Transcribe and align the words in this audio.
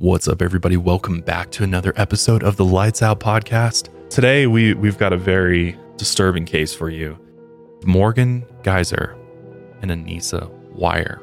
What's 0.00 0.28
up, 0.28 0.40
everybody? 0.40 0.78
Welcome 0.78 1.20
back 1.20 1.50
to 1.50 1.62
another 1.62 1.92
episode 1.94 2.42
of 2.42 2.56
the 2.56 2.64
Lights 2.64 3.02
Out 3.02 3.20
podcast. 3.20 3.90
Today, 4.08 4.46
we, 4.46 4.72
we've 4.72 4.96
got 4.96 5.12
a 5.12 5.16
very 5.18 5.78
disturbing 5.98 6.46
case 6.46 6.72
for 6.72 6.88
you 6.88 7.18
Morgan 7.84 8.46
Geyser 8.62 9.14
and 9.82 9.90
Anissa 9.90 10.50
Weier, 10.74 11.20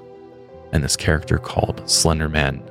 and 0.73 0.83
this 0.83 0.95
character 0.95 1.39
called 1.39 1.81
Slenderman. 1.85 2.61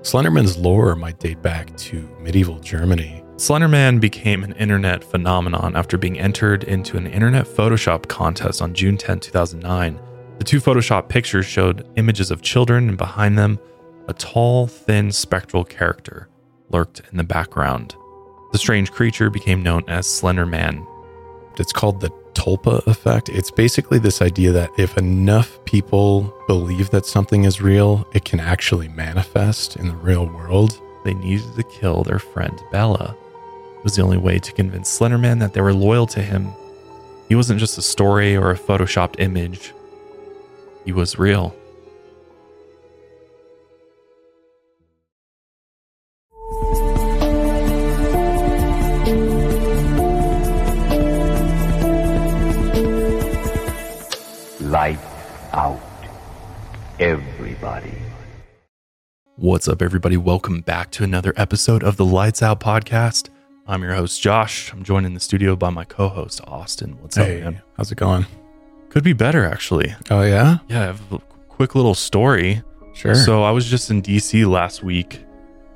Slenderman's 0.00 0.56
lore 0.56 0.96
might 0.96 1.18
date 1.18 1.42
back 1.42 1.76
to 1.76 2.08
medieval 2.18 2.58
Germany. 2.60 3.22
Slenderman 3.36 4.00
became 4.00 4.42
an 4.42 4.54
internet 4.54 5.04
phenomenon 5.04 5.76
after 5.76 5.98
being 5.98 6.18
entered 6.18 6.64
into 6.64 6.96
an 6.96 7.06
internet 7.06 7.44
Photoshop 7.44 8.08
contest 8.08 8.62
on 8.62 8.72
June 8.72 8.96
10, 8.96 9.20
2009. 9.20 10.00
The 10.38 10.44
two 10.44 10.62
Photoshop 10.62 11.10
pictures 11.10 11.44
showed 11.44 11.86
images 11.96 12.30
of 12.30 12.40
children, 12.40 12.88
and 12.88 12.96
behind 12.96 13.36
them, 13.36 13.58
a 14.08 14.14
tall, 14.14 14.66
thin, 14.66 15.12
spectral 15.12 15.64
character 15.64 16.28
lurked 16.70 17.02
in 17.10 17.16
the 17.16 17.24
background. 17.24 17.94
The 18.52 18.58
strange 18.58 18.92
creature 18.92 19.30
became 19.30 19.62
known 19.62 19.84
as 19.88 20.06
Slender 20.06 20.46
Man. 20.46 20.86
It's 21.58 21.72
called 21.72 22.00
the 22.00 22.10
Tulpa 22.34 22.86
effect. 22.86 23.28
It's 23.28 23.50
basically 23.50 23.98
this 23.98 24.20
idea 24.20 24.52
that 24.52 24.70
if 24.78 24.96
enough 24.98 25.64
people 25.64 26.34
believe 26.46 26.90
that 26.90 27.06
something 27.06 27.44
is 27.44 27.62
real, 27.62 28.06
it 28.12 28.24
can 28.24 28.40
actually 28.40 28.88
manifest 28.88 29.76
in 29.76 29.88
the 29.88 29.96
real 29.96 30.26
world. 30.26 30.80
They 31.04 31.14
needed 31.14 31.54
to 31.56 31.62
kill 31.62 32.02
their 32.02 32.18
friend 32.18 32.60
Bella. 32.70 33.16
It 33.78 33.84
was 33.84 33.96
the 33.96 34.02
only 34.02 34.18
way 34.18 34.38
to 34.38 34.52
convince 34.52 34.98
Slenderman 34.98 35.40
that 35.40 35.54
they 35.54 35.60
were 35.60 35.72
loyal 35.72 36.06
to 36.08 36.20
him. 36.20 36.52
He 37.28 37.34
wasn't 37.34 37.60
just 37.60 37.78
a 37.78 37.82
story 37.82 38.36
or 38.36 38.50
a 38.50 38.58
photoshopped 38.58 39.16
image, 39.18 39.72
he 40.84 40.92
was 40.92 41.18
real. 41.18 41.54
Light 54.66 54.98
out. 55.52 55.80
Everybody. 56.98 57.92
What's 59.36 59.68
up, 59.68 59.80
everybody? 59.82 60.16
Welcome 60.16 60.60
back 60.62 60.90
to 60.92 61.04
another 61.04 61.32
episode 61.36 61.82
of 61.84 61.96
the 61.96 62.04
Lights 62.04 62.42
Out 62.42 62.58
podcast. 62.58 63.28
I'm 63.66 63.82
your 63.82 63.94
host, 63.94 64.20
Josh. 64.20 64.72
I'm 64.72 64.82
joined 64.82 65.06
in 65.06 65.14
the 65.14 65.20
studio 65.20 65.54
by 65.56 65.70
my 65.70 65.84
co 65.84 66.08
host, 66.08 66.40
Austin. 66.46 66.96
What's 67.00 67.16
Hey, 67.16 67.42
up, 67.42 67.52
man? 67.52 67.62
how's 67.76 67.92
it 67.92 67.98
going? 67.98 68.26
Could 68.88 69.04
be 69.04 69.12
better, 69.12 69.44
actually. 69.44 69.94
Oh, 70.10 70.22
yeah? 70.22 70.58
Yeah, 70.68 70.80
I 70.82 70.86
have 70.86 71.12
a 71.12 71.18
quick 71.48 71.74
little 71.74 71.94
story. 71.94 72.62
Sure. 72.94 73.14
So, 73.14 73.44
I 73.44 73.50
was 73.50 73.66
just 73.66 73.90
in 73.90 74.00
DC 74.02 74.50
last 74.50 74.82
week 74.82 75.20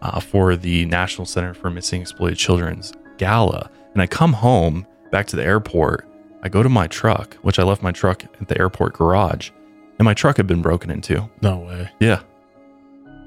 uh, 0.03 0.21
for 0.21 0.57
the 0.57 0.87
National 0.87 1.27
Center 1.27 1.53
for 1.55 1.71
Missing 1.71 2.01
Exploited 2.03 2.39
Children's 2.39 2.93
gala. 3.19 3.71
And 3.93 4.01
I 4.03 4.07
come 4.07 4.33
home 4.33 4.87
back 5.13 5.27
to 5.29 5.37
the 5.37 5.45
airport. 5.45 6.07
I 6.43 6.49
go 6.49 6.63
to 6.63 6.69
my 6.69 6.87
truck, 6.87 7.35
which 7.43 7.59
I 7.59 7.63
left 7.63 7.83
my 7.83 7.93
truck 7.93 8.25
at 8.25 8.49
the 8.49 8.59
airport 8.59 8.95
garage, 8.95 9.51
and 9.99 10.05
my 10.05 10.15
truck 10.15 10.37
had 10.39 10.47
been 10.47 10.63
broken 10.63 10.91
into. 10.91 11.29
no 11.43 11.59
way. 11.59 11.91
Yeah. 12.01 12.21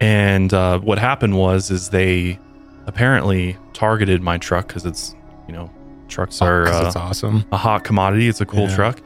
And 0.02 0.53
uh, 0.53 0.80
what 0.80 0.97
happened 0.97 1.38
was, 1.38 1.72
is 1.72 1.89
they 1.89 2.39
apparently 2.88 3.56
targeted 3.73 4.22
my 4.22 4.38
truck 4.38 4.67
because 4.67 4.86
it's, 4.86 5.16
you 5.47 5.53
know, 5.53 5.69
trucks 6.09 6.41
are 6.41 6.67
uh, 6.67 6.88
it's 6.88 6.95
awesome. 6.95 7.45
a 7.52 7.58
hot 7.58 7.84
commodity. 7.84 8.28
It's 8.28 8.41
a 8.41 8.45
cool 8.45 8.67
Yeah. 8.67 8.75
truck, 8.75 9.02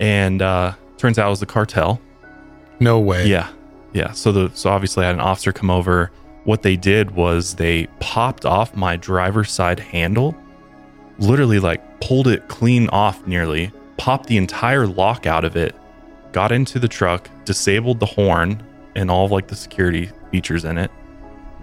and 0.00 0.40
uh, 0.40 0.72
turns 0.96 1.18
out 1.18 1.26
it 1.26 1.30
was 1.30 1.40
the 1.40 1.46
cartel. 1.46 2.00
No 2.80 2.98
way. 3.00 3.26
Yeah, 3.26 3.48
yeah. 3.92 4.12
So 4.12 4.32
the 4.32 4.50
so 4.54 4.70
obviously 4.70 5.04
I 5.04 5.08
had 5.08 5.16
an 5.16 5.20
officer 5.20 5.52
come 5.52 5.70
over. 5.70 6.10
What 6.44 6.62
they 6.62 6.76
did 6.76 7.10
was 7.10 7.56
they 7.56 7.88
popped 8.00 8.46
off 8.46 8.74
my 8.74 8.96
driver's 8.96 9.50
side 9.50 9.80
handle, 9.80 10.34
literally 11.18 11.58
like 11.58 12.00
pulled 12.00 12.28
it 12.28 12.48
clean 12.48 12.88
off 12.90 13.26
nearly, 13.26 13.72
popped 13.96 14.26
the 14.26 14.36
entire 14.36 14.86
lock 14.86 15.26
out 15.26 15.44
of 15.44 15.56
it, 15.56 15.74
got 16.32 16.52
into 16.52 16.78
the 16.78 16.88
truck, 16.88 17.28
disabled 17.44 18.00
the 18.00 18.06
horn 18.06 18.62
and 18.94 19.10
all 19.10 19.24
of 19.26 19.30
like 19.32 19.48
the 19.48 19.56
security 19.56 20.10
features 20.30 20.64
in 20.64 20.78
it. 20.78 20.90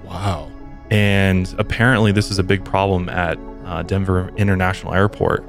Wow. 0.03 0.51
And 0.91 1.53
apparently 1.57 2.11
this 2.11 2.29
is 2.31 2.39
a 2.39 2.44
big 2.44 2.63
problem 2.63 3.09
at 3.09 3.38
uh, 3.65 3.81
Denver 3.83 4.31
International 4.38 4.94
Airport, 4.94 5.41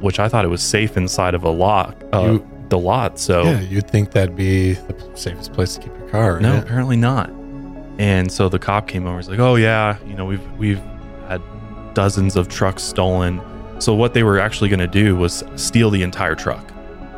which 0.00 0.18
I 0.18 0.28
thought 0.28 0.44
it 0.44 0.48
was 0.48 0.62
safe 0.62 0.96
inside 0.96 1.34
of 1.34 1.42
a 1.44 1.50
lock, 1.50 1.96
uh, 2.12 2.22
You- 2.32 2.50
the 2.68 2.78
lot. 2.78 3.18
So 3.18 3.44
Yeah, 3.44 3.60
you'd 3.60 3.88
think 3.88 4.10
that'd 4.10 4.34
be 4.34 4.72
the 4.72 5.10
safest 5.14 5.52
place 5.52 5.74
to 5.76 5.80
keep 5.82 5.96
your 5.96 6.08
car. 6.08 6.40
No, 6.40 6.54
right? 6.54 6.62
apparently 6.62 6.96
not. 6.96 7.30
And 7.98 8.30
so 8.30 8.48
the 8.48 8.58
cop 8.58 8.88
came 8.88 9.06
over. 9.06 9.16
He's 9.18 9.28
like, 9.28 9.38
"Oh 9.38 9.54
yeah, 9.54 9.96
you 10.04 10.14
know 10.14 10.24
we've 10.26 10.44
we've 10.58 10.82
had 11.28 11.40
dozens 11.96 12.36
of 12.36 12.48
trucks 12.48 12.82
stolen." 12.82 13.40
So 13.78 13.94
what 13.94 14.14
they 14.14 14.22
were 14.22 14.38
actually 14.38 14.68
going 14.68 14.80
to 14.80 14.86
do 14.86 15.16
was 15.16 15.42
steal 15.56 15.90
the 15.90 16.02
entire 16.02 16.34
truck. 16.34 16.72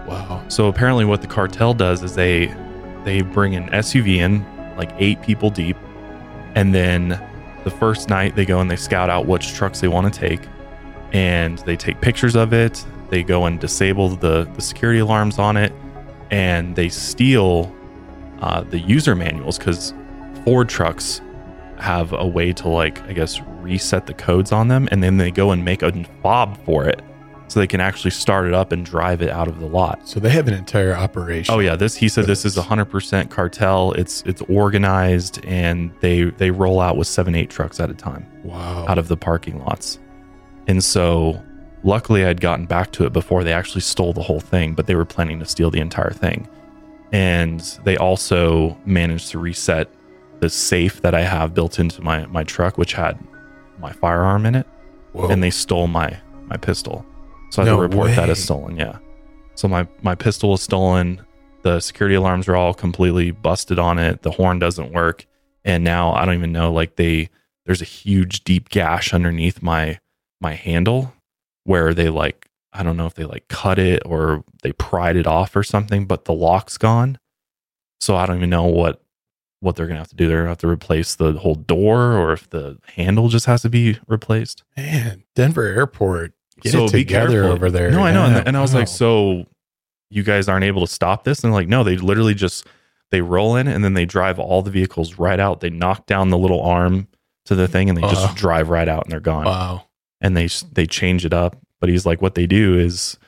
Wow. 0.07 0.43
So 0.49 0.69
apparently, 0.69 1.05
what 1.05 1.21
the 1.21 1.27
cartel 1.27 1.75
does 1.75 2.03
is 2.03 2.15
they 2.15 2.47
they 3.05 3.21
bring 3.23 3.55
an 3.55 3.69
SUV 3.71 4.17
in, 4.17 4.45
like 4.77 4.91
eight 4.99 5.21
people 5.23 5.51
deep, 5.51 5.77
and 6.55 6.75
then 6.75 7.21
the 7.65 7.71
first 7.71 8.09
night 8.09 8.35
they 8.35 8.47
go 8.47 8.61
and 8.61 8.71
they 8.71 8.77
scout 8.77 9.11
out 9.11 9.27
which 9.27 9.53
trucks 9.53 9.81
they 9.81 9.89
want 9.89 10.13
to 10.13 10.19
take, 10.19 10.41
and 11.13 11.59
they 11.59 11.77
take 11.77 12.01
pictures 12.01 12.35
of 12.35 12.53
it. 12.53 12.85
They 13.11 13.23
go 13.23 13.45
and 13.47 13.61
disable 13.61 14.09
the 14.09 14.49
the 14.55 14.63
security 14.63 15.01
alarms 15.01 15.39
on 15.39 15.57
it, 15.57 15.73
and 16.31 16.75
they 16.75 16.89
steal 16.89 17.73
uh, 18.41 18.63
the 18.63 18.79
user 18.79 19.15
manuals 19.15 19.59
because 19.59 19.95
Ford 20.45 20.69
trucks 20.69 21.21
have 21.81 22.13
a 22.13 22.27
way 22.27 22.53
to 22.55 22.69
like 22.69 23.03
I 23.03 23.13
guess 23.13 23.41
reset 23.61 24.07
the 24.07 24.15
codes 24.15 24.53
on 24.53 24.69
them, 24.69 24.89
and 24.91 25.03
then 25.03 25.17
they 25.17 25.31
go 25.31 25.51
and 25.51 25.65
make 25.65 25.83
a 25.83 26.05
fob 26.23 26.57
for 26.65 26.85
it 26.87 27.03
so 27.49 27.61
they 27.61 27.67
can 27.67 27.81
actually 27.81 28.11
start 28.11 28.47
it 28.47 28.53
up 28.53 28.73
and 28.73 28.85
drive 28.85 29.23
it 29.23 29.31
out 29.31 29.49
of 29.49 29.59
the 29.59 29.67
lot. 29.67 30.07
So 30.07 30.21
they 30.21 30.29
have 30.31 30.49
an 30.49 30.55
entire 30.55 30.95
operation. 30.95 31.55
Oh 31.55 31.61
yeah, 31.61 31.77
this 31.77 31.95
he 31.97 32.09
said 32.09 32.27
this 32.27 32.45
is 32.45 32.57
a 32.59 32.63
hundred 32.63 32.87
percent 32.87 33.31
cartel. 33.31 33.93
It's 33.93 34.23
it's 34.27 34.43
organized 34.43 35.43
and 35.47 35.91
they 36.01 36.25
they 36.25 36.51
roll 36.51 36.81
out 36.81 36.97
with 36.97 37.07
seven 37.07 37.35
eight 37.35 37.49
trucks 37.51 37.81
at 37.81 37.91
a 37.91 37.95
time 37.95 38.27
Wow. 38.45 38.87
out 38.87 38.99
of 38.99 39.09
the 39.09 39.17
parking 39.17 39.59
lots. 39.65 39.99
And 40.67 40.85
so 40.85 41.43
luckily 41.85 42.27
I'd 42.27 42.41
gotten 42.43 42.67
back 42.67 42.93
to 42.93 43.07
it 43.07 43.13
before 43.15 43.45
they 43.45 43.53
actually 43.55 43.81
stole 43.81 44.13
the 44.13 44.23
whole 44.23 44.41
thing, 44.41 44.75
but 44.75 44.87
they 44.87 44.95
were 44.95 45.07
planning 45.07 45.39
to 45.41 45.47
steal 45.47 45.71
the 45.71 45.81
entire 45.81 46.11
thing. 46.11 46.47
And 47.13 47.61
they 47.85 47.97
also 47.97 48.77
managed 48.85 49.31
to 49.31 49.39
reset 49.39 49.89
the 50.41 50.51
safe 50.51 51.03
that 51.03 51.15
I 51.15 51.23
have 51.23 51.55
built 51.55 51.79
into 51.79 52.03
my 52.03 52.27
my 52.27 52.45
truck, 52.45 52.79
which 52.79 52.93
had 52.93 53.19
my 53.79 53.93
firearm 53.93 54.45
in 54.47 54.55
it 54.55 54.67
Whoa. 55.13 55.29
and 55.29 55.43
they 55.43 55.51
stole 55.51 55.87
my 55.87 56.17
my 56.47 56.57
pistol. 56.57 57.05
So 57.51 57.63
I 57.63 57.67
had 57.67 57.73
to 57.73 57.81
report 57.81 58.15
that 58.15 58.29
as 58.29 58.43
stolen. 58.43 58.77
Yeah. 58.77 58.99
So 59.55 59.69
my 59.69 59.87
my 60.03 60.15
pistol 60.15 60.51
was 60.51 60.63
stolen. 60.63 61.25
The 61.63 61.81
security 61.81 62.15
alarms 62.15 62.47
are 62.49 62.57
all 62.57 62.75
completely 62.75 63.31
busted 63.31 63.79
on 63.79 63.99
it. 63.99 64.23
The 64.23 64.31
horn 64.31 64.59
doesn't 64.59 64.93
work, 64.93 65.27
and 65.65 65.83
now 65.83 66.13
I 66.13 66.25
don't 66.25 66.35
even 66.35 66.53
know. 66.53 66.73
Like 66.73 66.97
they, 66.97 67.31
there's 67.67 67.83
a 67.83 67.87
huge 67.87 68.45
deep 68.45 68.69
gash 68.69 69.13
underneath 69.13 69.63
my 69.63 69.99
my 70.41 70.55
handle 70.55 71.13
where 71.65 71.95
they 71.95 72.09
like 72.09 72.49
I 72.73 72.83
don't 72.83 72.97
know 72.97 73.07
if 73.07 73.15
they 73.15 73.25
like 73.25 73.49
cut 73.49 73.79
it 73.79 74.03
or 74.07 74.45
they 74.63 74.73
pried 74.73 75.17
it 75.17 75.27
off 75.27 75.57
or 75.57 75.63
something, 75.63 76.07
but 76.07 76.27
the 76.27 76.33
lock's 76.33 76.79
gone. 76.79 77.19
So 78.01 78.15
I 78.15 78.27
don't 78.27 78.37
even 78.37 78.51
know 78.51 78.67
what 78.67 79.03
what 79.61 79.77
they're 79.77 79.87
gonna 79.87 79.99
have 79.99 80.09
to 80.09 80.17
do. 80.17 80.29
They're 80.29 80.39
gonna 80.39 80.51
have 80.51 80.59
to 80.59 80.69
replace 80.69 81.15
the 81.15 81.33
whole 81.33 81.55
door, 81.55 82.13
or 82.13 82.33
if 82.33 82.49
the 82.51 82.79
handle 82.95 83.29
just 83.29 83.47
has 83.47 83.63
to 83.63 83.71
be 83.71 83.99
replaced. 84.07 84.63
Man, 84.77 85.25
Denver 85.35 85.67
Airport. 85.67 86.33
Get 86.61 86.73
so 86.73 86.87
it 86.87 86.91
together 86.91 87.45
over 87.45 87.71
there. 87.71 87.91
No, 87.93 88.03
I 88.03 88.13
know. 88.13 88.27
Yeah. 88.27 88.39
And, 88.39 88.49
and 88.49 88.57
I 88.57 88.61
was 88.61 88.75
like, 88.75 88.89
so 88.89 89.47
you 90.11 90.25
guys 90.25 90.49
aren't 90.49 90.65
able 90.65 90.81
to 90.81 90.93
stop 90.93 91.23
this? 91.23 91.45
And 91.45 91.53
like, 91.53 91.69
no, 91.69 91.85
they 91.85 91.97
literally 91.97 92.35
just 92.35 92.67
they 93.11 93.21
roll 93.21 93.57
in 93.57 93.69
and 93.69 93.85
then 93.85 93.95
they 93.95 94.05
drive 94.05 94.39
all 94.39 94.63
the 94.63 94.71
vehicles 94.71 95.19
right 95.19 95.39
out. 95.39 95.61
They 95.61 95.71
knock 95.71 96.07
down 96.07 96.31
the 96.31 96.39
little 96.39 96.61
arm 96.61 97.07
to 97.47 97.55
the 97.55 97.69
thing 97.69 97.89
and 97.89 97.97
they 97.97 98.03
Wow. 98.03 98.11
just 98.11 98.25
uh-huh. 98.25 98.35
drive 98.37 98.69
right 98.71 98.89
out 98.89 99.05
and 99.05 99.13
they're 99.13 99.21
gone. 99.21 99.45
Wow. 99.45 99.85
And 100.21 100.37
they 100.37 100.49
they 100.73 100.87
change 100.87 101.25
it 101.25 101.33
up. 101.33 101.57
But 101.81 101.91
he's 101.91 102.05
like, 102.05 102.21
what 102.21 102.35
they 102.35 102.47
do 102.47 102.77
is 102.77 103.19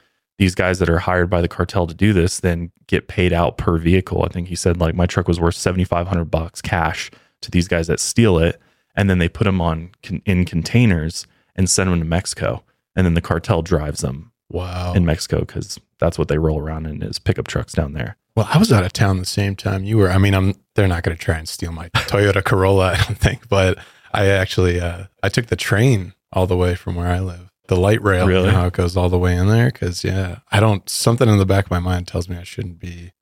these 0.41 0.55
guys 0.57 0.79
that 0.81 0.89
are 0.89 0.99
hired 0.99 1.29
by 1.31 1.41
the 1.43 1.49
cartel 1.49 1.87
to 1.87 1.95
do 1.95 2.13
this 2.15 2.41
then 2.41 2.73
get 2.87 3.07
paid 3.09 3.33
out 3.33 3.59
per 3.59 3.77
vehicle. 3.79 4.25
I 4.25 4.29
think 4.29 4.49
he 4.49 4.57
said 4.57 4.81
like 4.81 4.95
my 4.95 5.07
truck 5.07 5.29
was 5.29 5.39
worth 5.39 5.55
seventy 5.55 5.85
five 5.85 6.09
hundred 6.09 6.31
bucks 6.31 6.61
cash 6.63 7.11
to 7.43 7.51
these 7.51 7.69
guys 7.69 7.87
that 7.89 8.01
steal 8.01 8.39
it, 8.39 8.59
and 8.97 9.09
then 9.09 9.19
they 9.19 9.29
put 9.29 9.45
them 9.45 9.61
on 9.61 9.91
con- 10.03 10.23
in 10.27 10.45
containers 10.47 11.27
and 11.55 11.69
send 11.69 11.91
them 11.93 11.99
to 12.01 12.05
Mexico, 12.07 12.63
and 12.97 13.05
then 13.07 13.15
the 13.15 13.21
cartel 13.21 13.63
drives 13.63 14.01
them 14.01 14.33
Wow. 14.51 14.95
in 14.95 15.05
Mexico 15.07 15.41
because 15.41 15.79
that's 16.01 16.19
what 16.19 16.29
they 16.29 16.39
roll 16.39 16.59
around 16.59 16.87
in 16.87 17.03
is 17.03 17.19
pickup 17.19 17.47
trucks 17.47 17.73
down 17.73 17.93
there. 17.93 18.17
Well, 18.35 18.49
I 18.51 18.59
was 18.59 18.73
out 18.73 18.85
of 18.85 18.93
town 18.93 19.19
the 19.19 19.27
same 19.27 19.55
time 19.57 19.85
you 19.85 19.99
were. 19.99 20.11
I 20.11 20.19
mean, 20.19 20.35
I'm 20.35 20.55
they're 20.75 20.89
not 20.89 21.03
going 21.03 21.17
to 21.17 21.23
try 21.23 21.37
and 21.37 21.49
steal 21.49 21.71
my 21.73 21.89
Toyota 21.95 22.43
Corolla, 22.43 22.93
I 22.93 22.97
don't 22.97 23.19
think, 23.19 23.49
but 23.49 23.79
I 24.13 24.27
actually 24.29 24.81
uh 24.81 25.05
I 25.23 25.29
took 25.29 25.47
the 25.47 25.57
train 25.57 26.15
all 26.33 26.47
the 26.47 26.57
way 26.57 26.75
from 26.75 26.95
where 26.95 27.09
I 27.09 27.21
live. 27.21 27.50
The 27.71 27.77
light 27.81 28.03
rail, 28.03 28.29
you 28.31 28.43
know 28.47 28.51
how 28.51 28.67
it 28.67 28.73
goes 28.75 28.97
all 28.97 29.09
the 29.09 29.19
way 29.19 29.35
in 29.37 29.47
there 29.49 29.71
cuz 29.71 30.05
yeah, 30.05 30.41
I 30.51 30.61
don't 30.61 30.87
something 30.89 31.29
in 31.29 31.39
the 31.39 31.47
back 31.47 31.65
of 31.67 31.71
my 31.71 31.79
mind 31.79 32.07
tells 32.09 32.29
me 32.29 32.37
I 32.37 32.43
shouldn't 32.43 32.79
be 32.79 33.13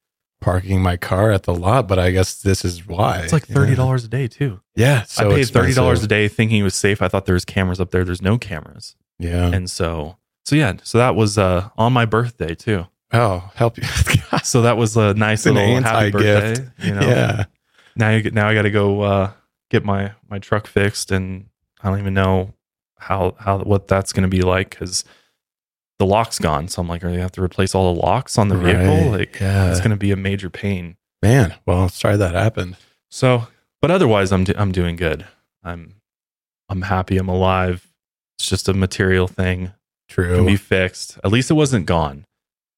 parking 0.41 0.81
my 0.83 0.97
car 0.97 1.31
at 1.33 1.43
the 1.43 1.55
lot, 1.55 1.87
but 1.87 1.99
I 1.99 2.11
guess 2.13 2.35
this 2.41 2.65
is 2.65 2.87
why. 2.87 3.19
It's 3.19 3.33
like 3.33 3.47
thirty 3.47 3.75
dollars 3.75 4.05
a 4.05 4.09
day 4.09 4.27
too. 4.27 4.61
Yeah, 4.75 5.03
so 5.03 5.31
I 5.31 5.35
paid 5.35 5.49
thirty 5.49 5.75
dollars 5.75 6.03
a 6.03 6.07
day 6.07 6.29
thinking 6.29 6.61
it 6.61 6.63
was 6.63 6.75
safe. 6.75 7.03
I 7.03 7.09
thought 7.09 7.27
there 7.27 7.35
was 7.35 7.45
cameras 7.45 7.79
up 7.81 7.91
there. 7.91 8.05
There's 8.05 8.23
no 8.23 8.39
cameras, 8.39 8.97
Yeah. 9.19 9.49
and 9.53 9.69
so 9.71 10.17
so 10.45 10.57
yeah. 10.57 10.73
So 10.83 10.97
that 10.99 11.15
was 11.15 11.37
uh, 11.39 11.69
on 11.77 11.93
my 11.93 12.05
birthday 12.07 12.55
too. 12.55 12.87
oh, 13.13 13.51
help 13.55 13.77
you. 13.79 13.85
So 14.45 14.63
that 14.63 14.77
was 14.79 14.97
a 14.97 15.13
nice 15.15 15.41
It's 15.41 15.47
an 15.47 15.55
little 15.57 15.83
happy 15.83 16.07
anti-gift. 16.07 16.57
birthday. 16.57 16.87
You 16.89 16.95
know, 16.95 17.01
Yeah. 17.07 17.45
now 17.97 18.11
you 18.11 18.23
get, 18.23 18.33
now 18.33 18.49
I 18.49 18.55
got 18.55 18.63
to 18.63 18.71
go 18.71 19.01
uh, 19.03 19.31
get 19.71 19.85
my 19.85 20.13
my 20.31 20.39
truck 20.39 20.67
fixed, 20.67 21.11
and 21.13 21.47
I 21.83 21.91
don't 21.91 21.99
even 21.99 22.15
know 22.15 22.55
how 22.99 23.35
how 23.39 23.59
what 23.59 23.89
that's 23.89 24.13
going 24.13 24.23
to 24.23 24.29
be 24.29 24.43
like 24.43 24.71
because 24.71 25.05
the 25.99 26.07
lock's 26.07 26.39
gone. 26.39 26.69
So 26.69 26.81
I'm 26.83 26.89
like, 26.89 27.03
are 27.05 27.11
you 27.11 27.19
have 27.21 27.33
to 27.33 27.43
replace 27.43 27.75
all 27.75 27.95
the 27.95 28.01
locks 28.01 28.39
on 28.39 28.49
the 28.49 28.57
vehicle? 28.57 29.11
Right. 29.11 29.19
Like, 29.21 29.41
Yeah. 29.41 29.71
it's 29.71 29.81
going 29.81 29.91
to 29.91 29.97
be 29.97 30.13
a 30.13 30.17
major 30.17 30.49
pain. 30.51 30.97
Man, 31.23 31.55
well, 31.67 31.89
sorry 31.89 32.17
that 32.17 32.35
happened. 32.35 32.77
So, 33.11 33.49
but 33.83 33.91
otherwise, 33.91 34.31
I'm 34.33 34.45
do- 34.45 34.55
I'm 34.57 34.71
doing 34.73 34.95
good. 34.97 35.27
I'm 35.65 35.95
I'm 36.69 36.83
happy. 36.83 37.17
I'm 37.19 37.29
alive. 37.29 37.89
It's 38.39 38.49
just 38.49 38.69
a 38.69 38.75
material 38.75 39.27
thing. 39.27 39.73
True. 40.09 40.37
Can 40.37 40.47
be 40.47 40.57
fixed. 40.57 41.19
At 41.25 41.33
least 41.33 41.51
it 41.51 41.55
wasn't 41.55 41.87
gone. 41.87 42.25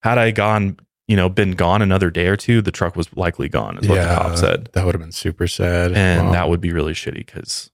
Had 0.03 0.17
I 0.17 0.31
gone, 0.31 0.79
you 1.07 1.17
know, 1.17 1.29
been 1.29 1.51
gone 1.53 1.83
another 1.83 2.11
day 2.11 2.27
or 2.29 2.37
two, 2.37 2.63
the 2.63 2.73
truck 2.73 2.97
was 2.97 3.15
likely 3.15 3.49
gone. 3.51 3.77
Is 3.79 3.87
what 3.89 3.97
the 3.97 4.15
cop 4.15 4.37
said, 4.39 4.71
That 4.73 4.87
would 4.87 4.95
have 4.95 5.03
been 5.03 5.13
super 5.13 5.47
sad. 5.47 5.93
and 5.93 6.29
Wow. 6.29 6.33
that 6.33 6.49
would 6.49 6.61
be 6.63 6.73
really 6.73 6.95
shitty 6.95 7.27
because, 7.27 7.71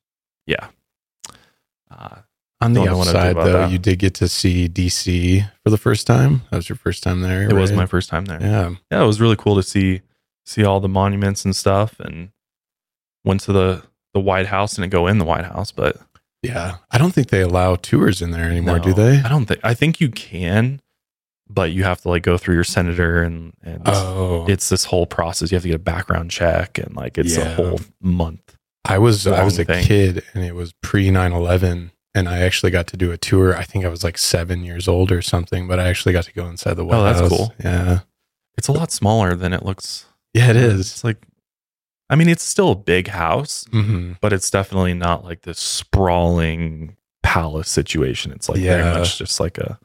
yeah. 0.47 0.69
Uh, 1.91 2.17
on 2.61 2.73
the 2.73 2.81
don't 2.81 2.87
know 2.93 2.99
what 2.99 3.09
I'd 3.09 3.13
do 3.13 3.19
outside 3.19 3.37
though, 3.37 3.53
that. 3.61 3.71
you 3.71 3.79
did 3.79 3.99
get 3.99 4.15
to 4.15 4.29
see 4.29 4.69
DC 4.69 5.49
for 5.63 5.71
the 5.71 5.77
first 5.79 6.07
time. 6.07 6.43
That 6.51 6.57
was 6.57 6.69
your 6.69 6.77
first 6.77 7.03
time 7.03 7.21
there. 7.21 7.43
it 7.49 7.53
was 7.53 7.73
my 7.73 7.87
first 7.87 8.09
time 8.09 8.25
there. 8.25 8.41
Yeah. 8.41 8.71
yeah, 8.91 9.03
it 9.03 9.07
was 9.07 9.21
really 9.21 9.37
cool 9.37 9.57
to 9.57 9.63
see 9.63 10.01
see 10.45 10.65
all 10.65 10.81
the 10.81 10.89
monuments 10.89 11.45
and 11.45 11.55
stuff, 11.57 11.99
and 12.01 12.31
went 13.25 13.41
to 13.43 13.53
the 13.53 13.83
the 14.15 14.21
White 14.21 14.47
House 14.47 14.79
and 14.79 14.91
go 14.91 15.07
in 15.07 15.19
the 15.19 15.25
White 15.27 15.45
House, 15.45 15.71
but 15.73 15.99
Yeah. 16.43 16.77
I 16.91 16.97
don't 16.99 17.13
think 17.13 17.29
they 17.29 17.43
allow 17.43 17.77
tours 17.77 18.23
in 18.23 18.31
there 18.31 18.45
anymore, 18.45 18.79
no, 18.79 18.85
do 18.85 18.95
they? 18.95 19.19
I 19.21 19.29
don't 19.29 19.45
think. 19.45 19.61
I 19.63 19.75
think 19.75 20.01
you 20.01 20.09
can, 20.09 20.81
but 21.51 21.73
you 21.73 21.85
have 21.85 22.01
to 22.03 22.09
like 22.09 22.23
go 22.23 22.39
through 22.39 22.55
your 22.55 22.65
senator 22.65 23.23
and 23.23 23.53
and 23.63 23.83
Oh, 23.85 24.47
it's 24.49 24.71
this 24.71 24.85
whole 24.85 25.07
process. 25.07 25.51
You 25.51 25.57
have 25.57 25.63
to 25.65 25.69
get 25.69 25.75
a 25.77 25.79
background 25.81 26.31
check 26.31 26.79
and 26.79 26.97
like 26.97 27.19
it's 27.19 27.37
a 27.37 27.55
whole 27.55 27.81
month. 28.01 28.57
I 28.87 28.97
was 28.99 29.27
I 29.27 29.45
was 29.45 29.59
a 29.59 29.65
thing. 29.67 29.85
kid 29.85 30.23
and 30.33 30.43
it 30.45 30.55
was 30.55 30.73
pre 30.81 31.09
9/11 31.11 31.91
and 32.17 32.29
I 32.29 32.39
actually 32.41 32.73
got 32.73 32.87
to 32.89 32.97
do 32.97 33.13
a 33.13 33.17
tour. 33.17 33.57
I 33.57 33.63
think 33.63 33.85
I 33.85 33.89
was 33.89 34.03
like 34.03 34.19
7 34.19 34.65
years 34.65 34.89
old 34.89 35.13
or 35.13 35.23
something, 35.23 35.69
but 35.69 35.79
I 35.79 35.89
actually 35.89 36.13
got 36.13 36.25
to 36.25 36.33
go 36.33 36.47
inside 36.49 36.75
the 36.75 36.85
White 36.85 36.97
Oh, 36.99 37.05
that's 37.05 37.21
House. 37.21 37.29
cool. 37.29 37.55
Yeah. 37.63 38.01
It's 38.59 38.69
a 38.69 38.73
lot 38.73 38.91
smaller 38.91 39.35
than 39.37 39.53
it 39.53 39.65
looks. 39.65 40.07
Yeah, 40.35 40.51
it 40.51 40.57
is. 40.57 40.81
It's 40.81 41.05
like, 41.05 41.19
I 42.11 42.17
mean, 42.17 42.29
it's 42.29 42.43
still 42.43 42.71
a 42.73 42.77
big 42.77 43.09
house, 43.09 43.67
hmm 43.71 44.13
but 44.21 44.33
it's 44.33 44.51
definitely 44.51 44.95
not 44.95 45.25
like 45.25 45.43
this 45.43 45.59
sprawling 45.61 46.97
palace 47.23 47.69
situation. 47.69 48.33
It's 48.33 48.49
like 48.49 48.59
Yeah. 48.59 48.83
very 48.83 48.99
much 48.99 49.19
just 49.19 49.41
like 49.41 49.59
a 49.59 49.79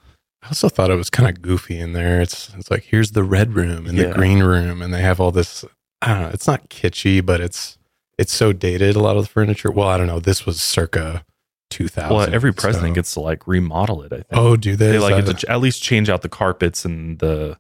I 0.44 0.48
also 0.48 0.70
thought 0.70 0.90
it 0.90 0.96
was 0.96 1.10
kind 1.12 1.30
of 1.30 1.42
goofy 1.42 1.80
in 1.80 1.94
there. 1.94 2.20
It's 2.22 2.50
it's 2.58 2.72
like 2.72 2.84
here's 2.86 3.12
the 3.12 3.24
red 3.24 3.54
room 3.56 3.86
and 3.88 3.98
Yeah. 3.98 4.08
the 4.08 4.14
green 4.14 4.42
room, 4.44 4.82
and 4.82 4.94
they 4.94 5.02
have 5.02 5.20
all 5.20 5.32
this. 5.32 5.64
I 6.02 6.08
don't 6.14 6.22
know. 6.24 6.30
It's 6.34 6.48
not 6.48 6.70
kitschy, 6.70 7.24
but 7.26 7.40
it's 7.42 7.78
it's 8.18 8.34
so 8.34 8.52
dated. 8.54 8.96
A 8.96 9.00
lot 9.00 9.18
of 9.18 9.24
the 9.24 9.30
furniture. 9.30 9.72
Well, 9.72 9.88
I 9.88 9.98
don't 9.98 10.08
know. 10.08 10.20
This 10.20 10.46
was 10.46 10.62
circa 10.62 11.24
2000. 11.72 12.16
well. 12.16 12.34
Every 12.34 12.54
president 12.54 12.92
so- 12.92 12.96
gets 12.96 13.14
to 13.16 13.20
like 13.22 13.48
remodel 13.48 14.04
it. 14.04 14.14
I 14.14 14.18
think. 14.18 14.28
Oh, 14.34 14.56
do 14.56 14.76
they? 14.76 14.92
they 14.94 15.00
like 15.00 15.16
get 15.26 15.26
to 15.26 15.34
ch- 15.34 15.50
at 15.50 15.60
least 15.60 15.82
change 15.82 16.10
out 16.10 16.22
the 16.22 16.30
carpets 16.30 16.86
and 16.86 17.18
the 17.20 17.58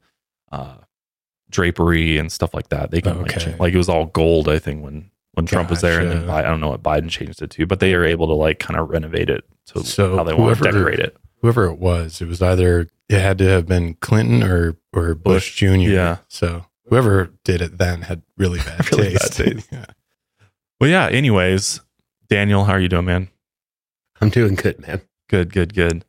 uh, 0.51 0.75
drapery 1.49 2.17
and 2.17 2.31
stuff 2.31 2.53
like 2.53 2.69
that. 2.69 2.91
They 2.91 3.01
can 3.01 3.21
like, 3.21 3.35
Okay. 3.37 3.51
cha- 3.51 3.57
like 3.63 3.73
it 3.73 3.77
was 3.77 3.89
all 3.89 4.05
gold. 4.07 4.47
I 4.47 4.59
think 4.59 4.83
when 4.83 5.09
when 5.33 5.45
Trump 5.45 5.69
was 5.69 5.81
there, 5.81 6.01
and 6.01 6.11
then 6.11 6.29
I 6.29 6.41
don't 6.41 6.59
know 6.59 6.69
what 6.69 6.83
Biden 6.83 7.09
changed 7.09 7.41
it 7.41 7.49
to, 7.51 7.65
but 7.65 7.79
they 7.79 7.93
are 7.93 8.03
able 8.03 8.27
to 8.27 8.33
like 8.33 8.59
kind 8.59 8.79
of 8.79 8.89
renovate 8.89 9.29
it 9.29 9.43
to 9.67 9.83
So 9.83 10.17
how 10.17 10.23
they 10.23 10.33
want 10.33 10.57
to 10.57 10.63
whoever- 10.63 10.79
decorate 10.79 10.99
it. 10.99 11.15
whoever 11.41 11.65
it 11.65 11.79
was, 11.79 12.21
it 12.21 12.27
was 12.27 12.41
either 12.41 12.87
it 13.09 13.19
had 13.19 13.37
to 13.39 13.45
have 13.45 13.65
been 13.65 13.95
Clinton 13.95 14.43
or 14.43 14.77
or 14.93 15.15
Bush, 15.15 15.55
Jr. 15.55 15.67
Yeah. 15.75 16.17
So 16.27 16.65
whoever 16.85 17.31
did 17.43 17.61
it 17.61 17.77
then 17.77 18.01
had 18.03 18.21
really 18.37 18.59
bad 18.59 18.91
Really 18.91 19.13
bad 19.13 19.21
taste. 19.21 19.33
taste. 19.37 19.67
yeah. 19.71 19.85
Well, 20.79 20.89
yeah. 20.89 21.07
Anyways, 21.07 21.79
Daniel, 22.27 22.65
how 22.65 22.73
are 22.73 22.79
you 22.79 22.89
doing, 22.89 23.05
man? 23.05 23.29
I'm 24.21 24.29
doing 24.29 24.53
good, 24.53 24.79
man. 24.79 25.01
Good, 25.29 25.51
good, 25.51 25.73
good. 25.73 26.05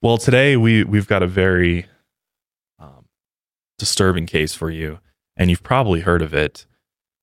Well, 0.00 0.16
today 0.16 0.56
we 0.56 0.82
we've 0.82 1.06
got 1.06 1.22
a 1.22 1.26
very 1.26 1.86
um, 2.78 3.04
disturbing 3.78 4.24
case 4.24 4.54
for 4.54 4.70
you, 4.70 4.98
and 5.36 5.50
you've 5.50 5.62
probably 5.62 6.00
heard 6.00 6.22
of 6.22 6.32
it 6.32 6.64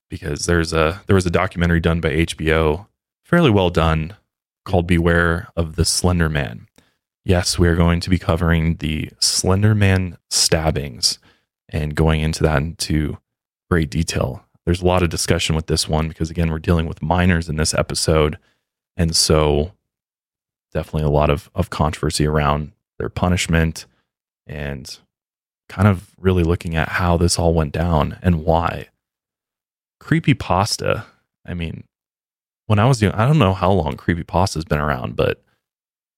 because 0.09 0.45
there's 0.45 0.73
a 0.73 1.01
there 1.07 1.15
was 1.15 1.25
a 1.25 1.31
documentary 1.31 1.79
done 1.79 2.01
by 2.01 2.11
HBO, 2.11 2.85
fairly 3.25 3.49
well 3.49 3.71
done, 3.71 4.15
called 4.63 4.85
"Beware 4.85 5.47
of 5.55 5.75
the 5.75 5.85
Slender 5.85 6.29
Man." 6.29 6.67
Yes, 7.25 7.57
we 7.57 7.67
are 7.67 7.75
going 7.75 7.99
to 8.01 8.09
be 8.09 8.19
covering 8.19 8.75
the 8.75 9.09
Slender 9.19 9.73
Man 9.73 10.17
stabbings 10.29 11.17
and 11.69 11.95
going 11.95 12.21
into 12.21 12.43
that 12.43 12.57
into 12.61 13.17
great 13.71 13.89
detail. 13.89 14.43
There's 14.65 14.81
a 14.81 14.85
lot 14.85 15.01
of 15.01 15.09
discussion 15.09 15.55
with 15.55 15.65
this 15.65 15.89
one 15.89 16.09
because 16.09 16.29
again, 16.29 16.51
we're 16.51 16.59
dealing 16.59 16.85
with 16.85 17.01
minors 17.01 17.49
in 17.49 17.55
this 17.55 17.73
episode, 17.73 18.37
and 18.95 19.15
so 19.15 19.71
definitely 20.71 21.03
a 21.03 21.09
lot 21.09 21.29
of, 21.29 21.49
of 21.53 21.69
controversy 21.69 22.25
around 22.25 22.71
their 22.97 23.09
punishment 23.09 23.85
and 24.47 24.99
kind 25.69 25.87
of 25.87 26.11
really 26.17 26.43
looking 26.43 26.75
at 26.75 26.89
how 26.89 27.17
this 27.17 27.39
all 27.39 27.53
went 27.53 27.71
down 27.71 28.17
and 28.21 28.43
why. 28.43 28.87
Creepy 29.99 30.33
pasta. 30.33 31.05
I 31.45 31.53
mean, 31.53 31.83
when 32.67 32.79
I 32.79 32.85
was 32.85 33.01
young, 33.01 33.13
I 33.13 33.25
don't 33.25 33.39
know 33.39 33.53
how 33.53 33.71
long 33.71 33.97
creepy 33.97 34.23
pasta's 34.23 34.65
been 34.65 34.79
around, 34.79 35.15
but 35.15 35.41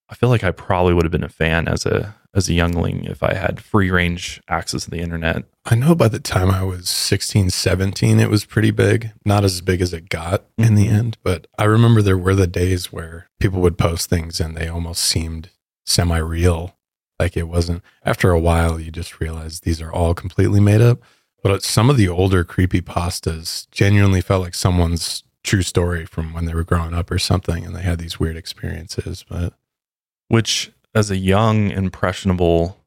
I 0.10 0.16
feel 0.16 0.30
like 0.30 0.44
I 0.44 0.52
probably 0.52 0.94
would 0.94 1.06
have 1.06 1.12
been 1.12 1.24
a 1.24 1.30
fan 1.30 1.68
as 1.68 1.86
a 1.86 2.16
as 2.36 2.50
a 2.50 2.54
youngling 2.54 3.06
if 3.06 3.22
I 3.22 3.34
had 3.36 3.62
free 3.62 3.92
range 3.92 4.42
access 4.48 4.86
to 4.86 4.90
the 4.90 5.00
internet. 5.00 5.44
I 5.66 5.76
know 5.76 5.94
by 5.96 6.08
the 6.08 6.20
time 6.20 6.50
I 6.50 6.64
was 6.64 6.90
16, 6.90 7.50
17, 7.52 8.20
it 8.20 8.30
was 8.30 8.46
pretty 8.46 8.72
big. 8.72 9.12
Not 9.24 9.44
as 9.44 9.62
big 9.62 9.82
as 9.82 9.94
it 9.94 10.10
got 10.10 10.46
in 10.58 10.76
the 10.76 10.88
Mhm. 10.88 10.94
end, 10.94 11.18
but 11.24 11.48
I 11.58 11.66
remember 11.66 12.02
there 12.02 12.18
were 12.18 12.36
the 12.36 12.48
days 12.48 12.92
where 12.92 13.28
people 13.40 13.62
would 13.62 13.78
post 13.78 14.10
things 14.10 14.40
and 14.40 14.58
they 14.58 14.68
almost 14.68 15.04
seemed 15.04 15.50
semi 15.86 16.18
real. 16.18 16.76
Like 17.20 17.38
it 17.38 17.48
wasn't, 17.48 17.84
after 18.04 18.32
a 18.32 18.40
while, 18.40 18.80
you 18.80 18.92
just 18.92 19.20
realize 19.20 19.60
these 19.60 19.80
are 19.82 19.92
all 19.94 20.14
completely 20.16 20.60
made 20.60 20.82
up. 20.82 21.02
But 21.44 21.62
some 21.64 21.90
of 21.90 21.98
the 21.98 22.10
older 22.10 22.44
creepy 22.44 22.82
pastas 22.82 23.68
genuinely 23.70 24.22
felt 24.22 24.42
like 24.42 24.56
someone's 24.56 25.24
true 25.44 25.62
story 25.62 26.06
from 26.06 26.34
when 26.34 26.46
they 26.46 26.54
were 26.54 26.64
growing 26.64 26.94
up 26.94 27.12
or 27.12 27.20
something 27.20 27.66
and 27.66 27.76
they 27.76 27.82
had 27.84 28.00
these 28.00 28.20
weird 28.20 28.38
experiences. 28.38 29.24
But 29.30 29.54
Which 30.30 30.72
as 30.96 31.10
a 31.10 31.18
young, 31.18 31.70
impressionable 31.70 32.78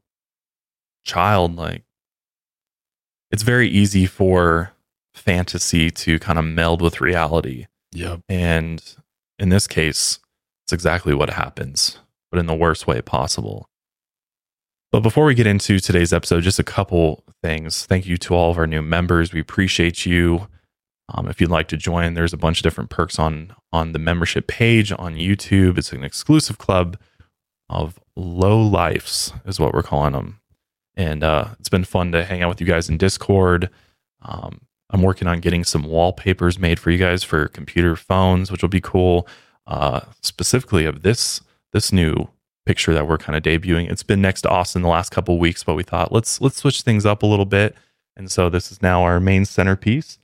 child, 1.04 1.56
like 1.56 1.84
it's 3.30 3.42
very 3.42 3.68
easy 3.68 4.06
for 4.06 4.72
fantasy 5.14 5.90
to 5.90 6.18
kind 6.18 6.38
of 6.38 6.44
meld 6.44 6.82
with 6.82 7.00
reality. 7.00 7.66
yep. 7.92 8.20
And 8.28 8.82
in 9.38 9.48
this 9.48 9.66
case, 9.66 10.18
it's 10.64 10.72
exactly 10.72 11.14
what 11.14 11.30
happens, 11.30 11.98
but 12.30 12.38
in 12.38 12.46
the 12.46 12.54
worst 12.54 12.86
way 12.86 13.00
possible. 13.00 13.68
But 14.92 15.00
before 15.00 15.24
we 15.24 15.34
get 15.34 15.46
into 15.46 15.78
today's 15.78 16.12
episode, 16.12 16.42
just 16.42 16.58
a 16.58 16.64
couple 16.64 17.24
things. 17.42 17.86
Thank 17.86 18.06
you 18.06 18.16
to 18.18 18.34
all 18.34 18.50
of 18.50 18.58
our 18.58 18.66
new 18.66 18.82
members. 18.82 19.32
We 19.32 19.40
appreciate 19.40 20.06
you. 20.06 20.48
Um, 21.08 21.28
if 21.28 21.40
you'd 21.40 21.50
like 21.50 21.68
to 21.68 21.76
join, 21.76 22.14
there's 22.14 22.32
a 22.32 22.38
bunch 22.38 22.58
of 22.58 22.62
different 22.62 22.90
perks 22.90 23.18
on 23.18 23.54
on 23.72 23.92
the 23.92 23.98
membership 23.98 24.46
page 24.46 24.92
on 24.92 25.14
YouTube. 25.14 25.78
It's 25.78 25.92
an 25.92 26.02
exclusive 26.02 26.58
club 26.58 26.98
of 27.68 27.98
low 28.14 28.60
lifes, 28.60 29.32
is 29.44 29.58
what 29.58 29.74
we're 29.74 29.82
calling 29.82 30.12
them. 30.12 30.40
And 30.96 31.22
uh, 31.22 31.48
it's 31.58 31.68
been 31.68 31.84
fun 31.84 32.12
to 32.12 32.24
hang 32.24 32.42
out 32.42 32.48
with 32.48 32.60
you 32.60 32.66
guys 32.66 32.88
in 32.88 32.96
Discord. 32.96 33.68
Um, 34.22 34.62
I'm 34.90 35.02
working 35.02 35.28
on 35.28 35.40
getting 35.40 35.64
some 35.64 35.82
wallpapers 35.82 36.58
made 36.58 36.78
for 36.78 36.90
you 36.90 36.98
guys 36.98 37.22
for 37.24 37.48
computer 37.48 37.96
phones, 37.96 38.50
which 38.50 38.62
will 38.62 38.68
be 38.68 38.80
cool. 38.80 39.28
Uh, 39.66 40.00
specifically 40.22 40.84
of 40.84 41.02
this 41.02 41.40
this 41.72 41.90
new 41.90 42.28
picture 42.66 42.94
that 42.94 43.08
we're 43.08 43.18
kind 43.18 43.36
of 43.36 43.42
debuting. 43.42 43.90
It's 43.90 44.04
been 44.04 44.20
next 44.20 44.42
to 44.42 44.48
Austin 44.48 44.82
the 44.82 44.88
last 44.88 45.10
couple 45.10 45.34
of 45.34 45.40
weeks, 45.40 45.64
but 45.64 45.74
we 45.74 45.82
thought 45.82 46.12
let's 46.12 46.40
let's 46.40 46.56
switch 46.56 46.82
things 46.82 47.04
up 47.04 47.22
a 47.22 47.26
little 47.26 47.44
bit. 47.44 47.74
And 48.16 48.30
so 48.30 48.48
this 48.48 48.70
is 48.70 48.80
now 48.80 49.02
our 49.02 49.20
main 49.20 49.44
centerpiece. 49.44 50.18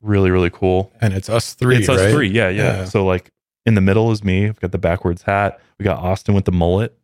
Really, 0.00 0.30
really 0.30 0.50
cool. 0.50 0.92
And 1.00 1.12
it's 1.12 1.28
us 1.28 1.54
three. 1.54 1.76
it's 1.76 1.88
us 1.88 2.00
right? 2.00 2.12
three, 2.12 2.28
yeah, 2.28 2.48
yeah, 2.48 2.62
Yeah. 2.62 2.84
So 2.84 3.04
like 3.04 3.30
in 3.68 3.74
the 3.74 3.82
middle 3.82 4.10
is 4.10 4.24
me. 4.24 4.48
I've 4.48 4.58
got 4.60 4.72
the 4.72 4.78
backwards 4.78 5.22
hat. 5.22 5.60
We 5.78 5.84
got 5.84 5.98
Austin 5.98 6.34
with 6.34 6.46
the 6.46 6.52
mullet, 6.52 6.98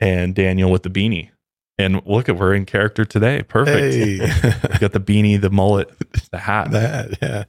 and 0.00 0.36
Daniel 0.36 0.70
with 0.70 0.84
the 0.84 0.88
beanie. 0.88 1.30
And 1.78 2.00
look 2.06 2.28
at 2.28 2.36
we're 2.36 2.54
in 2.54 2.64
character 2.64 3.04
today. 3.04 3.42
Perfect. 3.42 3.94
Hey. 3.94 4.18
got 4.78 4.92
the 4.92 5.00
beanie, 5.00 5.40
the 5.40 5.50
mullet, 5.50 5.90
the 6.30 6.38
hat. 6.38 6.70
that, 6.70 7.18
yeah. 7.20 7.44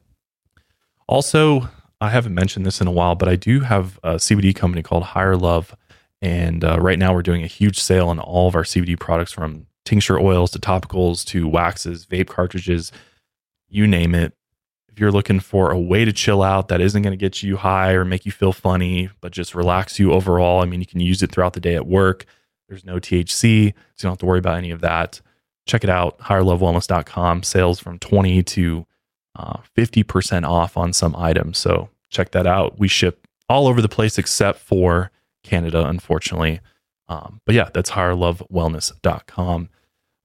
Also, 1.07 1.69
I 1.99 2.09
haven't 2.09 2.33
mentioned 2.33 2.65
this 2.65 2.81
in 2.81 2.87
a 2.87 2.91
while, 2.91 3.13
but 3.13 3.29
I 3.29 3.35
do 3.35 3.59
have 3.59 3.99
a 4.03 4.15
CBD 4.15 4.55
company 4.55 4.81
called 4.81 5.03
Higher 5.03 5.37
Love. 5.37 5.75
And 6.19 6.63
uh, 6.63 6.79
right 6.79 6.97
now 6.97 7.13
we're 7.13 7.21
doing 7.21 7.43
a 7.43 7.47
huge 7.47 7.79
sale 7.79 8.09
on 8.09 8.19
all 8.19 8.47
of 8.47 8.55
our 8.55 8.63
CBD 8.63 8.99
products 8.99 9.31
from 9.31 9.67
tincture 9.85 10.19
oils 10.19 10.49
to 10.51 10.59
topicals 10.59 11.23
to 11.25 11.47
waxes, 11.47 12.07
vape 12.07 12.27
cartridges, 12.27 12.91
you 13.69 13.85
name 13.85 14.15
it. 14.15 14.33
If 14.91 14.99
you're 14.99 15.11
looking 15.11 15.39
for 15.39 15.71
a 15.71 15.79
way 15.79 16.03
to 16.03 16.11
chill 16.11 16.43
out 16.43 16.67
that 16.67 16.81
isn't 16.81 17.01
going 17.01 17.13
to 17.13 17.17
get 17.17 17.41
you 17.41 17.57
high 17.57 17.93
or 17.93 18.03
make 18.03 18.25
you 18.25 18.31
feel 18.31 18.51
funny, 18.51 19.09
but 19.21 19.31
just 19.31 19.55
relax 19.55 19.99
you 19.99 20.11
overall, 20.11 20.61
I 20.61 20.65
mean, 20.65 20.81
you 20.81 20.85
can 20.85 20.99
use 20.99 21.23
it 21.23 21.31
throughout 21.31 21.53
the 21.53 21.61
day 21.61 21.75
at 21.75 21.87
work. 21.87 22.25
There's 22.67 22.83
no 22.83 22.95
THC, 22.95 23.29
so 23.29 23.37
you 23.37 23.73
don't 24.01 24.11
have 24.11 24.17
to 24.19 24.25
worry 24.25 24.39
about 24.39 24.57
any 24.57 24.71
of 24.71 24.81
that. 24.81 25.21
Check 25.65 25.83
it 25.83 25.89
out, 25.89 26.19
higherlovewellness.com. 26.19 27.43
Sales 27.43 27.79
from 27.79 27.99
20 27.99 28.43
to 28.43 28.85
uh, 29.35 29.57
50% 29.77 30.47
off 30.47 30.75
on 30.75 30.91
some 30.91 31.15
items. 31.15 31.57
So 31.57 31.89
check 32.09 32.31
that 32.31 32.45
out. 32.45 32.77
We 32.77 32.87
ship 32.87 33.27
all 33.47 33.67
over 33.67 33.81
the 33.81 33.89
place 33.89 34.17
except 34.17 34.59
for 34.59 35.11
Canada, 35.43 35.85
unfortunately. 35.87 36.59
Um, 37.07 37.41
but 37.45 37.55
yeah, 37.55 37.69
that's 37.73 37.91
higherlovewellness.com. 37.91 39.69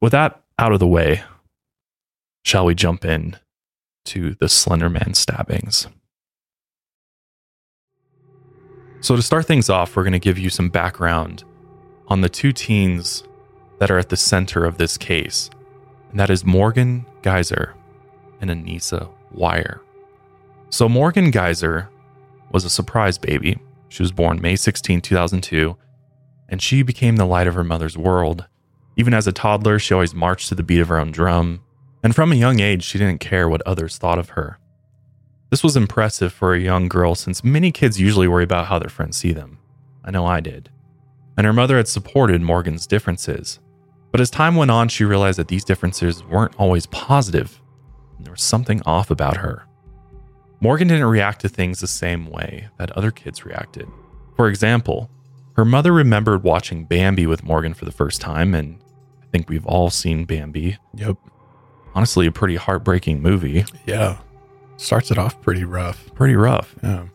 With 0.00 0.12
that 0.12 0.42
out 0.58 0.72
of 0.72 0.80
the 0.80 0.86
way, 0.86 1.22
shall 2.44 2.64
we 2.66 2.74
jump 2.74 3.04
in 3.04 3.36
to 4.06 4.34
the 4.34 4.46
Slenderman 4.46 5.14
stabbings? 5.14 5.88
So, 9.00 9.14
to 9.14 9.22
start 9.22 9.46
things 9.46 9.70
off, 9.70 9.94
we're 9.94 10.02
going 10.02 10.12
to 10.14 10.18
give 10.18 10.38
you 10.38 10.50
some 10.50 10.68
background 10.68 11.44
on 12.08 12.22
the 12.22 12.28
two 12.28 12.52
teens 12.52 13.24
that 13.78 13.90
are 13.90 13.98
at 13.98 14.08
the 14.08 14.16
center 14.16 14.64
of 14.64 14.78
this 14.78 14.96
case, 14.96 15.50
and 16.10 16.18
that 16.18 16.30
is 16.30 16.44
Morgan 16.44 17.06
Geyser 17.22 17.74
and 18.40 18.50
Anissa 18.50 19.08
Weier. 19.34 19.80
So, 20.70 20.88
Morgan 20.88 21.30
Geyser 21.30 21.88
was 22.50 22.64
a 22.64 22.70
surprise 22.70 23.18
baby. 23.18 23.58
She 23.88 24.02
was 24.02 24.12
born 24.12 24.40
May 24.40 24.56
16, 24.56 25.00
2002, 25.02 25.76
and 26.48 26.60
she 26.60 26.82
became 26.82 27.16
the 27.16 27.26
light 27.26 27.46
of 27.46 27.54
her 27.54 27.64
mother's 27.64 27.96
world. 27.96 28.46
Even 28.96 29.14
as 29.14 29.26
a 29.26 29.32
toddler, 29.32 29.78
she 29.78 29.94
always 29.94 30.14
marched 30.14 30.48
to 30.48 30.54
the 30.54 30.62
beat 30.62 30.80
of 30.80 30.88
her 30.88 30.98
own 30.98 31.12
drum, 31.12 31.62
and 32.02 32.14
from 32.14 32.32
a 32.32 32.36
young 32.36 32.60
age, 32.60 32.84
she 32.84 32.98
didn't 32.98 33.20
care 33.20 33.48
what 33.48 33.62
others 33.66 33.98
thought 33.98 34.18
of 34.18 34.30
her. 34.30 34.58
This 35.50 35.62
was 35.62 35.76
impressive 35.76 36.32
for 36.32 36.54
a 36.54 36.60
young 36.60 36.88
girl 36.88 37.14
since 37.14 37.44
many 37.44 37.70
kids 37.70 38.00
usually 38.00 38.28
worry 38.28 38.44
about 38.44 38.66
how 38.66 38.78
their 38.78 38.88
friends 38.88 39.16
see 39.16 39.32
them. 39.32 39.58
I 40.04 40.10
know 40.10 40.26
I 40.26 40.40
did. 40.40 40.70
And 41.36 41.46
her 41.46 41.52
mother 41.52 41.76
had 41.76 41.88
supported 41.88 42.42
Morgan's 42.42 42.86
differences. 42.86 43.60
But 44.10 44.20
as 44.20 44.30
time 44.30 44.56
went 44.56 44.70
on, 44.70 44.88
she 44.88 45.04
realized 45.04 45.38
that 45.38 45.48
these 45.48 45.64
differences 45.64 46.24
weren't 46.24 46.58
always 46.58 46.86
positive, 46.86 47.60
there 48.18 48.32
was 48.32 48.42
something 48.42 48.82
off 48.86 49.10
about 49.10 49.36
her. 49.36 49.66
Morgan 50.60 50.88
didn't 50.88 51.04
react 51.04 51.42
to 51.42 51.48
things 51.48 51.80
the 51.80 51.86
same 51.86 52.26
way 52.26 52.68
that 52.78 52.90
other 52.92 53.10
kids 53.10 53.44
reacted. 53.44 53.86
For 54.36 54.48
example, 54.48 55.10
her 55.56 55.64
mother 55.64 55.92
remembered 55.92 56.42
watching 56.42 56.84
Bambi 56.84 57.26
with 57.26 57.44
Morgan 57.44 57.74
for 57.74 57.84
the 57.84 57.92
first 57.92 58.20
time, 58.20 58.54
and 58.54 58.78
I 59.22 59.26
think 59.26 59.48
we've 59.48 59.66
all 59.66 59.90
seen 59.90 60.24
Bambi. 60.24 60.78
Yep. 60.94 61.18
Honestly, 61.96 62.26
a 62.26 62.32
pretty 62.32 62.56
heartbreaking 62.56 63.22
movie. 63.22 63.64
Yeah. 63.86 64.18
Starts 64.76 65.10
it 65.10 65.16
off 65.16 65.40
pretty 65.40 65.64
rough. 65.64 66.14
Pretty 66.14 66.36
rough. 66.36 66.74
Yeah. 66.82 67.06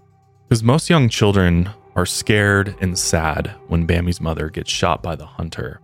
Because 0.49 0.63
most 0.63 0.89
young 0.89 1.07
children 1.07 1.69
are 1.95 2.07
scared 2.07 2.75
and 2.81 2.97
sad 2.97 3.53
when 3.67 3.85
Bambi's 3.85 4.19
mother 4.19 4.49
gets 4.49 4.71
shot 4.71 5.03
by 5.03 5.15
the 5.15 5.27
hunter. 5.27 5.79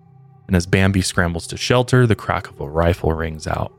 And 0.48 0.56
as 0.56 0.66
Bambi 0.66 1.04
scrambles 1.04 1.46
to 1.48 1.58
shelter, 1.58 2.08
the 2.08 2.16
crack 2.16 2.50
of 2.50 2.60
a 2.60 2.68
rifle 2.68 3.14
rings 3.14 3.46
out. 3.46 3.72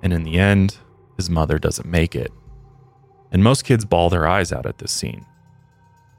And 0.00 0.12
in 0.12 0.22
the 0.22 0.38
end, 0.38 0.76
his 1.16 1.28
mother 1.28 1.58
doesn't 1.58 1.88
make 1.88 2.14
it. 2.14 2.30
And 3.32 3.42
most 3.42 3.64
kids 3.64 3.84
bawl 3.84 4.10
their 4.10 4.28
eyes 4.28 4.52
out 4.52 4.64
at 4.64 4.78
this 4.78 4.92
scene. 4.92 5.26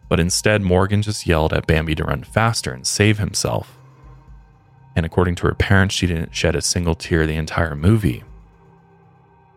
But 0.09 0.19
instead, 0.19 0.61
Morgan 0.61 1.01
just 1.01 1.25
yelled 1.25 1.53
at 1.53 1.65
Bambi 1.65 1.95
to 1.95 2.03
run 2.03 2.23
faster 2.23 2.73
and 2.73 2.85
save 2.85 3.19
himself. 3.19 3.77
And 4.95 5.05
according 5.05 5.35
to 5.35 5.47
her 5.47 5.55
parents, 5.55 5.95
she 5.95 6.07
didn't 6.07 6.35
shed 6.35 6.55
a 6.55 6.61
single 6.61 6.95
tear 6.95 7.25
the 7.25 7.35
entire 7.35 7.75
movie. 7.75 8.23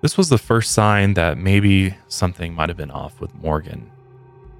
This 0.00 0.17
was 0.17 0.29
the 0.29 0.38
first 0.38 0.73
sign 0.73 1.14
that 1.14 1.38
maybe 1.38 1.97
something 2.09 2.55
might 2.55 2.69
have 2.69 2.76
been 2.76 2.91
off 2.91 3.21
with 3.21 3.35
Morgan. 3.35 3.91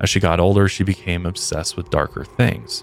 As 0.01 0.11
she 0.11 0.19
got 0.21 0.41
older, 0.41 0.69
she 0.69 0.85
became 0.85 1.27
obsessed 1.27 1.77
with 1.77 1.91
darker 1.91 2.25
things. 2.25 2.83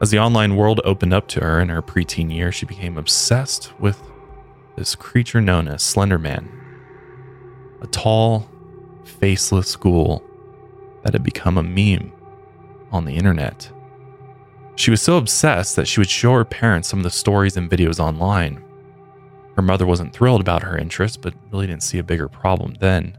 As 0.00 0.10
the 0.10 0.18
online 0.18 0.56
world 0.56 0.80
opened 0.84 1.14
up 1.14 1.28
to 1.28 1.40
her 1.40 1.60
in 1.60 1.68
her 1.68 1.80
preteen 1.80 2.34
years, 2.34 2.56
she 2.56 2.66
became 2.66 2.98
obsessed 2.98 3.72
with 3.78 4.02
this 4.76 4.94
creature 4.94 5.40
known 5.40 5.68
as 5.68 5.82
Slenderman, 5.82 6.48
a 7.80 7.86
tall, 7.86 8.50
faceless 9.04 9.76
ghoul 9.76 10.24
that 11.02 11.12
had 11.12 11.22
become 11.22 11.56
a 11.56 11.62
meme 11.62 12.12
on 12.90 13.04
the 13.04 13.14
internet. 13.14 13.70
She 14.82 14.90
was 14.90 15.00
so 15.00 15.16
obsessed 15.16 15.76
that 15.76 15.86
she 15.86 16.00
would 16.00 16.10
show 16.10 16.32
her 16.32 16.44
parents 16.44 16.88
some 16.88 16.98
of 16.98 17.04
the 17.04 17.10
stories 17.10 17.56
and 17.56 17.70
videos 17.70 18.00
online. 18.00 18.60
Her 19.54 19.62
mother 19.62 19.86
wasn't 19.86 20.12
thrilled 20.12 20.40
about 20.40 20.64
her 20.64 20.76
interest, 20.76 21.22
but 21.22 21.36
really 21.52 21.68
didn't 21.68 21.84
see 21.84 21.98
a 21.98 22.02
bigger 22.02 22.26
problem 22.28 22.74
then. 22.80 23.16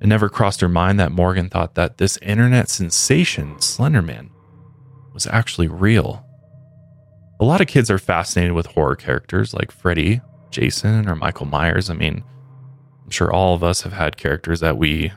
It 0.00 0.06
never 0.06 0.28
crossed 0.28 0.60
her 0.60 0.68
mind 0.68 1.00
that 1.00 1.10
Morgan 1.10 1.48
thought 1.48 1.74
that 1.74 1.98
this 1.98 2.16
internet 2.18 2.68
sensation, 2.68 3.56
Slenderman, 3.56 4.30
was 5.12 5.26
actually 5.26 5.66
real. 5.66 6.24
A 7.40 7.44
lot 7.44 7.60
of 7.60 7.66
kids 7.66 7.90
are 7.90 7.98
fascinated 7.98 8.52
with 8.52 8.66
horror 8.66 8.94
characters 8.94 9.52
like 9.52 9.72
Freddy, 9.72 10.20
Jason, 10.52 11.08
or 11.08 11.16
Michael 11.16 11.46
Myers. 11.46 11.90
I 11.90 11.94
mean, 11.94 12.22
I'm 13.02 13.10
sure 13.10 13.32
all 13.32 13.56
of 13.56 13.64
us 13.64 13.82
have 13.82 13.94
had 13.94 14.16
characters 14.16 14.60
that 14.60 14.78
we 14.78 15.10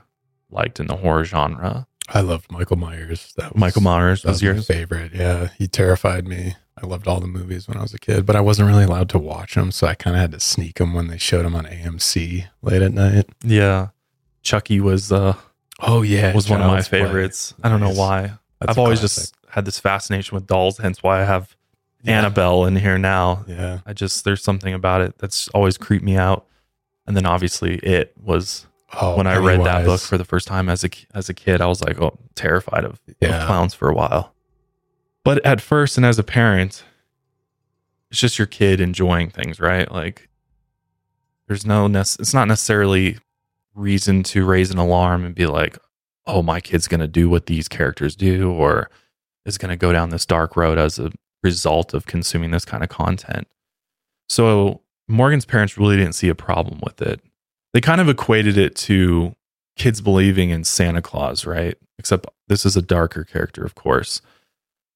liked 0.49 0.79
in 0.79 0.87
the 0.87 0.97
horror 0.97 1.23
genre. 1.23 1.85
I 2.09 2.21
loved 2.21 2.51
Michael 2.51 2.77
Myers. 2.77 3.33
That 3.37 3.53
was, 3.53 3.59
Michael 3.59 3.81
Myers 3.81 4.23
was 4.23 4.33
was 4.33 4.41
my 4.43 4.47
yours. 4.49 4.67
favorite. 4.67 5.13
Yeah. 5.13 5.49
He 5.57 5.67
terrified 5.67 6.27
me. 6.27 6.55
I 6.81 6.85
loved 6.87 7.07
all 7.07 7.19
the 7.19 7.27
movies 7.27 7.67
when 7.67 7.77
I 7.77 7.81
was 7.81 7.93
a 7.93 7.99
kid, 7.99 8.25
but 8.25 8.35
I 8.35 8.41
wasn't 8.41 8.67
really 8.67 8.83
allowed 8.85 9.09
to 9.09 9.19
watch 9.19 9.55
them. 9.55 9.71
So 9.71 9.87
I 9.87 9.93
kind 9.93 10.15
of 10.15 10.21
had 10.21 10.31
to 10.31 10.39
sneak 10.39 10.75
them 10.75 10.93
when 10.93 11.07
they 11.07 11.17
showed 11.17 11.45
them 11.45 11.55
on 11.55 11.65
AMC 11.65 12.45
late 12.61 12.81
at 12.81 12.91
night. 12.93 13.29
Yeah. 13.43 13.89
Chucky 14.41 14.79
was 14.79 15.11
uh 15.11 15.35
Oh, 15.83 16.01
yeah. 16.01 16.33
was 16.33 16.49
one 16.49 16.61
of 16.61 16.67
my 16.67 16.73
Child's 16.75 16.89
Play. 16.89 17.01
favorites. 17.03 17.53
I 17.63 17.69
don't 17.69 17.79
know 17.81 17.91
why. 17.93 18.21
That's 18.59 18.71
I've 18.71 18.77
always 18.79 18.99
classic. 18.99 19.21
just 19.33 19.35
had 19.49 19.65
this 19.65 19.79
fascination 19.79 20.35
with 20.35 20.47
dolls, 20.47 20.77
hence 20.77 21.01
why 21.03 21.21
I 21.21 21.25
have 21.25 21.55
Yeah. 22.03 22.17
Annabelle 22.19 22.65
in 22.65 22.75
here 22.75 22.97
now. 22.97 23.45
Yeah. 23.47 23.79
I 23.85 23.93
just 23.93 24.23
there's 24.25 24.43
something 24.43 24.73
about 24.73 25.01
it 25.01 25.17
that's 25.19 25.47
always 25.49 25.77
creeped 25.77 26.03
me 26.05 26.17
out. 26.17 26.45
And 27.05 27.15
then 27.15 27.25
obviously 27.25 27.75
it 27.77 28.13
was 28.21 28.65
Oh, 28.99 29.15
when 29.15 29.27
I 29.27 29.37
read 29.37 29.63
that 29.65 29.85
book 29.85 30.01
for 30.01 30.17
the 30.17 30.25
first 30.25 30.47
time 30.47 30.67
as 30.67 30.83
a 30.83 30.89
as 31.13 31.29
a 31.29 31.33
kid, 31.33 31.61
I 31.61 31.67
was 31.67 31.81
like, 31.81 31.99
oh, 32.01 32.17
terrified 32.35 32.83
of, 32.83 32.99
of 33.07 33.45
clowns 33.45 33.73
for 33.73 33.89
a 33.89 33.93
while. 33.93 34.33
But 35.23 35.45
at 35.45 35.61
first, 35.61 35.97
and 35.97 36.05
as 36.05 36.19
a 36.19 36.23
parent, 36.23 36.83
it's 38.09 38.19
just 38.19 38.37
your 38.39 38.47
kid 38.47 38.81
enjoying 38.81 39.29
things, 39.29 39.59
right? 39.59 39.89
Like, 39.91 40.29
there's 41.47 41.65
no, 41.65 41.87
nec- 41.87 42.19
it's 42.19 42.33
not 42.33 42.47
necessarily 42.47 43.17
reason 43.75 44.23
to 44.23 44.45
raise 44.45 44.71
an 44.71 44.77
alarm 44.77 45.23
and 45.23 45.35
be 45.35 45.45
like, 45.45 45.77
oh, 46.25 46.41
my 46.41 46.59
kid's 46.59 46.87
going 46.87 46.99
to 46.99 47.07
do 47.07 47.29
what 47.29 47.45
these 47.45 47.67
characters 47.67 48.15
do, 48.15 48.51
or 48.51 48.89
is 49.45 49.57
going 49.57 49.69
to 49.69 49.77
go 49.77 49.93
down 49.93 50.09
this 50.09 50.25
dark 50.25 50.55
road 50.57 50.77
as 50.77 50.99
a 50.99 51.11
result 51.43 51.93
of 51.93 52.05
consuming 52.05 52.51
this 52.51 52.65
kind 52.65 52.83
of 52.83 52.89
content. 52.89 53.47
So 54.27 54.81
Morgan's 55.07 55.45
parents 55.45 55.77
really 55.77 55.97
didn't 55.97 56.15
see 56.15 56.29
a 56.29 56.35
problem 56.35 56.79
with 56.83 57.01
it. 57.01 57.21
They 57.73 57.81
kind 57.81 58.01
of 58.01 58.09
equated 58.09 58.57
it 58.57 58.75
to 58.77 59.35
kids 59.77 60.01
believing 60.01 60.49
in 60.49 60.63
Santa 60.63 61.01
Claus, 61.01 61.45
right? 61.45 61.77
Except 61.97 62.27
this 62.47 62.65
is 62.65 62.75
a 62.75 62.81
darker 62.81 63.23
character, 63.23 63.63
of 63.63 63.75
course. 63.75 64.21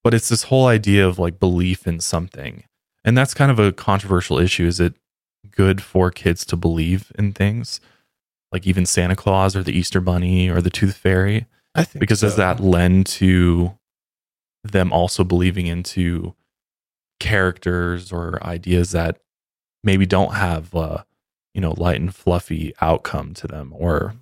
But 0.04 0.14
it's 0.14 0.30
this 0.30 0.44
whole 0.44 0.68
idea 0.68 1.08
of 1.08 1.18
like 1.18 1.40
belief 1.40 1.88
in 1.88 2.00
something. 2.00 2.64
And 3.04 3.18
that's 3.18 3.34
kind 3.34 3.52
of 3.52 3.60
a 3.60 3.72
controversial 3.72 4.38
issue. 4.38 4.66
Is 4.66 4.80
it 4.80 4.96
good 5.52 5.82
for 5.82 6.12
kids 6.12 6.46
to 6.48 6.56
believe 6.56 7.12
in 7.18 7.34
things? 7.34 7.80
Like 8.52 8.68
even 8.68 8.86
Santa 8.86 9.16
Claus 9.16 9.56
or 9.56 9.64
the 9.64 9.78
Easter 9.78 10.02
Bunny 10.02 10.50
or 10.50 10.62
the 10.62 10.70
Tooth 10.70 10.98
Fairy? 10.98 11.46
I 11.74 11.84
think 11.84 12.00
because 12.00 12.22
does 12.22 12.36
that 12.38 12.60
lend 12.60 13.06
to 13.08 13.78
them 14.64 14.92
also 14.92 15.24
believing 15.24 15.68
into 15.68 16.36
characters 17.20 18.12
or 18.12 18.42
ideas 18.44 18.92
that 18.92 19.20
maybe 19.84 20.06
don't 20.06 20.34
have 20.34 20.74
uh 20.76 21.04
you 21.56 21.62
know 21.62 21.74
light 21.78 22.00
and 22.00 22.14
fluffy 22.14 22.74
outcome 22.82 23.34
to 23.34 23.48
them 23.48 23.74
or 23.76 24.14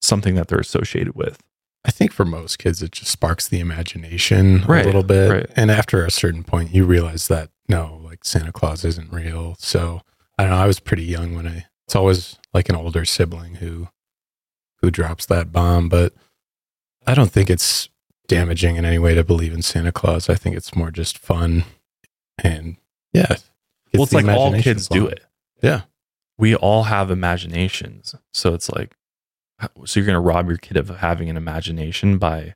something 0.00 0.34
that 0.34 0.48
they're 0.48 0.58
associated 0.58 1.14
with 1.14 1.38
I 1.84 1.90
think 1.90 2.12
for 2.12 2.24
most 2.24 2.58
kids, 2.58 2.82
it 2.82 2.90
just 2.92 3.10
sparks 3.10 3.48
the 3.48 3.60
imagination 3.60 4.62
Right, 4.66 4.82
a 4.82 4.86
little 4.86 5.04
bit. 5.04 5.30
right. 5.30 5.46
And 5.56 5.70
after 5.70 6.04
a 6.04 6.10
certain 6.10 6.42
point, 6.44 6.74
you 6.74 6.84
realize 6.84 7.28
that 7.28 7.50
no, 7.68 8.00
like 8.02 8.24
Santa 8.24 8.52
Claus 8.52 8.84
isn't 8.84 9.12
real. 9.12 9.54
So 9.58 10.02
I 10.36 10.42
don't 10.42 10.50
know. 10.52 10.58
I 10.58 10.66
was 10.66 10.80
pretty 10.80 11.04
young 11.04 11.34
when 11.34 11.46
I, 11.46 11.66
it's 11.86 11.94
always 11.96 12.36
like 12.52 12.68
an 12.68 12.74
older 12.74 13.04
sibling 13.04 13.54
who, 13.54 13.88
who 14.82 14.90
drops 14.90 15.24
that 15.26 15.50
bomb. 15.52 15.88
But 15.88 16.12
I 17.06 17.14
don't 17.14 17.30
think 17.30 17.48
it's 17.48 17.88
damaging 18.26 18.76
in 18.76 18.84
any 18.84 18.98
way 18.98 19.14
to 19.14 19.24
believe 19.24 19.54
in 19.54 19.62
Santa 19.62 19.92
Claus. 19.92 20.28
I 20.28 20.34
think 20.34 20.56
it's 20.56 20.74
more 20.74 20.90
just 20.90 21.16
fun. 21.16 21.64
And 22.42 22.76
yeah. 23.14 23.28
gets 23.28 23.44
well 23.94 24.02
it's 24.02 24.12
like 24.12 24.26
all 24.26 24.52
kids 24.60 24.88
do 24.88 25.06
it 25.06 25.24
Yeah. 25.62 25.82
We 26.38 26.54
all 26.54 26.84
have 26.84 27.10
imaginations 27.10 28.14
so 28.32 28.54
it's 28.54 28.70
like 28.70 28.94
so 29.84 29.98
you're 29.98 30.06
going 30.06 30.14
to 30.14 30.20
rob 30.20 30.48
your 30.48 30.56
kid 30.56 30.76
of 30.76 30.88
having 30.88 31.28
an 31.28 31.36
imagination 31.36 32.16
by 32.18 32.54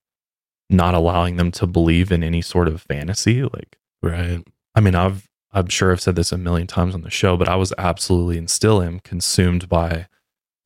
not 0.70 0.94
allowing 0.94 1.36
them 1.36 1.50
to 1.50 1.66
believe 1.66 2.12
in 2.12 2.22
any 2.22 2.40
sort 2.40 2.68
of 2.68 2.80
fantasy 2.80 3.42
like 3.42 3.76
Right. 4.02 4.44
I 4.74 4.80
mean, 4.80 4.94
I've 4.94 5.28
I'm 5.52 5.68
sure 5.68 5.92
I've 5.92 6.00
said 6.00 6.16
this 6.16 6.32
a 6.32 6.38
million 6.38 6.66
times 6.66 6.94
on 6.94 7.02
the 7.02 7.10
show, 7.10 7.36
but 7.36 7.48
I 7.48 7.56
was 7.56 7.72
absolutely 7.76 8.38
and 8.38 8.48
still 8.48 8.82
am 8.82 9.00
consumed 9.00 9.68
by 9.68 10.08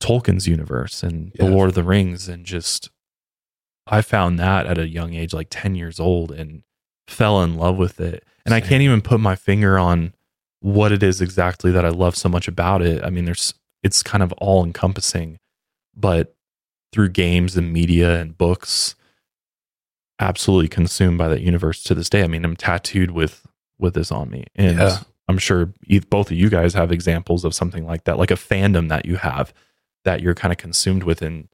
Tolkien's 0.01 0.47
universe 0.47 1.03
and 1.03 1.33
the 1.35 1.45
Lord 1.45 1.69
of 1.69 1.75
the 1.75 1.83
Rings 1.83 2.29
and 2.29 2.45
just 2.45 2.89
I 3.85 4.01
found 4.01 4.39
that 4.39 4.65
at 4.65 4.77
a 4.77 4.87
young 4.87 5.13
age, 5.13 5.33
like 5.33 5.47
10 5.49 5.75
years 5.75 5.99
old, 5.99 6.31
and 6.31 6.63
fell 7.07 7.41
in 7.41 7.57
love 7.57 7.77
with 7.77 7.99
it. 7.99 8.23
And 8.45 8.53
I 8.53 8.61
can't 8.61 8.81
even 8.81 9.01
put 9.01 9.19
my 9.19 9.35
finger 9.35 9.77
on 9.77 10.13
what 10.67 10.91
it 10.91 11.01
is 11.01 11.21
exactly 11.21 11.71
that 11.71 11.85
I 11.85 11.89
love 11.89 12.15
so 12.17 12.27
much 12.27 12.49
about 12.49 12.81
it. 12.81 13.01
I 13.03 13.09
mean, 13.09 13.23
there's 13.23 13.53
it's 13.83 14.03
kind 14.03 14.21
of 14.21 14.33
all 14.33 14.65
encompassing, 14.65 15.39
but 15.95 16.35
through 16.91 17.09
games 17.09 17.55
and 17.55 17.71
media 17.71 18.19
and 18.19 18.37
books, 18.37 18.95
absolutely 20.19 20.67
consumed 20.67 21.17
by 21.17 21.29
that 21.29 21.41
universe 21.41 21.83
to 21.83 21.95
this 21.95 22.09
day. 22.09 22.23
I 22.23 22.27
mean, 22.27 22.43
I'm 22.43 22.55
tattooed 22.57 23.11
with 23.11 23.47
with 23.79 23.93
this 23.93 24.11
on 24.11 24.29
me, 24.29 24.43
and 24.55 24.77
Yeah. 24.79 24.99
I'm 25.29 25.37
sure 25.37 25.71
both 26.09 26.31
of 26.31 26.37
you 26.37 26.49
guys 26.49 26.73
have 26.73 26.91
examples 26.91 27.45
of 27.45 27.53
something 27.53 27.85
like 27.85 28.03
that, 28.05 28.17
like 28.17 28.31
a 28.31 28.35
fandom 28.35 28.89
that 28.89 29.05
you 29.05 29.17
have 29.17 29.53
that 30.03 30.21
you're 30.21 30.33
kind 30.35 30.51
of 30.51 30.57
consumed 30.57 31.03
with, 31.03 31.21
and 31.21 31.47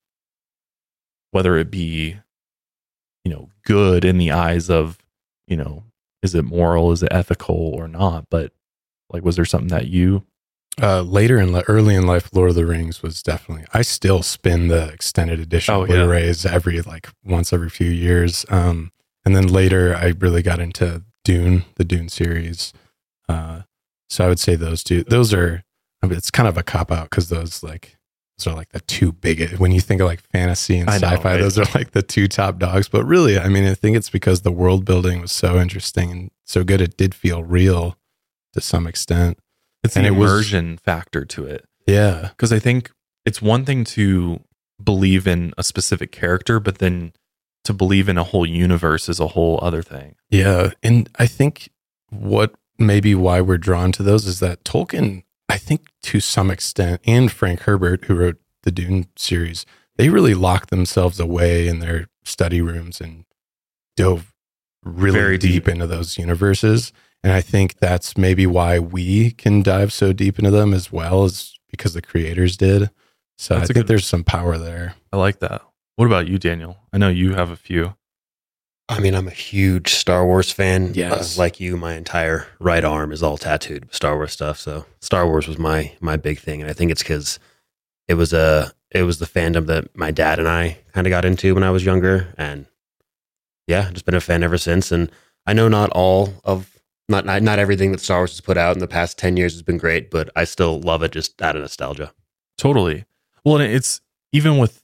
whether 1.31 1.57
it 1.57 1.69
be, 1.69 2.17
you 3.23 3.31
know, 3.31 3.49
good 3.65 4.05
in 4.05 4.17
the 4.17 4.31
eyes 4.31 4.69
of, 4.69 4.97
you 5.47 5.57
know, 5.57 5.83
is 6.21 6.33
it 6.33 6.45
moral, 6.45 6.91
is 6.91 7.03
it 7.03 7.11
ethical 7.11 7.55
or 7.55 7.87
not? 7.87 8.29
But 8.29 8.53
like, 9.09 9.23
was 9.23 9.35
there 9.35 9.45
something 9.45 9.69
that 9.69 9.87
you? 9.87 10.25
Uh, 10.81 11.01
later 11.01 11.39
in 11.39 11.53
li- 11.53 11.63
early 11.67 11.93
in 11.93 12.07
life, 12.07 12.29
Lord 12.33 12.49
of 12.49 12.55
the 12.55 12.65
Rings 12.65 13.03
was 13.03 13.21
definitely. 13.21 13.65
I 13.73 13.83
still 13.83 14.23
spin 14.23 14.69
the 14.69 14.89
extended 14.89 15.39
edition 15.39 15.73
Oh, 15.73 15.81
yeah. 15.81 15.87
Blu-rays 15.87 16.45
every 16.45 16.81
like 16.81 17.09
once 17.23 17.53
every 17.53 17.69
few 17.69 17.91
years. 17.91 18.43
Um, 18.49 18.91
and 19.23 19.35
then 19.35 19.47
later, 19.47 19.95
I 19.95 20.13
really 20.17 20.41
got 20.41 20.59
into 20.59 21.03
Dune, 21.23 21.65
the 21.75 21.83
Dune 21.83 22.09
series. 22.09 22.73
Uh, 23.29 23.61
so 24.09 24.25
I 24.25 24.27
would 24.27 24.39
say 24.39 24.55
those 24.55 24.83
two. 24.83 25.03
Those 25.03 25.33
are. 25.33 25.63
I 26.01 26.07
mean, 26.07 26.17
it's 26.17 26.31
kind 26.31 26.49
of 26.49 26.57
a 26.57 26.63
cop 26.63 26.91
out 26.91 27.09
because 27.09 27.29
those 27.29 27.63
like 27.63 27.97
those 28.37 28.47
are 28.47 28.55
like 28.55 28.69
the 28.69 28.81
two 28.81 29.11
biggest. 29.11 29.59
When 29.59 29.71
you 29.71 29.79
think 29.79 30.01
of 30.01 30.07
like 30.07 30.21
fantasy 30.21 30.79
and 30.79 30.89
sci-fi, 30.89 31.33
right? 31.33 31.39
those 31.39 31.57
are 31.57 31.65
like 31.75 31.91
the 31.91 32.01
two 32.01 32.27
top 32.27 32.57
dogs. 32.57 32.89
But 32.89 33.05
really, 33.05 33.37
I 33.39 33.47
mean, 33.47 33.65
I 33.65 33.75
think 33.75 33.95
it's 33.95 34.09
because 34.09 34.41
the 34.41 34.51
world 34.51 34.85
building 34.85 35.21
was 35.21 35.31
so 35.31 35.61
interesting 35.61 36.11
and 36.11 36.31
so 36.43 36.63
good. 36.63 36.81
It 36.81 36.97
did 36.97 37.15
feel 37.15 37.43
real 37.43 37.95
to 38.53 38.61
some 38.61 38.87
extent. 38.87 39.37
It's 39.83 39.95
And 39.95 40.05
the 40.05 40.09
it 40.09 40.11
was- 40.11 40.31
immersion 40.31 40.77
factor 40.77 41.25
to 41.25 41.45
it. 41.45 41.65
Yeah. 41.87 42.29
because 42.29 42.53
I 42.53 42.59
think 42.59 42.91
it's 43.25 43.41
one 43.41 43.65
thing 43.65 43.83
to 43.85 44.39
believe 44.81 45.27
in 45.27 45.53
a 45.57 45.63
specific 45.63 46.11
character, 46.13 46.59
but 46.59 46.77
then 46.77 47.11
to 47.65 47.73
believe 47.73 48.07
in 48.09 48.17
a 48.17 48.23
whole 48.23 48.45
universe 48.45 49.09
is 49.09 49.19
a 49.19 49.27
whole 49.29 49.59
other 49.61 49.81
thing. 49.81 50.15
Yeah. 50.29 50.71
And 50.81 51.09
I 51.19 51.27
think 51.27 51.69
what 52.09 52.53
maybe 52.77 53.15
why 53.15 53.41
we're 53.41 53.57
drawn 53.57 53.91
to 53.93 54.03
those 54.03 54.25
is 54.27 54.39
that 54.39 54.63
Tolkien, 54.63 55.23
I 55.49 55.57
think 55.57 55.87
to 56.03 56.19
some 56.21 56.49
extent, 56.49 57.01
and 57.05 57.31
Frank 57.31 57.61
Herbert, 57.61 58.05
who 58.05 58.15
wrote 58.15 58.37
the 58.63 58.71
Dune 58.71 59.07
series, 59.17 59.65
they 59.97 60.09
really 60.09 60.33
locked 60.33 60.69
themselves 60.69 61.19
away 61.19 61.67
in 61.67 61.79
their 61.79 62.07
study 62.23 62.61
rooms 62.61 62.99
and 63.01 63.25
dove 63.97 64.33
really 64.83 65.37
deep. 65.37 65.65
deep. 65.65 65.67
into 65.69 65.87
those 65.87 66.17
universes. 66.17 66.91
And 67.23 67.31
I 67.31 67.41
think 67.41 67.77
that's 67.79 68.17
maybe 68.17 68.45
why 68.45 68.79
we 68.79 69.31
can 69.31 69.63
dive 69.63 69.93
so 69.93 70.11
deep 70.13 70.37
into 70.39 70.51
them 70.51 70.73
as 70.73 70.91
well 70.91 71.23
as 71.23 71.53
because 71.71 71.93
the 71.93 72.01
creators 72.01 72.57
did. 72.57 72.89
So 73.37 73.55
That's 73.55 73.61
I 73.61 73.63
a 73.63 73.67
think 73.67 73.75
good- 73.75 73.87
there's 73.87 74.05
some 74.05 74.23
power 74.23 74.57
there. 74.57 74.95
I 75.11 75.17
like 75.17 75.39
that. 75.39 75.61
What 75.95 76.05
about 76.05 76.27
you, 76.27 76.37
Daniel? 76.37 76.77
I 76.91 76.97
know 76.97 77.09
you 77.09 77.33
have 77.33 77.49
a 77.49 77.55
few. 77.55 77.95
I 78.89 78.99
mean, 78.99 79.15
I'm 79.15 79.27
a 79.27 79.31
huge 79.31 79.93
Star 79.93 80.25
Wars 80.25 80.51
fan. 80.51 80.93
Yes. 80.93 81.37
Uh, 81.37 81.41
like 81.41 81.59
you, 81.59 81.77
my 81.77 81.93
entire 81.93 82.47
right 82.59 82.83
arm 82.83 83.11
is 83.13 83.23
all 83.23 83.37
tattooed 83.37 83.85
with 83.85 83.95
Star 83.95 84.15
Wars 84.15 84.33
stuff. 84.33 84.59
So 84.59 84.85
Star 84.99 85.25
Wars 85.25 85.47
was 85.47 85.57
my 85.57 85.93
my 86.01 86.17
big 86.17 86.39
thing, 86.39 86.61
and 86.61 86.69
I 86.69 86.73
think 86.73 86.91
it's 86.91 87.01
because 87.01 87.39
it 88.09 88.15
was 88.15 88.33
a 88.33 88.73
it 88.91 89.03
was 89.03 89.19
the 89.19 89.25
fandom 89.25 89.67
that 89.67 89.95
my 89.95 90.11
dad 90.11 90.37
and 90.37 90.49
I 90.49 90.79
kind 90.93 91.07
of 91.07 91.11
got 91.11 91.23
into 91.25 91.53
when 91.55 91.63
I 91.63 91.71
was 91.71 91.85
younger, 91.85 92.33
and 92.37 92.65
yeah, 93.67 93.89
just 93.91 94.05
been 94.05 94.15
a 94.15 94.21
fan 94.21 94.43
ever 94.43 94.57
since. 94.57 94.91
And 94.91 95.09
I 95.47 95.53
know 95.53 95.69
not 95.69 95.89
all 95.91 96.33
of 96.43 96.72
not 97.09 97.25
not, 97.25 97.41
not 97.41 97.59
everything 97.59 97.91
that 97.91 97.99
Star 97.99 98.19
Wars 98.19 98.31
has 98.31 98.41
put 98.41 98.57
out 98.57 98.75
in 98.75 98.79
the 98.79 98.87
past 98.87 99.17
ten 99.17 99.37
years 99.37 99.53
has 99.53 99.61
been 99.61 99.77
great, 99.77 100.09
but 100.11 100.29
I 100.35 100.43
still 100.43 100.79
love 100.79 101.03
it 101.03 101.11
just 101.11 101.41
out 101.41 101.55
of 101.55 101.61
nostalgia. 101.61 102.13
Totally. 102.57 103.05
Well, 103.43 103.57
and 103.57 103.71
it's 103.71 104.01
even 104.31 104.57
with 104.57 104.83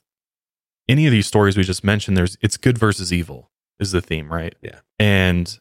any 0.88 1.06
of 1.06 1.12
these 1.12 1.28
stories 1.28 1.56
we 1.56 1.64
just 1.64 1.84
mentioned, 1.84 2.18
there's 2.18 2.38
it's 2.42 2.58
good 2.58 2.78
versus 2.78 3.14
evil 3.14 3.52
is 3.80 3.92
the 3.92 4.02
theme, 4.02 4.32
right? 4.32 4.56
Yeah. 4.62 4.80
And 4.98 5.60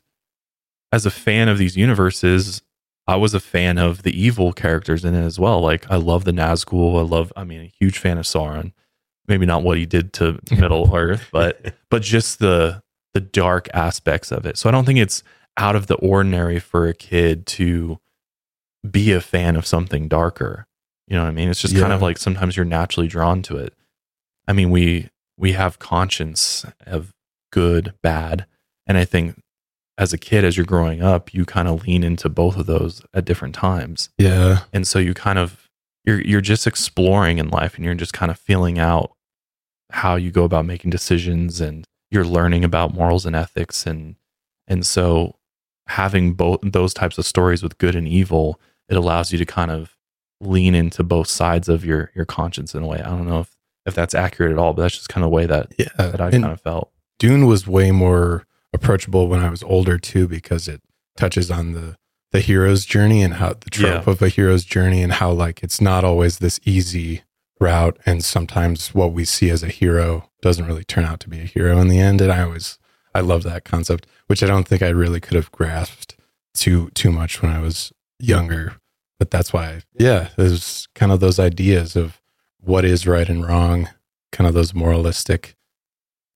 as 0.92 1.06
a 1.06 1.10
fan 1.10 1.48
of 1.48 1.58
these 1.58 1.76
universes, 1.76 2.62
I 3.06 3.16
was 3.16 3.34
a 3.34 3.40
fan 3.40 3.78
of 3.78 4.02
the 4.02 4.18
evil 4.18 4.52
characters 4.52 5.04
in 5.04 5.14
it 5.14 5.24
as 5.24 5.38
well. 5.38 5.60
Like 5.60 5.90
I 5.90 5.96
love 5.96 6.24
the 6.24 6.32
Nazgul. 6.32 6.98
I 6.98 7.02
love, 7.02 7.32
I 7.36 7.44
mean, 7.44 7.60
a 7.60 7.72
huge 7.78 7.98
fan 7.98 8.18
of 8.18 8.24
Sauron. 8.24 8.72
Maybe 9.26 9.46
not 9.46 9.62
what 9.62 9.78
he 9.78 9.86
did 9.86 10.12
to 10.14 10.38
Middle 10.50 10.94
Earth, 10.94 11.28
but 11.30 11.74
but 11.90 12.02
just 12.02 12.38
the 12.38 12.82
the 13.14 13.20
dark 13.20 13.68
aspects 13.74 14.32
of 14.32 14.46
it. 14.46 14.56
So 14.56 14.68
I 14.68 14.72
don't 14.72 14.84
think 14.84 14.98
it's 14.98 15.22
out 15.58 15.76
of 15.76 15.88
the 15.88 15.96
ordinary 15.96 16.58
for 16.58 16.86
a 16.86 16.94
kid 16.94 17.44
to 17.44 17.98
be 18.88 19.12
a 19.12 19.20
fan 19.20 19.56
of 19.56 19.66
something 19.66 20.08
darker. 20.08 20.66
You 21.08 21.16
know 21.16 21.24
what 21.24 21.30
I 21.30 21.32
mean? 21.32 21.50
It's 21.50 21.60
just 21.60 21.76
kind 21.76 21.92
of 21.92 22.00
like 22.00 22.16
sometimes 22.16 22.56
you're 22.56 22.64
naturally 22.64 23.08
drawn 23.08 23.42
to 23.42 23.56
it. 23.56 23.74
I 24.46 24.52
mean, 24.52 24.70
we 24.70 25.10
we 25.36 25.52
have 25.52 25.78
conscience 25.78 26.64
of 26.86 27.12
good, 27.50 27.94
bad, 28.02 28.46
and 28.86 28.96
I 28.96 29.04
think 29.04 29.40
as 29.98 30.12
a 30.12 30.18
kid 30.18 30.44
as 30.44 30.56
you're 30.56 30.64
growing 30.64 31.02
up, 31.02 31.34
you 31.34 31.44
kind 31.44 31.66
of 31.66 31.82
lean 31.86 32.04
into 32.04 32.28
both 32.28 32.56
of 32.56 32.66
those 32.66 33.02
at 33.12 33.24
different 33.24 33.54
times. 33.54 34.10
Yeah. 34.16 34.60
And 34.72 34.86
so 34.86 34.98
you 35.00 35.12
kind 35.12 35.38
of 35.38 35.68
you're 36.04 36.20
you're 36.20 36.40
just 36.40 36.66
exploring 36.66 37.38
in 37.38 37.48
life 37.48 37.74
and 37.74 37.84
you're 37.84 37.94
just 37.94 38.12
kind 38.12 38.30
of 38.30 38.38
feeling 38.38 38.78
out 38.78 39.12
how 39.90 40.14
you 40.14 40.30
go 40.30 40.44
about 40.44 40.66
making 40.66 40.90
decisions 40.90 41.60
and 41.60 41.84
you're 42.10 42.24
learning 42.24 42.64
about 42.64 42.94
morals 42.94 43.26
and 43.26 43.34
ethics 43.34 43.86
and 43.86 44.16
and 44.68 44.86
so 44.86 45.34
having 45.88 46.34
both 46.34 46.60
those 46.62 46.94
types 46.94 47.18
of 47.18 47.26
stories 47.26 47.62
with 47.62 47.78
good 47.78 47.94
and 47.94 48.06
evil, 48.08 48.60
it 48.88 48.96
allows 48.96 49.32
you 49.32 49.38
to 49.38 49.44
kind 49.46 49.70
of 49.70 49.96
lean 50.40 50.74
into 50.74 51.02
both 51.02 51.28
sides 51.28 51.68
of 51.68 51.84
your 51.84 52.10
your 52.14 52.24
conscience 52.24 52.74
in 52.74 52.82
a 52.82 52.86
way. 52.86 52.98
I 53.00 53.08
don't 53.10 53.26
know 53.28 53.40
if 53.40 53.56
if 53.86 53.94
that's 53.94 54.14
accurate 54.14 54.52
at 54.52 54.58
all, 54.58 54.72
but 54.74 54.82
that's 54.82 54.94
just 54.96 55.08
kind 55.08 55.24
of 55.24 55.30
the 55.30 55.34
way 55.34 55.46
that 55.46 55.72
Yeah. 55.78 55.88
that 55.98 56.20
I 56.20 56.30
kind 56.30 56.44
of 56.46 56.60
felt. 56.60 56.90
Dune 57.18 57.46
was 57.46 57.66
way 57.66 57.90
more 57.90 58.46
approachable 58.72 59.28
when 59.28 59.40
I 59.40 59.50
was 59.50 59.62
older 59.62 59.98
too, 59.98 60.28
because 60.28 60.68
it 60.68 60.80
touches 61.16 61.50
on 61.50 61.72
the 61.72 61.96
the 62.30 62.40
hero's 62.40 62.84
journey 62.84 63.22
and 63.22 63.34
how 63.34 63.54
the 63.54 63.70
trope 63.70 64.04
Yeah. 64.06 64.10
of 64.12 64.20
a 64.20 64.28
hero's 64.28 64.64
journey 64.64 65.02
and 65.02 65.14
how 65.14 65.32
like 65.32 65.62
it's 65.62 65.80
not 65.80 66.04
always 66.04 66.38
this 66.38 66.60
easy 66.64 67.22
route, 67.60 67.98
and 68.06 68.22
sometimes 68.24 68.94
what 68.94 69.12
we 69.12 69.24
see 69.24 69.50
as 69.50 69.62
a 69.64 69.68
hero 69.68 70.28
doesn't 70.42 70.66
really 70.66 70.84
turn 70.84 71.04
out 71.04 71.18
to 71.20 71.28
be 71.28 71.40
a 71.40 71.44
hero 71.44 71.80
in 71.80 71.88
the 71.88 71.98
end. 71.98 72.20
And 72.20 72.30
I 72.30 72.42
always 72.42 72.77
I 73.14 73.20
love 73.20 73.42
that 73.44 73.64
concept, 73.64 74.06
which 74.26 74.42
I 74.42 74.46
don't 74.46 74.66
think 74.66 74.82
I 74.82 74.88
really 74.88 75.20
could 75.20 75.34
have 75.34 75.50
grasped 75.52 76.16
too 76.54 76.90
too 76.94 77.12
much 77.12 77.42
when 77.42 77.52
I 77.52 77.60
was 77.60 77.92
younger. 78.18 78.76
But 79.18 79.30
that's 79.30 79.52
why, 79.52 79.80
yeah, 79.98 80.28
there's 80.36 80.86
kind 80.94 81.10
of 81.10 81.20
those 81.20 81.38
ideas 81.38 81.96
of 81.96 82.20
what 82.60 82.84
is 82.84 83.06
right 83.06 83.28
and 83.28 83.44
wrong, 83.44 83.88
kind 84.30 84.46
of 84.46 84.54
those 84.54 84.74
moralistic 84.74 85.56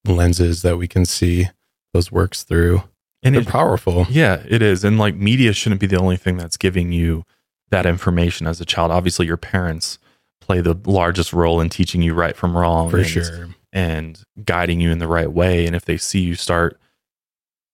lenses 0.05 0.63
that 0.63 0.79
we 0.79 0.89
can 0.89 1.05
see 1.05 1.49
those 1.93 2.11
works 2.11 2.43
through. 2.43 2.83
And 3.23 3.37
They're 3.37 3.43
it, 3.43 3.49
powerful. 3.49 4.07
Yeah, 4.11 4.43
it 4.49 4.63
is. 4.63 4.83
And 4.83 4.99
like 4.99 5.15
media 5.15 5.53
shouldn't 5.53 5.81
be 5.81 5.87
the 5.87 5.99
only 5.99 6.17
thing 6.17 6.37
that's 6.37 6.57
giving 6.57 6.91
you 6.91 7.25
that 7.71 7.87
information 7.87 8.47
as 8.49 8.61
a 8.61 8.65
child. 8.65 8.91
Obviously, 8.91 9.27
your 9.27 9.37
parents 9.37 9.99
play 10.41 10.61
the 10.61 10.77
largest 10.85 11.33
role 11.33 11.61
in 11.61 11.69
teaching 11.69 12.03
you 12.03 12.15
right 12.15 12.37
from 12.37 12.57
wrong 12.57 12.91
For 12.91 13.05
sure. 13.05 13.51
And 13.73 14.23
guiding 14.45 14.81
you 14.81 14.91
in 14.91 14.99
the 14.99 15.09
right 15.09 15.33
way. 15.33 15.67
And 15.67 15.75
if 15.75 15.85
they 15.85 15.97
see 15.97 16.21
you 16.21 16.35
start, 16.35 16.79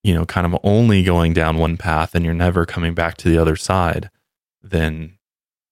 you 0.04 0.14
know, 0.14 0.24
kind 0.24 0.46
of 0.46 0.58
only 0.62 1.02
going 1.02 1.32
down 1.32 1.58
one 1.58 1.76
path 1.76 2.14
and 2.14 2.24
you're 2.24 2.34
never 2.34 2.64
coming 2.64 2.94
back 2.94 3.16
to 3.18 3.28
the 3.28 3.38
other 3.38 3.56
side, 3.56 4.10
then 4.62 5.18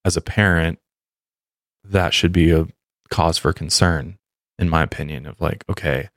as 0.05 0.17
a 0.17 0.21
parent, 0.21 0.79
that 1.85 2.12
should 2.12 2.33
be 2.33 2.51
a 2.51 2.67
cause 3.09 3.39
for 3.39 3.53
concern, 3.53 4.19
in 4.59 4.69
my 4.69 4.83
opinion, 4.83 5.27
of 5.27 5.41
like, 5.41 5.65
okay, 5.69 6.09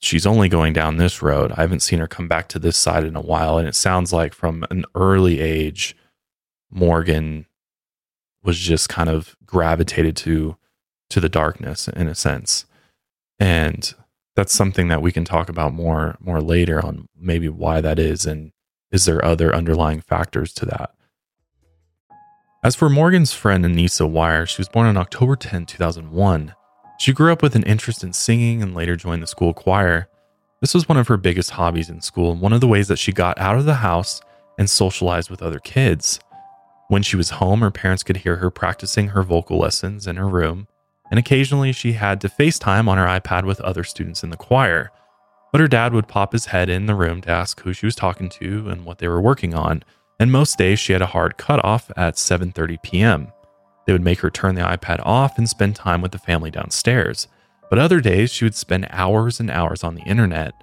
she's 0.00 0.26
only 0.26 0.48
going 0.48 0.72
down 0.72 0.96
this 0.96 1.22
road. 1.22 1.52
I 1.52 1.60
haven't 1.60 1.80
seen 1.80 2.00
her 2.00 2.08
come 2.08 2.28
back 2.28 2.48
to 2.48 2.58
this 2.58 2.76
side 2.76 3.04
in 3.04 3.16
a 3.16 3.20
while. 3.20 3.58
And 3.58 3.68
it 3.68 3.74
sounds 3.74 4.12
like 4.12 4.34
from 4.34 4.64
an 4.70 4.84
early 4.94 5.40
age, 5.40 5.96
Morgan 6.70 7.46
was 8.42 8.58
just 8.58 8.88
kind 8.88 9.08
of 9.08 9.36
gravitated 9.46 10.16
to 10.16 10.56
to 11.14 11.20
the 11.20 11.28
darkness 11.28 11.86
in 11.86 12.08
a 12.08 12.14
sense. 12.14 12.66
And 13.38 13.94
that's 14.34 14.52
something 14.52 14.88
that 14.88 15.00
we 15.00 15.12
can 15.12 15.24
talk 15.24 15.48
about 15.48 15.72
more 15.72 16.16
more 16.18 16.40
later 16.40 16.84
on 16.84 17.08
maybe 17.16 17.48
why 17.48 17.80
that 17.80 18.00
is 18.00 18.26
and 18.26 18.50
is 18.90 19.04
there 19.04 19.24
other 19.24 19.54
underlying 19.54 20.00
factors 20.00 20.52
to 20.54 20.66
that. 20.66 20.90
As 22.64 22.74
for 22.74 22.88
Morgan's 22.88 23.32
friend 23.32 23.64
Anissa 23.64 24.10
Weier, 24.10 24.48
she 24.48 24.60
was 24.60 24.68
born 24.68 24.88
on 24.88 24.96
October 24.96 25.36
10, 25.36 25.66
2001. 25.66 26.54
She 26.98 27.12
grew 27.12 27.32
up 27.32 27.42
with 27.42 27.54
an 27.54 27.62
interest 27.62 28.02
in 28.02 28.12
singing 28.12 28.60
and 28.60 28.74
later 28.74 28.96
joined 28.96 29.22
the 29.22 29.28
school 29.28 29.54
choir. 29.54 30.08
This 30.60 30.74
was 30.74 30.88
one 30.88 30.98
of 30.98 31.06
her 31.06 31.16
biggest 31.16 31.50
hobbies 31.50 31.90
in 31.90 32.00
school 32.00 32.32
and 32.32 32.40
one 32.40 32.52
of 32.52 32.60
the 32.60 32.68
ways 32.68 32.88
that 32.88 32.98
she 32.98 33.12
got 33.12 33.38
out 33.38 33.56
of 33.56 33.66
the 33.66 33.74
house 33.74 34.20
and 34.58 34.68
socialized 34.68 35.30
with 35.30 35.42
other 35.42 35.60
kids. 35.60 36.18
When 36.88 37.02
she 37.02 37.16
was 37.16 37.30
home, 37.30 37.60
her 37.60 37.70
parents 37.70 38.02
could 38.02 38.18
hear 38.18 38.36
her 38.36 38.50
practicing 38.50 39.08
her 39.08 39.22
vocal 39.22 39.58
lessons 39.58 40.06
in 40.06 40.16
her 40.16 40.28
room, 40.28 40.66
and 41.10 41.18
occasionally 41.18 41.72
she 41.72 41.92
had 41.92 42.20
to 42.20 42.28
FaceTime 42.28 42.88
on 42.88 42.98
her 42.98 43.06
iPad 43.06 43.44
with 43.44 43.60
other 43.60 43.84
students 43.84 44.22
in 44.22 44.30
the 44.30 44.36
choir. 44.36 44.90
But 45.52 45.60
her 45.60 45.68
dad 45.68 45.92
would 45.92 46.08
pop 46.08 46.32
his 46.32 46.46
head 46.46 46.68
in 46.68 46.86
the 46.86 46.94
room 46.94 47.20
to 47.22 47.30
ask 47.30 47.60
who 47.60 47.72
she 47.72 47.86
was 47.86 47.94
talking 47.94 48.28
to 48.30 48.68
and 48.68 48.84
what 48.84 48.98
they 48.98 49.08
were 49.08 49.20
working 49.20 49.54
on, 49.54 49.84
and 50.18 50.32
most 50.32 50.58
days 50.58 50.78
she 50.78 50.92
had 50.92 51.02
a 51.02 51.06
hard 51.06 51.36
cutoff 51.36 51.90
at 51.96 52.16
7:30 52.16 52.82
p.m. 52.82 53.32
They 53.86 53.92
would 53.92 54.02
make 54.02 54.20
her 54.20 54.30
turn 54.30 54.54
the 54.54 54.62
iPad 54.62 55.00
off 55.04 55.38
and 55.38 55.48
spend 55.48 55.76
time 55.76 56.00
with 56.00 56.12
the 56.12 56.18
family 56.18 56.50
downstairs. 56.50 57.28
But 57.70 57.78
other 57.78 58.00
days 58.00 58.32
she 58.32 58.44
would 58.44 58.54
spend 58.54 58.86
hours 58.90 59.40
and 59.40 59.50
hours 59.50 59.84
on 59.84 59.94
the 59.94 60.02
internet. 60.02 60.54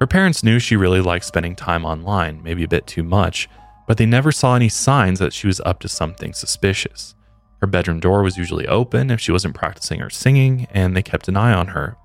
Her 0.00 0.06
parents 0.06 0.44
knew 0.44 0.58
she 0.58 0.76
really 0.76 1.00
liked 1.00 1.24
spending 1.24 1.56
time 1.56 1.84
online, 1.84 2.42
maybe 2.42 2.62
a 2.62 2.68
bit 2.68 2.86
too 2.86 3.02
much, 3.02 3.48
but 3.86 3.96
they 3.96 4.06
never 4.06 4.30
saw 4.30 4.54
any 4.54 4.68
signs 4.68 5.18
that 5.18 5.32
she 5.32 5.46
was 5.46 5.60
up 5.60 5.80
to 5.80 5.88
something 5.88 6.32
suspicious. 6.32 7.14
Her 7.60 7.66
bedroom 7.66 8.00
door 8.00 8.22
was 8.22 8.36
usually 8.36 8.66
open 8.68 9.10
if 9.10 9.20
she 9.20 9.32
wasn't 9.32 9.54
practicing 9.54 10.00
or 10.00 10.10
singing, 10.10 10.66
and 10.70 10.96
they 10.96 11.02
kept 11.02 11.28
an 11.28 11.36
eye 11.36 11.52
on 11.52 11.68
her. 11.68 11.96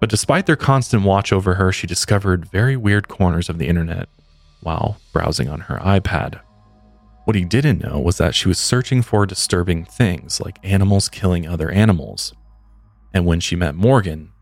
But 0.00 0.10
despite 0.10 0.46
their 0.46 0.56
constant 0.56 1.04
watch 1.04 1.32
over 1.32 1.54
her, 1.54 1.72
she 1.72 1.86
discovered 1.86 2.50
very 2.50 2.76
weird 2.76 3.08
corners 3.08 3.48
of 3.48 3.58
the 3.58 3.68
internet 3.68 4.08
while 4.60 4.98
browsing 5.12 5.48
on 5.48 5.60
her 5.60 5.78
iPad. 5.78 6.40
What 7.24 7.36
he 7.36 7.44
didn't 7.44 7.82
know 7.82 7.98
was 7.98 8.18
that 8.18 8.34
she 8.34 8.48
was 8.48 8.58
searching 8.58 9.00
for 9.00 9.24
disturbing 9.24 9.86
things 9.86 10.40
like 10.40 10.58
animals 10.62 11.08
killing 11.08 11.48
other 11.48 11.70
animals. 11.70 12.34
And 13.14 13.24
when 13.24 13.40
she 13.40 13.56
met 13.56 13.74
Morgan, 13.74 14.32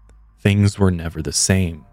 things 0.41 0.79
were 0.79 0.91
never 0.91 1.23
the 1.23 1.33
same. 1.33 1.85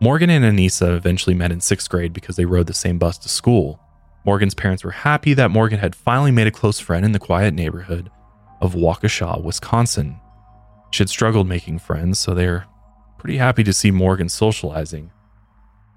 Morgan 0.00 0.30
and 0.30 0.44
Anissa 0.44 0.96
eventually 0.96 1.34
met 1.34 1.50
in 1.50 1.60
sixth 1.60 1.88
grade 1.88 2.12
because 2.12 2.36
they 2.36 2.44
rode 2.44 2.68
the 2.68 2.74
same 2.74 2.98
bus 2.98 3.18
to 3.18 3.28
school. 3.28 3.80
Morgan's 4.24 4.54
parents 4.54 4.82
were 4.82 4.90
happy 4.90 5.34
that 5.34 5.50
Morgan 5.50 5.78
had 5.78 5.94
finally 5.94 6.30
made 6.30 6.46
a 6.46 6.50
close 6.50 6.80
friend 6.80 7.04
in 7.04 7.12
the 7.12 7.18
quiet 7.18 7.52
neighborhood 7.52 8.10
of 8.60 8.74
Waukesha, 8.74 9.42
Wisconsin. 9.42 10.18
She 10.90 11.02
had 11.02 11.10
struggled 11.10 11.46
making 11.46 11.80
friends, 11.80 12.18
so 12.18 12.34
they 12.34 12.46
were 12.46 12.64
pretty 13.18 13.36
happy 13.36 13.64
to 13.64 13.72
see 13.72 13.90
Morgan 13.90 14.28
socializing. 14.28 15.10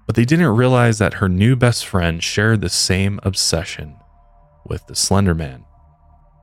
But 0.06 0.14
they 0.14 0.24
didn't 0.24 0.46
realize 0.48 0.98
that 0.98 1.14
her 1.14 1.28
new 1.28 1.56
best 1.56 1.86
friend 1.86 2.22
shared 2.22 2.60
the 2.60 2.68
same 2.68 3.20
obsession 3.22 3.96
with 4.66 4.86
the 4.86 4.94
Slender 4.94 5.34
Man. 5.34 5.64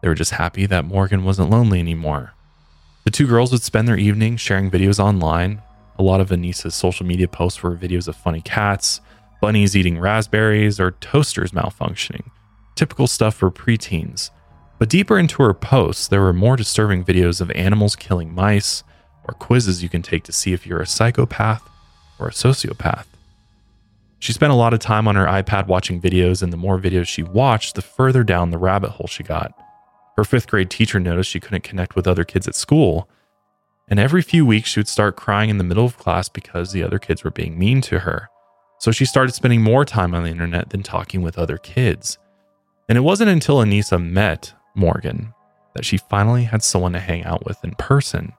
They 0.02 0.08
were 0.08 0.16
just 0.16 0.32
happy 0.32 0.66
that 0.68 0.86
Morgan 0.86 1.24
wasn't 1.24 1.50
lonely 1.50 1.80
anymore. 1.80 2.34
The 3.04 3.12
two 3.12 3.28
girls 3.28 3.52
would 3.52 3.62
spend 3.62 3.88
their 3.88 3.98
evenings 3.98 4.42
sharing 4.42 4.72
videos 4.72 5.00
online. 5.00 5.62
A 5.98 6.04
lot 6.04 6.22
of 6.22 6.30
Anissa's 6.30 6.76
social 6.76 7.06
media 7.06 7.28
posts 7.28 7.62
were 7.62 7.76
videos 7.76 8.08
of 8.08 8.16
funny 8.16 8.42
cats, 8.42 9.02
bunnies 9.42 9.76
eating 9.76 10.00
raspberries, 10.00 10.80
or 10.80 10.92
toasters 10.92 11.52
malfunctioning. 11.52 12.30
Typical 12.76 13.08
stuff 13.08 13.36
for 13.36 13.52
preteens. 13.52 14.30
But 14.78 14.90
deeper 14.90 15.18
into 15.18 15.42
her 15.44 15.54
posts, 15.54 16.08
there 16.08 16.22
were 16.22 16.34
more 16.34 16.58
disturbing 16.58 17.04
videos 17.04 17.40
of 17.40 17.52
animals 17.52 17.96
killing 17.96 18.34
mice, 18.34 18.84
or 19.28 19.34
quizzes 19.34 19.82
you 19.82 19.90
can 19.90 20.02
take 20.02 20.24
to 20.26 20.32
see 20.32 20.54
if 20.54 20.68
you're 20.68 20.82
a 20.82 20.88
psychopath 20.88 21.68
or 22.20 22.28
a 22.28 22.32
sociopath. 22.32 23.06
She 24.20 24.34
spent 24.34 24.52
a 24.52 24.56
lot 24.56 24.74
of 24.74 24.80
time 24.80 25.08
on 25.08 25.16
her 25.16 25.26
iPad 25.26 25.68
watching 25.68 26.02
videos, 26.02 26.42
and 26.42 26.52
the 26.52 26.58
more 26.58 26.80
videos 26.80 27.08
she 27.08 27.24
watched, 27.24 27.76
the 27.76 27.82
further 27.82 28.24
down 28.24 28.50
the 28.50 28.58
rabbit 28.58 28.92
hole 28.92 29.08
she 29.08 29.24
got. 29.24 29.54
Her 30.18 30.24
fifth 30.24 30.48
grade 30.48 30.70
teacher 30.70 31.00
noticed 31.00 31.30
she 31.30 31.40
couldn't 31.40 31.64
connect 31.64 31.96
with 31.96 32.08
other 32.08 32.24
kids 32.24 32.48
at 32.48 32.56
school, 32.56 33.10
and 33.88 34.00
every 34.00 34.22
few 34.22 34.46
weeks 34.46 34.70
she 34.70 34.80
would 34.80 34.88
start 34.88 35.16
crying 35.16 35.50
in 35.50 35.58
the 35.58 35.64
middle 35.64 35.86
of 35.86 35.98
class 35.98 36.30
because 36.30 36.72
the 36.72 36.84
other 36.84 36.98
kids 36.98 37.24
were 37.24 37.32
being 37.32 37.60
mean 37.60 37.82
to 37.82 38.00
her. 38.00 38.30
So 38.86 38.92
she 38.92 39.06
started 39.06 39.34
spending 39.34 39.64
more 39.64 39.84
time 39.84 40.14
on 40.14 40.22
the 40.22 40.30
internet 40.30 40.70
than 40.70 40.84
talking 40.84 41.24
with 41.24 41.40
other 41.40 41.58
kids. 41.58 42.20
And 42.88 43.00
it 43.00 43.02
wasn't 43.02 43.32
until 43.32 43.58
Anissa 43.58 44.00
met 44.00 44.54
Morgan 44.76 45.34
that 45.74 45.84
she 45.84 45.98
finally 45.98 46.44
had 46.44 46.62
someone 46.62 46.94
to 46.94 47.00
hang 47.00 47.24
out 47.24 47.48
with 47.48 47.64
in 47.64 47.72
person. 47.80 48.34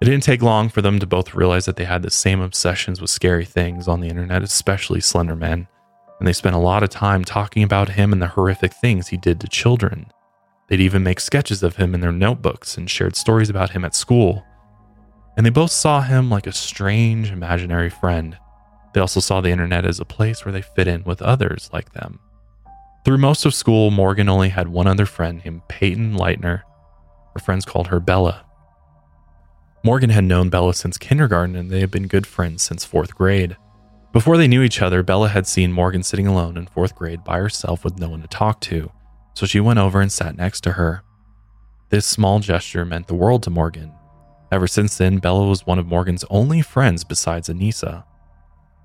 It 0.00 0.06
didn't 0.06 0.24
take 0.24 0.42
long 0.42 0.68
for 0.68 0.82
them 0.82 0.98
to 0.98 1.06
both 1.06 1.32
realize 1.32 1.64
that 1.66 1.76
they 1.76 1.84
had 1.84 2.02
the 2.02 2.10
same 2.10 2.40
obsessions 2.40 3.00
with 3.00 3.08
scary 3.08 3.44
things 3.44 3.86
on 3.86 4.00
the 4.00 4.08
internet, 4.08 4.42
especially 4.42 5.00
Slender 5.00 5.36
Man, 5.36 5.68
and 6.18 6.26
they 6.26 6.32
spent 6.32 6.56
a 6.56 6.58
lot 6.58 6.82
of 6.82 6.88
time 6.88 7.24
talking 7.24 7.62
about 7.62 7.90
him 7.90 8.12
and 8.12 8.20
the 8.20 8.26
horrific 8.26 8.74
things 8.74 9.06
he 9.06 9.16
did 9.16 9.38
to 9.42 9.46
children. 9.46 10.10
They'd 10.66 10.80
even 10.80 11.04
make 11.04 11.20
sketches 11.20 11.62
of 11.62 11.76
him 11.76 11.94
in 11.94 12.00
their 12.00 12.10
notebooks 12.10 12.76
and 12.76 12.90
shared 12.90 13.14
stories 13.14 13.48
about 13.48 13.70
him 13.70 13.84
at 13.84 13.94
school. 13.94 14.44
And 15.36 15.46
they 15.46 15.50
both 15.50 15.70
saw 15.70 16.00
him 16.00 16.30
like 16.30 16.48
a 16.48 16.52
strange, 16.52 17.30
imaginary 17.30 17.90
friend. 17.90 18.36
They 18.92 19.00
also 19.00 19.20
saw 19.20 19.40
the 19.40 19.50
internet 19.50 19.84
as 19.84 20.00
a 20.00 20.04
place 20.04 20.44
where 20.44 20.52
they 20.52 20.62
fit 20.62 20.88
in 20.88 21.04
with 21.04 21.22
others 21.22 21.70
like 21.72 21.92
them. 21.92 22.18
Through 23.04 23.18
most 23.18 23.46
of 23.46 23.54
school, 23.54 23.90
Morgan 23.90 24.28
only 24.28 24.50
had 24.50 24.68
one 24.68 24.86
other 24.86 25.06
friend 25.06 25.40
named 25.44 25.66
Peyton 25.68 26.14
Leitner. 26.14 26.62
Her 27.34 27.40
friends 27.40 27.64
called 27.64 27.88
her 27.88 28.00
Bella. 28.00 28.44
Morgan 29.82 30.10
had 30.10 30.24
known 30.24 30.50
Bella 30.50 30.74
since 30.74 30.98
kindergarten 30.98 31.56
and 31.56 31.70
they 31.70 31.80
had 31.80 31.90
been 31.90 32.06
good 32.06 32.26
friends 32.26 32.62
since 32.62 32.84
fourth 32.84 33.14
grade. 33.14 33.56
Before 34.12 34.36
they 34.36 34.48
knew 34.48 34.62
each 34.62 34.82
other, 34.82 35.02
Bella 35.02 35.28
had 35.28 35.46
seen 35.46 35.72
Morgan 35.72 36.02
sitting 36.02 36.26
alone 36.26 36.56
in 36.56 36.66
fourth 36.66 36.94
grade 36.96 37.22
by 37.24 37.38
herself 37.38 37.84
with 37.84 37.98
no 37.98 38.08
one 38.08 38.22
to 38.22 38.28
talk 38.28 38.60
to, 38.62 38.90
so 39.34 39.46
she 39.46 39.60
went 39.60 39.78
over 39.78 40.00
and 40.00 40.10
sat 40.10 40.36
next 40.36 40.62
to 40.62 40.72
her. 40.72 41.02
This 41.90 42.06
small 42.06 42.40
gesture 42.40 42.84
meant 42.84 43.06
the 43.06 43.14
world 43.14 43.42
to 43.44 43.50
Morgan. 43.50 43.92
Ever 44.52 44.66
since 44.66 44.98
then, 44.98 45.18
Bella 45.18 45.46
was 45.46 45.64
one 45.64 45.78
of 45.78 45.86
Morgan's 45.86 46.24
only 46.28 46.60
friends 46.60 47.04
besides 47.04 47.48
Anissa. 47.48 48.04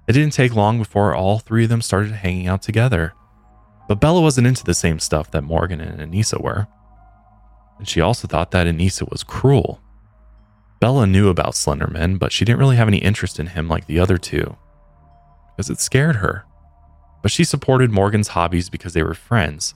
It 0.08 0.14
didn't 0.14 0.34
take 0.34 0.56
long 0.56 0.78
before 0.78 1.16
all 1.16 1.40
three 1.40 1.64
of 1.64 1.70
them 1.70 1.82
started 1.82 2.12
hanging 2.12 2.48
out 2.48 2.62
together. 2.62 3.14
But 3.88 4.00
Bella 4.00 4.22
wasn't 4.22 4.48
into 4.48 4.64
the 4.64 4.74
same 4.74 5.00
stuff 5.00 5.32
that 5.32 5.44
Morgan 5.44 5.82
and 5.82 6.00
Anissa 6.00 6.42
were. 6.42 6.68
And 7.78 7.88
she 7.88 8.02
also 8.02 8.28
thought 8.28 8.52
that 8.52 8.68
Anissa 8.68 9.10
was 9.10 9.24
cruel. 9.24 9.82
Bella 10.80 11.08
knew 11.08 11.30
about 11.30 11.54
Slenderman, 11.54 12.20
but 12.20 12.32
she 12.32 12.46
didn't 12.46 12.60
really 12.60 12.76
have 12.76 12.88
any 12.88 12.98
interest 13.00 13.40
in 13.40 13.48
him 13.48 13.68
like 13.68 13.88
the 13.88 14.00
other 14.00 14.18
two, 14.18 14.56
because 15.56 15.70
it 15.70 15.80
scared 15.80 16.18
her. 16.18 16.46
But 17.22 17.32
she 17.32 17.44
supported 17.44 17.92
Morgan's 17.92 18.30
hobbies 18.30 18.70
because 18.70 18.94
they 18.94 19.02
were 19.02 19.14
friends, 19.14 19.74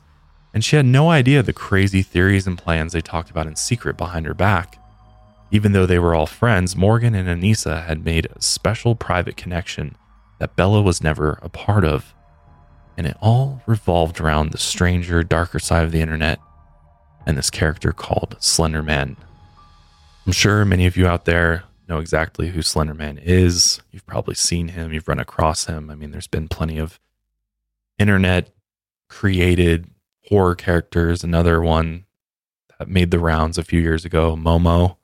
and 0.53 0.63
she 0.63 0.75
had 0.75 0.85
no 0.85 1.09
idea 1.09 1.41
the 1.41 1.53
crazy 1.53 2.01
theories 2.01 2.45
and 2.45 2.57
plans 2.57 2.93
they 2.93 3.01
talked 3.01 3.31
about 3.31 3.47
in 3.47 3.55
secret 3.55 3.97
behind 3.97 4.25
her 4.25 4.33
back. 4.33 4.77
Even 5.51 5.71
though 5.71 5.85
they 5.85 5.99
were 5.99 6.13
all 6.13 6.27
friends, 6.27 6.75
Morgan 6.75 7.15
and 7.15 7.27
Anissa 7.27 7.85
had 7.85 8.05
made 8.05 8.27
a 8.27 8.41
special 8.41 8.93
private 8.93 9.35
connection 9.35 9.95
that 10.39 10.55
Bella 10.55 10.81
was 10.81 11.03
never 11.03 11.39
a 11.41 11.49
part 11.49 11.85
of. 11.85 12.13
And 12.97 13.07
it 13.07 13.15
all 13.21 13.61
revolved 13.65 14.19
around 14.19 14.51
the 14.51 14.57
stranger, 14.57 15.23
darker 15.23 15.59
side 15.59 15.85
of 15.85 15.91
the 15.91 16.01
internet 16.01 16.39
and 17.25 17.37
this 17.37 17.49
character 17.49 17.91
called 17.93 18.35
Slenderman. 18.39 19.15
I'm 20.25 20.31
sure 20.33 20.65
many 20.65 20.85
of 20.85 20.97
you 20.97 21.07
out 21.07 21.25
there 21.25 21.63
know 21.87 21.99
exactly 21.99 22.49
who 22.49 22.59
Slenderman 22.59 23.21
is. 23.23 23.81
You've 23.91 24.05
probably 24.05 24.35
seen 24.35 24.69
him, 24.69 24.91
you've 24.93 25.07
run 25.07 25.19
across 25.19 25.65
him. 25.65 25.89
I 25.89 25.95
mean, 25.95 26.11
there's 26.11 26.27
been 26.27 26.47
plenty 26.47 26.77
of 26.77 26.99
internet 27.97 28.49
created 29.09 29.89
horror 30.27 30.55
characters. 30.55 31.23
Another 31.23 31.61
one 31.61 32.05
that 32.77 32.87
made 32.87 33.11
the 33.11 33.19
rounds 33.19 33.57
a 33.57 33.63
few 33.63 33.81
years 33.81 34.05
ago, 34.05 34.35
Momo. 34.35 34.97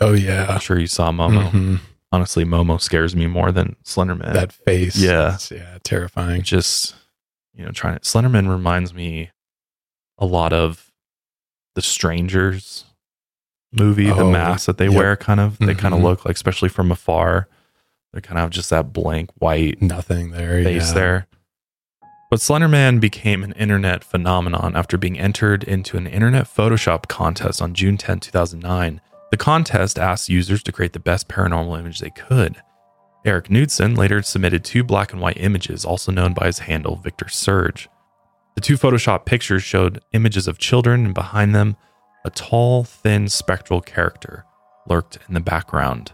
Oh 0.00 0.12
yeah, 0.12 0.46
I'm 0.48 0.60
sure 0.60 0.78
you 0.78 0.86
saw 0.86 1.10
Momo. 1.10 1.50
Mhm. 1.50 1.80
Honestly, 2.12 2.44
Momo 2.44 2.80
scares 2.80 3.14
me 3.14 3.26
more 3.26 3.52
than 3.52 3.76
Slenderman. 3.84 4.32
that 4.32 4.52
face. 4.52 4.96
Yeah. 4.96 5.38
Yeah, 5.50 5.78
terrifying. 5.84 6.42
just 6.42 6.94
you 7.54 7.64
know 7.64 7.72
trying 7.72 7.94
to 7.94 8.00
slenderman 8.00 8.48
reminds 8.48 8.94
me 8.94 9.30
a 10.18 10.24
lot 10.26 10.52
of 10.52 10.90
the 11.74 11.82
strangers 11.82 12.84
movie 13.72 14.06
the 14.06 14.14
Oh, 14.20 14.30
mask 14.30 14.66
that 14.66 14.78
they 14.78 14.86
yep. 14.88 14.94
wear 14.94 15.16
kind 15.16 15.40
of 15.40 15.58
they 15.58 15.74
kind 15.74 15.92
of 15.92 15.98
mm-hmm. 15.98 16.06
look 16.06 16.24
like 16.24 16.36
especially 16.36 16.68
from 16.68 16.90
afar 16.92 17.48
they're 18.12 18.20
kind 18.20 18.38
of 18.38 18.50
just 18.50 18.70
that 18.70 18.92
blank 18.92 19.30
white 19.38 19.82
Nothing 19.82 20.30
there. 20.30 20.62
face 20.64 20.88
yeah. 20.88 20.94
there 20.94 21.26
but 22.30 22.38
slenderman 22.38 23.00
became 23.00 23.42
an 23.42 23.52
internet 23.52 24.04
phenomenon 24.04 24.74
after 24.76 24.96
being 24.96 25.18
entered 25.18 25.62
into 25.64 25.96
an 25.96 26.06
internet 26.06 26.46
photoshop 26.46 27.08
contest 27.08 27.60
on 27.60 27.74
june 27.74 27.96
10 27.96 28.20
2009 28.20 29.00
the 29.30 29.36
contest 29.36 29.98
asked 29.98 30.28
users 30.28 30.62
to 30.62 30.72
create 30.72 30.92
the 30.92 30.98
best 30.98 31.28
paranormal 31.28 31.78
image 31.78 32.00
they 32.00 32.10
could 32.10 32.60
Eric 33.24 33.50
Knudsen 33.50 33.96
later 33.96 34.22
submitted 34.22 34.64
two 34.64 34.82
black 34.82 35.12
and 35.12 35.20
white 35.20 35.36
images, 35.36 35.84
also 35.84 36.10
known 36.10 36.32
by 36.32 36.46
his 36.46 36.60
handle 36.60 36.96
Victor 36.96 37.28
Surge. 37.28 37.88
The 38.54 38.62
two 38.62 38.78
Photoshop 38.78 39.26
pictures 39.26 39.62
showed 39.62 40.02
images 40.12 40.48
of 40.48 40.58
children, 40.58 41.04
and 41.04 41.14
behind 41.14 41.54
them, 41.54 41.76
a 42.24 42.30
tall, 42.30 42.84
thin, 42.84 43.28
spectral 43.28 43.80
character 43.80 44.44
lurked 44.88 45.18
in 45.28 45.34
the 45.34 45.40
background. 45.40 46.12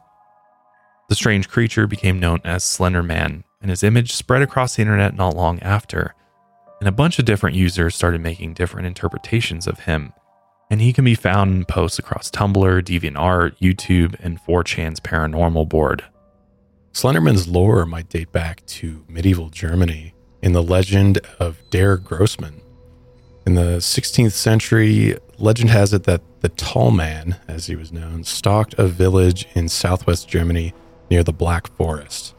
The 1.08 1.14
strange 1.14 1.48
creature 1.48 1.86
became 1.86 2.18
known 2.18 2.40
as 2.44 2.64
Slender 2.64 3.02
Man, 3.02 3.44
and 3.60 3.70
his 3.70 3.84
image 3.84 4.12
spread 4.12 4.42
across 4.42 4.76
the 4.76 4.82
internet 4.82 5.14
not 5.14 5.36
long 5.36 5.60
after. 5.60 6.14
And 6.80 6.88
a 6.88 6.92
bunch 6.92 7.18
of 7.18 7.24
different 7.24 7.56
users 7.56 7.94
started 7.94 8.20
making 8.20 8.54
different 8.54 8.86
interpretations 8.86 9.66
of 9.68 9.80
him. 9.80 10.12
And 10.70 10.80
he 10.80 10.92
can 10.92 11.04
be 11.04 11.14
found 11.14 11.52
in 11.52 11.64
posts 11.64 11.98
across 11.98 12.30
Tumblr, 12.30 12.82
DeviantArt, 12.82 13.56
YouTube, 13.58 14.16
and 14.20 14.40
4chan's 14.42 15.00
paranormal 15.00 15.68
board. 15.68 16.04
Slenderman's 16.92 17.46
lore 17.46 17.86
might 17.86 18.08
date 18.08 18.32
back 18.32 18.64
to 18.66 19.04
medieval 19.08 19.50
Germany 19.50 20.14
in 20.42 20.52
the 20.52 20.62
legend 20.62 21.18
of 21.38 21.58
Der 21.70 21.96
Grossman. 21.96 22.62
In 23.46 23.54
the 23.54 23.78
16th 23.78 24.32
century, 24.32 25.16
legend 25.38 25.70
has 25.70 25.92
it 25.92 26.04
that 26.04 26.22
the 26.40 26.48
Tall 26.48 26.90
Man, 26.90 27.36
as 27.46 27.66
he 27.66 27.76
was 27.76 27.92
known, 27.92 28.24
stalked 28.24 28.74
a 28.78 28.88
village 28.88 29.46
in 29.54 29.68
southwest 29.68 30.28
Germany 30.28 30.74
near 31.10 31.22
the 31.22 31.32
Black 31.32 31.68
Forest. 31.76 32.34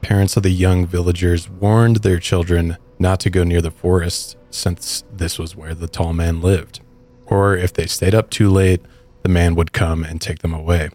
Parents 0.00 0.36
of 0.36 0.42
the 0.42 0.50
young 0.50 0.86
villagers 0.86 1.50
warned 1.50 1.96
their 1.96 2.18
children 2.18 2.78
not 2.98 3.20
to 3.20 3.30
go 3.30 3.44
near 3.44 3.60
the 3.60 3.70
forest 3.70 4.36
since 4.50 5.04
this 5.12 5.38
was 5.38 5.54
where 5.54 5.74
the 5.74 5.88
tall 5.88 6.14
man 6.14 6.40
lived. 6.40 6.80
Or 7.30 7.56
if 7.56 7.72
they 7.72 7.86
stayed 7.86 8.14
up 8.14 8.30
too 8.30 8.50
late, 8.50 8.80
the 9.22 9.28
man 9.28 9.54
would 9.54 9.72
come 9.72 10.04
and 10.04 10.20
take 10.20 10.38
them 10.38 10.54
away. 10.54 10.90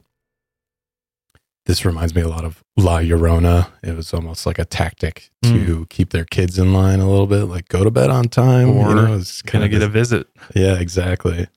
This 1.65 1.85
reminds 1.85 2.13
me 2.13 2.21
a 2.21 2.27
lot 2.27 2.43
of 2.43 2.61
La 2.75 2.99
Llorona. 2.99 3.69
It 3.81 3.95
was 3.95 4.13
almost 4.13 4.45
like 4.45 4.59
a 4.59 4.65
tactic 4.65 5.29
hmm. 5.45 5.53
to 5.53 5.85
keep 5.89 6.09
their 6.09 6.25
kids 6.25 6.59
in 6.59 6.73
line 6.73 6.99
a 6.99 7.09
little 7.09 7.27
bit, 7.27 7.45
like 7.45 7.69
go 7.69 7.83
to 7.83 7.91
bed 7.91 8.09
on 8.09 8.25
time. 8.25 8.69
Or 8.69 8.89
you 8.89 8.95
know, 8.95 9.15
it's 9.15 9.41
Can 9.41 9.61
I 9.61 9.67
get 9.67 9.81
a 9.81 9.87
visit? 9.87 10.27
yeah, 10.53 10.77
exactly. 10.77 11.47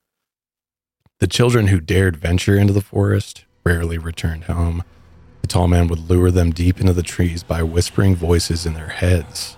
The 1.19 1.27
children 1.27 1.69
who 1.69 1.81
dared 1.81 2.17
venture 2.17 2.57
into 2.57 2.73
the 2.73 2.83
forest 2.83 3.47
rarely 3.65 3.99
returned 3.99 4.45
home. 4.45 4.85
The 5.41 5.49
tall 5.49 5.67
man 5.67 5.89
would 5.89 6.11
lure 6.11 6.31
them 6.31 6.51
deep 6.53 6.81
into 6.81 6.93
the 6.93 7.03
trees 7.03 7.43
by 7.43 7.63
whispering 7.63 8.15
voices 8.15 8.67
in 8.67 8.75
their 8.75 8.89
heads. 8.89 9.57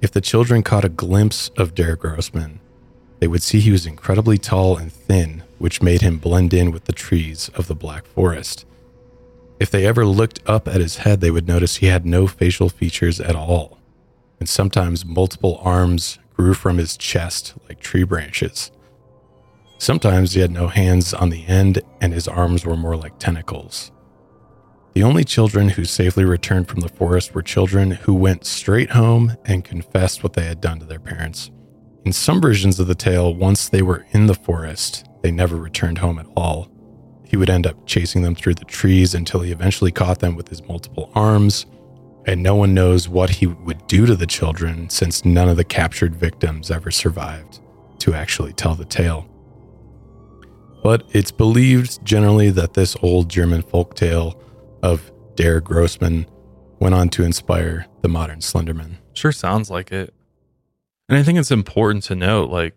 If 0.00 0.10
the 0.10 0.20
children 0.20 0.62
caught 0.62 0.84
a 0.84 0.88
glimpse 0.88 1.50
of 1.56 1.74
Der 1.74 1.96
Grossman, 1.96 2.60
they 3.18 3.28
would 3.28 3.42
see 3.42 3.60
he 3.60 3.70
was 3.70 3.86
incredibly 3.86 4.38
tall 4.38 4.76
and 4.76 4.92
thin, 4.92 5.42
which 5.58 5.82
made 5.82 6.02
him 6.02 6.18
blend 6.18 6.52
in 6.52 6.70
with 6.70 6.84
the 6.84 6.92
trees 6.92 7.50
of 7.54 7.66
the 7.66 7.74
Black 7.74 8.06
Forest. 8.06 8.66
If 9.58 9.70
they 9.70 9.86
ever 9.86 10.04
looked 10.04 10.40
up 10.46 10.68
at 10.68 10.80
his 10.80 10.98
head, 10.98 11.20
they 11.20 11.30
would 11.30 11.48
notice 11.48 11.76
he 11.76 11.86
had 11.86 12.04
no 12.04 12.26
facial 12.26 12.68
features 12.68 13.20
at 13.20 13.34
all, 13.34 13.78
and 14.38 14.48
sometimes 14.48 15.04
multiple 15.04 15.60
arms 15.62 16.18
grew 16.34 16.52
from 16.52 16.76
his 16.76 16.96
chest 16.96 17.54
like 17.68 17.80
tree 17.80 18.04
branches. 18.04 18.70
Sometimes 19.78 20.32
he 20.32 20.40
had 20.40 20.50
no 20.50 20.68
hands 20.68 21.14
on 21.14 21.30
the 21.30 21.46
end, 21.46 21.82
and 22.00 22.12
his 22.12 22.28
arms 22.28 22.64
were 22.64 22.76
more 22.76 22.96
like 22.96 23.18
tentacles. 23.18 23.92
The 24.94 25.02
only 25.02 25.24
children 25.24 25.70
who 25.70 25.84
safely 25.84 26.24
returned 26.24 26.68
from 26.68 26.80
the 26.80 26.88
forest 26.88 27.34
were 27.34 27.42
children 27.42 27.90
who 27.90 28.14
went 28.14 28.46
straight 28.46 28.90
home 28.90 29.36
and 29.44 29.64
confessed 29.64 30.22
what 30.22 30.32
they 30.32 30.44
had 30.44 30.60
done 30.60 30.78
to 30.78 30.86
their 30.86 30.98
parents. 30.98 31.50
In 32.06 32.12
some 32.12 32.40
versions 32.40 32.78
of 32.78 32.86
the 32.86 32.94
tale, 32.94 33.34
once 33.34 33.68
they 33.68 33.82
were 33.82 34.06
in 34.12 34.26
the 34.26 34.34
forest, 34.34 35.08
they 35.22 35.32
never 35.32 35.56
returned 35.56 35.98
home 35.98 36.20
at 36.20 36.28
all. 36.36 36.70
He 37.24 37.36
would 37.36 37.50
end 37.50 37.66
up 37.66 37.84
chasing 37.84 38.22
them 38.22 38.36
through 38.36 38.54
the 38.54 38.64
trees 38.64 39.12
until 39.12 39.40
he 39.40 39.50
eventually 39.50 39.90
caught 39.90 40.20
them 40.20 40.36
with 40.36 40.46
his 40.46 40.62
multiple 40.68 41.10
arms, 41.16 41.66
and 42.24 42.40
no 42.40 42.54
one 42.54 42.74
knows 42.74 43.08
what 43.08 43.30
he 43.30 43.46
would 43.46 43.84
do 43.88 44.06
to 44.06 44.14
the 44.14 44.24
children 44.24 44.88
since 44.88 45.24
none 45.24 45.48
of 45.48 45.56
the 45.56 45.64
captured 45.64 46.14
victims 46.14 46.70
ever 46.70 46.92
survived 46.92 47.58
to 47.98 48.14
actually 48.14 48.52
tell 48.52 48.76
the 48.76 48.84
tale. 48.84 49.28
But 50.84 51.02
it's 51.10 51.32
believed 51.32 52.04
generally 52.04 52.50
that 52.50 52.74
this 52.74 52.96
old 53.02 53.28
German 53.28 53.64
folktale 53.64 54.40
of 54.80 55.10
Der 55.34 55.58
Grossman 55.58 56.26
went 56.78 56.94
on 56.94 57.08
to 57.08 57.24
inspire 57.24 57.86
the 58.02 58.08
modern 58.08 58.38
Slenderman. 58.38 58.98
Sure 59.12 59.32
sounds 59.32 59.70
like 59.70 59.90
it. 59.90 60.14
And 61.08 61.16
I 61.18 61.22
think 61.22 61.38
it's 61.38 61.50
important 61.50 62.04
to 62.04 62.14
note 62.14 62.50
like 62.50 62.74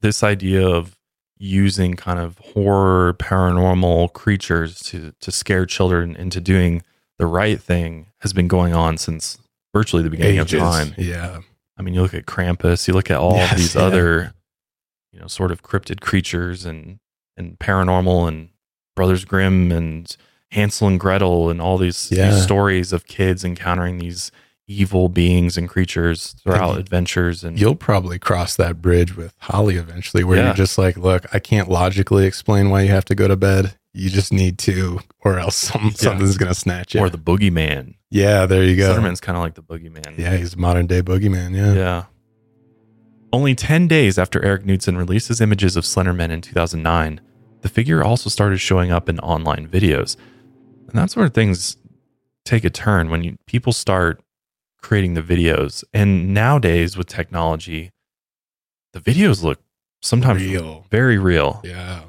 this 0.00 0.22
idea 0.22 0.66
of 0.66 0.98
using 1.36 1.94
kind 1.94 2.18
of 2.18 2.38
horror 2.38 3.14
paranormal 3.14 4.12
creatures 4.12 4.80
to 4.80 5.12
to 5.20 5.30
scare 5.32 5.66
children 5.66 6.14
into 6.16 6.40
doing 6.40 6.82
the 7.18 7.26
right 7.26 7.60
thing 7.60 8.06
has 8.18 8.32
been 8.32 8.48
going 8.48 8.72
on 8.72 8.96
since 8.96 9.38
virtually 9.74 10.02
the 10.02 10.10
beginning 10.10 10.38
Ages. 10.38 10.54
of 10.54 10.60
time. 10.60 10.94
Yeah. 10.96 11.40
I 11.76 11.82
mean, 11.82 11.94
you 11.94 12.02
look 12.02 12.14
at 12.14 12.26
Krampus, 12.26 12.86
you 12.86 12.94
look 12.94 13.10
at 13.10 13.18
all 13.18 13.34
Yes, 13.36 13.56
these 13.56 13.74
yeah. 13.74 13.82
other, 13.82 14.34
you 15.12 15.20
know, 15.20 15.26
sort 15.26 15.50
of 15.50 15.62
cryptid 15.62 16.00
creatures 16.00 16.64
and 16.64 16.98
and 17.36 17.58
paranormal 17.58 18.28
and 18.28 18.50
Brothers 18.94 19.24
Grimm 19.24 19.72
and 19.72 20.16
Hansel 20.52 20.86
and 20.86 21.00
Gretel 21.00 21.50
and 21.50 21.60
all 21.60 21.78
these, 21.78 22.12
Yeah. 22.12 22.30
these 22.30 22.44
stories 22.44 22.92
of 22.92 23.06
kids 23.08 23.44
encountering 23.44 23.98
these 23.98 24.30
evil 24.66 25.08
beings 25.10 25.58
and 25.58 25.68
creatures 25.68 26.34
throughout 26.42 26.70
And 26.70 26.78
adventures 26.80 27.44
and 27.44 27.58
You'll 27.60 27.74
probably 27.74 28.18
cross 28.18 28.56
that 28.56 28.80
bridge 28.80 29.14
with 29.16 29.34
Holly 29.40 29.76
eventually, 29.76 30.24
where 30.24 30.38
Yeah. 30.38 30.44
you're 30.46 30.54
just 30.54 30.78
like, 30.78 30.96
look, 30.96 31.26
I 31.34 31.38
can't 31.38 31.68
logically 31.68 32.24
explain 32.26 32.70
why 32.70 32.82
you 32.82 32.88
have 32.88 33.04
to 33.06 33.14
go 33.14 33.28
to 33.28 33.36
bed. 33.36 33.74
You 33.92 34.08
just 34.10 34.32
need 34.32 34.58
to, 34.60 35.00
or 35.20 35.38
else 35.38 35.54
some, 35.70 35.90
something's 35.92 36.38
going 36.38 36.48
to 36.52 36.58
snatch 36.58 36.94
you. 36.94 37.00
or 37.00 37.10
the 37.10 37.18
boogeyman. 37.18 37.94
yeah, 38.10 38.46
there 38.46 38.64
you 38.64 38.74
go. 38.76 38.94
Slenderman's 38.94 39.20
kind 39.20 39.36
of 39.36 39.42
like 39.42 39.54
the 39.54 39.62
boogeyman. 39.62 40.16
Yeah, 40.18 40.36
he's 40.36 40.54
a 40.54 40.58
modern 40.58 40.86
day 40.86 41.02
boogeyman. 41.02 41.54
Yeah. 41.54 41.74
Yeah. 41.74 42.04
Only 43.32 43.54
10 43.54 43.88
days 43.88 44.18
after 44.18 44.42
Eric 44.44 44.64
Knudsen 44.64 44.96
releases 44.96 45.40
images 45.40 45.76
of 45.76 45.84
Slenderman 45.84 46.30
in 46.30 46.40
2009, 46.40 47.20
the 47.62 47.68
figure 47.68 48.02
also 48.02 48.30
started 48.30 48.58
showing 48.58 48.92
up 48.92 49.08
in 49.08 49.18
online 49.20 49.66
videos. 49.68 50.16
And 50.88 50.92
that's 50.92 51.16
where 51.16 51.28
things 51.28 51.76
take 52.44 52.64
a 52.64 52.70
turn 52.70 53.10
when 53.10 53.24
you, 53.24 53.36
people 53.46 53.72
start 53.72 54.22
creating 54.84 55.14
the 55.14 55.22
videos. 55.22 55.82
And 55.92 56.32
nowadays 56.34 56.96
with 56.96 57.08
technology, 57.08 57.90
the 58.92 59.00
videos 59.00 59.42
look 59.42 59.60
sometimes 60.02 60.42
Real. 60.42 60.86
very 60.90 61.18
real. 61.18 61.60
Yeah. 61.64 62.02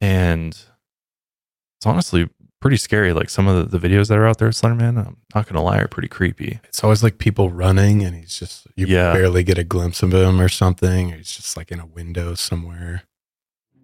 And 0.00 0.52
it's 0.52 1.86
honestly 1.86 2.30
pretty 2.60 2.76
scary. 2.76 3.12
Like 3.12 3.28
some 3.28 3.48
of 3.48 3.70
the, 3.70 3.76
the 3.78 3.88
videos 3.88 4.08
that 4.08 4.16
are 4.18 4.26
out 4.26 4.38
there 4.38 4.48
of 4.48 4.54
Slenderman, 4.54 4.96
I'm 5.06 5.16
not 5.34 5.46
going 5.46 5.54
to 5.56 5.60
lie, 5.60 5.78
are 5.78 5.88
pretty 5.88 6.08
creepy. 6.08 6.60
It's 6.64 6.82
always 6.84 7.02
like 7.02 7.18
people 7.18 7.50
running 7.50 8.02
and 8.04 8.14
he's 8.16 8.38
just, 8.38 8.66
you 8.76 8.86
Yeah. 8.86 9.12
barely 9.12 9.42
get 9.42 9.58
a 9.58 9.64
glimpse 9.64 10.02
of 10.02 10.14
him 10.14 10.40
or 10.40 10.48
something. 10.48 11.12
Or 11.12 11.16
he's 11.16 11.32
just 11.36 11.56
like 11.56 11.70
in 11.72 11.80
a 11.80 11.86
window 11.86 12.34
somewhere. 12.34 13.02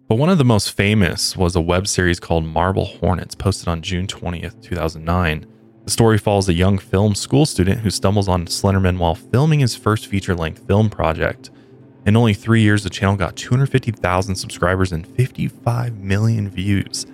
But 0.07 0.15
one 0.15 0.29
of 0.29 0.39
the 0.39 0.45
most 0.45 0.71
famous 0.71 1.37
was 1.37 1.55
a 1.55 1.61
web 1.61 1.87
series 1.87 2.19
called 2.19 2.43
Marble 2.45 2.85
Hornets, 2.85 3.35
posted 3.35 3.67
on 3.67 3.81
June 3.83 4.07
20th, 4.07 4.59
2009. 4.63 5.45
The 5.89 5.93
story 5.93 6.19
follows 6.19 6.47
a 6.47 6.53
young 6.53 6.77
film 6.77 7.15
school 7.15 7.47
student 7.47 7.79
who 7.79 7.89
stumbles 7.89 8.27
on 8.27 8.45
Slenderman 8.45 8.99
while 8.99 9.15
filming 9.15 9.61
his 9.61 9.75
first 9.75 10.05
feature 10.05 10.35
length 10.35 10.67
film 10.67 10.87
project. 10.87 11.49
In 12.05 12.15
only 12.15 12.35
three 12.35 12.61
years, 12.61 12.83
the 12.83 12.91
channel 12.91 13.15
got 13.15 13.35
250,000 13.35 14.35
subscribers 14.35 14.91
and 14.91 15.07
55 15.07 15.97
million 15.97 16.47
views. 16.47 17.07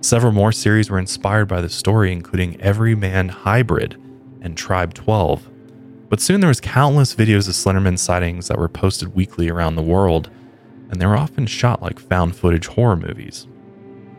Several 0.00 0.30
more 0.30 0.52
series 0.52 0.88
were 0.88 1.00
inspired 1.00 1.46
by 1.46 1.60
the 1.60 1.68
story, 1.68 2.12
including 2.12 2.60
Everyman 2.60 3.30
Hybrid 3.30 4.00
and 4.40 4.56
Tribe 4.56 4.94
12. 4.94 5.50
But 6.08 6.20
soon 6.20 6.40
there 6.40 6.46
was 6.46 6.60
countless 6.60 7.16
videos 7.16 7.48
of 7.48 7.54
Slenderman 7.54 7.98
sightings 7.98 8.46
that 8.46 8.58
were 8.58 8.68
posted 8.68 9.16
weekly 9.16 9.48
around 9.48 9.74
the 9.74 9.82
world 9.82 10.30
and 10.88 11.00
they 11.00 11.06
were 11.06 11.16
often 11.16 11.46
shot 11.46 11.82
like 11.82 11.98
found 11.98 12.36
footage 12.36 12.68
horror 12.68 12.94
movies. 12.94 13.48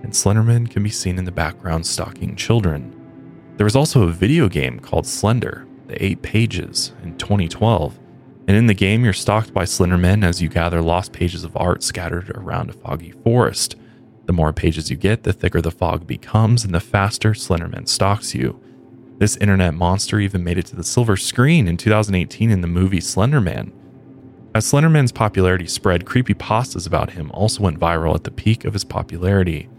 And 0.03 0.11
Slenderman 0.11 0.69
can 0.69 0.83
be 0.83 0.89
seen 0.89 1.17
in 1.17 1.23
the 1.23 1.31
background 1.31 1.85
stalking 1.87 2.35
children. 2.35 2.97
There 3.61 3.65
was 3.65 3.75
also 3.75 4.01
a 4.01 4.11
video 4.11 4.49
game 4.49 4.79
called 4.79 5.05
Slender, 5.05 5.67
The 5.85 6.03
Eight 6.03 6.23
Pages, 6.23 6.93
in 7.03 7.15
2012. 7.19 7.99
And 8.47 8.57
in 8.57 8.65
the 8.65 8.73
game, 8.73 9.03
you're 9.03 9.13
stalked 9.13 9.53
by 9.53 9.65
Slenderman 9.65 10.25
as 10.25 10.41
you 10.41 10.49
gather 10.49 10.81
lost 10.81 11.13
pages 11.13 11.43
of 11.43 11.55
art 11.55 11.83
scattered 11.83 12.31
around 12.31 12.71
a 12.71 12.73
foggy 12.73 13.11
forest. 13.11 13.75
The 14.25 14.33
more 14.33 14.51
pages 14.51 14.89
you 14.89 14.97
get, 14.97 15.21
the 15.21 15.31
thicker 15.31 15.61
the 15.61 15.69
fog 15.69 16.07
becomes, 16.07 16.65
and 16.65 16.73
the 16.73 16.79
faster 16.79 17.33
Slenderman 17.33 17.87
stalks 17.87 18.33
you. 18.33 18.59
This 19.19 19.37
internet 19.37 19.75
monster 19.75 20.19
even 20.19 20.43
made 20.43 20.57
it 20.57 20.65
to 20.65 20.75
the 20.75 20.83
silver 20.83 21.15
screen 21.15 21.67
in 21.67 21.77
2018 21.77 22.49
in 22.49 22.61
the 22.61 22.67
movie 22.67 22.97
Slenderman. 22.97 23.71
As 24.55 24.65
Slenderman's 24.65 25.11
popularity 25.11 25.67
spread, 25.67 26.05
creepypastas 26.05 26.87
about 26.87 27.11
him 27.11 27.29
also 27.29 27.61
went 27.61 27.79
viral 27.79 28.15
at 28.15 28.23
the 28.23 28.31
peak 28.31 28.65
of 28.65 28.73
his 28.73 28.83
popularity. 28.83 29.69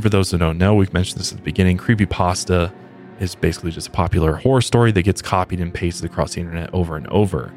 For 0.00 0.08
those 0.08 0.32
who 0.32 0.38
don't 0.38 0.58
know, 0.58 0.74
we've 0.74 0.92
mentioned 0.92 1.20
this 1.20 1.30
at 1.30 1.38
the 1.38 1.44
beginning. 1.44 1.78
Creepypasta 1.78 2.72
is 3.20 3.34
basically 3.34 3.70
just 3.70 3.88
a 3.88 3.90
popular 3.90 4.34
horror 4.36 4.60
story 4.60 4.92
that 4.92 5.02
gets 5.02 5.22
copied 5.22 5.60
and 5.60 5.72
pasted 5.72 6.04
across 6.10 6.34
the 6.34 6.40
internet 6.40 6.70
over 6.74 6.96
and 6.96 7.06
over. 7.08 7.52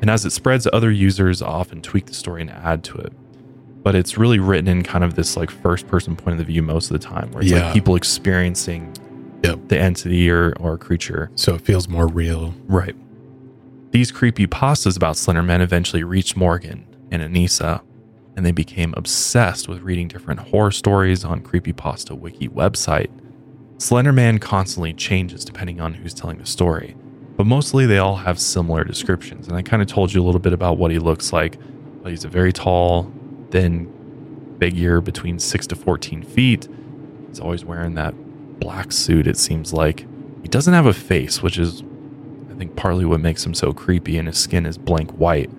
And 0.00 0.10
as 0.10 0.24
it 0.24 0.30
spreads, 0.30 0.66
other 0.72 0.90
users 0.90 1.42
often 1.42 1.82
tweak 1.82 2.06
the 2.06 2.14
story 2.14 2.40
and 2.42 2.50
add 2.50 2.84
to 2.84 2.98
it. 2.98 3.12
But 3.82 3.94
it's 3.94 4.18
really 4.18 4.38
written 4.38 4.68
in 4.68 4.82
kind 4.82 5.04
of 5.04 5.14
this 5.14 5.36
like 5.36 5.50
first 5.50 5.86
person 5.88 6.16
point 6.16 6.32
of 6.32 6.38
the 6.38 6.44
view 6.44 6.62
most 6.62 6.90
of 6.90 7.00
the 7.00 7.06
time, 7.06 7.30
where 7.32 7.42
it's 7.42 7.50
Yeah. 7.50 7.64
like 7.66 7.74
people 7.74 7.96
experiencing 7.96 8.92
Yep. 9.44 9.68
the 9.68 9.78
entity 9.78 10.28
or, 10.30 10.52
or 10.60 10.76
creature. 10.78 11.30
So 11.36 11.54
it 11.54 11.60
feels 11.60 11.88
more 11.88 12.06
real. 12.08 12.54
Right. 12.66 12.96
These 13.92 14.10
creepy 14.10 14.46
pastas 14.46 14.96
about 14.96 15.14
Slenderman 15.14 15.60
eventually 15.60 16.02
reached 16.02 16.36
Morgan 16.36 16.84
and 17.10 17.22
Anissa, 17.22 17.80
and 18.36 18.44
they 18.44 18.52
became 18.52 18.92
obsessed 18.96 19.68
with 19.68 19.80
reading 19.82 20.08
different 20.08 20.40
horror 20.40 20.70
stories 20.72 21.24
on 21.24 21.40
Creepypasta 21.40 22.16
Wiki 22.18 22.48
website. 22.48 23.08
Slenderman 23.78 24.40
constantly 24.40 24.92
changes 24.92 25.44
depending 25.44 25.80
on 25.80 25.94
who's 25.94 26.12
telling 26.12 26.38
the 26.38 26.46
story, 26.46 26.96
but 27.36 27.46
mostly 27.46 27.86
they 27.86 27.98
all 27.98 28.16
have 28.16 28.40
similar 28.40 28.82
descriptions. 28.82 29.46
And 29.46 29.56
I 29.56 29.62
kind 29.62 29.80
of 29.80 29.86
told 29.88 30.12
you 30.12 30.20
a 30.20 30.26
little 30.26 30.40
bit 30.40 30.52
about 30.52 30.78
what 30.78 30.90
he 30.90 30.98
looks 30.98 31.32
like. 31.32 31.58
He's 32.04 32.24
a 32.24 32.28
very 32.28 32.52
tall, 32.52 33.12
thin 33.50 34.56
figure 34.58 35.00
between 35.00 35.38
6 35.38 35.66
to 35.68 35.76
14 35.76 36.22
feet. 36.22 36.68
He's 37.28 37.38
always 37.38 37.64
wearing 37.64 37.94
that 37.94 38.14
black 38.58 38.90
suit, 38.90 39.28
it 39.28 39.36
seems 39.36 39.72
like. 39.72 40.00
He 40.42 40.48
doesn't 40.48 40.74
have 40.74 40.86
a 40.86 40.92
face, 40.92 41.40
which 41.42 41.58
is, 41.58 41.84
I 42.50 42.54
think 42.54 42.74
partly 42.74 43.04
what 43.04 43.20
makes 43.20 43.46
him 43.46 43.54
so 43.54 43.72
creepy, 43.72 44.18
and 44.18 44.26
his 44.26 44.38
skin 44.38 44.66
is 44.66 44.76
blank 44.76 45.12
white. 45.12 45.50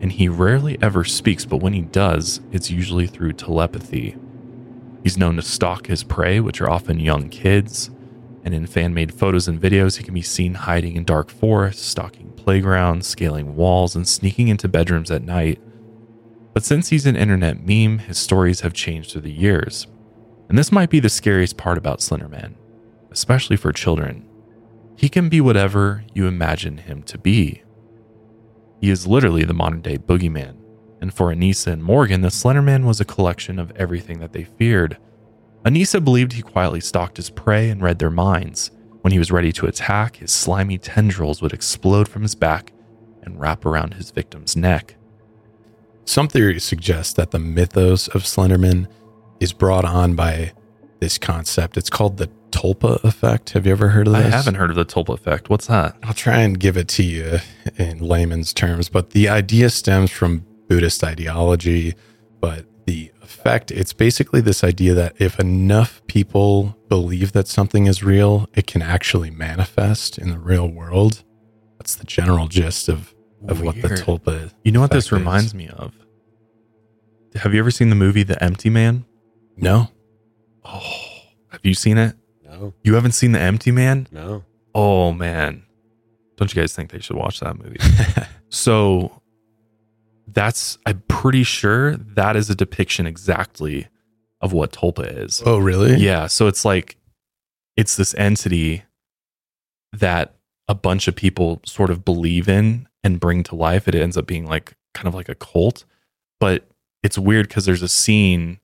And 0.00 0.12
he 0.12 0.28
rarely 0.28 0.78
ever 0.80 1.02
speaks, 1.02 1.44
but 1.44 1.56
when 1.56 1.72
he 1.72 1.80
does, 1.80 2.40
it's 2.52 2.70
usually 2.70 3.08
through 3.08 3.32
telepathy. 3.32 4.16
He's 5.02 5.18
known 5.18 5.36
to 5.36 5.42
stalk 5.42 5.86
his 5.86 6.02
prey, 6.02 6.40
which 6.40 6.60
are 6.60 6.70
often 6.70 7.00
young 7.00 7.28
kids. 7.28 7.90
And 8.44 8.54
in 8.54 8.66
fan 8.66 8.94
made 8.94 9.14
photos 9.14 9.48
and 9.48 9.60
videos, 9.60 9.96
he 9.96 10.04
can 10.04 10.14
be 10.14 10.22
seen 10.22 10.54
hiding 10.54 10.96
in 10.96 11.04
dark 11.04 11.30
forests, 11.30 11.84
stalking 11.84 12.32
playgrounds, 12.32 13.06
scaling 13.06 13.56
walls, 13.56 13.94
and 13.94 14.08
sneaking 14.08 14.48
into 14.48 14.68
bedrooms 14.68 15.10
at 15.10 15.22
night. 15.22 15.60
But 16.54 16.64
since 16.64 16.88
he's 16.88 17.06
an 17.06 17.16
internet 17.16 17.64
meme, 17.64 18.00
his 18.00 18.18
stories 18.18 18.60
have 18.60 18.72
changed 18.72 19.12
through 19.12 19.22
the 19.22 19.32
years. 19.32 19.86
And 20.48 20.58
this 20.58 20.72
might 20.72 20.90
be 20.90 21.00
the 21.00 21.08
scariest 21.08 21.56
part 21.56 21.78
about 21.78 22.00
Slenderman, 22.00 22.54
especially 23.10 23.56
for 23.56 23.72
children. 23.72 24.26
He 24.96 25.08
can 25.08 25.28
be 25.28 25.40
whatever 25.40 26.04
you 26.14 26.26
imagine 26.26 26.78
him 26.78 27.02
to 27.04 27.18
be. 27.18 27.62
He 28.80 28.90
is 28.90 29.06
literally 29.06 29.44
the 29.44 29.54
modern 29.54 29.82
day 29.82 29.98
boogeyman. 29.98 30.56
And 31.00 31.14
for 31.14 31.32
Anissa 31.32 31.68
and 31.68 31.82
Morgan, 31.82 32.22
the 32.22 32.28
Slenderman 32.28 32.84
was 32.84 33.00
a 33.00 33.04
collection 33.04 33.58
of 33.58 33.70
everything 33.76 34.18
that 34.20 34.32
they 34.32 34.44
feared. 34.44 34.98
Anissa 35.64 36.02
believed 36.02 36.32
he 36.32 36.42
quietly 36.42 36.80
stalked 36.80 37.16
his 37.16 37.30
prey 37.30 37.70
and 37.70 37.82
read 37.82 37.98
their 37.98 38.10
minds. 38.10 38.70
When 39.02 39.12
he 39.12 39.18
was 39.18 39.30
ready 39.30 39.52
to 39.52 39.66
attack, 39.66 40.16
his 40.16 40.32
slimy 40.32 40.78
tendrils 40.78 41.40
would 41.40 41.52
explode 41.52 42.08
from 42.08 42.22
his 42.22 42.34
back 42.34 42.72
and 43.22 43.38
wrap 43.38 43.64
around 43.64 43.94
his 43.94 44.10
victim's 44.10 44.56
neck. 44.56 44.96
Some 46.04 46.28
theories 46.28 46.64
suggest 46.64 47.16
that 47.16 47.30
the 47.30 47.38
mythos 47.38 48.08
of 48.08 48.22
Slenderman 48.22 48.88
is 49.40 49.52
brought 49.52 49.84
on 49.84 50.14
by 50.14 50.52
this 51.00 51.18
concept. 51.18 51.76
It's 51.76 51.90
called 51.90 52.16
the 52.16 52.30
Tulpa 52.50 53.02
effect. 53.04 53.50
Have 53.50 53.66
you 53.66 53.72
ever 53.72 53.90
heard 53.90 54.06
of 54.06 54.14
this? 54.14 54.32
I 54.32 54.36
haven't 54.36 54.54
heard 54.54 54.70
of 54.70 54.76
the 54.76 54.86
Tulpa 54.86 55.14
effect. 55.14 55.50
What's 55.50 55.66
that? 55.66 55.96
I'll 56.02 56.14
try 56.14 56.38
and 56.38 56.58
give 56.58 56.76
it 56.76 56.88
to 56.88 57.02
you 57.02 57.38
in 57.76 57.98
layman's 57.98 58.52
terms, 58.52 58.88
but 58.88 59.10
the 59.10 59.28
idea 59.28 59.70
stems 59.70 60.10
from 60.10 60.46
Buddhist 60.68 61.02
ideology. 61.04 61.94
But 62.40 62.66
the 62.86 63.10
effect, 63.22 63.70
it's 63.70 63.92
basically 63.92 64.40
this 64.40 64.62
idea 64.64 64.94
that 64.94 65.14
if 65.20 65.38
enough 65.40 66.00
people 66.06 66.76
believe 66.88 67.32
that 67.32 67.48
something 67.48 67.86
is 67.86 68.02
real, 68.02 68.48
it 68.54 68.66
can 68.66 68.80
actually 68.82 69.30
manifest 69.30 70.18
in 70.18 70.30
the 70.30 70.38
real 70.38 70.68
world. 70.68 71.24
That's 71.78 71.94
the 71.94 72.04
general 72.04 72.46
gist 72.48 72.88
of, 72.88 73.14
of 73.46 73.60
what 73.62 73.80
the 73.82 73.88
Weird. 73.88 74.00
Tulpa 74.00 74.52
You 74.64 74.72
know 74.72 74.80
what 74.80 74.90
this 74.90 75.06
effect 75.06 75.20
is. 75.20 75.26
reminds 75.26 75.54
me 75.54 75.68
of? 75.68 75.94
Have 77.36 77.52
you 77.54 77.60
ever 77.60 77.70
seen 77.70 77.90
the 77.90 77.96
movie 77.96 78.22
The 78.22 78.42
Empty 78.42 78.70
Man? 78.70 79.04
No? 79.56 79.88
Oh, 80.64 80.80
have 81.50 81.60
you 81.62 81.74
seen 81.74 81.98
it? 81.98 82.14
No, 82.44 82.72
You 82.82 82.94
haven't 82.94 83.12
seen 83.12 83.32
The 83.32 83.40
Empty 83.40 83.70
Man? 83.70 84.06
no. 84.10 84.44
Oh 84.74 85.12
man. 85.12 85.64
Don't 86.36 86.54
you 86.54 86.60
guys 86.62 86.72
think 86.74 86.90
they 86.90 87.00
should 87.00 87.16
watch 87.16 87.40
that 87.40 87.56
movie? 87.58 87.78
so 88.48 89.22
that's 90.32 90.78
I'm 90.86 91.02
pretty 91.08 91.42
sure 91.42 91.96
that 91.96 92.36
is 92.36 92.50
a 92.50 92.54
depiction 92.54 93.06
exactly 93.06 93.88
of 94.40 94.52
what 94.52 94.72
Tulpa 94.72 95.24
is. 95.24 95.42
oh, 95.44 95.58
really? 95.58 95.96
Yeah, 95.96 96.26
so 96.26 96.46
it's 96.46 96.64
like 96.64 96.96
it's 97.76 97.96
this 97.96 98.14
entity 98.14 98.84
that 99.92 100.34
a 100.68 100.74
bunch 100.74 101.08
of 101.08 101.16
people 101.16 101.60
sort 101.64 101.90
of 101.90 102.04
believe 102.04 102.48
in 102.48 102.86
and 103.02 103.20
bring 103.20 103.42
to 103.44 103.54
life. 103.54 103.88
It 103.88 103.94
ends 103.94 104.16
up 104.16 104.26
being 104.26 104.46
like 104.46 104.74
kind 104.94 105.08
of 105.08 105.14
like 105.14 105.28
a 105.28 105.34
cult, 105.34 105.84
but 106.40 106.68
it's 107.02 107.18
weird 107.18 107.48
because 107.48 107.64
there's 107.64 107.82
a 107.82 107.88
scene 107.88 108.60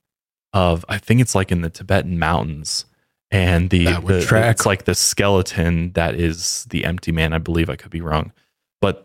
of 0.53 0.85
I 0.89 0.99
think 0.99 1.21
it's 1.21 1.35
like 1.35 1.51
in 1.51 1.63
the 1.63 1.71
Tibetan 1.71 2.19
mountains, 2.19 2.85
and 3.31 3.71
the, 3.71 3.85
the- 4.07 4.23
track. 4.25 4.51
it's 4.53 4.67
like 4.67 4.85
the 4.85 4.95
skeleton 4.95 5.93
that 5.93 6.15
is 6.15 6.67
the 6.71 6.85
empty 6.85 7.11
man. 7.11 7.33
I 7.33 7.39
believe 7.39 7.69
I 7.71 7.77
could 7.77 7.91
be 7.91 8.01
wrong, 8.01 8.33
but 8.81 9.05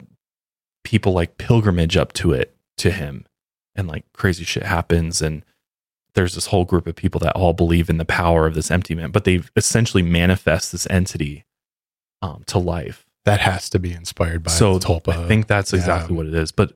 people 0.83 1.13
like 1.13 1.37
pilgrimage 1.37 1.97
up 1.97 2.13
to 2.13 2.31
it 2.33 2.55
to 2.77 2.91
him, 2.91 3.25
and 3.75 3.87
like 3.87 4.05
crazy 4.13 4.43
shit 4.43 4.63
happens 4.63 5.21
and 5.21 5.43
there's 6.15 6.33
this 6.33 6.47
whole 6.47 6.65
group 6.65 6.87
of 6.87 6.95
people 6.95 7.19
that 7.19 7.33
all 7.35 7.53
believe 7.53 7.87
in 7.89 7.97
the 7.97 8.03
power 8.05 8.47
of 8.47 8.55
this 8.55 8.71
empty 8.71 8.95
man, 8.95 9.11
but 9.11 9.25
they've 9.25 9.51
essentially 9.55 10.01
manifest 10.01 10.71
this 10.71 10.87
entity 10.89 11.45
um, 12.23 12.43
to 12.47 12.57
life. 12.57 13.05
That 13.25 13.39
has 13.41 13.69
to 13.69 13.79
be 13.79 13.93
inspired 13.93 14.41
by 14.43 14.49
so 14.51 14.79
Tulpa. 14.79 15.09
I 15.13 15.27
think 15.27 15.45
that's 15.47 15.71
exactly 15.71 16.13
Yeah. 16.15 16.17
what 16.17 16.25
it 16.25 16.33
is. 16.33 16.51
But 16.51 16.73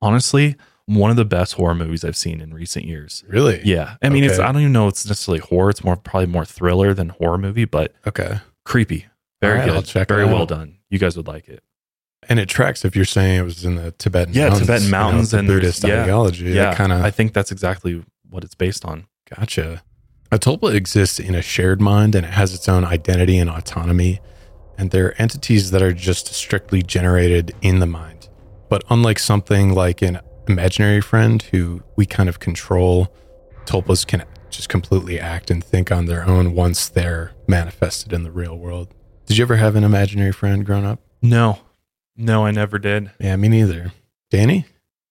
honestly, 0.00 0.54
one 0.86 1.10
of 1.10 1.16
the 1.16 1.24
best 1.24 1.54
horror 1.54 1.74
movies 1.74 2.04
I've 2.04 2.16
seen 2.16 2.40
in 2.40 2.54
recent 2.54 2.84
years. 2.84 3.24
Really? 3.28 3.60
Yeah, 3.64 3.96
I 4.02 4.08
mean, 4.08 4.22
it's 4.24 4.38
I 4.38 4.50
don't 4.52 4.60
even 4.60 4.72
know 4.72 4.86
it's 4.88 5.04
necessarily 5.06 5.40
horror. 5.40 5.70
It's 5.70 5.82
more 5.84 5.96
probably 5.96 6.26
more 6.26 6.44
thriller 6.44 6.94
than 6.94 7.08
horror 7.10 7.38
movie, 7.38 7.64
but 7.64 7.94
Okay. 8.06 8.38
creepy, 8.64 9.06
very 9.42 9.58
right, 9.58 9.84
good, 9.84 10.08
very 10.08 10.24
well 10.26 10.42
out. 10.42 10.48
done. 10.48 10.78
You 10.90 10.98
guys 11.00 11.16
would 11.16 11.26
like 11.28 11.48
it. 11.48 11.62
And 12.28 12.38
it 12.38 12.48
tracks 12.48 12.84
if 12.84 12.94
you're 12.94 13.04
saying 13.04 13.40
it 13.40 13.42
was 13.44 13.64
in 13.64 13.76
the 13.76 13.92
Tibetan 13.92 14.34
Yeah, 14.34 14.48
mountains. 14.48 14.60
Tibetan 14.60 14.84
you 14.84 14.90
know, 14.90 14.98
mountains 14.98 15.34
and 15.34 15.48
Buddhist 15.48 15.84
yeah. 15.86 16.02
ideology. 16.02 16.50
yeah, 16.50 16.74
kind 16.74 16.92
I 16.92 17.10
think 17.10 17.32
that's 17.32 17.50
exactly 17.50 18.04
what 18.28 18.44
it's 18.44 18.54
based 18.54 18.84
on. 18.84 19.06
gotcha. 19.36 19.82
A 20.32 20.38
tulpa 20.38 20.72
exists 20.74 21.18
in 21.18 21.34
a 21.34 21.42
shared 21.42 21.80
mind 21.80 22.14
and 22.14 22.24
it 22.24 22.32
has 22.32 22.54
its 22.54 22.68
own 22.68 22.84
identity 22.84 23.38
and 23.38 23.50
autonomy. 23.50 24.20
And 24.78 24.90
they're 24.92 25.20
entities 25.20 25.72
that 25.72 25.82
are 25.82 25.92
just 25.92 26.28
strictly 26.32 26.82
generated 26.82 27.52
in 27.62 27.80
the 27.80 27.86
mind. 27.86 28.28
But 28.68 28.84
unlike 28.88 29.18
something 29.18 29.74
like 29.74 30.00
an 30.02 30.20
imaginary 30.46 31.00
friend 31.00 31.42
who 31.42 31.82
we 31.96 32.06
kind 32.06 32.28
of 32.28 32.38
control, 32.38 33.12
tulpas 33.66 34.06
can 34.06 34.24
just 34.50 34.68
completely 34.68 35.18
act 35.18 35.50
and 35.50 35.62
think 35.62 35.90
on 35.92 36.06
their 36.06 36.24
own 36.26 36.54
once 36.54 36.88
they're 36.88 37.32
manifested 37.48 38.12
in 38.12 38.22
the 38.22 38.30
real 38.30 38.56
world. 38.56 38.94
Did 39.26 39.36
you 39.38 39.42
ever 39.44 39.56
have 39.56 39.74
an 39.76 39.84
imaginary 39.84 40.32
friend 40.32 40.64
growing 40.64 40.84
up? 40.84 41.00
No, 41.22 41.58
no, 42.20 42.44
I 42.46 42.50
never 42.50 42.78
did. 42.78 43.10
Yeah, 43.18 43.36
me 43.36 43.48
neither. 43.48 43.92
Danny? 44.30 44.66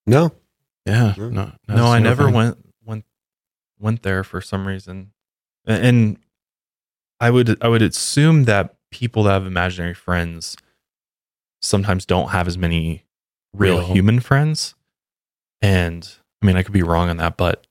No. 0.06 0.32
Yeah. 0.86 1.14
No. 1.18 1.30
No, 1.30 1.52
no, 1.68 1.86
I 1.88 2.00
never 2.00 2.26
thing. 2.26 2.34
went 2.34 2.58
went 2.86 3.06
went 3.80 4.04
there 4.04 4.24
for 4.24 4.42
some 4.42 4.68
reason, 4.68 5.12
and 5.66 6.18
I 7.20 7.30
would 7.32 7.62
I 7.64 7.68
would 7.68 7.82
assume 7.82 8.46
that 8.46 8.76
people 8.92 9.24
that 9.24 9.32
have 9.34 9.46
imaginary 9.46 9.94
friends 9.94 10.56
sometimes 11.62 12.06
don't 12.06 12.30
have 12.30 12.48
as 12.48 12.58
many 12.58 13.04
real, 13.54 13.80
Real. 13.80 13.94
human 13.94 14.20
friends, 14.20 14.76
and 15.62 16.10
I 16.42 16.46
mean 16.46 16.56
I 16.56 16.64
could 16.64 16.74
be 16.74 16.84
wrong 16.84 17.10
on 17.10 17.18
that, 17.18 17.38
but 17.38 17.68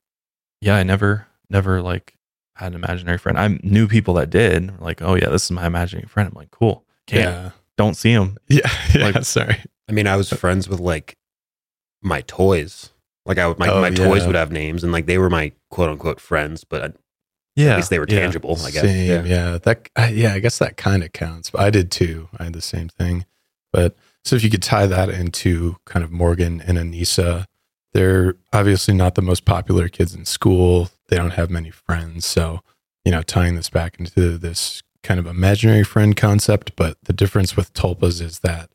yeah, 0.61 0.77
I 0.77 0.83
never 0.83 1.27
never 1.51 1.81
like 1.83 2.15
had 2.57 2.73
an 2.73 2.75
imaginary 2.85 3.19
friend. 3.19 3.39
I 3.39 3.59
knew 3.63 3.87
people 3.89 4.15
that 4.15 4.31
did, 4.31 4.81
like, 4.81 5.01
oh 5.01 5.15
yeah, 5.15 5.29
this 5.31 5.45
is 5.45 5.51
my 5.53 5.67
imaginary 5.67 6.09
friend. 6.09 6.29
I'm 6.29 6.39
like, 6.39 6.51
cool, 6.51 6.85
can't 7.07 7.25
Yeah. 7.25 7.51
Don't 7.79 7.95
see 7.95 8.13
them. 8.15 8.37
Yeah. 8.49 8.71
yeah 8.95 9.07
Like- 9.07 9.25
sorry. 9.25 9.57
I 9.89 9.93
mean, 9.93 10.07
I 10.07 10.17
was 10.17 10.29
friends 10.29 10.69
with 10.69 10.81
like 10.81 11.17
my 12.03 12.21
toys. 12.23 12.91
Like 13.25 13.39
I 13.39 13.47
would, 13.49 13.59
my, 13.59 13.69
Oh, 13.69 13.81
my 13.81 13.89
toys 13.91 14.21
yeah. 14.23 14.27
would 14.27 14.37
have 14.37 14.53
names, 14.53 14.83
and 14.85 14.93
like 14.93 15.07
they 15.07 15.17
were 15.19 15.31
my 15.31 15.53
quote 15.71 15.89
unquote 15.91 16.21
friends, 16.21 16.65
but 16.65 16.83
uh, 16.83 16.85
at 16.87 16.95
Yeah, 17.57 17.77
least 17.77 17.89
they 17.91 17.99
were 17.99 18.07
yeah. 18.09 18.21
tangible. 18.21 18.59
I 18.63 18.71
guess. 18.71 18.83
Same, 18.83 19.09
Yeah. 19.09 19.23
yeah. 19.25 19.59
That 19.59 19.89
I- 19.97 20.11
yeah, 20.11 20.35
I 20.35 20.41
guess 20.41 20.59
that 20.59 20.77
kind 20.77 21.03
of 21.03 21.13
counts. 21.13 21.51
But 21.51 21.63
I 21.63 21.71
did 21.71 21.91
too. 21.91 22.29
I 22.39 22.45
had 22.45 22.53
the 22.53 22.61
same 22.61 22.89
thing. 22.91 23.25
But 23.73 23.97
so 24.25 24.37
if 24.37 24.45
you 24.45 24.51
could 24.51 24.63
tie 24.63 24.87
that 24.87 25.09
into 25.09 25.77
kind 25.87 26.05
of 26.05 26.11
Morgan 26.11 26.61
and 26.67 26.77
Anissa, 26.79 27.45
they're 27.95 28.35
obviously 28.53 28.95
not 28.95 29.15
the 29.15 29.23
most 29.23 29.45
popular 29.47 29.89
kids 29.89 30.15
in 30.15 30.25
school. 30.27 30.91
They 31.09 31.17
don't 31.17 31.31
have 31.33 31.49
many 31.51 31.71
friends. 31.71 32.27
So, 32.27 32.61
you 33.05 33.13
know, 33.13 33.23
tying 33.23 33.55
this 33.57 33.71
back 33.71 33.99
into 33.99 34.37
this 34.39 34.83
kind 35.03 35.21
of 35.21 35.27
imaginary 35.27 35.85
friend 35.85 36.17
concept, 36.17 36.73
but 36.77 36.97
the 37.05 37.13
difference 37.13 37.57
with 37.57 37.73
tulpas 37.73 38.21
is 38.21 38.41
that 38.41 38.71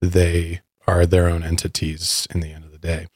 they 0.00 0.60
are 0.86 1.06
their 1.06 1.28
own 1.28 1.42
entities 1.42 2.26
in 2.34 2.40
the 2.40 2.52
end 2.52 2.64
of 2.64 2.72
the 2.72 2.78
day. 2.78 3.06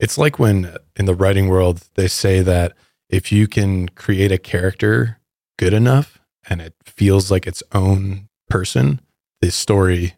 It's 0.00 0.18
like 0.18 0.38
when 0.38 0.76
in 0.96 1.04
the 1.04 1.14
writing 1.14 1.48
world 1.48 1.88
they 1.94 2.08
say 2.08 2.40
that 2.40 2.72
if 3.08 3.30
you 3.30 3.46
can 3.46 3.88
create 3.90 4.32
a 4.32 4.38
character 4.38 5.20
good 5.58 5.72
enough 5.72 6.18
and 6.48 6.60
it 6.60 6.74
feels 6.84 7.30
like 7.30 7.46
its 7.46 7.62
own 7.72 8.28
person, 8.48 9.00
the 9.40 9.50
story 9.50 10.14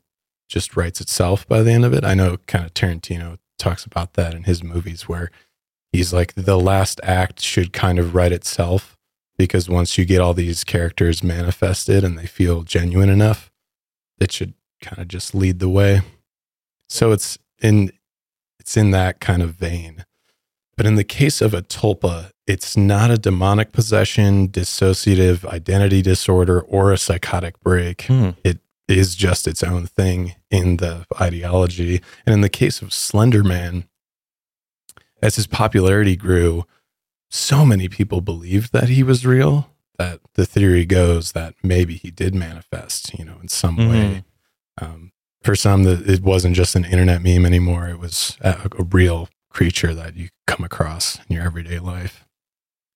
just 0.49 0.77
writes 0.77 1.01
itself 1.01 1.47
by 1.49 1.63
the 1.63 1.73
end 1.73 1.85
of 1.85 1.93
it. 1.93 2.05
I 2.05 2.15
know 2.15 2.39
kind 2.47 2.65
of 2.65 2.73
Tarantino 2.75 3.39
talks 3.59 3.85
about 3.85 4.15
that 4.15 4.35
in 4.35 4.45
his 4.45 4.63
movies 4.63 5.09
where 5.09 5.31
he's 5.93 6.13
like 6.13 6.35
the 6.35 6.59
last 6.59 7.01
act 7.03 7.41
should 7.41 7.73
kind 7.73 7.99
of 7.99 8.15
write 8.15 8.33
itself 8.33 8.94
because 9.37 9.69
once 9.69 9.99
you 9.99 10.05
get 10.05 10.21
all 10.21 10.35
these 10.35 10.65
characters 10.65 11.23
manifested 11.23 12.05
and 12.05 12.19
they 12.19 12.27
feel 12.27 12.63
genuine 12.63 13.09
enough, 13.09 13.51
it 14.21 14.33
should 14.33 14.55
kind 14.81 15.01
of 15.01 15.09
just 15.09 15.35
lead 15.35 15.59
the 15.59 15.69
way. 15.69 16.03
So 16.89 17.13
it's 17.13 17.39
in 17.61 17.93
it's 18.61 18.77
in 18.77 18.93
that 18.93 19.21
kind 19.21 19.43
of 19.43 19.55
vein. 19.55 20.05
But 20.77 20.87
in 20.87 20.97
the 20.97 21.05
case 21.05 21.41
of 21.41 21.55
a 21.55 21.63
tulpa, 21.63 22.31
it's 22.47 22.77
not 22.77 23.11
a 23.11 23.19
demonic 23.19 23.73
possession, 23.73 24.49
dissociative 24.49 25.45
identity 25.45 26.03
disorder, 26.03 26.61
or 26.61 26.93
a 26.93 26.99
psychotic 26.99 27.61
break. 27.61 28.03
Hmm. 28.03 28.31
It 28.43 28.59
is 28.89 29.15
just 29.15 29.47
its 29.47 29.63
own 29.63 29.87
thing 29.87 30.35
in 30.51 30.79
the 30.79 31.07
ideology. 31.21 32.03
And 32.27 32.35
in 32.35 32.41
the 32.41 32.49
case 32.49 32.83
of 32.83 32.89
Slenderman, 32.89 33.87
as 35.23 35.37
his 35.37 35.47
popularity 35.47 36.17
grew, 36.17 36.65
so 37.35 37.67
many 37.67 37.89
people 37.89 38.21
believed 38.21 38.73
that 38.73 38.89
he 38.89 39.03
was 39.03 39.27
real 39.27 39.69
that 39.99 40.21
the 40.35 40.47
theory 40.47 40.85
goes 40.85 41.33
that 41.33 41.55
maybe 41.65 41.95
he 41.95 42.11
did 42.11 42.33
manifest, 42.35 43.13
you 43.19 43.25
know, 43.25 43.39
in 43.43 43.49
some 43.49 43.77
Mhm. 43.77 43.91
way. 43.91 44.25
Um, 44.81 45.11
for 45.43 45.57
some 45.57 45.87
it 45.87 46.23
wasn't 46.23 46.55
just 46.55 46.77
an 46.77 46.85
internet 46.85 47.23
meme 47.23 47.45
anymore. 47.45 47.89
It 47.89 47.99
was 47.99 48.37
a, 48.41 48.71
a 48.79 48.85
real 48.85 49.29
creature 49.51 49.95
that 49.95 50.17
you 50.17 50.29
come 50.47 50.65
across 50.65 51.19
in 51.29 51.35
your 51.35 51.45
everyday 51.45 51.81
life. 51.81 52.25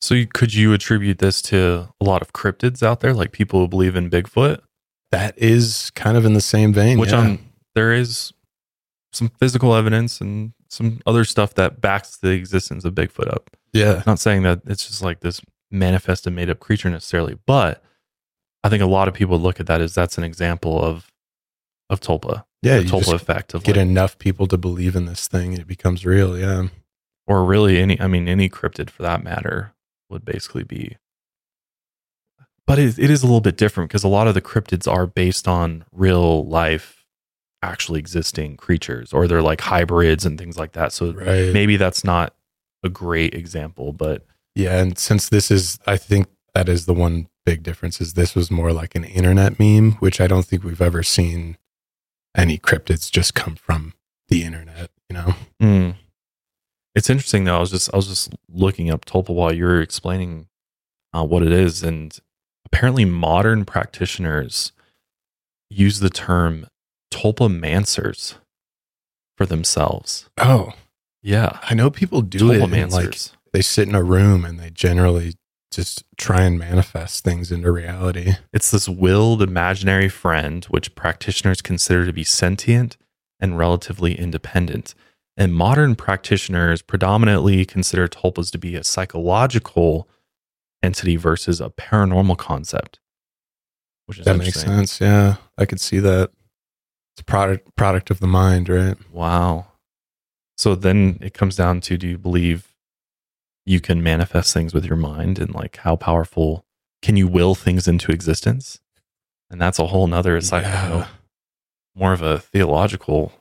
So 0.01 0.15
you, 0.15 0.27
could 0.29 0.55
you 0.55 0.73
attribute 0.73 1.19
this 1.19 1.43
to 1.43 1.89
a 2.01 2.05
lot 2.05 2.23
of 2.23 2.33
cryptids 2.33 2.83
out 2.83 3.01
there, 3.01 3.13
like 3.13 3.33
people 3.33 3.59
who 3.61 3.69
believe 3.69 3.97
in 3.97 4.09
Bigfoot? 4.09 4.61
That 5.11 5.37
is 5.37 5.91
kind 5.97 6.17
of 6.17 6.25
in 6.25 6.35
the 6.35 6.41
same 6.41 6.73
vein. 6.73 6.99
Which 6.99 7.11
yeah. 7.11 7.21
um, 7.21 7.51
there 7.75 7.93
is 7.93 8.33
some 9.13 9.31
physical 9.41 9.75
evidence 9.75 10.21
and 10.21 10.53
some 10.69 11.01
other 11.07 11.25
stuff 11.25 11.55
that 11.55 11.81
backs 11.81 12.17
the 12.17 12.31
existence 12.31 12.85
of 12.85 12.95
Bigfoot 12.95 13.29
up. 13.33 13.51
Yeah, 13.73 14.03
not 14.07 14.19
saying 14.19 14.43
that 14.43 14.63
it's 14.67 14.87
just 14.87 15.03
like 15.03 15.21
this 15.21 15.41
manifested 15.71 16.33
made 16.33 16.51
up 16.51 16.61
creature 16.61 16.91
necessarily, 16.91 17.39
but 17.47 17.83
I 18.65 18.69
think 18.69 18.83
a 18.83 18.87
lot 18.87 19.09
of 19.09 19.15
people 19.15 19.39
look 19.39 19.61
at 19.61 19.67
that 19.67 19.81
as 19.81 19.95
that's 19.95 20.19
an 20.19 20.25
example 20.25 20.83
of 20.83 21.11
of 21.91 22.01
Tulpa, 22.01 22.45
yeah. 22.63 22.81
Tulpa 22.81 23.15
effect 23.15 23.55
of 23.55 23.65
get 23.65 23.77
like, 23.77 23.87
enough 23.87 24.19
people 24.19 24.47
to 24.49 24.59
believe 24.59 24.95
in 24.95 25.07
this 25.07 25.27
thing, 25.29 25.55
it 25.55 25.67
becomes 25.67 26.05
real. 26.05 26.39
Yeah, 26.39 26.69
or 27.29 27.45
really 27.45 27.79
any, 27.79 28.01
I 28.01 28.07
mean, 28.07 28.27
any 28.27 28.49
cryptid 28.49 28.91
for 28.91 29.03
that 29.03 29.23
matter 29.23 29.75
would 30.09 30.25
basically 30.25 30.65
be. 30.65 30.97
But 32.67 32.79
it, 32.79 32.99
it 32.99 33.11
is 33.11 33.23
a 33.23 33.27
little 33.27 33.43
bit 33.43 33.57
different 33.57 33.91
because 33.91 34.03
a 34.03 34.09
lot 34.09 34.27
of 34.27 34.35
the 34.35 34.43
cryptids 34.43 34.91
are 34.91 35.07
based 35.07 35.47
on 35.47 35.85
real 35.93 36.47
life, 36.47 37.05
actually 37.63 37.99
existing 37.99 38.57
creatures, 38.57 39.13
or 39.13 39.29
they're 39.29 39.43
like 39.43 39.61
hybrids 39.61 40.25
and 40.25 40.39
things 40.39 40.59
like 40.59 40.73
that. 40.73 40.93
So 40.93 41.13
right. 41.13 41.53
maybe 41.53 41.77
that's 41.77 42.03
not 42.03 42.35
a 42.83 42.89
great 42.89 43.35
example, 43.35 43.93
but 43.93 44.27
Yeah, 44.55 44.81
and 44.81 44.99
since 44.99 45.29
this 45.29 45.51
is, 45.51 45.79
I 45.87 45.97
think 45.97 46.29
that 46.55 46.69
is 46.69 46.87
the 46.87 46.95
one 46.95 47.29
big 47.45 47.63
difference. 47.63 48.01
Is 48.01 48.15
this 48.15 48.35
was 48.35 48.51
more 48.51 48.73
like 48.73 48.95
an 48.95 49.05
internet 49.05 49.59
meme, 49.59 49.93
which 50.01 50.21
I 50.21 50.27
don't 50.27 50.45
think 50.45 50.65
we've 50.65 50.83
ever 50.83 51.03
seen 51.03 51.57
any 52.37 52.59
cryptids 52.59 53.11
just 53.11 53.35
come 53.35 53.57
from 53.57 53.95
the 54.29 54.43
internet. 54.45 54.91
You 55.09 55.15
know, 55.15 55.35
Mm. 55.63 55.95
It's 56.95 57.09
interesting 57.11 57.45
though. 57.45 57.57
I 57.57 57.61
was 57.61 57.71
just 57.71 57.93
I 57.93 57.97
was 57.97 58.09
just 58.09 58.35
looking 58.49 58.91
up 58.91 59.05
Tulpa 59.05 59.31
while 59.31 59.53
you 59.53 59.65
were 59.65 59.81
explaining 59.81 60.49
uh, 61.15 61.25
what 61.25 61.43
it 61.43 61.53
is, 61.53 61.83
and 61.83 62.19
apparently 62.67 63.05
modern 63.05 63.65
practitioners 63.65 64.73
use 65.71 66.01
the 66.01 66.11
term 66.11 66.67
tulpamancers 67.13 68.35
for 69.37 69.47
themselves. 69.47 70.29
oh, 70.39 70.73
Yeah, 71.23 71.59
I 71.63 71.75
know 71.75 71.91
people 71.91 72.23
do 72.23 72.53
it. 72.53 72.63
and, 72.63 72.93
like 72.93 73.17
they 73.53 73.63
sit 73.63 73.89
in 73.89 73.95
a 73.95 74.03
room 74.03 74.45
and 74.45 74.59
they 74.59 74.71
generally 74.71 75.35
just 75.71 76.05
try 76.17 76.43
and 76.43 76.59
manifest 76.59 77.25
things 77.25 77.53
into 77.53 77.71
reality. 77.71 78.35
It's 78.53 78.71
this 78.71 78.89
willed 78.89 79.43
imaginary 79.43 80.09
friend 80.09 80.65
which 80.67 80.95
practitioners 80.95 81.61
consider 81.61 82.07
to 82.07 82.13
be 82.13 82.25
sentient 82.25 82.97
and 83.41 83.59
relatively 83.59 84.19
independent. 84.19 84.95
And 85.37 85.55
modern 85.55 85.95
practitioners 85.95 86.83
predominantly 86.83 87.65
consider 87.65 88.09
tulpas 88.09 88.51
to 88.53 88.59
be 88.59 88.75
a 88.75 88.83
psychological 88.83 90.09
entity 90.83 91.17
versus 91.17 91.61
a 91.61 91.71
paranormal 91.71 92.39
concept. 92.39 92.99
Which 94.07 94.19
is 94.19 94.25
That 94.25 94.39
makes 94.39 94.61
sense. 94.61 95.01
Yeah, 95.01 95.37
I 95.57 95.65
could 95.65 95.81
see 95.81 95.99
that. 96.01 96.31
It's 97.15 97.21
a 97.21 97.25
product 97.25 97.77
product 97.77 98.11
of 98.11 98.21
the 98.21 98.27
mind, 98.27 98.69
right? 98.69 98.97
Wow. 99.13 99.68
So 100.59 100.75
then 100.75 101.19
it 101.21 101.33
comes 101.35 101.55
down 101.55 101.81
to 101.83 101.97
do 101.97 102.09
you 102.09 102.19
believe 102.19 102.75
you 103.65 103.81
can 103.81 104.03
manifest 104.03 104.53
things 104.53 104.75
with 104.75 104.85
your 104.85 104.97
mind 104.97 105.39
and 105.39 105.55
like 105.55 105.77
how 105.79 105.95
powerful 105.95 106.65
can 107.01 107.17
you 107.17 107.29
will 107.29 107.55
things 107.55 107.87
into 107.87 108.11
existence? 108.11 108.81
And 109.51 109.61
that's 109.61 109.79
a 109.79 109.87
whole 109.87 110.09
nother, 110.09 110.37
it's 110.37 110.51
like, 110.51 110.65
you 110.65 110.71
know, 110.71 111.07
more 111.95 112.13
of 112.13 112.23
a 112.23 112.41
theological. 112.41 113.33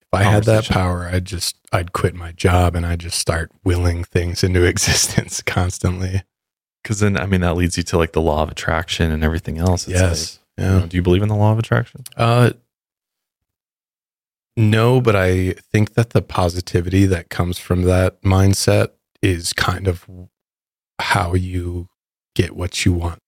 If 0.00 0.08
I 0.12 0.24
had 0.24 0.44
that 0.44 0.64
power, 0.66 1.08
I'd 1.10 1.26
just 1.26 1.56
I'd 1.72 1.92
quit 1.92 2.14
my 2.14 2.32
job 2.32 2.74
and 2.74 2.84
I'd 2.84 3.00
just 3.00 3.18
start 3.18 3.52
willing 3.62 4.04
things 4.04 4.42
into 4.42 4.64
existence 4.64 5.42
constantly. 5.42 6.22
Because 6.82 7.00
then, 7.00 7.16
I 7.16 7.26
mean, 7.26 7.42
that 7.42 7.56
leads 7.56 7.76
you 7.76 7.82
to 7.84 7.98
like 7.98 8.12
the 8.12 8.22
law 8.22 8.42
of 8.42 8.50
attraction 8.50 9.12
and 9.12 9.22
everything 9.22 9.58
else. 9.58 9.86
It's 9.86 10.00
yes. 10.00 10.38
like, 10.56 10.64
you 10.64 10.72
know, 10.72 10.86
do 10.86 10.96
you 10.96 11.02
believe 11.02 11.22
in 11.22 11.28
the 11.28 11.36
law 11.36 11.52
of 11.52 11.58
attraction? 11.58 12.04
Uh, 12.16 12.50
no, 14.58 15.00
but 15.00 15.14
I 15.16 15.52
think 15.72 15.94
that 15.94 16.10
the 16.10 16.20
positivity 16.22 17.06
that 17.06 17.30
comes 17.30 17.58
from 17.58 17.82
that 17.82 18.20
mindset 18.22 18.88
is 19.22 19.52
kind 19.52 19.86
of 19.88 20.06
how 20.98 21.34
you 21.34 21.88
get 22.34 22.54
what 22.56 22.84
you 22.84 22.92
want. 22.92 23.22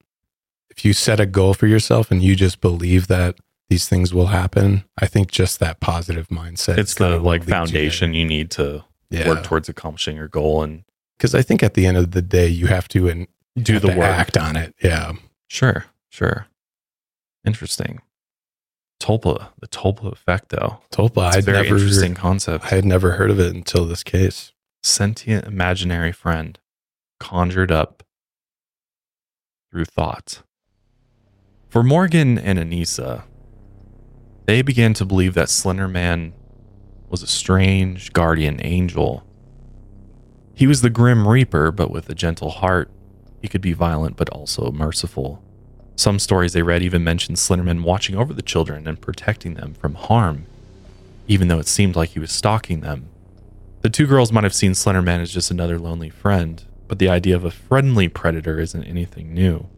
If 0.70 0.84
you 0.84 0.92
set 0.92 1.20
a 1.20 1.26
goal 1.26 1.54
for 1.54 1.66
yourself 1.66 2.10
and 2.10 2.22
you 2.22 2.34
just 2.36 2.60
believe 2.60 3.06
that 3.06 3.36
these 3.68 3.88
things 3.88 4.12
will 4.12 4.26
happen, 4.26 4.84
I 5.00 5.06
think 5.06 5.30
just 5.30 5.60
that 5.60 5.78
positive 5.80 6.28
mindset. 6.28 6.78
It's 6.78 6.94
the 6.96 7.18
like 7.20 7.42
leads 7.42 7.46
you 7.48 7.52
foundation 7.54 8.14
you 8.14 8.24
need 8.24 8.50
to 8.52 8.84
Yeah. 9.10 9.28
work 9.28 9.44
towards 9.44 9.68
accomplishing 9.68 10.16
your 10.16 10.28
goal 10.28 10.62
and 10.62 10.84
Because 11.16 11.34
I 11.34 11.42
think 11.42 11.62
at 11.62 11.74
the 11.74 11.86
end 11.86 11.96
of 11.96 12.10
the 12.12 12.22
day, 12.22 12.48
you 12.48 12.66
have 12.66 12.88
to 12.88 13.08
and 13.08 13.26
do 13.56 13.78
the 13.78 13.88
work. 13.88 13.98
act 14.06 14.36
on 14.36 14.56
it. 14.56 14.74
Yeah. 14.82 15.12
Sure, 15.48 15.84
sure. 16.08 16.46
Interesting. 17.44 18.00
Tulpa, 19.00 19.48
the 19.58 19.66
Tulpa 19.66 20.12
effect, 20.12 20.50
though. 20.50 20.80
Tulpa, 20.92 21.34
I'd 21.34 21.44
very 21.44 21.62
never, 21.64 21.76
interesting 21.76 22.14
concept. 22.14 22.66
I 22.66 22.76
had 22.76 22.84
never 22.84 23.12
heard 23.12 23.30
of 23.30 23.40
it 23.40 23.54
until 23.54 23.86
this 23.86 24.04
case. 24.04 24.52
Sentient 24.82 25.46
imaginary 25.46 26.12
friend 26.12 26.58
conjured 27.18 27.72
up 27.72 28.02
through 29.70 29.86
thought. 29.86 30.42
For 31.68 31.82
Morgan 31.82 32.38
and 32.38 32.58
Anissa, 32.58 33.24
they 34.46 34.62
began 34.62 34.94
to 34.94 35.04
believe 35.04 35.34
that 35.34 35.48
Slender 35.48 35.88
Man 35.88 36.32
was 37.08 37.22
a 37.22 37.26
strange 37.26 38.12
guardian 38.12 38.60
angel. 38.62 39.24
He 40.54 40.66
was 40.66 40.82
the 40.82 40.90
Grim 40.90 41.26
Reaper, 41.26 41.72
but 41.72 41.90
with 41.90 42.08
a 42.10 42.14
gentle 42.14 42.50
heart. 42.50 42.90
He 43.40 43.48
could 43.48 43.62
be 43.62 43.72
violent, 43.72 44.16
but 44.16 44.28
also 44.30 44.70
merciful. 44.70 45.42
Some 46.00 46.18
stories 46.18 46.54
they 46.54 46.62
read 46.62 46.82
even 46.82 47.04
mentioned 47.04 47.36
Slenderman 47.36 47.82
watching 47.82 48.16
over 48.16 48.32
the 48.32 48.40
children 48.40 48.88
and 48.88 48.98
protecting 48.98 49.52
them 49.52 49.74
from 49.74 49.96
harm, 49.96 50.46
even 51.28 51.48
though 51.48 51.58
it 51.58 51.68
seemed 51.68 51.94
like 51.94 52.08
he 52.08 52.18
was 52.18 52.32
stalking 52.32 52.80
them. 52.80 53.10
The 53.82 53.90
two 53.90 54.06
girls 54.06 54.32
might 54.32 54.44
have 54.44 54.54
seen 54.54 54.72
Slenderman 54.72 55.20
as 55.20 55.30
just 55.30 55.50
another 55.50 55.78
lonely 55.78 56.08
friend, 56.08 56.64
but 56.88 57.00
the 57.00 57.10
idea 57.10 57.36
of 57.36 57.44
a 57.44 57.50
friendly 57.50 58.08
predator 58.08 58.58
isn't 58.58 58.84
anything 58.84 59.34
new. 59.34 59.68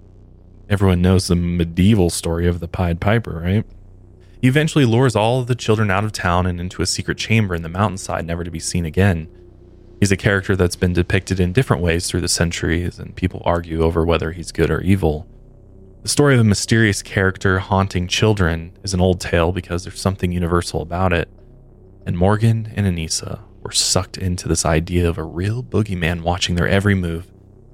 Everyone 0.71 1.03
knows 1.03 1.27
the 1.27 1.35
medieval 1.35 2.09
story 2.09 2.47
of 2.47 2.61
the 2.61 2.69
Pied 2.69 3.01
Piper, 3.01 3.41
right? 3.41 3.67
He 4.41 4.47
eventually 4.47 4.85
lures 4.85 5.17
all 5.17 5.41
of 5.41 5.49
the 5.49 5.57
children 5.57 5.91
out 5.91 6.05
of 6.05 6.13
town 6.13 6.47
and 6.47 6.61
into 6.61 6.83
a 6.83 6.87
secret 6.87 7.19
chamber 7.19 7.57
in 7.57 7.63
the 7.63 7.69
mountainside, 7.69 8.27
never 8.27 8.45
to 8.45 8.51
be 8.53 8.61
seen 8.61 8.87
again. 8.87 9.27
He's 9.99 10.13
a 10.13 10.17
character 10.17 10.55
that's 10.55 10.77
been 10.77 10.93
depicted 10.93 11.41
in 11.41 11.53
different 11.53 11.83
ways 11.83 12.07
through 12.07 12.21
the 12.21 12.29
centuries, 12.29 13.01
and 13.01 13.17
people 13.17 13.43
argue 13.45 13.83
over 13.83 14.05
whether 14.05 14.31
he's 14.31 14.53
good 14.53 14.71
or 14.71 14.81
evil. 14.83 15.27
The 16.03 16.09
story 16.09 16.35
of 16.35 16.41
a 16.41 16.45
mysterious 16.45 17.01
character 17.01 17.61
haunting 17.61 18.09
children 18.09 18.73
is 18.83 18.93
an 18.93 19.01
old 19.01 19.21
tale 19.21 19.53
because 19.53 19.85
there's 19.85 20.01
something 20.01 20.33
universal 20.33 20.83
about 20.83 21.13
it. 21.13 21.29
And 22.05 22.19
Morgan 22.19 22.73
and 22.75 22.87
Anissa 22.87 23.39
were 23.63 23.71
sucked 23.71 24.19
into 24.19 24.49
this 24.49 24.67
idea 24.67 25.09
of 25.09 25.17
a 25.17 25.23
real 25.23 25.63
boogeyman 25.63 26.23
watching 26.23 26.57
their 26.57 26.67
every 26.67 26.97
move, 26.97 27.31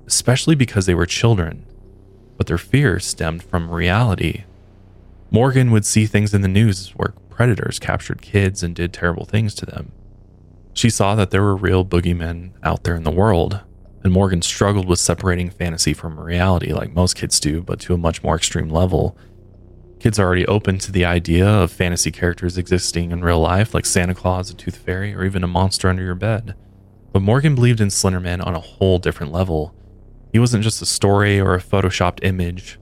especially 0.06 0.54
because 0.54 0.84
they 0.84 0.94
were 0.94 1.06
children. 1.06 1.64
But 2.36 2.48
their 2.48 2.58
fears 2.58 3.06
stemmed 3.06 3.42
from 3.42 3.70
reality. 3.70 4.44
Morgan 5.30 5.70
would 5.70 5.86
see 5.86 6.04
things 6.04 6.34
in 6.34 6.42
the 6.42 6.48
news 6.48 6.90
where 6.90 7.14
predators 7.30 7.78
captured 7.78 8.20
kids 8.20 8.62
and 8.62 8.74
did 8.74 8.92
terrible 8.92 9.24
things 9.24 9.54
to 9.54 9.64
them. 9.64 9.90
She 10.74 10.90
saw 10.90 11.14
that 11.14 11.30
there 11.30 11.42
were 11.42 11.56
real 11.56 11.82
boogeymen 11.82 12.50
out 12.62 12.84
there 12.84 12.94
in 12.94 13.04
the 13.04 13.10
world, 13.10 13.60
and 14.08 14.14
Morgan 14.14 14.40
struggled 14.40 14.88
with 14.88 14.98
separating 14.98 15.50
fantasy 15.50 15.92
from 15.92 16.18
reality 16.18 16.72
like 16.72 16.94
most 16.94 17.14
kids 17.14 17.38
do, 17.38 17.60
but 17.60 17.78
to 17.80 17.92
a 17.92 17.98
much 17.98 18.22
more 18.22 18.36
extreme 18.36 18.70
level. 18.70 19.18
Kids 20.00 20.18
are 20.18 20.24
already 20.24 20.46
open 20.46 20.78
to 20.78 20.90
the 20.90 21.04
idea 21.04 21.46
of 21.46 21.70
fantasy 21.70 22.10
characters 22.10 22.56
existing 22.56 23.10
in 23.10 23.20
real 23.20 23.38
life, 23.38 23.74
like 23.74 23.84
Santa 23.84 24.14
Claus, 24.14 24.48
a 24.48 24.54
tooth 24.54 24.78
fairy, 24.78 25.14
or 25.14 25.24
even 25.26 25.44
a 25.44 25.46
monster 25.46 25.90
under 25.90 26.02
your 26.02 26.14
bed. 26.14 26.54
But 27.12 27.20
Morgan 27.20 27.54
believed 27.54 27.82
in 27.82 27.88
Slenderman 27.88 28.42
on 28.46 28.54
a 28.54 28.60
whole 28.60 28.98
different 28.98 29.30
level. 29.30 29.74
He 30.32 30.38
wasn't 30.38 30.64
just 30.64 30.80
a 30.80 30.86
story 30.86 31.38
or 31.38 31.54
a 31.54 31.60
photoshopped 31.60 32.20
image, 32.22 32.78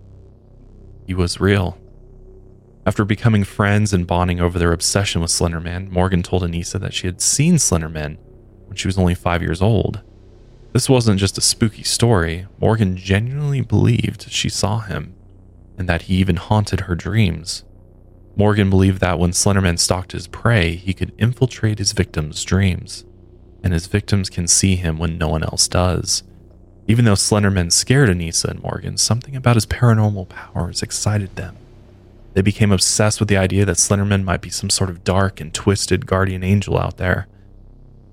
he 1.09 1.15
was 1.15 1.41
real. 1.41 1.77
After 2.87 3.05
becoming 3.05 3.43
friends 3.43 3.93
and 3.93 4.07
bonding 4.07 4.39
over 4.39 4.61
their 4.61 4.73
obsession 4.73 5.23
with 5.23 5.33
Slenderman, 5.33 5.91
Morgan 5.91 6.23
told 6.23 6.45
Anissa 6.45 6.79
that 6.79 6.95
she 6.95 7.09
had 7.09 7.21
seen 7.21 7.57
Slenderman 7.57 8.17
when 8.67 8.77
she 8.77 8.87
was 8.87 8.97
only 8.97 9.17
five 9.17 9.43
years 9.43 9.61
old. 9.61 10.03
This 10.77 10.91
wasn't 10.91 11.19
just 11.19 11.39
a 11.39 11.41
spooky 11.41 11.83
story. 11.83 12.49
Morgan 12.59 12.99
genuinely 12.99 13.63
believed 13.63 14.31
she 14.31 14.51
saw 14.51 14.81
him 14.81 15.15
and 15.79 15.89
that 15.89 16.03
he 16.03 16.17
even 16.17 16.37
haunted 16.37 16.81
her 16.81 16.95
dreams. 16.95 17.65
Morgan 18.37 18.69
believed 18.69 19.01
that 19.01 19.19
when 19.19 19.31
Slenderman 19.31 19.79
stalked 19.79 20.13
his 20.13 20.27
prey, 20.27 20.75
he 20.75 20.93
could 20.93 21.15
infiltrate 21.17 21.79
his 21.79 21.93
victims' 21.93 22.45
dreams, 22.45 23.07
and 23.63 23.73
his 23.73 23.87
victims 23.87 24.29
can 24.29 24.47
see 24.47 24.77
him 24.77 24.99
when 24.99 25.17
no 25.17 25.29
one 25.29 25.43
else 25.43 25.67
does. 25.67 26.23
Even 26.87 27.07
though 27.07 27.15
Slenderman 27.15 27.73
scared 27.73 28.11
Anissa 28.11 28.51
and 28.51 28.63
Morgan, 28.63 28.99
something 28.99 29.35
about 29.35 29.57
his 29.57 29.65
paranormal 29.65 30.29
powers 30.29 30.83
excited 30.83 31.37
them. 31.37 31.57
They 32.35 32.43
became 32.43 32.71
obsessed 32.71 33.19
with 33.19 33.31
the 33.31 33.39
idea 33.39 33.65
that 33.65 33.79
Slenderman 33.79 34.25
might 34.25 34.43
be 34.43 34.51
some 34.51 34.69
sort 34.69 34.91
of 34.91 35.05
dark 35.05 35.41
and 35.41 35.55
twisted 35.55 36.05
guardian 36.05 36.45
angel 36.45 36.77
out 36.77 36.99
there. 36.99 37.29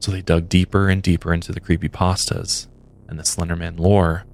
So 0.03 0.11
they 0.11 0.21
dug 0.21 0.49
deeper 0.49 0.89
and 0.89 1.01
deeper 1.01 1.33
into 1.33 1.53
the 1.53 1.61
creepy 1.61 1.87
pastas 1.87 2.67
and 3.07 3.17
the 3.17 3.23
Slenderman 3.23 3.79
lore. 3.79 4.25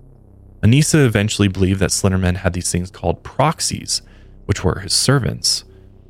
Anissa 0.64 1.06
eventually 1.06 1.48
believed 1.48 1.80
that 1.80 1.92
Slenderman 1.92 2.38
had 2.38 2.54
these 2.54 2.72
things 2.72 2.90
called 2.90 3.22
proxies, 3.22 4.02
which 4.48 4.64
were 4.64 4.80
his 4.80 4.94
servants. 4.94 5.66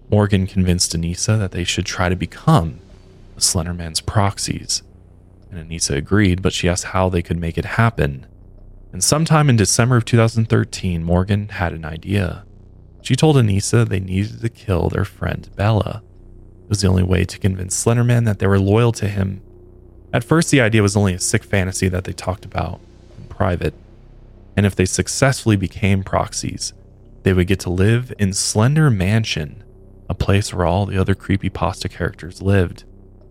Morgan 0.09 0.47
convinced 0.47 0.95
Anissa 0.95 1.37
that 1.37 1.51
they 1.51 1.65
should 1.65 1.85
try 1.85 2.07
to 2.07 2.15
become 2.15 2.79
the 3.35 3.41
Slenderman's 3.41 3.99
proxies. 3.99 4.81
And 5.51 5.69
Anissa 5.69 5.97
agreed, 5.97 6.41
but 6.41 6.53
she 6.53 6.69
asked 6.69 6.85
how 6.85 7.09
they 7.09 7.21
could 7.21 7.37
make 7.37 7.57
it 7.57 7.65
happen. 7.65 8.27
And 8.93 9.03
sometime 9.03 9.49
in 9.49 9.57
December 9.57 9.97
of 9.97 10.05
2013, 10.05 11.03
Morgan 11.03 11.49
had 11.49 11.73
an 11.73 11.83
idea. 11.83 12.45
She 13.01 13.17
told 13.17 13.35
Anissa 13.35 13.85
they 13.85 13.99
needed 13.99 14.39
to 14.39 14.47
kill 14.47 14.87
their 14.87 15.03
friend 15.03 15.49
Bella. 15.57 16.01
It 16.63 16.69
was 16.69 16.79
the 16.79 16.87
only 16.87 17.03
way 17.03 17.25
to 17.25 17.37
convince 17.37 17.83
Slenderman 17.83 18.23
that 18.23 18.39
they 18.39 18.47
were 18.47 18.57
loyal 18.57 18.93
to 18.93 19.09
him. 19.09 19.41
At 20.11 20.23
first, 20.23 20.49
the 20.49 20.61
idea 20.61 20.81
was 20.81 20.95
only 20.95 21.13
a 21.13 21.19
sick 21.19 21.43
fantasy 21.43 21.87
that 21.89 22.03
they 22.03 22.13
talked 22.13 22.45
about 22.45 22.79
in 23.17 23.25
private. 23.27 23.73
And 24.57 24.65
if 24.65 24.75
they 24.75 24.85
successfully 24.85 25.55
became 25.55 26.03
proxies, 26.03 26.73
they 27.23 27.33
would 27.33 27.47
get 27.47 27.59
to 27.61 27.69
live 27.69 28.11
in 28.17 28.33
Slender 28.33 28.89
Mansion, 28.89 29.63
a 30.09 30.15
place 30.15 30.53
where 30.53 30.65
all 30.65 30.85
the 30.85 30.97
other 30.97 31.15
creepy 31.15 31.49
pasta 31.49 31.87
characters 31.87 32.41
lived. 32.41 32.83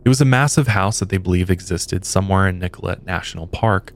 It 0.04 0.08
was 0.08 0.20
a 0.20 0.24
massive 0.24 0.68
house 0.68 1.00
that 1.00 1.08
they 1.08 1.18
believe 1.18 1.50
existed 1.50 2.04
somewhere 2.04 2.46
in 2.46 2.58
Nicolet 2.58 3.04
National 3.04 3.46
Park. 3.46 3.92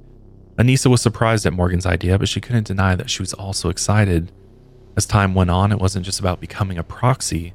Anissa 0.57 0.91
was 0.91 1.01
surprised 1.01 1.47
at 1.47 1.53
Morgan's 1.53 1.87
idea, 1.87 2.19
but 2.19 2.29
she 2.29 2.41
couldn't 2.41 2.67
deny 2.67 2.95
that 2.97 3.09
she 3.09 3.23
was 3.23 3.33
also 3.33 3.69
excited. 3.69 4.33
As 4.97 5.07
time 5.07 5.35
went 5.35 5.51
on, 5.51 5.73
it 5.73 5.79
wasn't 5.79 6.05
just 6.05 6.21
about 6.21 6.41
becoming 6.41 6.77
a 6.77 6.83
proxy. 6.83 7.55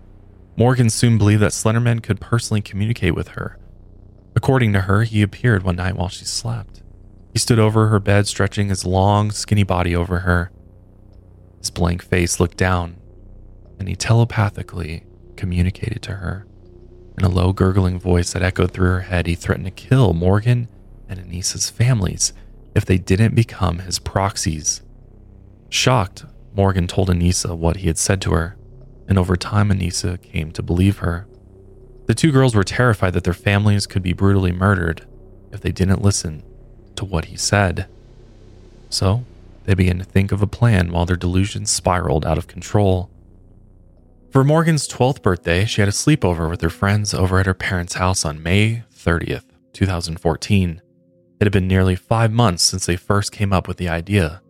Morgan 0.55 0.89
soon 0.89 1.17
believed 1.19 1.41
that 1.41 1.51
Slenderman 1.51 2.01
could 2.01 2.19
personally 2.19 2.61
communicate 2.61 3.13
with 3.13 3.29
her. 3.29 3.59
According 4.37 4.71
to 4.73 4.81
her, 4.81 5.01
he 5.01 5.23
appeared 5.23 5.63
one 5.63 5.77
night 5.77 5.95
while 5.95 6.09
she 6.09 6.23
slept. 6.23 6.83
He 7.33 7.39
stood 7.39 7.57
over 7.57 7.87
her 7.87 7.99
bed, 7.99 8.27
stretching 8.27 8.69
his 8.69 8.85
long, 8.85 9.31
skinny 9.31 9.63
body 9.63 9.95
over 9.95 10.19
her. 10.19 10.51
His 11.57 11.71
blank 11.71 12.03
face 12.03 12.39
looked 12.39 12.55
down, 12.55 12.97
and 13.79 13.89
he 13.89 13.95
telepathically 13.95 15.05
communicated 15.37 16.03
to 16.03 16.17
her. 16.17 16.45
In 17.17 17.25
a 17.25 17.29
low, 17.29 17.51
gurgling 17.51 17.99
voice 17.99 18.31
that 18.33 18.43
echoed 18.43 18.73
through 18.73 18.89
her 18.89 19.01
head, 19.01 19.25
he 19.25 19.33
threatened 19.33 19.65
to 19.65 19.71
kill 19.71 20.13
Morgan 20.13 20.67
and 21.09 21.19
Anissa's 21.19 21.71
families 21.71 22.31
if 22.75 22.85
they 22.85 22.99
didn't 22.99 23.33
become 23.33 23.79
his 23.79 23.97
proxies. 23.97 24.83
Shocked, 25.69 26.25
Morgan 26.53 26.85
told 26.85 27.09
Anissa 27.09 27.57
what 27.57 27.77
he 27.77 27.87
had 27.87 27.97
said 27.97 28.21
to 28.21 28.33
her, 28.33 28.55
and 29.07 29.17
over 29.17 29.35
time, 29.35 29.71
Anissa 29.71 30.21
came 30.21 30.51
to 30.51 30.61
believe 30.61 30.99
her. 30.99 31.26
The 32.07 32.15
two 32.15 32.31
girls 32.31 32.55
were 32.55 32.63
terrified 32.63 33.13
that 33.13 33.25
their 33.25 33.33
families 33.33 33.85
could 33.85 34.01
be 34.01 34.13
brutally 34.13 34.53
murdered 34.53 35.05
if 35.51 35.61
they 35.61 35.71
didn't 35.71 36.01
listen 36.01 36.41
to 36.95 37.05
what 37.05 37.25
he 37.25 37.35
said. 37.35 37.87
So, 38.89 39.25
they 39.65 39.73
began 39.73 39.97
to 39.99 40.05
think 40.05 40.31
of 40.31 40.41
a 40.41 40.47
plan 40.47 40.91
while 40.91 41.05
their 41.05 41.17
delusions 41.17 41.69
spiraled 41.69 42.25
out 42.25 42.37
of 42.37 42.47
control. 42.47 43.09
For 44.31 44.45
Morgan's 44.45 44.87
12th 44.87 45.21
birthday, 45.21 45.65
she 45.65 45.81
had 45.81 45.89
a 45.89 45.93
sleepover 45.93 46.49
with 46.49 46.61
her 46.61 46.69
friends 46.69 47.13
over 47.13 47.39
at 47.39 47.45
her 47.45 47.53
parents' 47.53 47.95
house 47.95 48.23
on 48.23 48.41
May 48.41 48.83
30th, 48.95 49.43
2014. 49.73 50.81
It 51.39 51.45
had 51.45 51.51
been 51.51 51.67
nearly 51.67 51.95
five 51.95 52.31
months 52.31 52.63
since 52.63 52.85
they 52.85 52.95
first 52.95 53.33
came 53.33 53.51
up 53.51 53.67
with 53.67 53.77
the 53.77 53.89
idea 53.89 54.41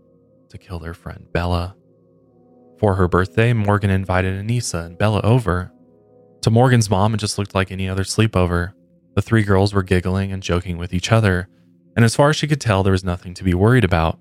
to 0.49 0.57
kill 0.59 0.77
their 0.77 0.93
friend 0.93 1.25
Bella. 1.31 1.75
For 2.77 2.95
her 2.95 3.07
birthday, 3.07 3.53
Morgan 3.53 3.89
invited 3.89 4.45
Anissa 4.45 4.85
and 4.85 4.97
Bella 4.97 5.21
over. 5.21 5.71
To 6.41 6.51
Morgan's 6.51 6.89
mom, 6.89 7.13
it 7.13 7.17
just 7.17 7.37
looked 7.37 7.55
like 7.55 7.71
any 7.71 7.89
other 7.89 8.03
sleepover. 8.03 8.73
The 9.15 9.21
three 9.21 9.43
girls 9.43 9.73
were 9.73 9.83
giggling 9.83 10.31
and 10.31 10.43
joking 10.43 10.77
with 10.77 10.93
each 10.93 11.11
other, 11.11 11.47
and 11.95 12.05
as 12.05 12.15
far 12.15 12.29
as 12.29 12.35
she 12.35 12.47
could 12.47 12.61
tell, 12.61 12.83
there 12.83 12.91
was 12.91 13.03
nothing 13.03 13.33
to 13.33 13.43
be 13.43 13.53
worried 13.53 13.83
about. 13.83 14.19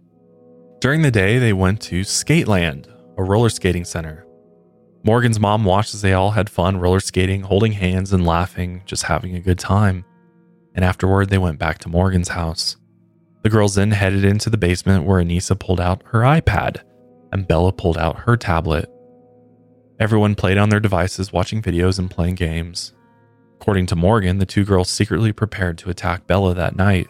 During 0.80 1.02
the 1.02 1.10
day, 1.10 1.38
they 1.38 1.52
went 1.52 1.80
to 1.82 2.00
Skateland, 2.00 2.86
a 3.18 3.22
roller 3.22 3.48
skating 3.48 3.84
center. 3.84 4.26
Morgan's 5.04 5.38
mom 5.38 5.64
watched 5.64 5.94
as 5.94 6.02
they 6.02 6.14
all 6.14 6.32
had 6.32 6.50
fun 6.50 6.78
roller 6.78 7.00
skating, 7.00 7.42
holding 7.42 7.72
hands 7.72 8.12
and 8.12 8.26
laughing, 8.26 8.82
just 8.86 9.04
having 9.04 9.36
a 9.36 9.40
good 9.40 9.58
time. 9.58 10.04
And 10.74 10.84
afterward, 10.84 11.30
they 11.30 11.38
went 11.38 11.58
back 11.58 11.78
to 11.78 11.88
Morgan's 11.88 12.30
house. 12.30 12.76
The 13.42 13.50
girls 13.50 13.76
then 13.76 13.92
headed 13.92 14.24
into 14.24 14.50
the 14.50 14.56
basement 14.56 15.04
where 15.04 15.22
Anissa 15.22 15.58
pulled 15.58 15.80
out 15.80 16.02
her 16.06 16.22
iPad 16.22 16.82
and 17.32 17.46
Bella 17.46 17.72
pulled 17.72 17.98
out 17.98 18.20
her 18.20 18.36
tablet. 18.36 18.90
Everyone 19.98 20.34
played 20.34 20.58
on 20.58 20.68
their 20.68 20.80
devices, 20.80 21.32
watching 21.32 21.62
videos 21.62 21.98
and 21.98 22.10
playing 22.10 22.34
games. 22.34 22.92
According 23.60 23.86
to 23.86 23.96
Morgan, 23.96 24.38
the 24.38 24.46
two 24.46 24.64
girls 24.64 24.90
secretly 24.90 25.32
prepared 25.32 25.78
to 25.78 25.90
attack 25.90 26.26
Bella 26.26 26.54
that 26.54 26.76
night. 26.76 27.08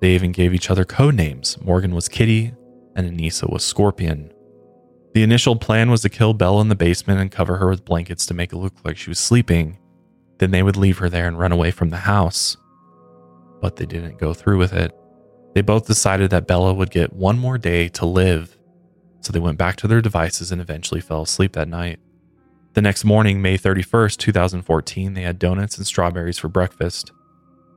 They 0.00 0.10
even 0.10 0.32
gave 0.32 0.54
each 0.54 0.70
other 0.70 0.84
code 0.84 1.14
names. 1.14 1.58
Morgan 1.60 1.94
was 1.94 2.08
Kitty, 2.08 2.54
and 2.96 3.10
Anissa 3.10 3.50
was 3.50 3.64
Scorpion. 3.64 4.32
The 5.14 5.22
initial 5.22 5.56
plan 5.56 5.90
was 5.90 6.02
to 6.02 6.08
kill 6.08 6.34
Bella 6.34 6.60
in 6.62 6.68
the 6.68 6.74
basement 6.74 7.20
and 7.20 7.30
cover 7.30 7.56
her 7.56 7.68
with 7.68 7.84
blankets 7.84 8.24
to 8.26 8.34
make 8.34 8.52
it 8.52 8.58
look 8.58 8.74
like 8.84 8.96
she 8.96 9.10
was 9.10 9.18
sleeping. 9.18 9.78
Then 10.38 10.50
they 10.50 10.62
would 10.62 10.76
leave 10.76 10.98
her 10.98 11.08
there 11.08 11.28
and 11.28 11.38
run 11.38 11.52
away 11.52 11.70
from 11.70 11.90
the 11.90 11.96
house. 11.96 12.56
But 13.60 13.76
they 13.76 13.86
didn't 13.86 14.18
go 14.18 14.34
through 14.34 14.58
with 14.58 14.72
it. 14.72 14.92
They 15.54 15.60
both 15.60 15.86
decided 15.86 16.30
that 16.30 16.46
Bella 16.46 16.74
would 16.74 16.90
get 16.90 17.12
one 17.12 17.38
more 17.38 17.58
day 17.58 17.88
to 17.90 18.06
live, 18.06 18.57
so 19.20 19.32
they 19.32 19.38
went 19.38 19.58
back 19.58 19.76
to 19.76 19.88
their 19.88 20.00
devices 20.00 20.52
and 20.52 20.60
eventually 20.60 21.00
fell 21.00 21.22
asleep 21.22 21.52
that 21.52 21.68
night. 21.68 21.98
The 22.74 22.82
next 22.82 23.04
morning, 23.04 23.42
May 23.42 23.58
31st, 23.58 24.18
2014, 24.18 25.14
they 25.14 25.22
had 25.22 25.38
donuts 25.38 25.76
and 25.76 25.86
strawberries 25.86 26.38
for 26.38 26.48
breakfast. 26.48 27.10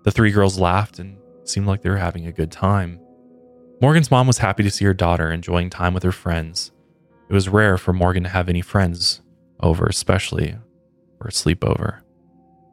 The 0.03 0.11
three 0.11 0.31
girls 0.31 0.59
laughed 0.59 0.99
and 0.99 1.17
seemed 1.43 1.67
like 1.67 1.81
they 1.81 1.89
were 1.89 1.97
having 1.97 2.27
a 2.27 2.31
good 2.31 2.51
time. 2.51 2.99
Morgan's 3.81 4.11
mom 4.11 4.27
was 4.27 4.37
happy 4.37 4.61
to 4.63 4.69
see 4.69 4.85
her 4.85 4.93
daughter 4.93 5.31
enjoying 5.31 5.69
time 5.69 5.93
with 5.93 6.03
her 6.03 6.11
friends. 6.11 6.71
It 7.29 7.33
was 7.33 7.49
rare 7.49 7.77
for 7.77 7.93
Morgan 7.93 8.23
to 8.23 8.29
have 8.29 8.49
any 8.49 8.61
friends 8.61 9.21
over, 9.59 9.85
especially 9.85 10.55
for 11.17 11.27
a 11.27 11.31
sleepover. 11.31 12.01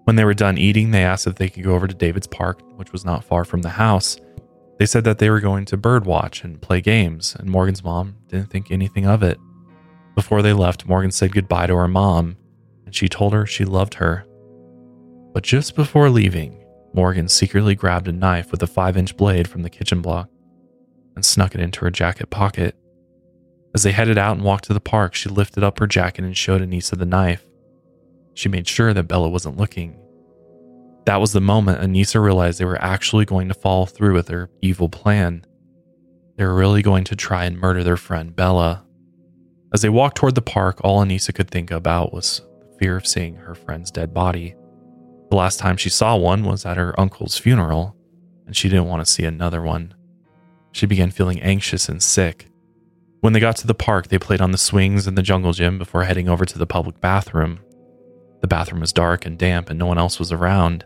When 0.04 0.16
they 0.16 0.24
were 0.24 0.34
done 0.34 0.58
eating, 0.58 0.90
they 0.90 1.04
asked 1.04 1.26
if 1.26 1.36
they 1.36 1.48
could 1.48 1.64
go 1.64 1.74
over 1.74 1.86
to 1.86 1.94
David's 1.94 2.26
Park, 2.26 2.60
which 2.76 2.92
was 2.92 3.04
not 3.04 3.24
far 3.24 3.44
from 3.44 3.62
the 3.62 3.68
house. 3.70 4.18
They 4.78 4.86
said 4.86 5.04
that 5.04 5.18
they 5.18 5.28
were 5.28 5.40
going 5.40 5.64
to 5.66 5.76
birdwatch 5.76 6.44
and 6.44 6.62
play 6.62 6.80
games, 6.80 7.36
and 7.38 7.50
Morgan's 7.50 7.82
mom 7.82 8.16
didn't 8.28 8.50
think 8.50 8.70
anything 8.70 9.06
of 9.06 9.22
it. 9.22 9.38
Before 10.14 10.40
they 10.40 10.52
left, 10.52 10.86
Morgan 10.86 11.10
said 11.10 11.32
goodbye 11.32 11.66
to 11.66 11.76
her 11.76 11.88
mom, 11.88 12.36
and 12.86 12.94
she 12.94 13.08
told 13.08 13.32
her 13.32 13.44
she 13.44 13.64
loved 13.64 13.94
her. 13.94 14.24
But 15.32 15.42
just 15.42 15.74
before 15.74 16.10
leaving, 16.10 16.64
Morgan 16.94 17.28
secretly 17.28 17.74
grabbed 17.74 18.08
a 18.08 18.12
knife 18.12 18.50
with 18.50 18.62
a 18.62 18.66
5 18.66 18.96
inch 18.96 19.16
blade 19.16 19.48
from 19.48 19.62
the 19.62 19.70
kitchen 19.70 20.00
block 20.00 20.28
and 21.14 21.24
snuck 21.24 21.54
it 21.54 21.60
into 21.60 21.80
her 21.80 21.90
jacket 21.90 22.30
pocket. 22.30 22.76
As 23.74 23.82
they 23.82 23.92
headed 23.92 24.18
out 24.18 24.36
and 24.36 24.44
walked 24.44 24.64
to 24.64 24.74
the 24.74 24.80
park, 24.80 25.14
she 25.14 25.28
lifted 25.28 25.62
up 25.62 25.78
her 25.78 25.86
jacket 25.86 26.24
and 26.24 26.36
showed 26.36 26.62
Anissa 26.62 26.96
the 26.96 27.04
knife. 27.04 27.44
She 28.34 28.48
made 28.48 28.68
sure 28.68 28.94
that 28.94 29.08
Bella 29.08 29.28
wasn't 29.28 29.56
looking. 29.56 29.98
That 31.08 31.22
was 31.22 31.32
the 31.32 31.40
moment 31.40 31.80
Anissa 31.80 32.22
realized 32.22 32.60
they 32.60 32.66
were 32.66 32.84
actually 32.84 33.24
going 33.24 33.48
to 33.48 33.54
follow 33.54 33.86
through 33.86 34.12
with 34.12 34.26
their 34.26 34.50
evil 34.60 34.90
plan. 34.90 35.42
They 36.36 36.44
were 36.44 36.54
really 36.54 36.82
going 36.82 37.04
to 37.04 37.16
try 37.16 37.46
and 37.46 37.58
murder 37.58 37.82
their 37.82 37.96
friend 37.96 38.36
Bella. 38.36 38.84
As 39.72 39.80
they 39.80 39.88
walked 39.88 40.18
toward 40.18 40.34
the 40.34 40.42
park, 40.42 40.82
all 40.84 41.02
Anissa 41.02 41.34
could 41.34 41.50
think 41.50 41.70
about 41.70 42.12
was 42.12 42.42
the 42.60 42.76
fear 42.78 42.94
of 42.94 43.06
seeing 43.06 43.36
her 43.36 43.54
friend's 43.54 43.90
dead 43.90 44.12
body. 44.12 44.54
The 45.30 45.36
last 45.36 45.58
time 45.58 45.78
she 45.78 45.88
saw 45.88 46.14
one 46.14 46.44
was 46.44 46.66
at 46.66 46.76
her 46.76 46.92
uncle's 47.00 47.38
funeral, 47.38 47.96
and 48.44 48.54
she 48.54 48.68
didn't 48.68 48.88
want 48.88 49.02
to 49.02 49.10
see 49.10 49.24
another 49.24 49.62
one. 49.62 49.94
She 50.72 50.84
began 50.84 51.10
feeling 51.10 51.40
anxious 51.40 51.88
and 51.88 52.02
sick. 52.02 52.50
When 53.20 53.32
they 53.32 53.40
got 53.40 53.56
to 53.56 53.66
the 53.66 53.72
park, 53.72 54.08
they 54.08 54.18
played 54.18 54.42
on 54.42 54.50
the 54.52 54.58
swings 54.58 55.06
in 55.06 55.14
the 55.14 55.22
jungle 55.22 55.54
gym 55.54 55.78
before 55.78 56.04
heading 56.04 56.28
over 56.28 56.44
to 56.44 56.58
the 56.58 56.66
public 56.66 57.00
bathroom. 57.00 57.60
The 58.42 58.46
bathroom 58.46 58.82
was 58.82 58.92
dark 58.92 59.24
and 59.24 59.38
damp, 59.38 59.70
and 59.70 59.78
no 59.78 59.86
one 59.86 59.96
else 59.96 60.18
was 60.18 60.32
around. 60.32 60.84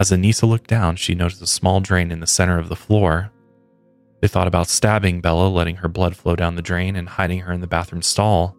As 0.00 0.10
Anissa 0.10 0.48
looked 0.48 0.70
down, 0.70 0.96
she 0.96 1.14
noticed 1.14 1.42
a 1.42 1.46
small 1.46 1.80
drain 1.80 2.10
in 2.10 2.20
the 2.20 2.26
center 2.26 2.58
of 2.58 2.70
the 2.70 2.76
floor. 2.76 3.30
They 4.22 4.28
thought 4.28 4.46
about 4.46 4.68
stabbing 4.68 5.20
Bella, 5.20 5.48
letting 5.48 5.76
her 5.76 5.88
blood 5.88 6.16
flow 6.16 6.34
down 6.34 6.56
the 6.56 6.62
drain, 6.62 6.96
and 6.96 7.06
hiding 7.06 7.40
her 7.40 7.52
in 7.52 7.60
the 7.60 7.66
bathroom 7.66 8.00
stall. 8.00 8.56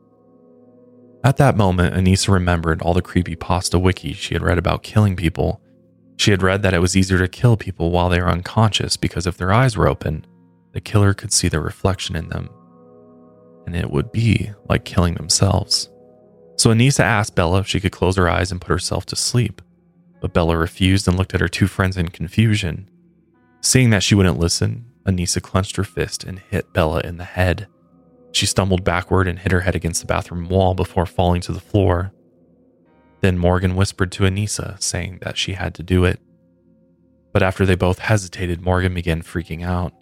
At 1.24 1.38
that 1.38 1.58
moment, 1.58 1.96
Anissa 1.96 2.32
remembered 2.32 2.84
all 2.84 2.94
the 2.94 3.02
creepy 3.02 3.36
pasta 3.36 3.80
wiki 3.80 4.14
she 4.14 4.36
had 4.36 4.44
read 4.44 4.60
about 4.60 4.84
killing 4.84 5.16
people. 5.16 5.60
She 6.18 6.30
had 6.30 6.44
read 6.44 6.62
that 6.62 6.76
it 6.76 6.80
was 6.80 6.96
easier 6.96 7.18
to 7.18 7.28
kill 7.28 7.58
people 7.58 7.90
while 7.90 8.10
they 8.10 8.22
were 8.22 8.30
unconscious 8.30 8.96
because 8.96 9.26
if 9.26 9.38
their 9.38 9.52
eyes 9.52 9.76
were 9.76 9.88
open, 9.88 10.28
the 10.74 10.82
killer 10.82 11.16
could 11.16 11.34
see 11.34 11.48
their 11.48 11.60
reflection 11.60 12.16
in 12.16 12.30
them. 12.30 12.50
And 13.66 13.76
it 13.76 13.90
would 13.90 14.12
be 14.12 14.52
like 14.70 14.86
killing 14.86 15.16
themselves. 15.16 15.90
So 16.58 16.70
Anissa 16.70 17.00
asked 17.00 17.36
Bella 17.36 17.62
if 17.62 17.68
she 17.68 17.80
could 17.80 17.92
close 17.92 18.16
her 18.18 18.30
eyes 18.30 18.52
and 18.52 18.62
put 18.62 18.70
herself 18.70 19.08
to 19.08 19.16
sleep. 19.16 19.62
But 20.22 20.34
Bella 20.34 20.56
refused 20.56 21.08
and 21.08 21.18
looked 21.18 21.34
at 21.34 21.42
her 21.42 21.50
two 21.50 21.68
friends 21.68 21.98
in 21.98 22.10
confusion. 22.10 22.90
Seeing 23.60 23.90
that 23.90 24.04
she 24.04 24.16
wouldn't 24.16 24.40
listen, 24.40 24.86
Anissa 25.06 25.42
clenched 25.42 25.76
her 25.76 25.84
fist 25.84 26.24
and 26.24 26.40
hit 26.40 26.72
Bella 26.74 27.02
in 27.02 27.18
the 27.18 27.24
head. 27.24 27.68
She 28.32 28.46
stumbled 28.46 28.84
backward 28.84 29.28
and 29.28 29.40
hit 29.40 29.52
her 29.52 29.62
head 29.62 29.76
against 29.76 30.02
the 30.02 30.08
bathroom 30.08 30.48
wall 30.48 30.74
before 30.74 31.06
falling 31.06 31.42
to 31.42 31.52
the 31.52 31.60
floor. 31.60 32.14
Then 33.22 33.38
Morgan 33.38 33.76
whispered 33.76 34.12
to 34.14 34.24
Anissa, 34.24 34.82
saying 34.82 35.20
that 35.22 35.38
she 35.38 35.54
had 35.54 35.76
to 35.76 35.84
do 35.84 36.06
it. 36.06 36.20
But 37.34 37.44
after 37.44 37.66
they 37.66 37.76
both 37.76 38.00
hesitated, 38.00 38.62
Morgan 38.62 38.94
began 38.94 39.22
freaking 39.22 39.64
out. 39.64 39.94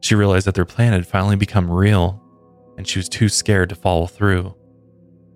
She 0.00 0.14
realized 0.14 0.46
that 0.46 0.54
their 0.54 0.64
plan 0.64 0.92
had 0.92 1.06
finally 1.06 1.36
become 1.36 1.70
real, 1.70 2.22
and 2.76 2.86
she 2.86 2.98
was 2.98 3.08
too 3.08 3.28
scared 3.28 3.68
to 3.70 3.74
follow 3.74 4.06
through. 4.06 4.54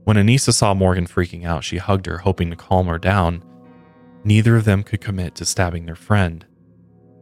When 0.05 0.17
Anissa 0.17 0.53
saw 0.53 0.75
Morgan 0.75 1.07
freaking 1.07 1.45
out, 1.45 1.65
she 1.65 1.79
hugged 1.79 2.07
her, 2.07 2.19
hoping 2.19 2.51
to 2.51 2.57
calm 2.57 2.87
her 2.87 2.99
down. 2.99 3.45
Neither 4.25 4.57
of 4.57 4.65
them 4.65 4.83
could 4.83 5.01
commit 5.01 5.35
to 5.37 5.45
stabbing 5.45 5.87
their 5.87 5.97
friend. 5.97 6.47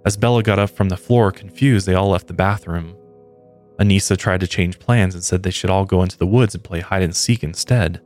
As 0.05 0.16
Bella 0.16 0.42
got 0.42 0.59
up 0.59 0.70
from 0.70 0.88
the 0.88 0.96
floor, 0.96 1.30
confused, 1.32 1.86
they 1.86 1.94
all 1.94 2.11
left 2.11 2.26
the 2.26 2.34
bathroom. 2.34 2.96
Anissa 3.78 4.16
tried 4.16 4.40
to 4.40 4.46
change 4.46 4.78
plans 4.78 5.14
and 5.14 5.24
said 5.24 5.42
they 5.42 5.51
should 5.51 5.70
all 5.70 5.84
go 5.84 6.03
into 6.03 6.18
the 6.18 6.26
woods 6.26 6.55
and 6.55 6.64
play 6.64 6.80
hide 6.80 7.03
and 7.03 7.16
seek 7.16 7.42
instead. 7.42 8.01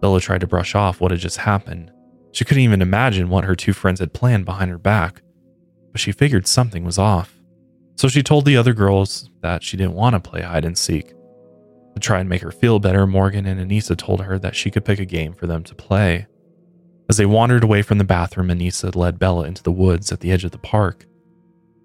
Bella 0.00 0.20
tried 0.20 0.40
to 0.40 0.46
brush 0.46 0.74
off 0.74 1.00
what 1.00 1.10
had 1.10 1.20
just 1.20 1.38
happened. 1.38 1.92
She 2.32 2.44
couldn't 2.44 2.62
even 2.62 2.82
imagine 2.82 3.28
what 3.28 3.44
her 3.44 3.54
two 3.54 3.72
friends 3.72 4.00
had 4.00 4.12
planned 4.12 4.44
behind 4.44 4.70
her 4.70 4.78
back, 4.78 5.22
but 5.92 6.00
she 6.00 6.12
figured 6.12 6.46
something 6.46 6.84
was 6.84 6.98
off. 6.98 7.34
So 7.96 8.08
she 8.08 8.22
told 8.22 8.44
the 8.44 8.56
other 8.56 8.74
girls 8.74 9.30
that 9.40 9.62
she 9.62 9.76
didn't 9.76 9.94
want 9.94 10.14
to 10.14 10.30
play 10.30 10.42
hide 10.42 10.64
and 10.64 10.78
seek. 10.78 11.08
To 11.94 12.00
try 12.00 12.20
and 12.20 12.28
make 12.28 12.42
her 12.42 12.52
feel 12.52 12.78
better, 12.78 13.06
Morgan 13.06 13.46
and 13.46 13.60
Anissa 13.60 13.96
told 13.96 14.22
her 14.22 14.38
that 14.38 14.54
she 14.54 14.70
could 14.70 14.84
pick 14.84 15.00
a 15.00 15.04
game 15.04 15.32
for 15.32 15.48
them 15.48 15.64
to 15.64 15.74
play. 15.74 16.28
As 17.08 17.16
they 17.16 17.26
wandered 17.26 17.64
away 17.64 17.82
from 17.82 17.98
the 17.98 18.04
bathroom, 18.04 18.48
Anissa 18.48 18.94
led 18.94 19.18
Bella 19.18 19.44
into 19.44 19.62
the 19.62 19.72
woods 19.72 20.12
at 20.12 20.20
the 20.20 20.30
edge 20.30 20.44
of 20.44 20.50
the 20.50 20.58
park. 20.58 21.06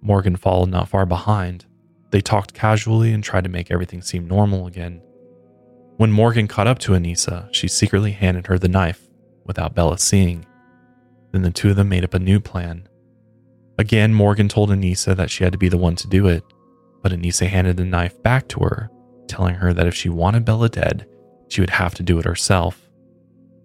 Morgan 0.01 0.35
followed 0.35 0.69
not 0.69 0.89
far 0.89 1.05
behind. 1.05 1.65
They 2.11 2.19
talked 2.19 2.53
casually 2.53 3.13
and 3.13 3.23
tried 3.23 3.45
to 3.45 3.49
make 3.49 3.71
everything 3.71 4.01
seem 4.01 4.27
normal 4.27 4.67
again. 4.67 5.01
When 5.95 6.11
Morgan 6.11 6.47
caught 6.47 6.67
up 6.67 6.79
to 6.79 6.91
Anissa, 6.91 7.47
she 7.53 7.69
secretly 7.69 8.11
handed 8.11 8.47
her 8.47 8.59
the 8.59 8.67
knife 8.67 9.07
without 9.45 9.75
Bella 9.75 9.97
seeing. 9.97 10.45
Then 11.31 11.43
the 11.43 11.51
two 11.51 11.69
of 11.69 11.77
them 11.77 11.89
made 11.89 12.03
up 12.03 12.13
a 12.13 12.19
new 12.19 12.39
plan. 12.39 12.87
Again, 13.79 14.13
Morgan 14.13 14.49
told 14.49 14.69
Anissa 14.69 15.15
that 15.15 15.31
she 15.31 15.43
had 15.43 15.53
to 15.53 15.57
be 15.57 15.69
the 15.69 15.77
one 15.77 15.95
to 15.95 16.07
do 16.07 16.27
it, 16.27 16.43
but 17.01 17.13
Anissa 17.13 17.47
handed 17.47 17.77
the 17.77 17.85
knife 17.85 18.21
back 18.21 18.47
to 18.49 18.59
her, 18.59 18.89
telling 19.27 19.55
her 19.55 19.73
that 19.73 19.87
if 19.87 19.95
she 19.95 20.09
wanted 20.09 20.45
Bella 20.45 20.69
dead, 20.69 21.07
she 21.47 21.61
would 21.61 21.69
have 21.69 21.95
to 21.95 22.03
do 22.03 22.19
it 22.19 22.25
herself. 22.25 22.82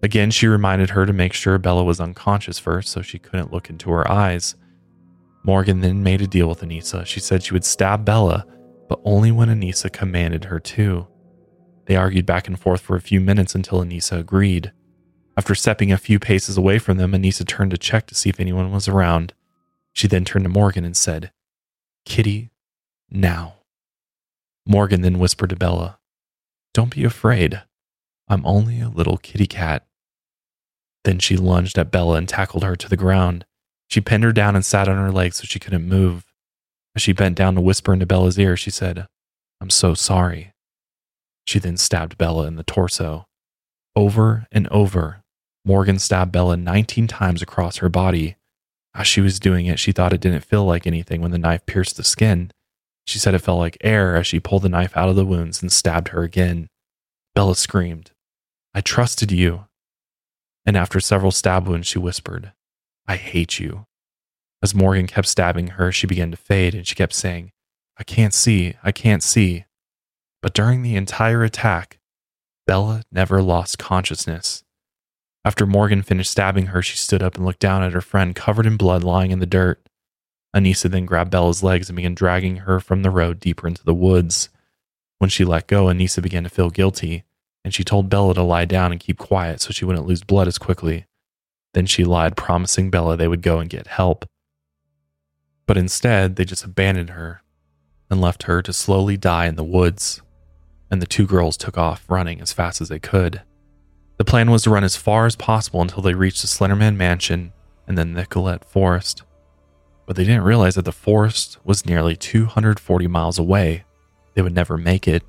Again, 0.01 0.31
she 0.31 0.47
reminded 0.47 0.91
her 0.91 1.05
to 1.05 1.13
make 1.13 1.33
sure 1.33 1.57
Bella 1.57 1.83
was 1.83 1.99
unconscious 1.99 2.57
first 2.57 2.89
so 2.89 3.01
she 3.01 3.19
couldn't 3.19 3.51
look 3.51 3.69
into 3.69 3.89
her 3.91 4.09
eyes. 4.09 4.55
Morgan 5.43 5.81
then 5.81 6.03
made 6.03 6.21
a 6.21 6.27
deal 6.27 6.47
with 6.47 6.61
Anissa. 6.61 7.05
She 7.05 7.19
said 7.19 7.43
she 7.43 7.53
would 7.53 7.65
stab 7.65 8.05
Bella, 8.05 8.45
but 8.87 8.99
only 9.03 9.31
when 9.31 9.49
Anissa 9.49 9.91
commanded 9.91 10.45
her 10.45 10.59
to. 10.59 11.07
They 11.85 11.95
argued 11.95 12.25
back 12.25 12.47
and 12.47 12.59
forth 12.59 12.81
for 12.81 12.95
a 12.95 13.01
few 13.01 13.19
minutes 13.19 13.55
until 13.55 13.83
Anissa 13.83 14.19
agreed. 14.19 14.71
After 15.35 15.55
stepping 15.55 15.91
a 15.91 15.97
few 15.97 16.19
paces 16.19 16.57
away 16.57 16.79
from 16.79 16.97
them, 16.97 17.13
Anissa 17.13 17.47
turned 17.47 17.71
to 17.71 17.77
check 17.77 18.07
to 18.07 18.15
see 18.15 18.29
if 18.29 18.39
anyone 18.39 18.71
was 18.71 18.87
around. 18.87 19.33
She 19.93 20.07
then 20.07 20.23
turned 20.23 20.45
to 20.45 20.49
Morgan 20.49 20.85
and 20.85 20.95
said, 20.95 21.31
Kitty, 22.05 22.51
now. 23.09 23.55
Morgan 24.65 25.01
then 25.01 25.19
whispered 25.19 25.49
to 25.49 25.55
Bella, 25.55 25.99
Don't 26.73 26.93
be 26.93 27.03
afraid. 27.03 27.63
I'm 28.27 28.45
only 28.45 28.79
a 28.79 28.89
little 28.89 29.17
kitty 29.17 29.47
cat. 29.47 29.85
Then 31.03 31.19
she 31.19 31.37
lunged 31.37 31.77
at 31.77 31.91
Bella 31.91 32.15
and 32.15 32.27
tackled 32.27 32.63
her 32.63 32.75
to 32.75 32.89
the 32.89 32.97
ground. 32.97 33.45
She 33.87 34.01
pinned 34.01 34.23
her 34.23 34.31
down 34.31 34.55
and 34.55 34.65
sat 34.65 34.87
on 34.87 34.97
her 34.97 35.11
legs 35.11 35.37
so 35.37 35.45
she 35.45 35.59
couldn't 35.59 35.87
move. 35.87 36.25
As 36.95 37.01
she 37.01 37.13
bent 37.13 37.35
down 37.35 37.55
to 37.55 37.61
whisper 37.61 37.93
into 37.93 38.05
Bella's 38.05 38.37
ear, 38.37 38.57
she 38.57 38.69
said, 38.69 39.07
I'm 39.61 39.69
so 39.69 39.93
sorry. 39.93 40.53
She 41.45 41.59
then 41.59 41.77
stabbed 41.77 42.17
Bella 42.17 42.47
in 42.47 42.55
the 42.55 42.63
torso. 42.63 43.25
Over 43.95 44.47
and 44.51 44.67
over, 44.67 45.23
Morgan 45.65 45.99
stabbed 45.99 46.31
Bella 46.31 46.57
19 46.57 47.07
times 47.07 47.41
across 47.41 47.77
her 47.77 47.89
body. 47.89 48.35
As 48.93 49.07
she 49.07 49.21
was 49.21 49.39
doing 49.39 49.65
it, 49.65 49.79
she 49.79 49.91
thought 49.91 50.13
it 50.13 50.21
didn't 50.21 50.45
feel 50.45 50.65
like 50.65 50.85
anything 50.85 51.21
when 51.21 51.31
the 51.31 51.37
knife 51.37 51.65
pierced 51.65 51.97
the 51.97 52.03
skin. 52.03 52.51
She 53.05 53.19
said 53.19 53.33
it 53.33 53.39
felt 53.39 53.59
like 53.59 53.77
air 53.81 54.15
as 54.15 54.27
she 54.27 54.39
pulled 54.39 54.61
the 54.63 54.69
knife 54.69 54.95
out 54.95 55.09
of 55.09 55.15
the 55.15 55.25
wounds 55.25 55.61
and 55.61 55.71
stabbed 55.71 56.09
her 56.09 56.21
again. 56.21 56.67
Bella 57.33 57.55
screamed, 57.55 58.11
I 58.73 58.81
trusted 58.81 59.31
you. 59.31 59.65
And 60.65 60.77
after 60.77 60.99
several 60.99 61.31
stab 61.31 61.67
wounds, 61.67 61.87
she 61.87 61.99
whispered, 61.99 62.53
I 63.07 63.15
hate 63.15 63.59
you. 63.59 63.85
As 64.61 64.75
Morgan 64.75 65.07
kept 65.07 65.27
stabbing 65.27 65.67
her, 65.69 65.91
she 65.91 66.05
began 66.05 66.31
to 66.31 66.37
fade 66.37 66.75
and 66.75 66.85
she 66.85 66.95
kept 66.95 67.13
saying, 67.13 67.51
I 67.97 68.03
can't 68.03 68.33
see, 68.33 68.75
I 68.83 68.91
can't 68.91 69.23
see. 69.23 69.65
But 70.41 70.53
during 70.53 70.81
the 70.81 70.95
entire 70.95 71.43
attack, 71.43 71.99
Bella 72.67 73.03
never 73.11 73.41
lost 73.41 73.79
consciousness. 73.79 74.63
After 75.45 75.65
Morgan 75.65 76.01
finished 76.01 76.31
stabbing 76.31 76.67
her, 76.67 76.81
she 76.81 76.97
stood 76.97 77.23
up 77.23 77.35
and 77.35 77.45
looked 77.45 77.59
down 77.59 77.83
at 77.83 77.93
her 77.93 78.01
friend 78.01 78.35
covered 78.35 78.65
in 78.65 78.77
blood 78.77 79.03
lying 79.03 79.31
in 79.31 79.39
the 79.39 79.45
dirt. 79.45 79.81
Anissa 80.55 80.89
then 80.89 81.05
grabbed 81.05 81.31
Bella's 81.31 81.63
legs 81.63 81.89
and 81.89 81.95
began 81.95 82.13
dragging 82.13 82.57
her 82.57 82.79
from 82.79 83.01
the 83.01 83.09
road 83.09 83.39
deeper 83.39 83.67
into 83.67 83.83
the 83.83 83.93
woods. 83.93 84.49
When 85.19 85.29
she 85.29 85.45
let 85.45 85.67
go, 85.67 85.85
Anissa 85.85 86.21
began 86.21 86.43
to 86.43 86.49
feel 86.49 86.69
guilty, 86.69 87.23
and 87.63 87.73
she 87.73 87.83
told 87.83 88.09
Bella 88.09 88.33
to 88.33 88.43
lie 88.43 88.65
down 88.65 88.91
and 88.91 88.99
keep 88.99 89.17
quiet 89.17 89.61
so 89.61 89.71
she 89.71 89.85
wouldn't 89.85 90.07
lose 90.07 90.23
blood 90.23 90.47
as 90.47 90.57
quickly. 90.57 91.05
Then 91.73 91.85
she 91.85 92.03
lied, 92.03 92.35
promising 92.35 92.89
Bella 92.89 93.15
they 93.15 93.27
would 93.27 93.41
go 93.41 93.59
and 93.59 93.69
get 93.69 93.87
help. 93.87 94.25
But 95.67 95.77
instead, 95.77 96.35
they 96.35 96.45
just 96.45 96.63
abandoned 96.63 97.11
her 97.11 97.43
and 98.09 98.19
left 98.19 98.43
her 98.43 98.61
to 98.61 98.73
slowly 98.73 99.17
die 99.17 99.45
in 99.45 99.55
the 99.55 99.63
woods, 99.63 100.21
and 100.89 101.01
the 101.01 101.07
two 101.07 101.27
girls 101.27 101.57
took 101.57 101.77
off 101.77 102.05
running 102.09 102.41
as 102.41 102.51
fast 102.51 102.81
as 102.81 102.89
they 102.89 102.99
could. 102.99 103.43
The 104.17 104.25
plan 104.25 104.49
was 104.49 104.63
to 104.63 104.71
run 104.71 104.83
as 104.83 104.95
far 104.95 105.25
as 105.25 105.35
possible 105.35 105.81
until 105.81 106.01
they 106.01 106.13
reached 106.13 106.41
the 106.41 106.47
Slenderman 106.47 106.95
mansion 106.95 107.53
and 107.87 107.97
then 107.97 108.13
Nicolet 108.13 108.65
Forest. 108.65 109.23
But 110.05 110.15
they 110.15 110.23
didn't 110.23 110.43
realize 110.43 110.75
that 110.75 110.85
the 110.85 110.91
forest 110.91 111.57
was 111.63 111.85
nearly 111.85 112.15
240 112.15 113.07
miles 113.07 113.37
away. 113.37 113.83
They 114.33 114.41
would 114.41 114.55
never 114.55 114.75
make 114.75 115.07
it. 115.07 115.23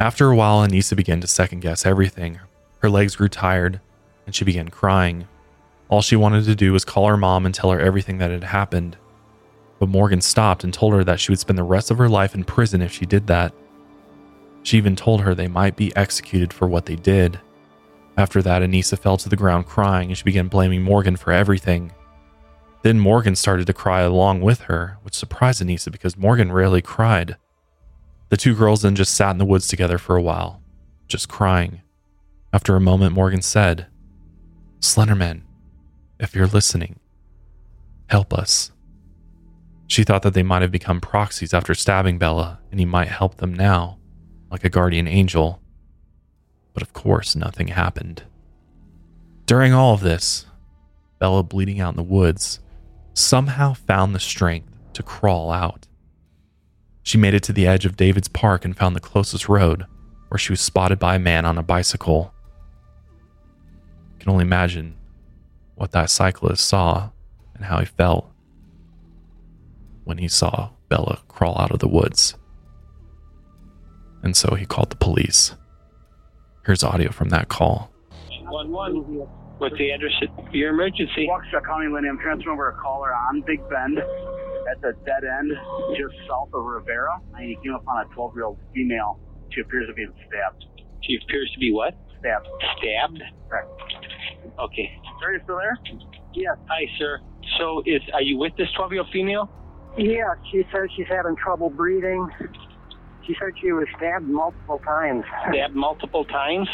After 0.00 0.30
a 0.30 0.36
while, 0.36 0.66
Anissa 0.66 0.96
began 0.96 1.20
to 1.20 1.26
second 1.26 1.60
guess 1.60 1.84
everything. 1.84 2.38
Her 2.78 2.90
legs 2.90 3.16
grew 3.16 3.28
tired, 3.28 3.80
and 4.26 4.34
she 4.34 4.44
began 4.44 4.68
crying. 4.68 5.26
All 5.88 6.02
she 6.02 6.14
wanted 6.14 6.44
to 6.44 6.54
do 6.54 6.72
was 6.72 6.84
call 6.84 7.08
her 7.08 7.16
mom 7.16 7.46
and 7.46 7.54
tell 7.54 7.70
her 7.72 7.80
everything 7.80 8.18
that 8.18 8.30
had 8.30 8.44
happened. 8.44 8.96
But 9.80 9.88
Morgan 9.88 10.20
stopped 10.20 10.62
and 10.62 10.72
told 10.72 10.92
her 10.94 11.02
that 11.02 11.18
she 11.18 11.32
would 11.32 11.40
spend 11.40 11.58
the 11.58 11.64
rest 11.64 11.90
of 11.90 11.98
her 11.98 12.08
life 12.08 12.34
in 12.34 12.44
prison 12.44 12.80
if 12.80 12.92
she 12.92 13.06
did 13.06 13.26
that. 13.26 13.52
She 14.62 14.76
even 14.76 14.94
told 14.94 15.22
her 15.22 15.34
they 15.34 15.48
might 15.48 15.76
be 15.76 15.94
executed 15.96 16.52
for 16.52 16.68
what 16.68 16.86
they 16.86 16.96
did. 16.96 17.40
After 18.16 18.42
that, 18.42 18.62
Anissa 18.62 18.98
fell 18.98 19.16
to 19.16 19.28
the 19.28 19.36
ground 19.36 19.66
crying 19.66 20.10
and 20.10 20.18
she 20.18 20.24
began 20.24 20.48
blaming 20.48 20.82
Morgan 20.82 21.16
for 21.16 21.32
everything. 21.32 21.92
Then 22.82 23.00
Morgan 23.00 23.34
started 23.34 23.66
to 23.68 23.72
cry 23.72 24.00
along 24.00 24.42
with 24.42 24.62
her, 24.62 24.98
which 25.02 25.14
surprised 25.14 25.62
Anissa 25.62 25.90
because 25.90 26.16
Morgan 26.16 26.52
rarely 26.52 26.82
cried. 26.82 27.36
The 28.28 28.36
two 28.36 28.54
girls 28.54 28.82
then 28.82 28.94
just 28.94 29.14
sat 29.14 29.30
in 29.30 29.38
the 29.38 29.44
woods 29.44 29.68
together 29.68 29.98
for 29.98 30.16
a 30.16 30.22
while, 30.22 30.62
just 31.06 31.28
crying. 31.28 31.82
After 32.52 32.76
a 32.76 32.80
moment, 32.80 33.14
Morgan 33.14 33.42
said, 33.42 33.86
Slenderman, 34.80 35.42
if 36.20 36.34
you're 36.34 36.46
listening, 36.46 37.00
help 38.08 38.32
us. 38.32 38.70
She 39.86 40.04
thought 40.04 40.22
that 40.22 40.34
they 40.34 40.42
might 40.42 40.62
have 40.62 40.70
become 40.70 41.00
proxies 41.00 41.54
after 41.54 41.74
stabbing 41.74 42.18
Bella, 42.18 42.60
and 42.70 42.78
he 42.78 42.86
might 42.86 43.08
help 43.08 43.38
them 43.38 43.54
now, 43.54 43.98
like 44.50 44.62
a 44.62 44.68
guardian 44.68 45.08
angel. 45.08 45.60
But 46.74 46.82
of 46.82 46.92
course, 46.92 47.34
nothing 47.34 47.68
happened. 47.68 48.22
During 49.46 49.72
all 49.72 49.94
of 49.94 50.00
this, 50.00 50.46
Bella, 51.18 51.42
bleeding 51.42 51.80
out 51.80 51.94
in 51.94 51.96
the 51.96 52.02
woods, 52.02 52.60
somehow 53.14 53.72
found 53.72 54.14
the 54.14 54.20
strength 54.20 54.72
to 54.92 55.02
crawl 55.02 55.50
out. 55.50 55.87
She 57.08 57.16
made 57.16 57.32
it 57.32 57.42
to 57.44 57.54
the 57.54 57.66
edge 57.66 57.86
of 57.86 57.96
David's 57.96 58.28
park 58.28 58.66
and 58.66 58.76
found 58.76 58.94
the 58.94 59.00
closest 59.00 59.48
road, 59.48 59.86
where 60.28 60.38
she 60.38 60.52
was 60.52 60.60
spotted 60.60 60.98
by 60.98 61.14
a 61.14 61.18
man 61.18 61.46
on 61.46 61.56
a 61.56 61.62
bicycle. 61.62 62.34
I 64.14 64.22
can 64.22 64.30
only 64.30 64.42
imagine 64.42 64.94
what 65.76 65.92
that 65.92 66.10
cyclist 66.10 66.68
saw 66.68 67.08
and 67.54 67.64
how 67.64 67.78
he 67.78 67.86
felt 67.86 68.30
when 70.04 70.18
he 70.18 70.28
saw 70.28 70.68
Bella 70.90 71.22
crawl 71.28 71.58
out 71.58 71.70
of 71.70 71.78
the 71.78 71.88
woods. 71.88 72.34
And 74.22 74.36
so 74.36 74.54
he 74.54 74.66
called 74.66 74.90
the 74.90 74.96
police. 74.96 75.54
Here's 76.66 76.84
audio 76.84 77.10
from 77.10 77.30
that 77.30 77.48
call. 77.48 77.90
One 78.42 78.70
one. 78.70 78.94
What's 79.56 79.78
the 79.78 79.92
address 79.92 80.12
of 80.36 80.54
your 80.54 80.74
emergency? 80.74 81.26
Waukesha 81.26 81.64
County, 81.64 81.88
Lenny. 81.88 82.10
I'm 82.10 82.18
transferring 82.18 82.52
over 82.52 82.68
a 82.68 82.74
caller 82.74 83.14
on 83.14 83.40
Big 83.46 83.66
Bend 83.70 83.98
at 84.70 84.80
the 84.80 84.92
dead 85.04 85.24
end 85.24 85.52
just 85.96 86.14
south 86.28 86.50
of 86.54 86.64
Rivera. 86.64 87.20
And 87.36 87.44
he 87.48 87.56
came 87.62 87.74
upon 87.74 88.04
a 88.06 88.14
12 88.14 88.34
year 88.34 88.44
old 88.44 88.58
female. 88.74 89.18
She 89.52 89.60
appears 89.60 89.86
to 89.88 89.94
be 89.94 90.06
stabbed. 90.28 90.64
She 91.02 91.18
appears 91.24 91.50
to 91.54 91.60
be 91.60 91.72
what? 91.72 91.94
Stabbed. 92.20 92.46
Stabbed. 92.78 93.22
Correct. 93.48 93.68
Okay. 94.58 94.90
Are 95.24 95.32
you 95.32 95.40
still 95.44 95.56
there? 95.58 95.78
Yes. 96.34 96.56
Hi, 96.68 96.84
sir. 96.98 97.20
So, 97.58 97.82
is 97.86 98.02
are 98.12 98.22
you 98.22 98.36
with 98.38 98.52
this 98.56 98.68
12 98.76 98.92
year 98.92 99.00
old 99.02 99.10
female? 99.12 99.50
Yeah, 99.96 100.34
she 100.52 100.62
says 100.72 100.88
she's 100.96 101.06
having 101.08 101.34
trouble 101.36 101.70
breathing. 101.70 102.28
She 103.26 103.34
said 103.40 103.50
she 103.60 103.72
was 103.72 103.86
stabbed 103.96 104.26
multiple 104.26 104.80
times. 104.84 105.24
Stabbed 105.50 105.74
multiple 105.74 106.24
times? 106.24 106.68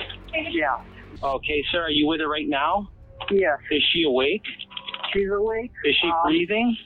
Yeah. 0.51 0.77
Okay, 1.23 1.65
sir, 1.73 1.83
are 1.83 1.91
you 1.91 2.07
with 2.07 2.21
her 2.21 2.29
right 2.29 2.49
now? 2.49 2.89
Yes. 3.31 3.59
Is 3.71 3.83
she 3.93 4.03
awake? 4.07 4.43
She's 5.13 5.29
awake. 5.31 5.71
Is 5.85 5.95
she 6.03 6.09
Um, 6.09 6.15
breathing? 6.27 6.77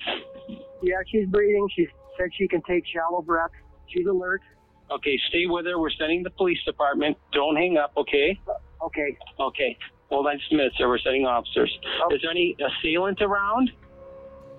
Yeah, 0.82 0.96
she's 1.10 1.26
breathing. 1.26 1.68
She 1.74 1.86
said 2.18 2.28
she 2.36 2.48
can 2.48 2.62
take 2.62 2.84
shallow 2.86 3.22
breaths. 3.22 3.54
She's 3.88 4.06
alert. 4.06 4.42
Okay, 4.90 5.18
stay 5.28 5.46
with 5.46 5.66
her. 5.66 5.78
We're 5.78 5.90
sending 5.90 6.22
the 6.22 6.30
police 6.30 6.58
department. 6.64 7.16
Don't 7.32 7.56
hang 7.56 7.76
up, 7.76 7.92
okay? 7.96 8.38
Okay. 8.82 9.16
Okay. 9.38 9.76
Hold 10.08 10.26
on 10.26 10.38
just 10.38 10.52
a 10.52 10.56
minute, 10.56 10.72
sir. 10.78 10.88
We're 10.88 10.98
sending 10.98 11.26
officers. 11.26 11.76
Oh. 12.02 12.14
Is 12.14 12.22
there 12.22 12.30
any 12.30 12.56
assailant 12.56 13.20
around? 13.20 13.70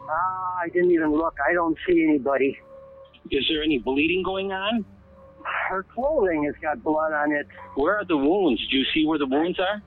Ah, 0.02 0.60
I 0.64 0.70
didn't 0.70 0.92
even 0.92 1.12
look. 1.12 1.36
I 1.48 1.54
don't 1.54 1.78
see 1.88 2.04
anybody. 2.08 2.58
Is 3.32 3.44
there 3.50 3.64
any 3.64 3.80
bleeding 3.80 4.24
going 4.24 4.52
on? 4.52 4.86
Her 5.70 5.84
clothing 5.84 6.44
has 6.46 6.56
got 6.62 6.84
blood 6.84 7.14
on 7.14 7.32
it. 7.32 7.48
Where 7.76 7.98
are 7.98 8.06
the 8.06 8.18
wounds? 8.18 8.62
Do 8.70 8.78
you 8.78 8.86
see 8.94 9.06
where 9.06 9.18
the 9.18 9.28
wounds 9.28 9.60
are? 9.60 9.82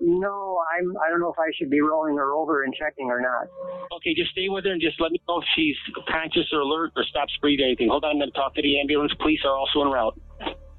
No, 0.00 0.58
I'm. 0.70 0.94
I 1.04 1.10
don't 1.10 1.20
know 1.20 1.32
if 1.32 1.38
I 1.38 1.50
should 1.58 1.70
be 1.70 1.80
rolling 1.80 2.16
her 2.16 2.32
over 2.32 2.62
and 2.62 2.72
checking 2.72 3.10
or 3.10 3.20
not. 3.20 3.48
Okay, 3.96 4.14
just 4.14 4.30
stay 4.30 4.48
with 4.48 4.64
her 4.64 4.70
and 4.70 4.80
just 4.80 5.00
let 5.00 5.10
me 5.10 5.20
know 5.28 5.38
if 5.40 5.44
she's 5.56 5.76
conscious 6.08 6.46
or 6.52 6.60
alert 6.60 6.92
or 6.94 7.02
stops 7.04 7.36
breathing 7.40 7.64
or 7.64 7.68
anything. 7.68 7.88
Hold 7.88 8.04
on, 8.04 8.12
I'm 8.12 8.18
going 8.18 8.30
to 8.30 8.36
talk 8.36 8.54
to 8.54 8.62
the 8.62 8.78
ambulance. 8.80 9.12
Police 9.18 9.40
are 9.44 9.56
also 9.56 9.82
en 9.82 9.88
route. 9.88 10.20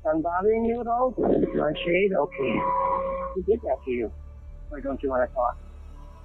I'm 0.09 0.21
bothering 0.21 0.63
you 0.65 0.79
at 0.79 0.87
all? 0.87 1.13
You 1.17 1.59
want 1.59 1.77
shade? 1.85 2.13
Okay. 2.13 2.59
Who 3.35 3.43
did 3.43 3.61
that 3.61 3.77
to 3.83 3.91
you? 3.91 4.11
Or 4.71 4.79
don't 4.79 5.01
you 5.03 5.09
want 5.09 5.29
to 5.29 5.35
talk? 5.35 5.57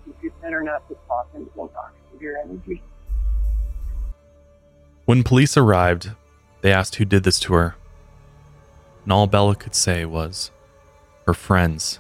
If 0.07 0.23
you 0.23 0.33
better 0.41 0.63
not 0.63 0.87
to 0.89 0.97
talk, 1.09 1.33
then 1.33 1.49
don't 1.57 1.73
talk. 1.73 1.93
With 2.13 2.23
your 2.23 2.39
energy. 2.39 2.81
When 5.05 5.25
police 5.25 5.57
arrived, 5.57 6.11
they 6.61 6.73
asked 6.73 6.95
who 6.97 7.05
did 7.05 7.25
this 7.25 7.41
to 7.41 7.55
her. 7.55 7.75
And 9.03 9.13
all 9.13 9.27
Bella 9.27 9.57
could 9.57 9.75
say 9.75 10.05
was, 10.05 10.51
her 11.27 11.35
friends. 11.35 11.99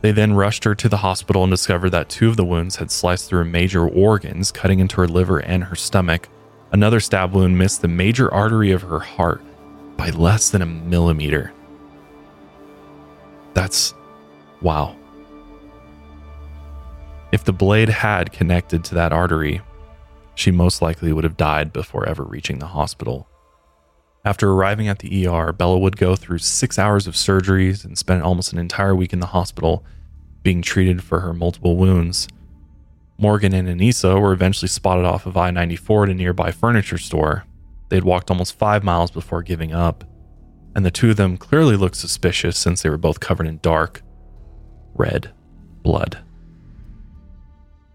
They 0.00 0.12
then 0.12 0.34
rushed 0.34 0.64
her 0.64 0.74
to 0.76 0.88
the 0.88 0.98
hospital 0.98 1.42
and 1.42 1.50
discovered 1.50 1.90
that 1.90 2.08
two 2.08 2.28
of 2.28 2.36
the 2.36 2.44
wounds 2.44 2.76
had 2.76 2.90
sliced 2.90 3.28
through 3.28 3.44
major 3.46 3.88
organs, 3.88 4.52
cutting 4.52 4.78
into 4.78 4.96
her 4.96 5.08
liver 5.08 5.38
and 5.38 5.64
her 5.64 5.74
stomach. 5.74 6.28
Another 6.70 7.00
stab 7.00 7.32
wound 7.32 7.58
missed 7.58 7.82
the 7.82 7.88
major 7.88 8.32
artery 8.32 8.70
of 8.70 8.82
her 8.82 9.00
heart 9.00 9.42
by 9.96 10.10
less 10.10 10.50
than 10.50 10.62
a 10.62 10.66
millimeter. 10.66 11.52
That's 13.54 13.94
wow. 14.62 14.94
If 17.32 17.44
the 17.44 17.52
blade 17.52 17.88
had 17.88 18.32
connected 18.32 18.84
to 18.84 18.94
that 18.94 19.12
artery, 19.12 19.60
she 20.34 20.50
most 20.50 20.80
likely 20.80 21.12
would 21.12 21.24
have 21.24 21.36
died 21.36 21.72
before 21.72 22.08
ever 22.08 22.22
reaching 22.22 22.60
the 22.60 22.66
hospital. 22.66 23.27
After 24.28 24.50
arriving 24.50 24.88
at 24.88 24.98
the 24.98 25.26
ER, 25.26 25.54
Bella 25.54 25.78
would 25.78 25.96
go 25.96 26.14
through 26.14 26.40
six 26.40 26.78
hours 26.78 27.06
of 27.06 27.14
surgeries 27.14 27.82
and 27.82 27.96
spend 27.96 28.22
almost 28.22 28.52
an 28.52 28.58
entire 28.58 28.94
week 28.94 29.14
in 29.14 29.20
the 29.20 29.28
hospital 29.28 29.86
being 30.42 30.60
treated 30.60 31.02
for 31.02 31.20
her 31.20 31.32
multiple 31.32 31.78
wounds. 31.78 32.28
Morgan 33.16 33.54
and 33.54 33.66
Anissa 33.66 34.20
were 34.20 34.34
eventually 34.34 34.68
spotted 34.68 35.06
off 35.06 35.24
of 35.24 35.38
I 35.38 35.50
94 35.50 36.04
at 36.04 36.10
a 36.10 36.14
nearby 36.14 36.50
furniture 36.50 36.98
store. 36.98 37.46
They 37.88 37.96
had 37.96 38.04
walked 38.04 38.30
almost 38.30 38.58
five 38.58 38.84
miles 38.84 39.10
before 39.10 39.42
giving 39.42 39.72
up, 39.72 40.04
and 40.76 40.84
the 40.84 40.90
two 40.90 41.08
of 41.08 41.16
them 41.16 41.38
clearly 41.38 41.76
looked 41.76 41.96
suspicious 41.96 42.58
since 42.58 42.82
they 42.82 42.90
were 42.90 42.98
both 42.98 43.20
covered 43.20 43.46
in 43.46 43.60
dark, 43.62 44.02
red 44.92 45.32
blood. 45.82 46.18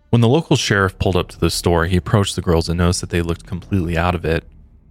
When 0.10 0.22
the 0.22 0.28
local 0.28 0.56
sheriff 0.56 0.98
pulled 0.98 1.16
up 1.16 1.30
to 1.30 1.40
the 1.40 1.52
store, 1.52 1.86
he 1.86 1.98
approached 1.98 2.36
the 2.36 2.42
girls 2.42 2.70
and 2.70 2.80
noticed 2.80 3.02
that 3.02 3.12
they 3.12 3.22
looked 3.22 3.46
completely 3.46 3.96
out 3.96 4.16
of 4.16 4.26
it. 4.26 4.44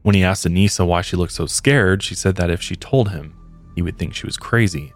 When 0.03 0.15
he 0.15 0.25
asked 0.25 0.45
Anissa 0.47 0.87
why 0.87 1.01
she 1.01 1.17
looked 1.17 1.33
so 1.33 1.47
scared, 1.47 2.03
she 2.03 2.15
said 2.15 2.37
that 2.37 2.51
if 2.51 2.61
she 2.61 2.75
told 2.75 3.11
him, 3.11 3.35
he 3.75 3.83
would 3.83 3.99
think 3.99 4.15
she 4.15 4.27
was 4.27 4.37
crazy. 4.37 4.93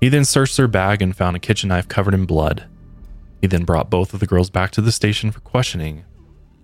He 0.00 0.08
then 0.08 0.24
searched 0.24 0.56
their 0.56 0.68
bag 0.68 1.02
and 1.02 1.16
found 1.16 1.36
a 1.36 1.40
kitchen 1.40 1.68
knife 1.68 1.88
covered 1.88 2.14
in 2.14 2.24
blood. 2.24 2.66
He 3.40 3.46
then 3.46 3.64
brought 3.64 3.90
both 3.90 4.14
of 4.14 4.20
the 4.20 4.26
girls 4.26 4.50
back 4.50 4.70
to 4.72 4.80
the 4.80 4.92
station 4.92 5.30
for 5.30 5.40
questioning. 5.40 6.04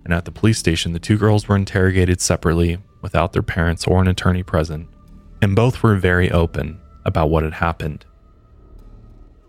And 0.03 0.13
at 0.13 0.25
the 0.25 0.31
police 0.31 0.57
station, 0.57 0.93
the 0.93 0.99
two 0.99 1.17
girls 1.17 1.47
were 1.47 1.55
interrogated 1.55 2.19
separately 2.21 2.79
without 3.01 3.33
their 3.33 3.43
parents 3.43 3.85
or 3.85 4.01
an 4.01 4.07
attorney 4.07 4.43
present, 4.43 4.89
and 5.41 5.55
both 5.55 5.83
were 5.83 5.95
very 5.95 6.31
open 6.31 6.79
about 7.05 7.29
what 7.29 7.43
had 7.43 7.53
happened. 7.53 8.05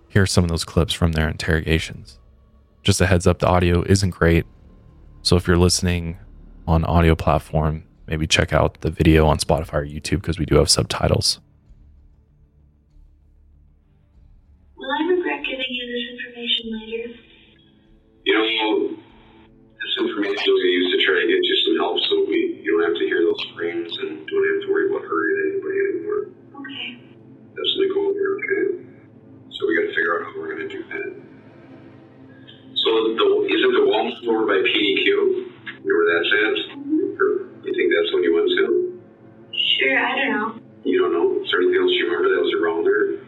Here 0.08 0.22
are 0.22 0.26
some 0.26 0.44
of 0.44 0.50
those 0.50 0.64
clips 0.64 0.92
from 0.92 1.12
their 1.12 1.28
interrogations. 1.28 2.18
Just 2.82 3.00
a 3.00 3.06
heads 3.06 3.26
up, 3.26 3.38
the 3.38 3.48
audio 3.48 3.82
isn't 3.82 4.10
great. 4.10 4.44
So 5.22 5.36
if 5.36 5.46
you're 5.46 5.56
listening 5.56 6.18
on 6.66 6.84
audio 6.84 7.14
platform, 7.14 7.84
maybe 8.12 8.26
check 8.26 8.52
out 8.52 8.78
the 8.82 8.90
video 8.90 9.24
on 9.26 9.38
Spotify 9.38 9.72
or 9.80 9.86
YouTube 9.86 10.20
because 10.20 10.38
we 10.38 10.44
do 10.44 10.56
have 10.56 10.68
subtitles. 10.68 11.40
Will 14.76 14.92
I 14.92 15.00
regret 15.08 15.40
giving 15.48 15.72
you 15.72 15.84
this 15.88 16.04
information 16.12 16.64
later? 16.76 17.08
You 18.28 18.34
know, 18.36 18.90
this 18.92 19.94
information 19.96 20.44
was 20.44 20.64
used 20.76 20.92
to 20.92 20.98
try 21.08 21.24
to 21.24 21.26
get 21.26 21.40
you 21.40 21.56
some 21.64 21.76
help 21.80 21.96
so 22.04 22.28
we 22.28 22.60
you 22.60 22.76
don't 22.76 22.84
have 22.84 23.00
to 23.00 23.06
hear 23.08 23.24
those 23.24 23.40
screams 23.48 23.96
and 24.04 24.28
don't 24.28 24.46
have 24.52 24.60
to 24.60 24.68
worry 24.68 24.92
about 24.92 25.08
hurting 25.08 25.38
anybody 25.48 25.78
anymore. 25.88 26.22
Okay. 26.60 27.00
That's 27.56 27.72
the 27.80 27.88
goal 27.96 28.12
here, 28.12 28.36
okay? 28.36 28.92
So 29.56 29.64
we 29.64 29.72
got 29.80 29.88
to 29.88 29.94
figure 29.96 30.20
out 30.20 30.28
how 30.28 30.36
we're 30.36 30.52
going 30.52 30.68
to 30.68 30.72
do 30.76 30.84
that. 30.84 31.10
So 32.76 32.88
the, 33.16 33.24
isn't 33.56 33.72
the 33.72 33.84
wall 33.88 34.04
over 34.28 34.44
by 34.44 34.60
PDQ? 34.68 35.00
You 35.00 35.48
know 35.80 35.96
where 35.96 36.08
that's 36.12 36.28
at? 36.28 36.76
Mm-hmm. 36.76 37.16
Or 37.16 37.51
you 37.64 37.74
think 37.74 37.88
that's 37.94 38.10
when 38.14 38.22
you 38.24 38.32
went 38.34 38.50
to? 38.50 38.66
Sure, 39.52 39.98
I 39.98 40.16
don't 40.16 40.32
know. 40.34 40.48
You 40.84 40.98
don't 40.98 41.12
know? 41.14 41.42
Is 41.42 41.50
there 41.50 41.62
anything 41.62 41.78
else 41.78 41.94
you 41.94 42.06
remember 42.10 42.28
that 42.34 42.42
was 42.42 42.54
around 42.58 42.82
there? 42.82 43.22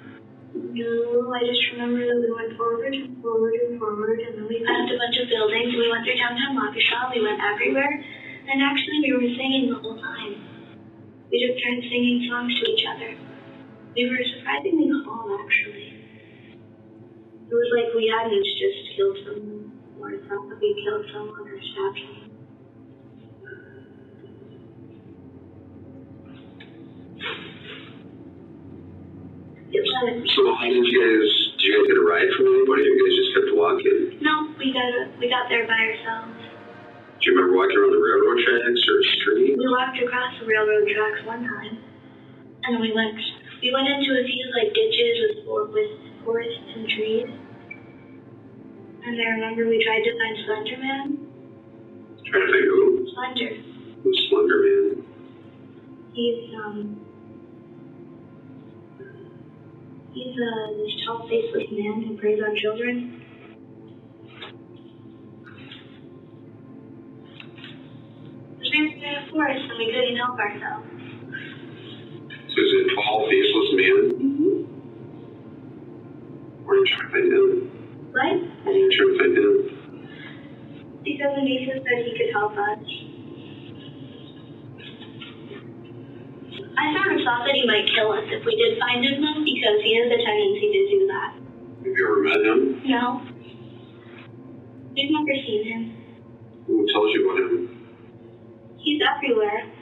No, 0.54 1.34
I 1.34 1.42
just 1.46 1.62
remember 1.74 2.02
that 2.02 2.18
we 2.18 2.30
went 2.30 2.54
forward 2.58 2.94
and 2.94 3.18
forward 3.22 3.54
and 3.54 3.78
forward, 3.78 4.18
and 4.22 4.38
then 4.38 4.46
we 4.46 4.62
passed 4.62 4.90
a 4.90 4.98
bunch 4.98 5.18
of 5.18 5.26
buildings. 5.30 5.74
We 5.74 5.86
went 5.90 6.02
through 6.06 6.18
downtown 6.18 6.58
Waukesha. 6.58 7.14
We 7.14 7.22
went 7.22 7.38
everywhere, 7.42 7.90
and 7.90 8.58
actually, 8.62 9.02
we 9.06 9.10
were 9.14 9.30
singing 9.34 9.70
the 9.70 9.78
whole 9.82 9.98
time. 9.98 10.34
We 11.30 11.42
took 11.42 11.58
turns 11.62 11.86
singing 11.90 12.26
songs 12.30 12.54
to 12.54 12.62
each 12.70 12.86
other. 12.86 13.18
We 13.94 14.10
were 14.10 14.22
surprisingly 14.22 14.90
calm, 15.02 15.30
actually. 15.42 15.94
It 17.50 17.54
was 17.54 17.70
like 17.74 17.94
we 17.94 18.10
hadn't 18.10 18.46
just 18.58 18.98
killed 18.98 19.18
someone, 19.26 19.70
or 19.98 20.10
thought 20.26 20.50
that 20.50 20.58
we 20.58 20.74
killed 20.82 21.06
someone 21.14 21.46
or 21.46 21.58
stabbed 21.58 21.98
someone. 22.02 22.30
It 27.13 27.13
was. 27.13 27.13
So 30.34 30.42
how 30.54 30.66
did 30.66 30.86
you 30.86 30.98
guys, 30.98 31.30
did 31.58 31.66
you 31.66 31.72
guys 31.78 31.86
get 31.88 31.98
a 31.98 32.06
ride 32.06 32.30
from 32.36 32.46
anybody 32.50 32.82
or 32.86 32.94
you 32.94 33.02
guys 33.06 33.16
just 33.16 33.30
kept 33.34 33.50
walking? 33.54 34.00
No, 34.22 34.50
we 34.58 34.70
got 34.74 34.90
we 35.18 35.26
got 35.30 35.46
there 35.48 35.66
by 35.66 35.78
ourselves. 35.78 36.38
Do 37.18 37.22
you 37.26 37.30
remember 37.34 37.56
walking 37.56 37.78
around 37.78 37.94
the 37.94 38.02
railroad 38.02 38.38
tracks 38.42 38.82
or 38.84 38.96
a 39.00 39.06
street? 39.18 39.54
We 39.56 39.66
walked 39.70 39.98
across 39.98 40.36
the 40.42 40.46
railroad 40.46 40.84
tracks 40.90 41.20
one 41.24 41.42
time, 41.46 41.80
and 42.68 42.82
we 42.82 42.92
went 42.92 43.16
we 43.62 43.72
went 43.72 43.88
into 43.88 44.12
a 44.18 44.24
few 44.26 44.44
like 44.58 44.74
ditches 44.74 45.46
with 45.46 45.72
with 45.72 45.90
forests 46.26 46.68
and 46.74 46.84
trees. 46.90 47.30
And 49.04 49.14
I 49.16 49.26
remember 49.38 49.68
we 49.68 49.80
tried 49.84 50.04
to 50.04 50.12
find 50.16 50.34
Slender 50.44 50.78
Man. 50.80 51.06
Trying 52.24 52.46
to 52.46 52.50
think 52.52 52.66
who? 52.68 53.06
Slender. 53.14 53.52
Who's 54.02 54.18
Slender 54.28 54.58
Man? 54.60 54.90
He's 56.12 56.50
um. 56.58 57.00
Uh, 60.34 60.72
this 60.76 60.92
tall, 61.06 61.28
faceless 61.28 61.70
man 61.72 62.04
who 62.06 62.16
preys 62.18 62.40
on 62.42 62.56
children. 62.60 63.22
In 68.74 69.04
a 69.04 69.30
forest 69.30 69.64
and 69.70 69.78
we 69.78 69.86
couldn't 69.92 70.16
help 70.16 70.38
ourselves. 70.38 70.88
So 72.50 72.56
is 72.58 72.70
it 72.74 72.86
a 72.90 72.94
tall, 72.96 73.28
faceless 73.30 73.70
man? 73.78 74.02
Mm-hmm. 74.18 74.56
Where 76.64 76.78
are 76.78 76.86
you 76.86 76.96
find 77.12 77.32
him? 77.32 77.48
What? 78.10 78.36
Where 78.64 78.74
are 78.74 78.78
you 78.78 79.18
find 79.18 79.38
him? 79.38 79.54
Because 81.04 81.32
Anissa 81.38 81.74
said 81.84 81.98
he 82.04 82.12
could 82.18 82.32
help 82.32 82.52
us. 82.52 82.84
I 86.78 86.92
of 87.12 87.13
thought 87.24 87.42
that 87.48 87.56
he 87.56 87.66
might 87.66 87.88
kill 87.90 88.12
us 88.12 88.24
if 88.28 88.44
we 88.44 88.54
did 88.54 88.78
find 88.78 89.04
him, 89.04 89.20
though, 89.24 89.40
because 89.42 89.80
he 89.82 89.96
has 89.96 90.12
a 90.12 90.20
tendency 90.20 90.68
to 90.70 90.82
do 90.92 90.98
that. 91.08 91.30
Have 91.84 91.96
you 91.96 92.04
ever 92.04 92.20
met 92.22 92.40
him? 92.44 92.60
No. 92.84 93.24
We've 94.94 95.10
never 95.10 95.34
seen 95.42 95.64
him. 95.64 95.82
Who 96.66 96.86
tells 96.92 97.12
you 97.12 97.24
about 97.24 97.40
him? 97.40 97.88
He's 98.78 99.00
everywhere. 99.02 99.72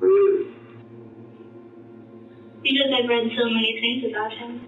Really? 0.00 0.48
Because 2.62 2.90
I've 2.96 3.08
read 3.08 3.30
so 3.36 3.44
many 3.44 3.78
things 3.80 4.10
about 4.10 4.32
him. 4.32 4.66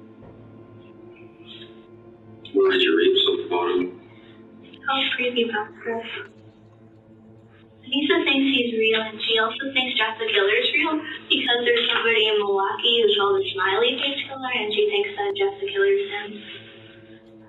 Where 2.54 2.70
did 2.70 2.82
you 2.82 2.96
read 2.96 3.16
something 3.26 3.46
about 3.46 3.68
him? 3.74 4.00
How 4.86 5.00
creepy 5.16 5.50
pasta. 5.50 6.33
Anissa 7.84 8.16
thinks 8.24 8.48
he's 8.56 8.72
real, 8.80 9.02
and 9.04 9.20
she 9.20 9.36
also 9.36 9.68
thinks 9.76 9.92
the 10.16 10.24
Killer 10.32 10.56
is 10.56 10.68
real 10.72 10.96
because 11.28 11.60
there's 11.68 11.84
somebody 11.92 12.24
in 12.32 12.40
Milwaukee 12.40 13.04
who's 13.04 13.12
called 13.20 13.36
the 13.36 13.44
Smiley 13.52 13.92
Face 14.00 14.24
Killer, 14.24 14.52
and 14.56 14.72
she 14.72 14.88
thinks 14.88 15.12
that 15.20 15.36
the 15.36 15.68
Killer 15.68 15.92
is 15.92 16.08
him. 16.08 16.28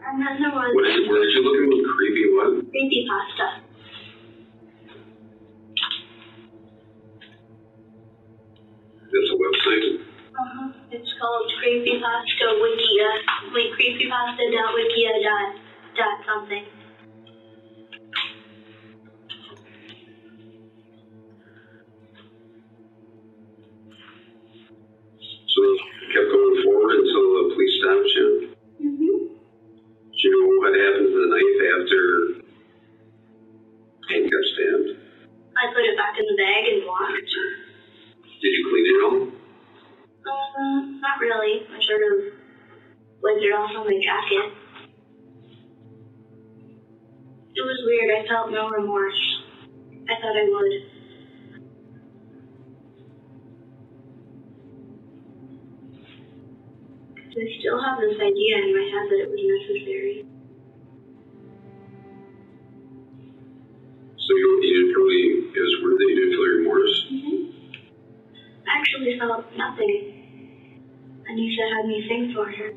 And 0.06 0.16
then 0.20 0.36
there 0.44 0.52
was 0.52 0.70
What 0.76 0.86
is 0.92 1.02
it? 1.02 1.08
Where 1.08 1.24
did 1.24 1.32
you 1.34 1.42
looking 1.42 1.72
with 1.72 1.88
creepy 1.88 2.26
what? 2.36 2.52
creepy 2.68 3.08
pasta. 3.08 3.48
That's 9.08 9.32
a 9.32 9.38
website. 9.40 9.88
Uh-huh. 10.36 10.68
It's 10.92 11.12
called 11.16 11.48
Creepypasta 11.64 12.48
Wikia. 12.60 13.10
Wait, 13.56 13.72
creepypasta.wikia 13.80 15.14
dot 15.24 15.50
dot 15.96 16.18
something. 16.28 16.75
In 36.20 36.26
the 36.26 36.38
bag 36.38 36.64
and 36.72 36.86
walked. 36.86 37.32
Did 38.42 38.52
you 38.52 38.64
clean 38.70 38.86
it 38.88 39.00
all? 39.04 39.22
Uh, 40.26 40.80
not 41.00 41.20
really. 41.20 41.68
I 41.68 41.80
sort 41.84 42.02
of 42.02 42.34
wiped 43.22 43.44
it 43.44 43.54
off 43.54 43.72
on 43.76 43.86
my 43.86 44.00
jacket. 44.00 44.54
It 47.56 47.64
was 47.64 47.80
weird. 47.86 48.12
I 48.12 48.28
felt 48.28 48.52
no 48.52 48.70
remorse. 48.70 49.22
I 50.08 50.14
thought 50.20 50.36
I 50.36 50.46
would. 50.50 50.96
I 57.36 57.60
still 57.60 57.84
have 57.84 58.00
this 58.00 58.16
idea 58.16 58.56
in 58.64 58.72
my 58.72 58.86
head 58.92 59.08
that 59.12 59.20
it 59.24 59.30
was 59.30 59.44
necessary. 59.44 60.26
So 64.26 64.34
mm-hmm. 64.34 64.38
you, 64.38 64.60
you 64.64 64.74
didn't 64.74 64.96
really, 64.98 65.24
it 65.54 65.62
was 65.62 65.76
weird 65.86 65.98
that 66.02 66.08
you 66.10 66.16
didn't 66.18 66.34
feel 66.34 66.50
remorse. 66.58 66.96
I 68.66 68.80
actually 68.82 69.20
felt 69.20 69.46
nothing. 69.56 70.02
Anissa 71.30 71.66
had 71.78 71.86
me 71.86 72.06
sing 72.10 72.34
for 72.34 72.46
her. 72.50 72.74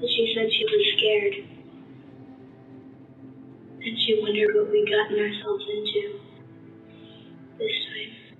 But 0.00 0.08
she 0.08 0.34
said 0.34 0.50
she 0.50 0.64
was 0.64 0.82
scared. 0.98 1.34
And 3.86 3.98
she 4.02 4.18
wondered 4.20 4.54
what 4.54 4.70
we'd 4.70 4.90
gotten 4.90 5.18
ourselves 5.18 5.64
into 5.70 6.18
this 7.58 7.72
time. 7.86 8.38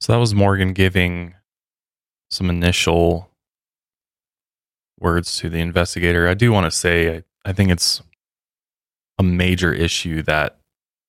So 0.00 0.12
that 0.12 0.18
was 0.18 0.34
Morgan 0.34 0.74
giving 0.74 1.34
some 2.28 2.50
initial 2.50 3.29
words 5.00 5.38
to 5.38 5.48
the 5.48 5.58
investigator. 5.58 6.28
I 6.28 6.34
do 6.34 6.52
want 6.52 6.66
to 6.66 6.70
say, 6.70 7.16
I, 7.16 7.22
I 7.44 7.52
think 7.52 7.70
it's 7.70 8.02
a 9.18 9.22
major 9.22 9.72
issue 9.72 10.22
that 10.22 10.58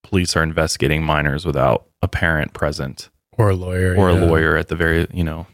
police 0.03 0.35
are 0.35 0.43
investigating 0.43 1.03
minors 1.03 1.45
without 1.45 1.85
a 2.01 2.07
parent 2.07 2.53
present 2.53 3.09
Or 3.37 3.49
a 3.49 3.55
lawyer. 3.55 3.95
or 3.95 4.11
yeah. 4.11 4.17
a 4.17 4.25
lawyer 4.25 4.57
at 4.57 4.67
the 4.69 4.75
very, 4.75 5.07
you 5.13 5.23
know, 5.23 5.47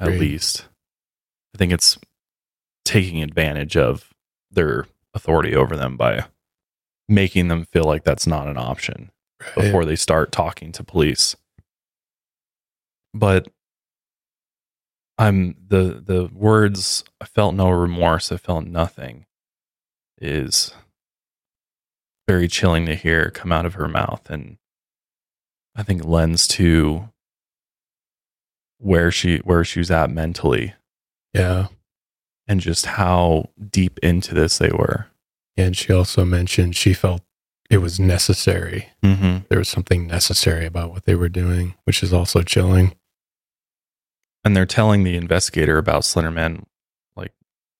at 0.00 0.08
least. 0.10 0.66
I 1.54 1.58
think 1.58 1.72
it's 1.72 1.98
taking 2.84 3.22
advantage 3.22 3.76
of 3.76 4.12
their 4.50 4.86
authority 5.14 5.54
over 5.54 5.76
them 5.76 5.96
by 5.96 6.24
making 7.08 7.48
them 7.48 7.64
feel 7.66 7.84
like 7.84 8.04
that's 8.04 8.26
not 8.26 8.48
an 8.48 8.56
option 8.56 9.10
Right. 9.56 9.66
before 9.66 9.84
they 9.84 9.96
start 9.96 10.32
talking 10.32 10.72
to 10.72 10.84
police. 10.84 11.36
But 13.14 13.48
I'm 15.18 15.56
the 15.68 16.02
the 16.04 16.30
words 16.32 17.04
I 17.20 17.24
felt 17.26 17.54
no 17.54 17.70
remorse, 17.70 18.32
I 18.32 18.36
felt 18.36 18.66
nothing 18.66 19.26
is 20.20 20.72
very 22.28 22.48
chilling 22.48 22.86
to 22.86 22.94
hear 22.94 23.30
come 23.30 23.52
out 23.52 23.66
of 23.66 23.74
her 23.74 23.88
mouth 23.88 24.30
and 24.30 24.56
I 25.74 25.82
think 25.82 26.04
lends 26.04 26.46
to 26.48 27.08
where 28.78 29.10
she 29.10 29.38
where 29.38 29.64
she 29.64 29.78
was 29.80 29.90
at 29.90 30.10
mentally 30.10 30.74
Yeah. 31.34 31.68
and 32.46 32.60
just 32.60 32.86
how 32.86 33.50
deep 33.70 33.98
into 34.02 34.34
this 34.34 34.58
they 34.58 34.70
were. 34.70 35.06
And 35.56 35.76
she 35.76 35.92
also 35.92 36.24
mentioned 36.24 36.74
she 36.76 36.94
felt 36.94 37.22
it 37.70 37.78
was 37.78 37.98
necessary. 38.00 38.88
Mm-hmm. 39.02 39.44
There 39.48 39.58
was 39.58 39.68
something 39.68 40.06
necessary 40.06 40.66
about 40.66 40.90
what 40.90 41.04
they 41.04 41.14
were 41.14 41.28
doing, 41.28 41.74
which 41.84 42.02
is 42.02 42.12
also 42.12 42.42
chilling. 42.42 42.94
And 44.44 44.56
they're 44.56 44.66
telling 44.66 45.04
the 45.04 45.16
investigator 45.16 45.78
about 45.78 46.02
Slenderman 46.02 46.64
like 47.16 47.32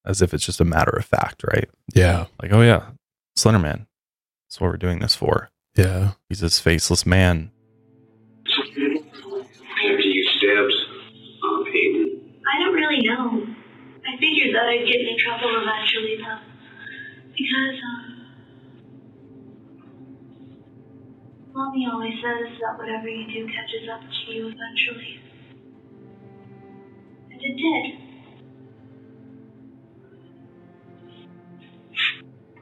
as 0.06 0.22
if 0.22 0.32
it's 0.32 0.44
just 0.46 0.60
a 0.60 0.64
matter 0.64 0.92
of 0.96 1.04
fact, 1.04 1.42
right? 1.44 1.68
Yeah. 1.94 2.26
Like, 2.40 2.52
oh 2.52 2.62
yeah, 2.62 2.90
Slenderman. 3.36 3.86
That's 4.46 4.60
what 4.60 4.70
we're 4.70 4.76
doing 4.76 5.00
this 5.00 5.14
for. 5.14 5.50
Yeah. 5.76 6.12
He's 6.28 6.40
this 6.40 6.58
faceless 6.58 7.06
man. 7.06 7.50
After 8.46 10.00
you 10.00 10.24
stabbed 10.36 10.72
uh, 11.42 11.64
Payton, 11.72 12.20
I 12.46 12.62
don't 12.62 12.74
really 12.74 13.00
know. 13.02 13.46
I 14.06 14.18
figured 14.20 14.54
that 14.54 14.66
I'd 14.68 14.86
get 14.86 15.00
in 15.00 15.16
trouble 15.18 15.50
eventually, 15.56 16.16
though. 16.18 16.38
Because, 17.32 17.80
um. 17.80 18.08
Mommy 21.54 21.86
always 21.90 22.14
says 22.14 22.58
that 22.60 22.78
whatever 22.78 23.08
you 23.08 23.26
do 23.26 23.46
catches 23.46 23.88
up 23.92 24.00
to 24.00 24.32
you 24.32 24.48
eventually. 24.48 25.20
It 27.42 27.56
did. 27.58 27.84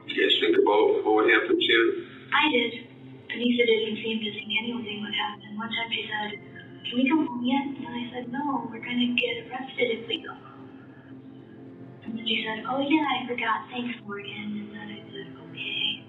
you 0.09 0.17
guys 0.17 0.33
think 0.41 0.57
about 0.57 1.05
what 1.05 1.29
happened 1.29 1.61
to 1.61 1.69
you? 1.69 2.05
I 2.33 2.49
did. 2.49 2.71
Anissa 3.29 3.63
didn't 3.63 4.01
seem 4.01 4.25
to 4.25 4.31
think 4.33 4.49
anything 4.57 5.05
would 5.05 5.13
happen. 5.13 5.53
One 5.53 5.69
time 5.69 5.89
she 5.93 6.09
said, 6.09 6.33
Can 6.89 6.97
we 6.97 7.05
come 7.07 7.29
home 7.29 7.45
yet? 7.45 7.77
And 7.77 7.93
I 7.93 8.03
said, 8.09 8.33
No, 8.33 8.65
we're 8.73 8.81
gonna 8.81 9.13
get 9.13 9.45
arrested 9.45 10.01
if 10.01 10.07
we 10.09 10.25
go. 10.25 10.33
And 12.03 12.17
then 12.17 12.25
she 12.25 12.41
said, 12.41 12.65
Oh 12.65 12.81
yeah, 12.81 13.05
I 13.05 13.29
forgot. 13.29 13.69
Thanks, 13.69 14.01
Morgan. 14.01 14.65
And 14.65 14.73
then 14.73 14.87
I 14.89 15.05
said, 15.13 15.29
Okay. 15.45 16.01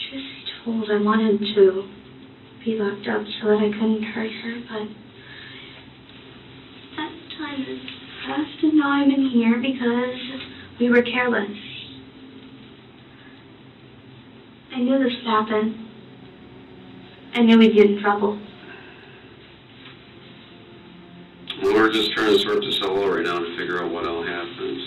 Be 0.00 0.44
told, 0.64 0.90
I 0.90 0.96
wanted 0.96 1.44
to 1.54 2.03
be 2.64 2.78
locked 2.78 3.06
up 3.08 3.22
so 3.40 3.48
that 3.48 3.58
I 3.58 3.68
couldn't 3.68 4.02
hurt 4.02 4.30
her, 4.30 4.54
but 4.70 4.88
that 6.96 7.12
time 7.36 7.62
has 7.62 7.78
passed 8.26 8.62
and 8.62 8.78
now 8.78 8.90
I'm 8.90 9.10
in 9.10 9.28
here 9.30 9.60
because 9.60 10.18
we 10.80 10.88
were 10.88 11.02
careless. 11.02 11.50
I 14.72 14.78
knew 14.78 14.98
this 14.98 15.12
would 15.12 15.26
happen. 15.26 15.90
I 17.34 17.42
knew 17.42 17.58
we'd 17.58 17.74
get 17.74 17.90
in 17.90 18.00
trouble. 18.00 18.40
Well, 21.62 21.74
we're 21.74 21.92
just 21.92 22.12
trying 22.12 22.32
to 22.32 22.38
sort 22.38 22.60
this 22.62 22.80
all 22.82 23.04
out 23.04 23.14
right 23.14 23.24
now 23.24 23.40
to 23.40 23.56
figure 23.58 23.82
out 23.82 23.90
what 23.90 24.06
all 24.06 24.24
happened. 24.24 24.80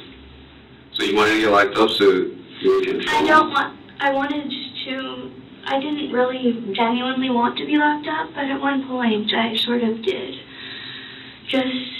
So 0.94 1.04
you 1.04 1.16
wanted 1.16 1.36
to 1.36 1.42
get 1.42 1.52
locked 1.52 1.76
up 1.78 1.90
so 1.92 2.04
you 2.06 2.76
would 2.76 2.86
get 2.86 2.96
in 2.96 3.08
I 3.08 3.24
don't 3.28 3.52
want. 3.52 3.80
I 4.00 4.12
wanted 4.14 4.52
to. 4.86 5.32
I 5.70 5.80
didn't 5.82 6.12
really 6.12 6.74
genuinely 6.74 7.30
want 7.30 7.58
to 7.58 7.66
be 7.66 7.78
locked 7.78 8.08
up, 8.08 8.30
but 8.34 8.46
at 8.46 8.60
one 8.62 8.88
point 8.88 9.34
I 9.34 9.56
sort 9.58 9.84
of 9.84 10.02
did. 10.02 10.36
Just. 11.48 11.94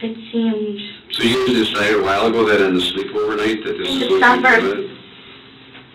It 0.00 0.16
seemed. 0.30 0.80
So 1.12 1.22
you 1.22 1.46
decided 1.46 2.00
a 2.00 2.02
while 2.02 2.26
ago 2.26 2.44
that 2.44 2.60
on 2.64 2.74
the 2.74 2.80
sleepover 2.80 3.36
night 3.36 3.64
that 3.64 3.78
this 3.78 3.88
In 3.88 4.02
is 4.02 4.10
what 4.10 4.10
you 4.10 4.18
December. 4.18 4.98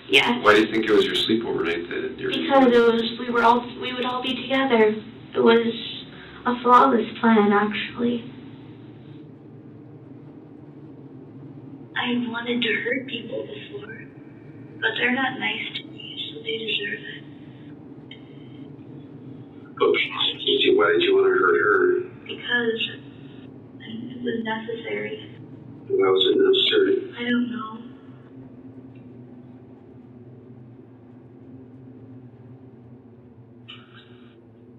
Yeah. 0.09 0.41
Why 0.41 0.53
do 0.53 0.61
you 0.61 0.71
think 0.71 0.85
it 0.85 0.91
was 0.91 1.05
your 1.05 1.15
sleepover 1.15 1.65
night 1.65 1.89
that 1.89 2.17
you're 2.17 2.31
Because 2.31 2.73
it 2.73 2.93
was. 2.93 3.19
We 3.19 3.29
were 3.29 3.43
all. 3.43 3.61
We 3.79 3.93
would 3.93 4.05
all 4.05 4.23
be 4.23 4.33
together. 4.41 4.95
It 5.35 5.39
was 5.39 5.67
a 6.45 6.59
flawless 6.63 7.05
plan, 7.19 7.51
actually. 7.51 8.33
I 11.97 12.13
wanted 12.29 12.61
to 12.61 12.73
hurt 12.83 13.07
people 13.07 13.45
before, 13.45 13.96
but 14.81 14.91
they're 14.97 15.15
not 15.15 15.39
nice 15.39 15.77
to 15.77 15.83
me, 15.85 16.31
so 16.31 16.41
they 16.43 16.57
deserve 16.57 17.01
it. 17.01 17.23
Okay. 19.81 20.11
Why 20.75 20.91
did 20.93 21.01
you 21.01 21.15
want 21.15 21.27
to 21.27 21.33
hurt 21.39 21.57
her? 21.61 22.07
because 22.27 22.81
it 23.79 24.21
was 24.21 24.43
necessary. 24.43 25.39
Why 25.87 26.09
was 26.09 26.23
it 26.27 26.37
necessary? 26.37 27.15
I 27.17 27.23
don't 27.23 27.49
know. 27.51 27.73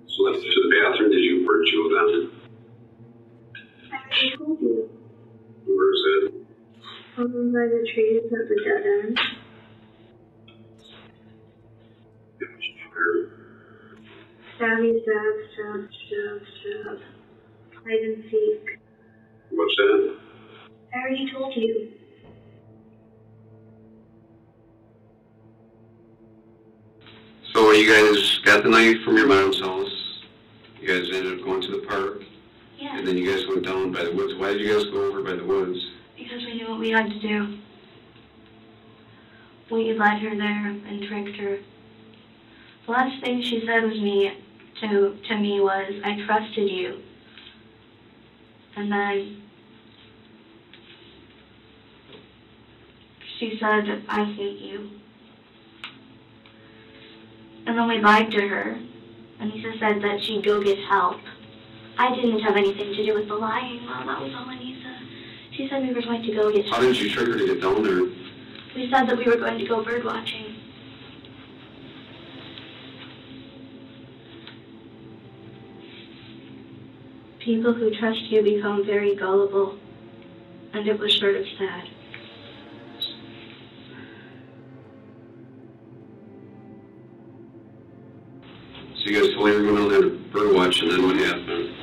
So 0.08 0.22
let's 0.24 0.42
to 0.42 0.48
the 0.48 0.76
bathroom. 0.76 1.10
Did 1.10 1.24
you, 1.24 1.46
where'd 1.46 1.66
you 1.68 1.80
down? 1.94 2.30
I 3.92 4.36
told 4.36 4.60
you. 4.60 4.90
Where 5.64 5.92
is 5.94 6.02
it? 6.06 6.34
Over 7.18 7.42
by 7.44 7.66
the 7.72 7.88
trees 7.94 8.24
at 8.26 8.48
the 8.48 8.56
dead 8.62 8.84
end. 9.06 9.37
Stabby, 14.58 14.92
stab, 15.02 15.34
stab, 15.52 15.88
stab, 16.06 16.40
stab. 16.60 16.98
Hide 17.84 18.02
and 18.02 18.24
seek. 18.30 18.78
What's 19.50 19.76
that? 19.76 20.16
I 20.94 20.98
already 20.98 21.30
told 21.32 21.54
you. 21.56 21.92
So 27.54 27.72
you 27.72 27.88
guys 27.90 28.38
got 28.44 28.62
the 28.62 28.68
knife 28.70 28.96
from 29.04 29.16
your 29.16 29.26
mom's 29.26 29.60
house. 29.60 30.22
You 30.80 30.88
guys 30.88 31.08
ended 31.14 31.38
up 31.38 31.44
going 31.44 31.62
to 31.62 31.70
the 31.72 31.86
park, 31.86 32.22
Yeah, 32.78 32.98
and 32.98 33.06
then 33.06 33.16
you 33.16 33.30
guys 33.30 33.46
went 33.48 33.64
down 33.64 33.90
by 33.92 34.04
the 34.04 34.12
woods. 34.12 34.34
Why 34.38 34.52
did 34.52 34.60
you 34.60 34.72
guys 34.74 34.84
go 34.86 35.06
over 35.08 35.22
by 35.22 35.34
the 35.34 35.44
woods? 35.44 35.78
because 36.16 36.44
we 36.44 36.54
knew 36.54 36.68
what 36.70 36.80
we 36.80 36.90
had 36.90 37.08
to 37.08 37.20
do. 37.20 37.58
We 39.70 39.92
led 39.94 40.18
her 40.18 40.36
there 40.36 40.66
and 40.66 41.02
tricked 41.04 41.36
her. 41.38 41.58
Last 42.88 43.22
thing 43.22 43.42
she 43.42 43.64
said 43.66 43.84
was 43.84 44.00
me 44.00 44.32
to 44.80 45.18
to 45.28 45.36
me 45.36 45.60
was, 45.60 45.92
"I 46.02 46.24
trusted 46.24 46.70
you," 46.70 47.02
and 48.76 48.90
then 48.90 49.42
she 53.38 53.58
said, 53.60 54.04
"I 54.08 54.24
hate 54.24 54.60
you." 54.60 54.90
And 57.66 57.76
then 57.76 57.86
we 57.86 57.98
lied 58.00 58.30
to 58.30 58.48
her. 58.48 58.78
Anissa 59.38 59.78
said 59.78 60.00
that 60.00 60.24
she'd 60.24 60.42
go 60.42 60.62
get 60.62 60.78
help. 60.78 61.20
I 61.98 62.14
didn't 62.14 62.40
have 62.40 62.56
anything 62.56 62.94
to 62.94 63.04
do 63.04 63.12
with 63.12 63.28
the 63.28 63.34
lying, 63.34 63.84
Mom. 63.84 64.06
That 64.06 64.22
was 64.22 64.34
all 64.34 64.46
Anissa. 64.46 64.96
She 65.50 65.68
said 65.68 65.86
we 65.86 65.92
were 65.92 66.00
going 66.00 66.22
to 66.22 66.32
go 66.32 66.50
get 66.50 66.64
help. 66.64 66.76
How 66.76 66.80
did 66.80 66.98
you 66.98 67.10
trick 67.10 67.28
her 67.28 67.36
to 67.36 67.46
get 67.46 67.60
down 67.60 67.82
there? 67.82 68.04
We 68.74 68.90
said 68.90 69.06
that 69.08 69.18
we 69.18 69.24
were 69.24 69.36
going 69.36 69.58
to 69.58 69.66
go 69.66 69.84
bird 69.84 70.04
watching. 70.04 70.57
People 77.48 77.72
who 77.72 77.90
trust 77.98 78.20
you 78.24 78.42
become 78.42 78.84
very 78.84 79.16
gullible, 79.16 79.78
and 80.74 80.86
it 80.86 80.98
was 80.98 81.18
sort 81.18 81.34
of 81.34 81.46
sad. 81.56 81.88
So 88.96 89.04
you 89.06 89.22
guys 89.22 89.34
told 89.34 89.48
were 89.48 89.62
going 89.62 89.88
there 89.88 90.02
to 90.02 90.10
bird 90.30 90.54
watch, 90.54 90.82
and 90.82 90.90
then 90.90 91.02
what 91.04 91.16
happened? 91.16 91.74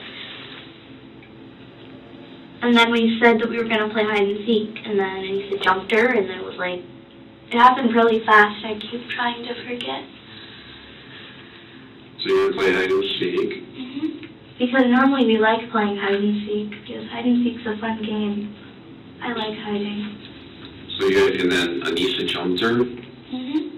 And 2.62 2.78
then 2.78 2.92
we 2.92 3.20
said 3.20 3.40
that 3.40 3.50
we 3.50 3.58
were 3.58 3.64
going 3.64 3.80
to 3.80 3.90
play 3.90 4.04
hide 4.04 4.22
and 4.22 4.46
seek, 4.46 4.86
and 4.86 5.00
then 5.00 5.24
Anissa 5.24 5.64
jumped 5.64 5.92
her, 5.94 6.14
and 6.14 6.30
then 6.30 6.42
it 6.42 6.46
was 6.46 6.58
like, 6.58 6.84
it 7.50 7.58
happened 7.58 7.92
really 7.96 8.24
fast. 8.24 8.64
I 8.64 8.78
keep 8.78 9.10
trying 9.10 9.44
to 9.46 9.56
forget. 9.68 10.04
So 12.22 12.30
you 12.30 12.36
were 12.36 12.52
gonna 12.52 12.62
play 12.62 12.72
hide 12.72 12.92
and 12.92 13.04
seek. 13.20 13.64
hmm 13.64 14.15
Because 14.58 14.84
normally 14.88 15.26
we 15.26 15.38
like 15.38 15.70
playing 15.72 15.98
hide 15.98 16.16
and 16.16 16.48
seek, 16.48 16.70
because 16.82 17.08
hide 17.10 17.26
and 17.26 17.44
seek's 17.44 17.66
a 17.68 17.78
fun 17.80 18.02
game. 18.04 18.56
I 19.22 19.34
like 19.34 19.58
hiding. 19.60 20.18
So 20.98 21.08
you 21.08 21.28
and 21.42 21.52
then 21.52 21.82
Anissa 21.82 22.28
jumped 22.28 22.62
her. 22.62 22.78
hmm 22.78 23.70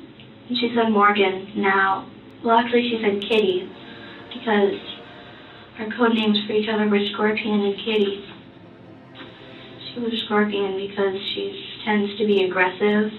And 0.49 0.57
she 0.57 0.71
said 0.75 0.91
Morgan 0.91 1.51
now. 1.55 2.07
Well, 2.43 2.59
actually, 2.59 2.89
she 2.89 3.01
said 3.01 3.21
Kitty, 3.21 3.69
because 4.31 4.79
our 5.79 5.89
code 5.97 6.13
names 6.13 6.39
for 6.45 6.53
each 6.53 6.69
other 6.69 6.87
were 6.87 6.99
Scorpion 7.13 7.61
and 7.61 7.75
Kitty. 7.77 8.23
She 9.93 9.99
was 9.99 10.13
Scorpion 10.25 10.77
because 10.77 11.15
she 11.33 11.79
tends 11.85 12.15
to 12.19 12.25
be 12.27 12.43
aggressive, 12.43 13.11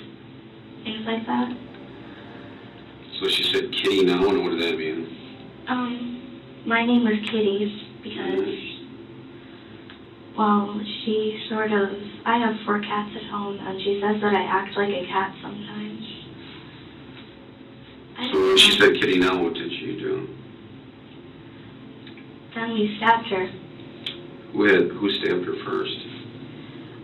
things 0.85 1.05
like 1.05 1.27
that. 1.27 1.57
So 3.21 3.29
she 3.29 3.43
said 3.43 3.73
Kitty 3.73 4.05
now, 4.05 4.29
and 4.29 4.45
what 4.45 4.51
did 4.51 4.63
that 4.63 4.79
mean? 4.79 5.17
Um, 5.67 6.18
my 6.69 6.85
name 6.85 7.03
was 7.03 7.19
Kitty's 7.31 7.73
because, 8.03 8.55
well, 10.37 10.79
she 10.85 11.43
sort 11.49 11.73
of. 11.73 11.89
I 12.27 12.37
have 12.37 12.57
four 12.67 12.79
cats 12.81 13.11
at 13.17 13.25
home, 13.31 13.59
and 13.59 13.81
she 13.81 13.99
says 14.03 14.21
that 14.21 14.35
I 14.35 14.43
act 14.43 14.77
like 14.77 14.91
a 14.91 15.07
cat 15.07 15.35
sometimes. 15.41 16.05
So 18.31 18.49
when 18.49 18.59
she 18.59 18.73
said 18.79 19.01
Kitty 19.01 19.19
now, 19.19 19.43
what 19.43 19.55
did 19.55 19.71
she 19.71 19.97
do? 19.99 20.29
Then 22.55 22.75
we 22.75 22.97
stabbed 22.99 23.29
her. 23.29 23.47
Who 24.53 24.65
had 24.65 24.91
who 24.91 25.11
stabbed 25.11 25.47
her 25.47 25.57
first? 25.65 25.99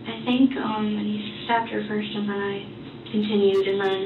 I 0.07 0.21
think 0.25 0.55
um 0.57 0.85
and 0.85 1.07
he 1.07 1.43
stabbed 1.45 1.69
her 1.69 1.83
first 1.87 2.09
and 2.13 2.29
then 2.29 2.37
I 2.37 3.09
continued 3.11 3.67
and 3.67 3.81
then 3.81 4.01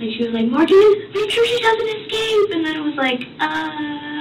like 0.00 0.10
she 0.16 0.24
was 0.24 0.32
like, 0.32 0.48
Morgan, 0.48 1.12
make 1.14 1.30
sure 1.30 1.46
she 1.46 1.60
doesn't 1.60 1.88
escape 1.88 2.50
and 2.56 2.66
then 2.66 2.76
it 2.76 2.82
was 2.82 2.94
like, 2.96 3.20
uh 3.38 4.13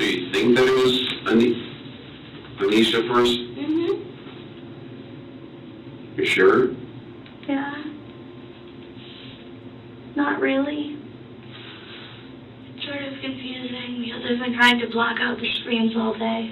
So 0.00 0.06
you 0.06 0.32
think 0.32 0.56
that 0.56 0.64
it 0.66 0.72
was 0.72 1.14
Ani- 1.30 1.62
Anissa 2.56 3.06
first? 3.06 3.38
mhm. 3.38 4.00
You 6.16 6.24
sure? 6.24 6.70
Yeah. 7.46 7.82
Not 10.16 10.40
really. 10.40 10.96
It's 12.74 12.86
sort 12.86 13.02
of 13.02 13.20
confusing 13.20 14.00
because 14.02 14.24
I've 14.24 14.38
been 14.38 14.54
trying 14.54 14.78
to 14.78 14.86
block 14.86 15.18
out 15.20 15.38
the 15.38 15.52
screams 15.60 15.94
all 15.94 16.14
day. 16.14 16.50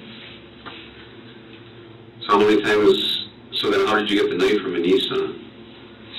So 2.21 2.33
how 2.33 2.37
many 2.37 2.61
times? 2.61 3.29
So 3.53 3.71
then, 3.71 3.87
how 3.87 3.97
did 3.97 4.11
you 4.11 4.21
get 4.21 4.29
the 4.29 4.37
knife 4.37 4.61
from 4.61 4.73
Anissa? 4.75 5.39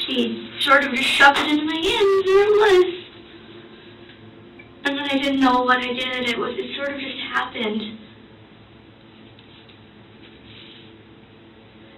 She 0.05 0.51
sort 0.59 0.83
of 0.83 0.93
just 0.93 1.09
shoved 1.09 1.39
it 1.39 1.47
into 1.49 1.65
my 1.65 1.77
hand 1.77 2.27
and 2.27 2.87
was. 2.91 3.00
And 4.85 4.97
then 4.97 5.05
I 5.05 5.19
didn't 5.19 5.41
know 5.41 5.63
what 5.63 5.79
I 5.79 5.93
did. 5.93 6.29
It 6.29 6.39
was 6.39 6.55
it 6.57 6.75
sort 6.77 6.93
of 6.95 7.01
just 7.01 7.19
happened. 7.33 7.99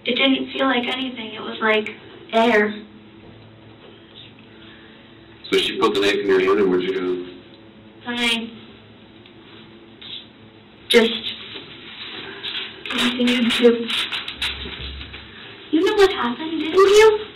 It 0.05 0.16
didn't 0.16 0.53
feel 0.53 0.66
like 0.66 0.85
anything. 0.87 1.35
It 1.35 1.41
was 1.41 1.59
like 1.61 1.89
air. 2.33 2.74
So 5.51 5.59
she 5.59 5.78
put 5.78 5.95
the 5.95 6.01
knife 6.01 6.14
in 6.14 6.26
your 6.26 6.41
hand, 6.41 6.59
and 6.59 6.70
what'd 6.70 6.89
you? 6.89 7.28
And 8.07 8.18
I 8.18 8.51
just 10.89 11.35
continued 12.91 13.53
to. 13.53 13.89
You 15.70 15.85
know 15.85 15.95
what 15.95 16.12
happened, 16.12 16.51
didn't 16.51 16.74
you? 16.74 17.26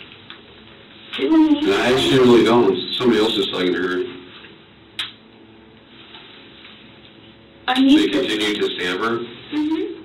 Didn't 1.17 1.51
you? 1.55 1.67
No, 1.67 1.77
I 1.77 1.93
actually 1.93 2.19
really 2.19 2.43
don't. 2.43 2.77
Somebody 2.93 3.21
else 3.21 3.37
is 3.37 3.47
talking 3.47 3.73
to 3.73 3.81
her. 3.81 4.16
I 7.67 7.75
So 7.75 7.81
need 7.81 8.11
to. 8.13 8.19
continued 8.19 8.57
to 8.61 8.69
stammer? 8.75 9.19
Mhm. 9.51 10.03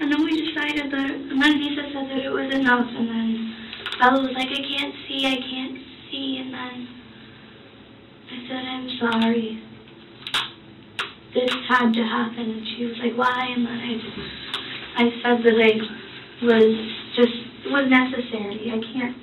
And 0.00 0.12
then 0.12 0.24
we 0.24 0.46
decided 0.46 0.90
that, 0.90 1.10
and 1.10 1.42
then 1.42 1.58
Lisa 1.60 1.82
said 1.92 2.10
that 2.10 2.18
it 2.18 2.30
was 2.30 2.52
enough, 2.54 2.88
and 2.94 3.08
then 3.08 3.54
Bella 3.98 4.20
was 4.22 4.32
like, 4.32 4.48
I 4.50 4.62
can't 4.62 4.94
see, 5.08 5.26
I 5.26 5.36
can't 5.36 5.78
see, 6.10 6.38
and 6.38 6.52
then 6.52 6.88
I 8.30 8.48
said, 8.48 8.64
I'm 8.66 8.90
sorry. 8.98 9.62
This 11.32 11.50
had 11.68 11.92
to 11.94 12.02
happen, 12.04 12.50
and 12.50 12.66
she 12.66 12.84
was 12.84 12.98
like, 12.98 13.16
why? 13.16 13.46
And 13.56 13.66
then 13.66 13.80
I, 14.96 15.04
I 15.04 15.10
said 15.22 15.42
that 15.42 15.56
I 15.58 16.44
was 16.44 16.92
just, 17.14 17.32
it 17.64 17.72
was 17.72 17.86
necessary, 17.88 18.70
I 18.70 18.80
can't, 18.92 19.16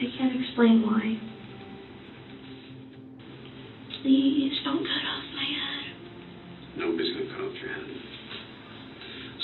I 0.00 0.06
can't 0.18 0.40
explain 0.42 0.82
why. 0.82 1.18
Please 4.04 4.60
don't 4.64 4.80
cut 4.80 4.86
off 4.86 5.24
my 5.34 5.44
head. 5.44 5.96
Nobody's 6.76 7.16
gonna 7.16 7.30
cut 7.30 7.40
off 7.40 7.54
your 7.54 7.72
head. 7.72 7.86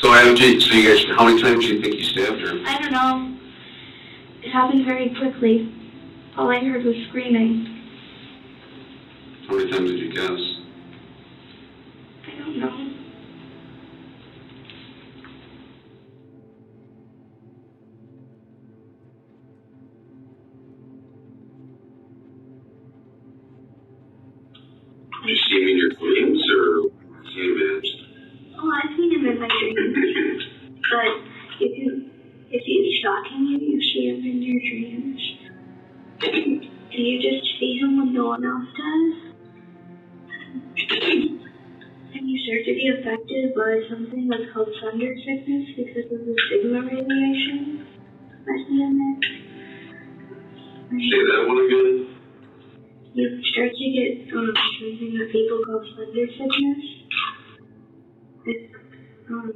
So 0.03 0.11
I, 0.11 0.25
so 0.35 0.75
you 0.75 0.87
guys, 0.87 1.03
how 1.17 1.25
many 1.25 1.41
times 1.41 1.65
do 1.65 1.75
you 1.75 1.81
think 1.81 1.95
you 1.95 2.05
stabbed 2.05 2.43
her? 2.43 2.61
I 2.67 2.79
don't 2.79 2.93
know. 2.93 3.39
It 4.43 4.51
happened 4.51 4.85
very 4.85 5.15
quickly. 5.19 5.75
All 6.37 6.51
I 6.51 6.61
heard 6.63 6.85
was 6.85 6.95
screaming. 7.09 7.87
How 9.49 9.57
many 9.57 9.71
times 9.71 9.93
did 9.93 9.99
you 9.99 10.13
guess? 10.13 10.50
You 25.25 25.37
see 25.37 25.57
him 25.62 25.68
in 25.68 25.77
your 25.79 25.91
dreams, 25.91 26.43
or 26.57 26.91
see 27.35 27.41
him 27.45 27.59
as? 27.77 27.85
Oh, 28.59 28.73
I've 28.73 28.97
seen 28.97 29.12
him 29.12 29.27
in 29.27 29.41
my 29.41 29.49
dreams. 29.49 30.45
but 30.91 31.12
if 31.61 31.79
you 31.79 32.11
if 32.51 32.62
he's 32.64 33.01
shocking 33.03 33.47
you, 33.47 33.59
you 33.59 33.81
see 33.83 34.09
him 34.09 34.25
in 34.25 34.43
your 34.43 34.61
dreams. 34.61 35.21
Do 36.91 36.99
you 37.03 37.21
just 37.21 37.47
see 37.61 37.79
him 37.81 37.99
when 37.99 38.14
no 38.14 38.27
one 38.29 38.45
else 38.45 38.68
does? 38.77 39.35
Mean, 42.14 42.29
you 42.29 42.39
start 42.45 42.64
to 42.66 42.75
be 42.75 42.89
affected 42.99 43.55
by 43.55 43.81
something 43.89 44.29
that's 44.29 44.53
called 44.53 44.68
thunder 44.83 45.14
sickness 45.16 45.68
because 45.77 46.12
of 46.12 46.27
the 46.27 46.37
sigma 46.51 46.81
radiation. 46.83 47.87
Say 50.91 51.23
that 51.31 51.45
one 51.49 51.59
again. 51.66 52.10
You 53.13 53.43
start 53.53 53.71
to 53.75 53.91
get 53.91 54.33
um, 54.35 54.55
something 54.79 55.19
that 55.19 55.33
people 55.33 55.65
call 55.65 55.83
thunder 55.97 56.27
sickness. 56.31 56.85
It's, 58.47 58.75
um, 59.29 59.53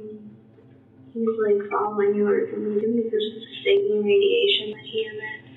he's 1.13 1.27
like 1.39 1.69
following 1.71 2.15
you 2.15 2.27
or 2.27 2.49
something 2.51 2.75
because 2.75 3.23
of 3.23 3.35
the 3.39 3.45
sigma 3.63 4.01
radiation 4.01 4.71
that 4.71 4.83
he 4.83 5.07
emits. 5.07 5.55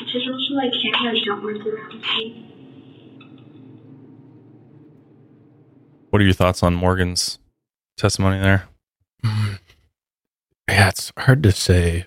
Which 0.00 0.14
is 0.14 0.28
also 0.30 0.54
like 0.54 0.72
cameras 0.80 1.22
don't 1.24 1.42
work 1.42 1.66
around 1.66 2.00
me. 2.00 2.52
What 6.10 6.22
are 6.22 6.24
your 6.24 6.34
thoughts 6.34 6.62
on 6.62 6.74
Morgan's 6.74 7.40
testimony 7.96 8.38
there? 8.38 8.68
Mm. 9.24 9.58
Yeah, 10.68 10.88
it's 10.88 11.12
hard 11.18 11.42
to 11.42 11.52
say. 11.52 12.06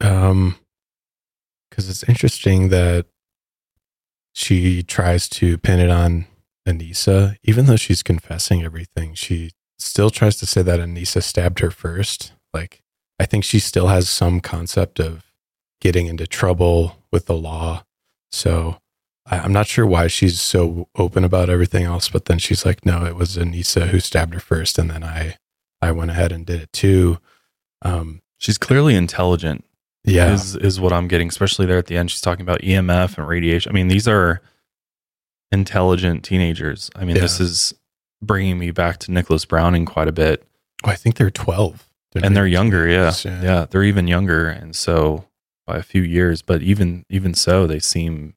Um, 0.00 0.56
because 1.76 1.90
it's 1.90 2.08
interesting 2.08 2.70
that 2.70 3.04
she 4.32 4.82
tries 4.82 5.28
to 5.28 5.58
pin 5.58 5.78
it 5.78 5.90
on 5.90 6.26
Anissa, 6.66 7.36
even 7.42 7.66
though 7.66 7.76
she's 7.76 8.02
confessing 8.02 8.62
everything. 8.62 9.12
She 9.12 9.50
still 9.78 10.08
tries 10.08 10.36
to 10.36 10.46
say 10.46 10.62
that 10.62 10.80
Anissa 10.80 11.22
stabbed 11.22 11.58
her 11.58 11.70
first. 11.70 12.32
Like, 12.54 12.82
I 13.20 13.26
think 13.26 13.44
she 13.44 13.58
still 13.58 13.88
has 13.88 14.08
some 14.08 14.40
concept 14.40 14.98
of 14.98 15.24
getting 15.82 16.06
into 16.06 16.26
trouble 16.26 16.96
with 17.12 17.26
the 17.26 17.36
law. 17.36 17.84
So 18.30 18.78
I'm 19.26 19.52
not 19.52 19.66
sure 19.66 19.86
why 19.86 20.06
she's 20.06 20.40
so 20.40 20.88
open 20.96 21.24
about 21.24 21.50
everything 21.50 21.84
else. 21.84 22.08
But 22.08 22.24
then 22.24 22.38
she's 22.38 22.64
like, 22.64 22.86
no, 22.86 23.04
it 23.04 23.16
was 23.16 23.36
Anissa 23.36 23.88
who 23.88 24.00
stabbed 24.00 24.32
her 24.32 24.40
first, 24.40 24.78
and 24.78 24.90
then 24.90 25.04
I, 25.04 25.36
I 25.82 25.92
went 25.92 26.10
ahead 26.10 26.32
and 26.32 26.46
did 26.46 26.62
it 26.62 26.72
too. 26.72 27.18
Um, 27.82 28.22
She's 28.38 28.58
clearly 28.58 28.94
intelligent. 28.94 29.64
Yeah, 30.06 30.32
Is 30.32 30.56
is 30.56 30.80
what 30.80 30.92
I'm 30.92 31.08
getting, 31.08 31.28
especially 31.28 31.66
there 31.66 31.78
at 31.78 31.86
the 31.86 31.96
end. 31.96 32.10
She's 32.10 32.20
talking 32.20 32.42
about 32.42 32.60
EMF 32.62 33.18
and 33.18 33.26
radiation. 33.26 33.70
I 33.70 33.74
mean, 33.74 33.88
these 33.88 34.06
are 34.08 34.40
intelligent 35.52 36.24
teenagers. 36.24 36.90
I 36.96 37.04
mean, 37.04 37.14
this 37.14 37.40
is 37.40 37.74
bringing 38.22 38.58
me 38.58 38.70
back 38.70 38.98
to 38.98 39.12
Nicholas 39.12 39.44
Browning 39.44 39.84
quite 39.84 40.08
a 40.08 40.12
bit. 40.12 40.46
Oh, 40.84 40.90
I 40.90 40.94
think 40.94 41.16
they're 41.16 41.30
12. 41.30 41.88
and 42.22 42.36
they're 42.36 42.46
younger 42.46 42.88
yeah. 42.88 43.10
teenagers, 43.10 43.44
yeah 43.44 43.66
they're 43.68 43.82
even 43.82 44.06
younger 44.08 44.48
and 44.48 44.74
so 44.74 45.26
by 45.66 45.76
a 45.76 45.82
few 45.82 46.02
years 46.02 46.40
but 46.40 46.62
even 46.62 47.04
even 47.10 47.34
so 47.34 47.66
they 47.66 47.78
seem 47.78 48.34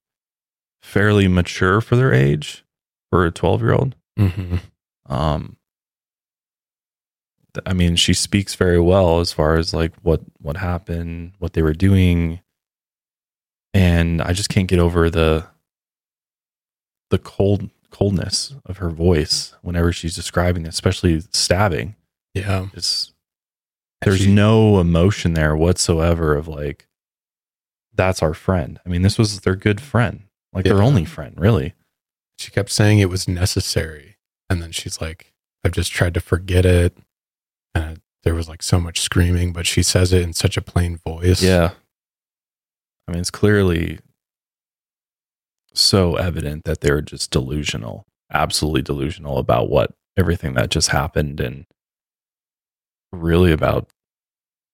fairly 0.82 1.30
mature 1.30 1.80
for 1.80 1.96
their 1.96 2.14
age 2.14 2.66
for 3.10 3.26
a 3.26 3.32
12 3.32 3.62
year 3.62 3.74
old 3.74 3.96
hmm 4.18 4.58
um 5.06 5.56
i 7.66 7.74
mean 7.74 7.96
she 7.96 8.14
speaks 8.14 8.56
very 8.56 8.80
well 8.80 9.20
as 9.20 9.32
far 9.32 9.56
as 9.58 9.74
like 9.74 9.94
what 10.02 10.22
what 10.42 10.58
happened 10.58 11.32
what 11.40 11.54
they 11.54 11.62
were 11.62 11.74
doing 11.74 12.40
and 13.74 14.22
i 14.22 14.34
just 14.34 14.50
can't 14.50 14.68
get 14.68 14.80
over 14.80 15.10
the 15.10 15.46
the 17.10 17.18
cold 17.20 17.70
coldness 17.92 18.54
of 18.66 18.78
her 18.78 18.90
voice 18.90 19.54
whenever 19.64 19.92
she's 19.92 20.16
describing 20.16 20.66
it, 20.66 20.70
especially 20.70 21.22
stabbing 21.32 21.96
Yeah. 22.36 22.68
it's 22.74 23.14
there's 24.02 24.20
she- 24.22 24.34
no 24.34 24.80
emotion 24.80 25.34
there 25.34 25.56
whatsoever 25.56 26.36
of 26.36 26.48
like 26.48 26.88
that's 27.94 28.22
our 28.22 28.34
friend 28.34 28.80
i 28.86 28.90
mean 28.90 29.02
this 29.02 29.18
was 29.18 29.42
their 29.42 29.56
good 29.56 29.82
friend 29.82 30.24
like 30.54 30.66
their 30.66 30.82
only 30.82 31.06
friend 31.06 31.36
really 31.40 31.74
She 32.38 32.52
kept 32.52 32.70
saying 32.72 33.00
it 33.00 33.10
was 33.10 33.28
necessary. 33.28 34.16
And 34.50 34.62
then 34.64 34.72
she's 34.72 35.02
like, 35.02 35.34
I've 35.64 35.74
just 35.74 35.92
tried 35.92 36.14
to 36.14 36.22
forget 36.22 36.66
it. 36.66 36.96
And 37.76 38.02
there 38.24 38.36
was 38.36 38.50
like 38.50 38.62
so 38.64 38.80
much 38.80 39.00
screaming, 39.00 39.54
but 39.54 39.66
she 39.66 39.84
says 39.84 40.12
it 40.14 40.22
in 40.22 40.34
such 40.34 40.58
a 40.58 40.62
plain 40.62 40.98
voice. 40.98 41.42
yeah 41.42 41.72
i 43.08 43.12
mean 43.12 43.22
it's 43.22 43.32
clearly 43.32 43.98
so 45.74 46.16
evident 46.16 46.64
that 46.66 46.82
they're 46.82 47.02
just 47.02 47.32
delusional 47.32 48.06
absolutely 48.32 48.84
delusional 48.84 49.40
about 49.40 49.70
what 49.70 49.92
everything 50.18 50.54
that 50.54 50.70
just 50.70 50.90
happened 50.90 51.40
and 51.40 51.66
really 53.12 53.52
about 53.52 53.90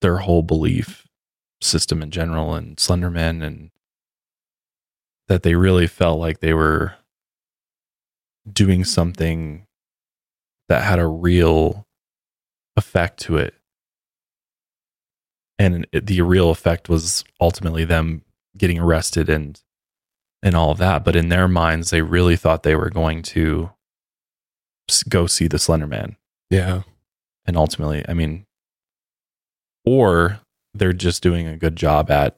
their 0.01 0.17
whole 0.17 0.41
belief 0.41 1.07
system 1.61 2.01
in 2.01 2.11
general 2.11 2.53
and 2.53 2.75
slenderman 2.75 3.41
and 3.41 3.71
that 5.29 5.43
they 5.43 5.55
really 5.55 5.87
felt 5.87 6.19
like 6.19 6.39
they 6.41 6.53
were 6.53 6.93
doing 8.51 8.83
something 8.83 9.65
that 10.67 10.83
had 10.83 10.99
a 10.99 11.07
real 11.07 11.84
effect 12.77 13.19
to 13.21 13.37
it 13.37 13.53
and 15.57 15.87
it, 15.91 16.05
the 16.07 16.21
real 16.21 16.49
effect 16.49 16.89
was 16.89 17.23
ultimately 17.39 17.85
them 17.85 18.21
getting 18.57 18.79
arrested 18.79 19.29
and 19.29 19.61
and 20.43 20.55
all 20.55 20.71
of 20.71 20.77
that 20.77 21.03
but 21.05 21.15
in 21.15 21.29
their 21.29 21.47
minds 21.47 21.89
they 21.89 22.01
really 22.01 22.35
thought 22.35 22.63
they 22.63 22.75
were 22.75 22.89
going 22.89 23.21
to 23.21 23.69
go 25.09 25.25
see 25.27 25.47
the 25.47 25.57
slender 25.59 25.87
man 25.87 26.15
Yeah. 26.49 26.81
and 27.45 27.57
ultimately 27.57 28.03
i 28.07 28.13
mean 28.13 28.45
or 29.85 30.39
they're 30.73 30.93
just 30.93 31.23
doing 31.23 31.47
a 31.47 31.57
good 31.57 31.75
job 31.75 32.11
at 32.11 32.37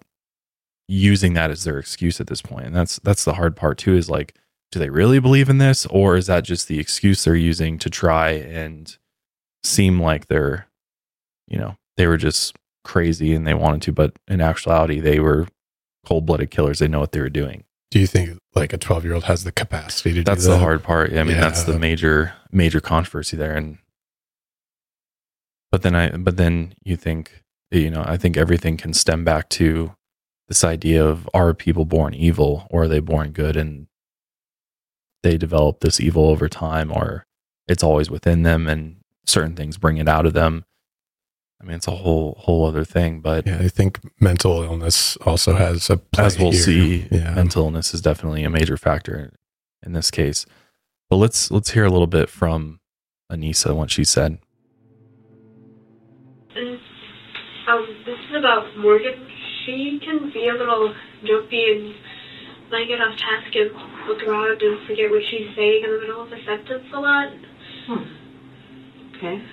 using 0.88 1.34
that 1.34 1.52
as 1.52 1.64
their 1.64 1.80
excuse 1.80 2.22
at 2.22 2.28
this 2.28 2.42
point. 2.42 2.54
point 2.58 2.66
and 2.68 2.76
that's 2.76 3.00
that's 3.00 3.26
the 3.26 3.34
hard 3.34 3.56
part 3.56 3.78
too 3.78 3.96
is 3.96 4.10
like 4.10 4.36
do 4.72 4.80
they 4.80 4.90
really 4.90 5.20
believe 5.20 5.50
in 5.50 5.58
this 5.58 5.86
or 5.88 6.16
is 6.16 6.28
that 6.28 6.44
just 6.44 6.68
the 6.68 6.80
excuse 6.80 7.24
they're 7.24 7.36
using 7.36 7.78
to 7.80 7.90
try 7.90 8.30
and 8.30 8.98
seem 9.64 10.02
like 10.02 10.28
they're 10.28 10.68
you 11.48 11.58
know 11.58 11.76
they 11.98 12.08
were 12.08 12.18
just 12.18 12.56
crazy 12.84 13.34
and 13.34 13.46
they 13.46 13.54
wanted 13.54 13.82
to 13.82 13.92
but 13.92 14.14
in 14.28 14.40
actuality 14.40 15.00
they 15.00 15.20
were 15.20 15.48
cold-blooded 16.06 16.50
killers. 16.50 16.80
They 16.80 16.88
know 16.88 17.02
what 17.02 17.12
they 17.12 17.20
were 17.20 17.30
doing. 17.30 17.66
Do 17.92 18.00
you 18.00 18.08
think 18.08 18.38
like 18.56 18.72
a 18.72 18.78
12 18.78 19.04
year 19.04 19.14
old 19.14 19.26
has 19.26 19.44
the 19.44 19.52
capacity 19.52 20.14
to 20.14 20.24
that's 20.24 20.44
do 20.44 20.52
that? 20.52 20.56
the 20.56 20.60
hard 20.60 20.84
part. 20.84 21.14
I 21.14 21.24
mean 21.24 21.40
that's 21.40 21.64
the 21.64 21.80
major 21.80 22.34
major 22.52 22.80
controversy 22.80 23.36
there. 23.38 23.56
And 23.56 23.78
but 25.72 25.82
then 25.82 25.96
i 25.96 26.16
but 26.16 26.38
then 26.38 26.74
you 26.84 26.96
think 26.96 27.44
you 27.72 27.92
know 27.92 28.04
i 28.08 28.16
think 28.16 28.38
everything 28.38 28.78
can 28.78 28.94
stem 28.94 29.26
back 29.26 29.50
to 29.50 29.94
this 30.48 30.64
idea 30.64 31.06
of 31.06 31.30
are 31.34 31.54
people 31.54 31.86
born 31.86 32.14
evil 32.14 32.68
or 32.70 32.84
are 32.84 32.88
they 32.88 33.00
born 33.00 33.32
good? 33.32 33.56
And 33.56 33.88
they 35.24 35.38
develop 35.38 35.82
this 35.82 36.00
evil 36.00 36.28
over 36.30 36.48
time 36.48 36.92
or 36.92 37.26
it's 37.68 37.84
always 37.84 38.10
within 38.10 38.44
them. 38.44 38.68
And 38.68 38.98
certain 39.28 39.56
things 39.56 39.78
bring 39.78 39.98
it 39.98 40.08
out 40.08 40.26
of 40.26 40.34
them 40.34 40.66
i 41.62 41.66
mean 41.66 41.76
it's 41.76 41.88
a 41.88 41.92
whole 41.92 42.36
whole 42.40 42.66
other 42.66 42.84
thing 42.86 43.20
but 43.20 43.46
Yeah. 43.46 43.60
I 43.60 43.68
think 43.68 44.00
mental 44.22 44.64
illness 44.64 45.18
also 45.18 45.56
has 45.56 45.90
a 45.90 45.98
play 45.98 46.26
as 46.26 46.38
we'll 46.40 46.52
here. 46.52 46.62
see 46.62 47.08
Yeah. 47.12 47.34
mental 47.34 47.66
illness 47.66 47.94
is 47.94 48.02
definitely 48.02 48.44
a 48.44 48.50
major 48.50 48.78
factor 48.78 49.34
in 49.86 49.94
this 49.94 50.10
case 50.12 50.46
but 51.10 51.18
let's 51.18 51.52
let's 51.52 51.72
hear 51.72 51.86
a 51.86 51.90
little 51.90 52.08
bit 52.08 52.30
from 52.30 52.80
anissa 53.32 53.76
what 53.76 53.92
she 53.92 54.04
said 54.04 54.40
And, 56.56 56.80
um, 57.68 57.86
this 58.06 58.18
is 58.30 58.36
about 58.40 58.66
Morgan. 58.78 59.28
She 59.66 60.00
can 60.04 60.32
be 60.34 60.48
a 60.48 60.54
little 60.54 60.94
jumpy 61.24 61.64
and 61.72 61.94
like 62.72 62.88
get 62.88 63.00
off 63.02 63.16
task 63.18 63.54
and 63.56 63.70
look 64.08 64.24
around 64.24 64.62
and 64.62 64.88
forget 64.88 65.12
what 65.12 65.22
she's 65.30 65.54
saying 65.56 65.84
in 65.84 65.92
the 65.92 66.00
middle 66.00 66.22
of 66.24 66.32
a 66.32 66.44
sentence 66.46 66.86
a 66.94 67.00
lot. 67.00 67.30
Okay. 69.18 69.44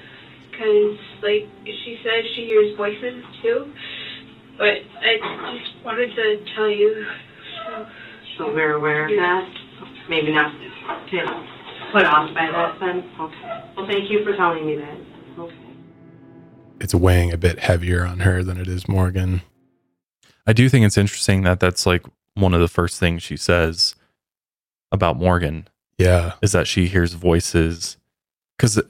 Because, 0.50 0.98
like, 1.22 1.48
she 1.64 1.98
says 2.04 2.24
she 2.36 2.46
hears 2.46 2.76
voices 2.76 3.24
too. 3.42 3.72
But 4.58 4.74
I 5.02 5.16
just 5.58 5.84
wanted 5.84 6.14
to 6.14 6.44
tell 6.54 6.70
you. 6.70 7.04
So, 7.66 7.86
So 8.38 8.52
we're 8.54 8.74
aware 8.74 9.04
of 9.06 9.10
that. 9.10 9.48
Maybe 10.08 10.32
not 10.32 10.52
to 11.10 11.44
put 11.92 12.04
off 12.04 12.32
by 12.34 12.50
that 12.52 12.76
then. 12.80 13.10
Okay. 13.20 13.72
Well, 13.76 13.86
thank 13.86 14.10
you 14.10 14.22
for 14.24 14.36
telling 14.36 14.66
me 14.66 14.76
that. 14.76 14.96
Okay. 15.38 15.54
It's 16.80 16.94
weighing 16.94 17.32
a 17.32 17.36
bit 17.36 17.58
heavier 17.60 18.04
on 18.04 18.20
her 18.20 18.42
than 18.44 18.58
it 18.58 18.68
is 18.68 18.86
Morgan. 18.88 19.42
i 20.46 20.52
do 20.52 20.68
think 20.68 20.84
it's 20.84 20.98
interesting 20.98 21.42
that 21.42 21.58
that's 21.58 21.86
like 21.86 22.04
one 22.34 22.52
of 22.52 22.60
the 22.60 22.68
first 22.68 23.00
things 23.00 23.22
she 23.22 23.36
says 23.36 23.94
about 24.92 25.16
morgan 25.16 25.66
Yeah. 25.98 26.32
is 26.42 26.52
that 26.52 26.66
she 26.66 26.86
hears 26.88 27.14
voices 27.14 27.96
because 28.56 28.80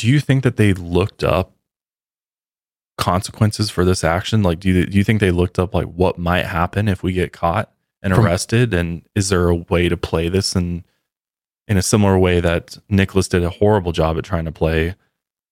do 0.00 0.08
you 0.08 0.18
think 0.18 0.42
that 0.44 0.56
they 0.56 0.72
looked 0.72 1.22
up 1.22 1.52
consequences 2.96 3.70
for 3.70 3.84
this 3.84 4.02
action? 4.02 4.42
Like 4.42 4.60
do 4.60 4.70
you, 4.70 4.86
do 4.86 4.96
you 4.96 5.04
think 5.04 5.20
they 5.20 5.30
looked 5.30 5.58
up 5.58 5.74
like 5.74 5.86
what 5.86 6.18
might 6.18 6.46
happen 6.46 6.88
if 6.88 7.02
we 7.02 7.12
get 7.12 7.32
caught 7.32 7.70
and 8.02 8.14
From- 8.14 8.24
arrested? 8.24 8.72
And 8.72 9.02
is 9.14 9.28
there 9.28 9.48
a 9.48 9.56
way 9.56 9.90
to 9.90 9.96
play 9.96 10.28
this 10.28 10.56
in 10.56 10.84
in 11.68 11.76
a 11.76 11.82
similar 11.82 12.18
way 12.18 12.40
that 12.40 12.78
Nicholas 12.88 13.28
did 13.28 13.44
a 13.44 13.50
horrible 13.50 13.92
job 13.92 14.18
at 14.18 14.24
trying 14.24 14.46
to 14.46 14.52
play 14.52 14.96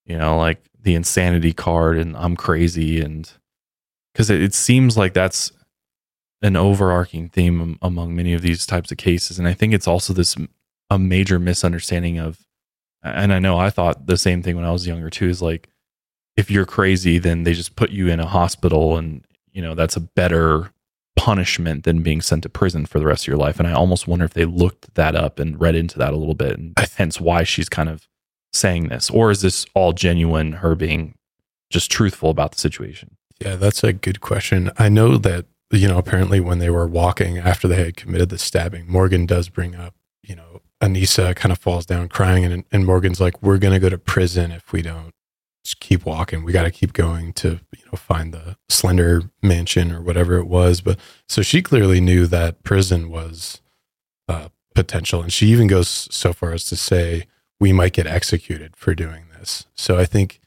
you 0.06 0.16
know 0.16 0.38
like 0.38 0.64
the 0.80 0.94
insanity 0.94 1.52
card 1.52 1.98
and 1.98 2.16
I'm 2.16 2.34
crazy 2.34 3.00
and 3.00 3.30
because 4.12 4.30
it, 4.30 4.40
it 4.40 4.54
seems 4.54 4.96
like 4.96 5.12
that's 5.12 5.52
an 6.40 6.56
overarching 6.56 7.28
theme 7.28 7.78
among 7.82 8.16
many 8.16 8.32
of 8.32 8.42
these 8.42 8.64
types 8.64 8.90
of 8.90 8.96
cases. 8.96 9.38
And 9.38 9.46
I 9.46 9.52
think 9.52 9.74
it's 9.74 9.88
also 9.88 10.12
this 10.12 10.36
a 10.88 10.98
major 10.98 11.38
misunderstanding 11.38 12.18
of 12.18 12.47
and 13.02 13.32
I 13.32 13.38
know 13.38 13.58
I 13.58 13.70
thought 13.70 14.06
the 14.06 14.16
same 14.16 14.42
thing 14.42 14.56
when 14.56 14.64
I 14.64 14.72
was 14.72 14.86
younger 14.86 15.10
too 15.10 15.28
is 15.28 15.42
like 15.42 15.68
if 16.36 16.50
you're 16.50 16.66
crazy 16.66 17.18
then 17.18 17.42
they 17.42 17.52
just 17.52 17.76
put 17.76 17.90
you 17.90 18.08
in 18.08 18.20
a 18.20 18.26
hospital 18.26 18.96
and 18.96 19.24
you 19.52 19.62
know 19.62 19.74
that's 19.74 19.96
a 19.96 20.00
better 20.00 20.72
punishment 21.18 21.82
than 21.82 22.00
being 22.00 22.20
sent 22.20 22.44
to 22.44 22.48
prison 22.48 22.86
for 22.86 23.00
the 23.00 23.06
rest 23.06 23.24
of 23.24 23.26
your 23.26 23.36
life. 23.36 23.58
And 23.58 23.66
I 23.66 23.72
almost 23.72 24.06
wonder 24.06 24.24
if 24.24 24.34
they 24.34 24.44
looked 24.44 24.94
that 24.94 25.16
up 25.16 25.40
and 25.40 25.60
read 25.60 25.74
into 25.74 25.98
that 25.98 26.12
a 26.12 26.16
little 26.16 26.34
bit 26.34 26.56
and 26.56 26.78
hence 26.96 27.20
why 27.20 27.42
she's 27.42 27.68
kind 27.68 27.88
of 27.88 28.06
saying 28.52 28.88
this. 28.88 29.10
Or 29.10 29.32
is 29.32 29.42
this 29.42 29.66
all 29.74 29.92
genuine 29.92 30.52
her 30.52 30.76
being 30.76 31.16
just 31.70 31.90
truthful 31.90 32.30
about 32.30 32.52
the 32.52 32.60
situation? 32.60 33.16
Yeah, 33.40 33.56
that's 33.56 33.82
a 33.82 33.92
good 33.92 34.20
question. 34.20 34.70
I 34.78 34.88
know 34.88 35.16
that, 35.18 35.46
you 35.72 35.88
know, 35.88 35.98
apparently 35.98 36.38
when 36.38 36.60
they 36.60 36.70
were 36.70 36.86
walking 36.86 37.36
after 37.36 37.66
they 37.66 37.84
had 37.84 37.96
committed 37.96 38.28
the 38.28 38.38
stabbing, 38.38 38.86
Morgan 38.88 39.26
does 39.26 39.48
bring 39.48 39.74
up, 39.74 39.94
you 40.22 40.36
know, 40.36 40.62
Anissa 40.82 41.34
kind 41.34 41.52
of 41.52 41.58
falls 41.58 41.86
down 41.86 42.08
crying 42.08 42.44
and, 42.44 42.64
and 42.70 42.86
Morgan's 42.86 43.20
like, 43.20 43.42
we're 43.42 43.58
going 43.58 43.74
to 43.74 43.80
go 43.80 43.88
to 43.88 43.98
prison 43.98 44.52
if 44.52 44.72
we 44.72 44.82
don't 44.82 45.12
just 45.64 45.80
keep 45.80 46.06
walking. 46.06 46.44
We 46.44 46.52
got 46.52 46.62
to 46.62 46.70
keep 46.70 46.92
going 46.92 47.32
to, 47.34 47.60
you 47.76 47.84
know, 47.86 47.96
find 47.96 48.32
the 48.32 48.56
Slender 48.68 49.22
mansion 49.42 49.90
or 49.92 50.00
whatever 50.00 50.36
it 50.36 50.46
was. 50.46 50.80
But 50.80 50.98
so 51.28 51.42
she 51.42 51.62
clearly 51.62 52.00
knew 52.00 52.26
that 52.28 52.62
prison 52.62 53.10
was 53.10 53.60
uh, 54.28 54.48
potential. 54.74 55.20
And 55.20 55.32
she 55.32 55.46
even 55.48 55.66
goes 55.66 56.08
so 56.14 56.32
far 56.32 56.52
as 56.52 56.64
to 56.66 56.76
say, 56.76 57.26
we 57.58 57.72
might 57.72 57.92
get 57.92 58.06
executed 58.06 58.76
for 58.76 58.94
doing 58.94 59.24
this. 59.36 59.66
So 59.74 59.98
I 59.98 60.04
think 60.04 60.40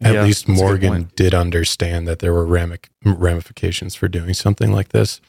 at 0.00 0.12
Yeah, 0.12 0.24
least 0.24 0.46
that's 0.46 0.60
a 0.60 0.62
good 0.62 0.64
Morgan 0.64 1.10
did 1.16 1.34
understand 1.34 2.06
that 2.06 2.18
there 2.18 2.34
were 2.34 2.46
ramifications 3.04 3.94
for 3.94 4.08
doing 4.08 4.34
something 4.34 4.70
like 4.72 4.90
this. 4.90 5.22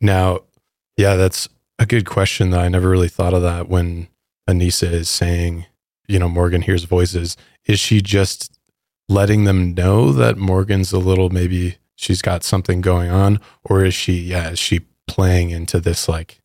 Now, 0.00 0.40
yeah, 0.96 1.14
that's 1.16 1.48
a 1.80 1.86
good 1.86 2.06
question. 2.06 2.50
that 2.50 2.60
I 2.60 2.68
never 2.68 2.88
really 2.88 3.08
thought 3.08 3.34
of 3.34 3.42
that 3.42 3.68
when 3.68 4.08
Anissa 4.48 4.92
is 4.92 5.08
saying, 5.08 5.66
you 6.06 6.18
know, 6.18 6.28
Morgan 6.28 6.62
hears 6.62 6.84
voices. 6.84 7.36
Is 7.64 7.80
she 7.80 8.00
just 8.02 8.58
letting 9.08 9.44
them 9.44 9.74
know 9.74 10.12
that 10.12 10.36
Morgan's 10.36 10.92
a 10.92 10.98
little 10.98 11.30
maybe 11.30 11.78
she's 11.96 12.22
got 12.22 12.44
something 12.44 12.80
going 12.80 13.10
on, 13.10 13.40
or 13.64 13.84
is 13.84 13.94
she, 13.94 14.12
yeah, 14.12 14.50
is 14.50 14.58
she 14.58 14.82
playing 15.08 15.50
into 15.50 15.80
this 15.80 16.08
like, 16.08 16.40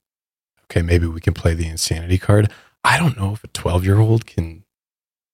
okay, 0.65 0.81
maybe 0.81 1.05
we 1.05 1.19
can 1.21 1.33
play 1.33 1.53
the 1.53 1.67
insanity 1.67 2.17
card? 2.17 2.49
I 2.83 2.97
don't 2.97 3.17
know 3.17 3.33
if 3.33 3.43
a 3.43 3.47
twelve 3.47 3.83
year 3.83 3.99
old 3.99 4.25
can. 4.25 4.63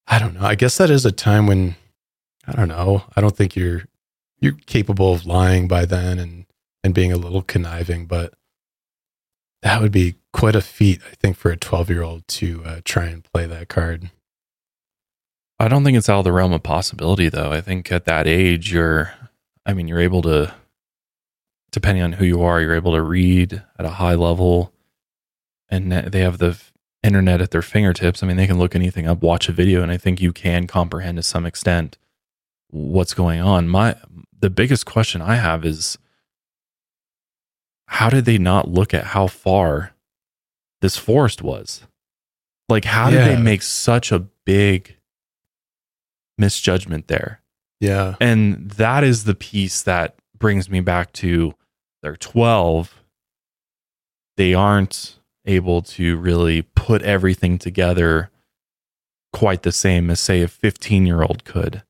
I 0.08 0.18
don't 0.18 0.34
know. 0.34 0.46
I 0.46 0.56
guess 0.56 0.78
that 0.78 0.90
is 0.90 1.06
a 1.06 1.12
time 1.12 1.46
when 1.46 1.76
I 2.48 2.54
don't 2.54 2.70
know. 2.70 3.04
I 3.16 3.22
don't 3.22 3.36
think 3.36 3.56
you're 3.56 3.84
you're 4.40 4.58
capable 4.66 5.14
of 5.14 5.26
lying 5.28 5.68
by 5.68 5.86
then 5.86 6.18
and 6.18 6.46
and 6.84 6.94
being 6.96 7.12
a 7.12 7.18
little 7.18 7.44
conniving, 7.44 8.08
but 8.08 8.34
that 9.62 9.82
would 9.82 9.92
be 9.92 10.16
quite 10.34 10.56
a 10.56 10.62
feat, 10.62 11.02
I 11.12 11.16
think, 11.16 11.38
for 11.38 11.52
a 11.52 11.58
12 11.58 11.90
year 11.90 12.04
old 12.04 12.28
to 12.30 12.64
uh, 12.66 12.82
try 12.84 13.06
and 13.06 13.24
play 13.24 13.46
that 13.46 13.70
card. 13.70 14.10
I 15.60 15.68
don't 15.68 15.84
think 15.84 15.98
it's 15.98 16.10
out 16.10 16.20
of 16.20 16.24
the 16.24 16.32
realm 16.32 16.54
of 16.54 16.64
possibility, 16.64 17.30
though. 17.30 17.52
I 17.52 17.62
think 17.62 17.92
at 17.92 18.06
that 18.06 18.28
age, 18.28 18.74
you're, 18.74 19.14
I 19.66 19.74
mean, 19.74 19.88
you're 19.88 20.00
able 20.00 20.24
to, 20.24 20.54
depending 21.72 22.04
on 22.04 22.14
who 22.14 22.26
you 22.26 22.42
are, 22.42 22.60
you're 22.60 22.76
able 22.76 22.94
to 22.94 23.02
read 23.02 23.62
at 23.78 23.86
a 23.86 23.92
high 23.92 24.16
level, 24.16 24.74
and 25.70 25.92
they 25.92 26.22
have 26.22 26.40
the 26.40 26.60
internet 27.04 27.42
at 27.42 27.52
their 27.52 27.62
fingertips. 27.62 28.24
I 28.24 28.28
mean, 28.28 28.38
they 28.38 28.48
can 28.48 28.58
look 28.58 28.76
anything 28.76 29.08
up, 29.08 29.22
watch 29.22 29.50
a 29.50 29.52
video, 29.52 29.84
and 29.84 29.92
I 29.92 29.98
think 29.98 30.20
you 30.20 30.34
can 30.34 30.66
comprehend 30.66 31.18
to 31.18 31.24
some 31.24 31.46
extent 31.46 32.00
what's 32.72 33.14
going 33.14 33.40
on. 33.40 33.70
My, 33.70 33.96
the 34.40 34.50
biggest 34.50 34.88
question 34.88 35.22
I 35.22 35.36
have 35.36 35.64
is, 35.64 36.00
how 37.92 38.10
did 38.10 38.24
they 38.26 38.38
not 38.38 38.70
look 38.70 38.94
at 38.94 39.04
how 39.08 39.28
far 39.28 39.94
this 40.82 40.96
forest 40.98 41.42
was? 41.42 41.84
Like, 42.70 42.86
how 42.86 43.10
did 43.10 43.18
Yeah. 43.18 43.36
they 43.36 43.42
make 43.42 43.62
such 43.62 44.12
a 44.14 44.20
big 44.46 44.96
misjudgment 46.38 47.08
there? 47.08 47.42
Yeah. 47.80 48.16
And 48.20 48.70
that 48.72 49.04
is 49.04 49.26
the 49.26 49.36
piece 49.36 49.82
that 49.84 50.16
brings 50.38 50.70
me 50.70 50.80
back 50.80 51.12
to 51.14 51.54
they're 52.02 52.16
12. 52.16 53.04
They 54.38 54.54
aren't 54.54 55.20
able 55.46 55.82
to 55.82 56.18
really 56.18 56.62
put 56.62 57.02
everything 57.02 57.58
together 57.58 58.30
quite 59.34 59.64
the 59.64 59.72
same 59.72 60.10
as, 60.10 60.20
say, 60.20 60.42
a 60.42 60.48
15 60.48 61.06
year 61.06 61.22
old 61.24 61.44
could, 61.44 61.84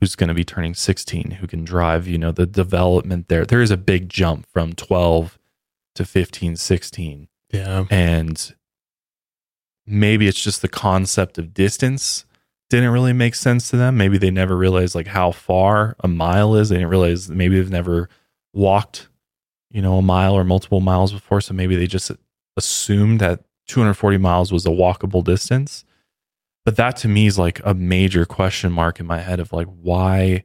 who's 0.00 0.16
going 0.16 0.28
to 0.28 0.34
be 0.34 0.44
turning 0.44 0.74
16, 0.74 1.32
who 1.32 1.46
can 1.46 1.64
drive. 1.64 2.08
You 2.08 2.18
know, 2.18 2.32
the 2.32 2.46
development 2.46 3.28
there, 3.28 3.44
there 3.44 3.62
is 3.62 3.70
a 3.70 3.76
big 3.76 4.08
jump 4.08 4.46
from 4.52 4.72
12 4.72 5.38
to 5.94 6.04
15, 6.04 6.56
16. 6.56 7.28
Yeah. 7.50 7.84
And 7.90 8.54
maybe 9.86 10.26
it's 10.26 10.42
just 10.42 10.62
the 10.62 10.68
concept 10.68 11.38
of 11.38 11.54
distance 11.54 12.24
didn't 12.70 12.90
really 12.90 13.12
make 13.12 13.34
sense 13.34 13.68
to 13.68 13.76
them. 13.76 13.98
Maybe 13.98 14.16
they 14.16 14.30
never 14.30 14.56
realized 14.56 14.94
like 14.94 15.08
how 15.08 15.30
far 15.30 15.94
a 16.00 16.08
mile 16.08 16.54
is. 16.54 16.70
They 16.70 16.76
didn't 16.76 16.88
realize 16.88 17.28
maybe 17.28 17.56
they've 17.56 17.70
never 17.70 18.08
walked, 18.54 19.08
you 19.70 19.82
know, 19.82 19.98
a 19.98 20.02
mile 20.02 20.34
or 20.34 20.42
multiple 20.42 20.80
miles 20.80 21.12
before. 21.12 21.42
So 21.42 21.52
maybe 21.52 21.76
they 21.76 21.86
just 21.86 22.10
assumed 22.56 23.20
that 23.20 23.44
240 23.66 24.16
miles 24.16 24.50
was 24.50 24.64
a 24.64 24.70
walkable 24.70 25.22
distance. 25.22 25.84
But 26.64 26.76
that 26.76 26.96
to 26.98 27.08
me 27.08 27.26
is 27.26 27.38
like 27.38 27.60
a 27.62 27.74
major 27.74 28.24
question 28.24 28.72
mark 28.72 29.00
in 29.00 29.06
my 29.06 29.18
head 29.18 29.38
of 29.38 29.52
like 29.52 29.66
why 29.66 30.44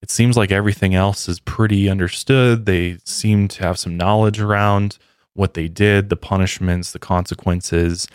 it 0.00 0.10
seems 0.10 0.36
like 0.36 0.52
everything 0.52 0.94
else 0.94 1.28
is 1.28 1.40
pretty 1.40 1.88
understood. 1.88 2.66
They 2.66 2.98
seem 3.04 3.48
to 3.48 3.64
have 3.64 3.78
some 3.78 3.96
knowledge 3.96 4.40
around 4.40 4.98
what 5.34 5.54
they 5.54 5.68
did, 5.68 6.08
the 6.08 6.16
punishments, 6.16 6.92
the 6.92 6.98
consequences, 6.98 8.06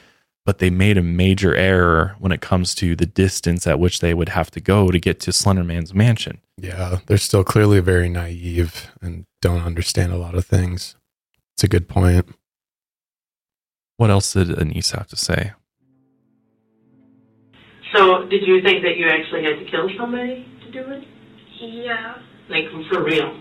but 0.46 0.60
they 0.60 0.70
made 0.70 0.98
a 0.98 1.04
major 1.04 1.56
error 1.56 2.16
when 2.20 2.32
it 2.32 2.42
comes 2.42 2.76
to 2.76 2.96
the 2.96 3.06
distance 3.06 3.66
at 3.66 3.80
which 3.80 4.00
they 4.00 4.14
would 4.14 4.30
have 4.30 4.52
to 4.52 4.60
go 4.60 4.92
to 4.92 5.00
get 5.00 5.20
to 5.22 5.32
Slenderman's 5.32 5.94
mansion. 5.94 6.40
Yeah. 6.58 7.00
They're 7.06 7.18
still 7.18 7.44
clearly 7.44 7.80
very 7.80 8.10
naive 8.10 8.92
and 9.02 9.26
don't 9.42 9.64
understand 9.64 10.12
a 10.12 10.18
lot 10.18 10.36
of 10.36 10.46
things. 10.46 10.96
It's 11.56 11.64
a 11.64 11.68
good 11.68 11.88
point. 11.88 12.28
What 13.98 14.10
else 14.10 14.34
did 14.34 14.50
Anissa 14.50 14.98
have 14.98 15.08
to 15.08 15.16
say? 15.16 15.54
So, 17.94 18.26
did 18.28 18.48
you 18.48 18.62
think 18.62 18.84
that 18.84 18.98
you 18.98 19.08
actually 19.08 19.44
had 19.44 19.60
to 19.60 19.66
kill 19.70 19.88
somebody 19.98 20.48
to 20.66 20.72
do 20.72 20.92
it? 20.92 21.04
Yeah, 21.64 22.18
Like, 22.50 22.66
for 22.92 23.04
real? 23.04 23.40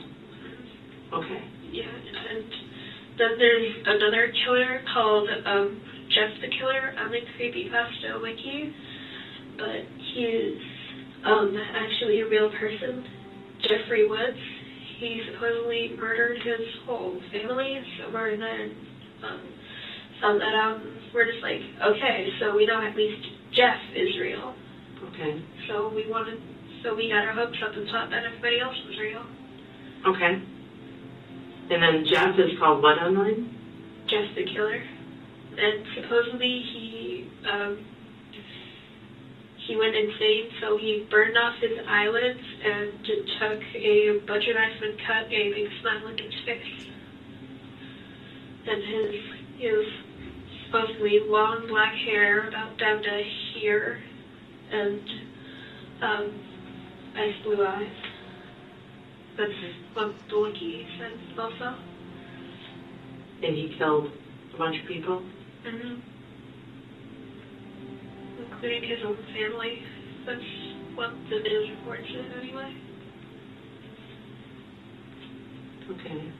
Okay. 1.12 1.44
yeah. 1.72 1.82
And 2.30 2.44
then 3.18 3.38
there's 3.38 3.72
another 3.84 4.32
killer 4.44 4.80
called 4.94 5.28
um, 5.44 5.80
Jeff 6.08 6.30
the 6.40 6.48
Killer 6.56 6.94
on 6.98 7.10
the 7.10 7.18
Creepypasta 7.36 8.22
wiki, 8.22 8.72
but 9.58 9.82
he's 10.14 10.54
um, 11.24 11.56
actually 11.74 12.20
a 12.20 12.28
real 12.28 12.50
person. 12.58 13.04
Jeffrey 13.62 14.08
Woods. 14.08 14.38
He 14.98 15.20
supposedly 15.32 15.96
murdered 15.98 16.38
his 16.38 16.66
whole 16.86 17.20
family, 17.32 17.80
so 17.98 18.10
we're 18.12 18.36
gonna 18.36 18.70
um, 19.24 19.40
found 20.20 20.40
that 20.40 20.54
out. 20.54 20.80
We're 21.12 21.26
just 21.30 21.42
like, 21.42 21.60
okay, 21.84 22.28
so 22.40 22.54
we 22.56 22.66
know 22.66 22.80
at 22.80 22.96
least 22.96 23.20
Jeff 23.52 23.78
is 23.96 24.08
real. 24.20 24.54
Okay. 25.12 25.42
So 25.68 25.92
we 25.94 26.08
wanted, 26.08 26.38
so 26.82 26.94
we 26.94 27.08
got 27.08 27.24
our 27.24 27.32
hopes 27.32 27.58
up 27.64 27.74
and 27.76 27.88
thought 27.88 28.10
that 28.10 28.24
everybody 28.24 28.60
else 28.60 28.76
was 28.86 28.98
real. 28.98 29.22
Okay. 30.06 30.42
And 31.70 31.82
then 31.82 32.04
Jeff 32.06 32.38
is 32.38 32.58
called 32.58 32.82
what 32.82 32.98
online? 32.98 33.58
Jeff 34.06 34.34
the 34.34 34.44
Killer. 34.44 34.82
And 35.56 35.86
supposedly 35.94 36.62
he, 36.72 37.30
um, 37.50 37.84
he 39.66 39.76
went 39.76 39.94
insane, 39.94 40.50
so 40.60 40.76
he 40.76 41.06
burned 41.10 41.38
off 41.38 41.54
his 41.60 41.78
eyelids 41.86 42.40
and 42.64 42.92
took 43.38 43.60
a 43.74 44.18
butcher 44.26 44.54
knife 44.54 44.82
and 44.82 44.98
cut 45.06 45.26
a 45.32 45.52
big 45.52 45.68
smile 45.80 46.08
into 46.08 46.24
his 46.24 46.34
face. 46.44 46.86
And 48.66 48.82
his, 48.82 49.14
his 49.58 49.86
supposedly 50.66 51.20
long 51.26 51.66
black 51.68 51.94
hair 51.94 52.48
about 52.48 52.78
down 52.78 53.02
to 53.02 53.22
here, 53.54 54.02
and 54.72 55.00
um, 56.00 56.32
ice 57.16 57.34
blue 57.44 57.64
eyes. 57.64 57.92
That's 59.36 59.50
what 59.94 60.14
the 60.28 60.40
wiki 60.40 60.86
said 60.98 61.12
also. 61.38 61.74
And 63.42 63.56
he 63.56 63.74
killed 63.78 64.10
a 64.54 64.58
bunch 64.58 64.76
of 64.80 64.86
people? 64.86 65.22
hmm 65.64 66.00
Including 68.38 68.88
his 68.88 68.98
own 69.04 69.16
family. 69.34 69.82
That's 70.26 70.40
what 70.94 71.10
the 71.30 71.40
news 71.40 71.70
report 71.78 72.00
said 72.06 72.38
anyway. 72.40 72.74
Okay. 75.90 76.32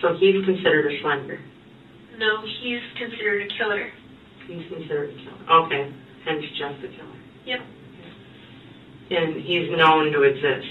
So 0.00 0.14
he's 0.14 0.44
considered 0.44 0.92
a 0.92 1.00
slender. 1.02 1.40
No, 2.16 2.42
he's 2.62 2.80
considered 2.96 3.42
a 3.50 3.58
killer. 3.58 3.90
He's 4.46 4.66
considered 4.68 5.10
a 5.10 5.14
killer. 5.14 5.64
Okay. 5.64 5.92
Hence 6.24 6.44
Jeff 6.58 6.80
the 6.80 6.88
killer. 6.88 7.18
Yep. 7.44 7.60
And 9.14 9.40
he's 9.42 9.70
known 9.70 10.12
to 10.12 10.22
exist. 10.22 10.66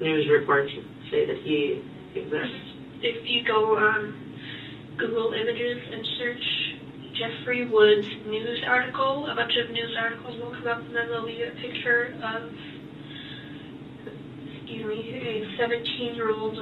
News 0.00 0.28
reports 0.30 0.70
say 1.10 1.26
that 1.26 1.38
he 1.42 1.82
exists. 2.14 2.54
If 3.02 3.26
you 3.28 3.44
go 3.44 3.76
on 3.76 4.14
Google 4.98 5.32
Images 5.32 5.78
and 5.92 6.06
search 6.18 6.68
Jeffrey 7.18 7.66
Woods 7.66 8.06
news 8.26 8.62
article. 8.66 9.26
A 9.26 9.34
bunch 9.34 9.52
of 9.56 9.70
news 9.70 9.96
articles 9.98 10.40
will 10.40 10.50
come 10.52 10.68
up, 10.68 10.78
and 10.78 10.94
then 10.94 11.08
there'll 11.08 11.26
be 11.26 11.42
a 11.42 11.50
picture 11.60 12.14
of, 12.22 12.52
excuse 14.54 14.86
me, 14.86 15.44
a 15.44 15.56
17 15.58 16.14
year 16.14 16.30
old 16.30 16.58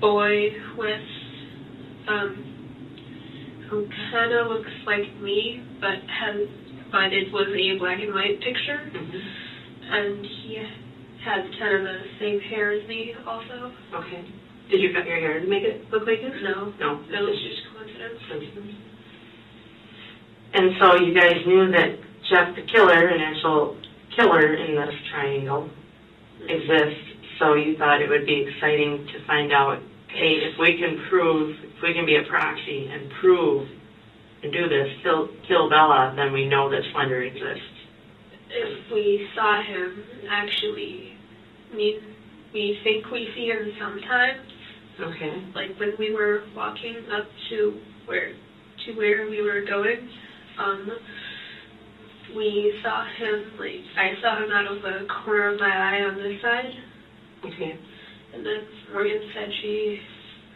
boy 0.00 0.50
with, 0.76 1.06
um, 2.08 3.66
who 3.70 3.88
kind 4.10 4.32
of 4.32 4.48
looks 4.48 4.70
like 4.86 5.20
me, 5.20 5.62
but 5.80 5.98
has, 6.08 6.48
but 6.90 7.12
it 7.12 7.32
was 7.32 7.46
a 7.54 7.78
black 7.78 8.00
and 8.00 8.12
white 8.12 8.40
picture. 8.40 8.90
And 9.90 10.24
he 10.24 10.56
has 11.24 11.44
kind 11.58 11.76
of 11.76 11.82
the 11.82 11.98
same 12.18 12.40
hair 12.40 12.72
as 12.72 12.86
me, 12.88 13.14
also. 13.26 13.72
Okay. 13.94 14.24
Did 14.70 14.80
you 14.80 14.94
cut 14.94 15.04
your 15.06 15.18
hair 15.18 15.40
to 15.40 15.46
make 15.46 15.64
it 15.64 15.90
look 15.90 16.06
like 16.06 16.22
this? 16.22 16.32
No. 16.42 16.72
No. 16.78 17.02
It 17.10 17.20
was 17.20 17.38
just 17.42 17.60
coincidence. 17.74 18.20
Coincidence. 18.30 18.74
And 20.54 20.70
so 20.80 20.96
you 20.96 21.14
guys 21.14 21.42
knew 21.46 21.70
that 21.72 21.98
Jeff 22.30 22.54
the 22.54 22.62
killer, 22.70 23.08
an 23.08 23.20
actual 23.20 23.76
killer 24.16 24.54
in 24.54 24.76
this 24.76 24.94
triangle, 25.10 25.68
exists. 26.48 27.06
So 27.38 27.54
you 27.54 27.76
thought 27.76 28.00
it 28.00 28.08
would 28.08 28.26
be 28.26 28.46
exciting 28.46 29.06
to 29.12 29.26
find 29.26 29.52
out, 29.52 29.82
hey, 30.08 30.38
if 30.46 30.58
we 30.58 30.78
can 30.78 31.04
prove, 31.08 31.56
if 31.64 31.82
we 31.82 31.94
can 31.94 32.06
be 32.06 32.16
a 32.16 32.22
proxy 32.28 32.88
and 32.92 33.10
prove 33.20 33.66
and 34.42 34.52
do 34.52 34.68
this, 34.68 34.88
kill, 35.02 35.28
kill 35.48 35.68
Bella, 35.68 36.12
then 36.16 36.32
we 36.32 36.46
know 36.46 36.70
that 36.70 36.82
Slender 36.92 37.22
exists. 37.22 37.79
If 38.52 38.92
we 38.92 39.28
saw 39.34 39.62
him, 39.62 40.04
actually, 40.28 41.12
I 41.72 41.76
mean, 41.76 42.00
we 42.52 42.76
think 42.82 43.10
we 43.10 43.28
see 43.34 43.46
him 43.46 43.72
sometimes. 43.78 44.40
Okay. 45.00 45.44
Like 45.54 45.78
when 45.78 45.92
we 45.98 46.12
were 46.12 46.42
walking 46.54 46.96
up 47.12 47.24
to 47.50 47.80
where 48.06 48.32
to 48.86 48.92
where 48.94 49.28
we 49.28 49.40
were 49.40 49.62
going, 49.62 50.08
um, 50.58 50.90
we 52.36 52.74
saw 52.82 53.04
him. 53.18 53.52
Like 53.58 53.80
I 53.96 54.20
saw 54.20 54.42
him 54.42 54.50
out 54.50 54.70
of 54.70 54.82
the 54.82 55.06
corner 55.24 55.54
of 55.54 55.60
my 55.60 55.70
eye 55.70 56.02
on 56.02 56.16
this 56.16 56.42
side, 56.42 56.70
Okay. 57.46 57.78
and 58.34 58.44
then 58.44 58.66
Morgan 58.92 59.20
said 59.34 59.48
she 59.62 60.00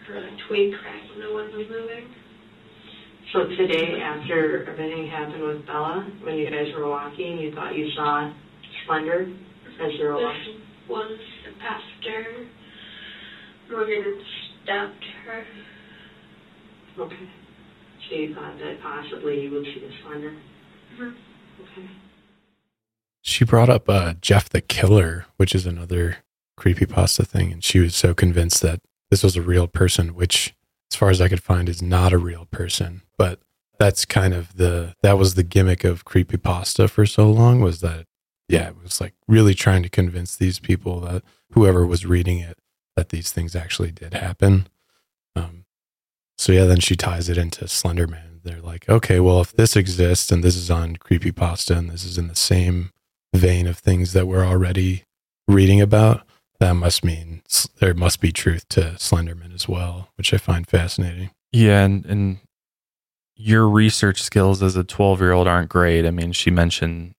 heard 0.07 0.25
a 0.25 0.37
twig 0.49 0.73
crack 0.83 1.03
when 1.11 1.21
no 1.21 1.33
one 1.33 1.47
was 1.57 1.67
moving. 1.71 2.11
So 3.35 3.49
today, 3.49 4.01
after 4.01 4.65
everything 4.71 5.09
happened 5.09 5.43
with 5.43 5.67
Bella, 5.67 6.09
when 6.23 6.37
you 6.37 6.49
guys 6.49 6.73
were 6.79 6.89
walking, 6.89 7.39
you 7.39 7.53
thought 7.53 7.77
you 7.77 7.91
saw 7.97 8.33
Splendor 8.85 9.27
as 9.83 9.93
you 9.99 10.05
were 10.05 10.15
walking? 10.15 10.61
This 10.87 10.89
was 10.89 11.19
after 11.61 12.47
Morgan 13.69 14.23
stabbed 14.63 15.05
her. 15.27 15.45
Okay. 16.97 17.29
So 18.09 18.15
you 18.15 18.35
thought 18.37 18.57
that 18.61 18.81
possibly 18.81 19.41
you 19.41 19.51
would 19.51 19.65
see 19.65 19.81
the 19.81 19.91
Slender? 20.03 20.37
Mhm. 20.97 21.15
Okay. 21.61 21.89
She 23.21 23.45
brought 23.45 23.69
up 23.69 23.89
uh, 23.89 24.15
Jeff 24.21 24.49
the 24.49 24.61
Killer, 24.61 25.27
which 25.39 25.57
is 25.57 25.67
another 25.67 26.19
creepypasta 26.57 27.27
thing, 27.27 27.51
and 27.51 27.65
she 27.65 27.81
was 27.81 27.97
so 27.97 28.15
convinced 28.15 28.63
that 28.63 28.79
this 29.11 29.25
was 29.25 29.35
a 29.35 29.43
real 29.43 29.67
person, 29.67 30.15
which, 30.15 30.55
as 30.95 30.99
far 30.99 31.11
as 31.11 31.21
I 31.21 31.29
could 31.29 31.43
find, 31.43 31.69
is 31.69 31.83
not 31.83 32.13
a 32.13 32.19
real 32.19 32.47
person. 32.53 33.03
But 33.19 33.41
that's 33.81 34.05
kind 34.05 34.33
of 34.33 34.57
the 34.57 34.95
that 35.03 35.19
was 35.19 35.35
the 35.35 35.43
gimmick 35.43 35.83
of 35.83 36.05
creepypasta 36.05 36.89
for 36.89 37.05
so 37.05 37.29
long 37.29 37.61
was 37.61 37.81
that 37.81 38.07
yeah, 38.49 38.69
it 38.69 38.77
was 38.81 39.01
like 39.01 39.15
really 39.27 39.55
trying 39.55 39.83
to 39.83 39.89
convince 39.89 40.37
these 40.37 40.61
people 40.61 41.01
that 41.01 41.25
whoever 41.51 41.85
was 41.85 42.07
reading 42.07 42.39
it 42.39 42.59
that 42.95 43.09
these 43.09 43.33
things 43.33 43.57
actually 43.57 43.91
did 43.91 44.15
happen. 44.15 44.69
Um, 45.35 45.65
so 46.39 46.53
yeah, 46.53 46.65
then 46.65 46.79
she 46.79 46.95
ties 46.95 47.29
it 47.29 47.39
into 47.39 47.65
Slenderman. 47.65 48.45
They're 48.45 48.61
like, 48.61 48.89
okay, 48.89 49.19
well, 49.19 49.41
if 49.41 49.53
this 49.53 49.75
exists 49.75 50.31
and 50.31 50.45
this 50.45 50.55
is 50.55 50.71
on 50.71 50.97
creepypasta 50.97 51.77
and 51.77 51.91
this 51.91 52.05
is 52.05 52.19
in 52.19 52.29
the 52.29 52.37
same 52.37 52.93
vein 53.35 53.67
of 53.67 53.79
things 53.79 54.13
that 54.13 54.29
we're 54.29 54.45
already 54.45 55.03
reading 55.49 55.81
about, 55.81 56.25
that 56.65 56.75
must 56.75 57.05
mean 57.05 57.43
there 57.79 57.93
must 57.93 58.23
be 58.23 58.33
truth 58.33 58.67
to 58.71 58.81
Slenderman 58.97 59.55
as 59.55 59.69
well, 59.69 60.09
which 60.17 60.33
I 60.33 60.39
find 60.39 60.67
fascinating. 60.67 61.31
Yeah, 61.53 61.83
and 61.85 62.07
and 62.07 62.39
your 63.37 63.69
research 63.69 64.23
skills 64.23 64.63
as 64.63 64.75
a 64.75 64.83
12 64.85 65.21
year 65.21 65.33
old 65.33 65.47
aren't 65.47 65.69
great. 65.69 66.07
I 66.07 66.11
mean, 66.11 66.33
she 66.33 66.51
mentioned 66.51 67.15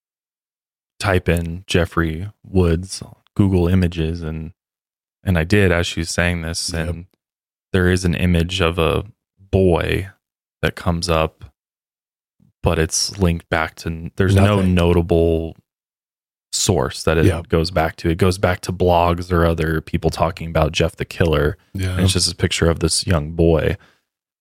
type 1.00 1.30
in 1.30 1.64
Jeffrey 1.68 2.28
Woods, 2.44 3.04
Google 3.36 3.68
Images, 3.68 4.24
and 4.24 4.54
and 5.24 5.38
I 5.38 5.44
did 5.44 5.72
as 5.72 5.86
she 5.86 6.00
was 6.00 6.10
saying 6.10 6.42
this, 6.42 6.72
Yep. 6.74 6.90
and 6.90 7.06
there 7.72 7.90
is 7.92 8.04
an 8.04 8.16
image 8.16 8.62
of 8.62 8.80
a 8.80 9.04
boy 9.40 10.10
that 10.64 10.76
comes 10.76 11.08
up, 11.08 11.46
but 12.64 12.80
it's 12.80 13.20
linked 13.20 13.48
back 13.50 13.76
to 13.76 14.10
there's 14.16 14.36
no 14.36 14.64
notable 14.64 15.56
source 16.56 17.04
that 17.04 17.18
it 17.18 17.26
Yep. 17.26 17.50
goes 17.50 17.72
back 17.72 17.96
to. 17.98 18.10
It 18.10 18.18
goes 18.18 18.38
back 18.38 18.62
to 18.62 18.72
blogs 18.72 19.32
or 19.32 19.46
other 19.46 19.82
people 19.82 20.10
talking 20.10 20.50
about 20.50 20.72
Jeff 20.72 20.96
the 20.96 21.06
Killer. 21.06 21.58
Yeah. 21.74 21.92
And 21.92 22.02
it's 22.02 22.14
just 22.14 22.32
a 22.32 22.36
picture 22.36 22.70
of 22.70 22.80
this 22.80 23.06
young 23.06 23.32
boy, 23.32 23.78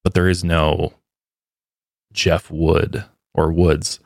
but 0.02 0.14
there 0.14 0.28
is 0.28 0.42
no 0.44 0.94
Jeff 2.12 2.50
Wood 2.50 3.04
or 3.34 3.52
Woods 3.52 4.00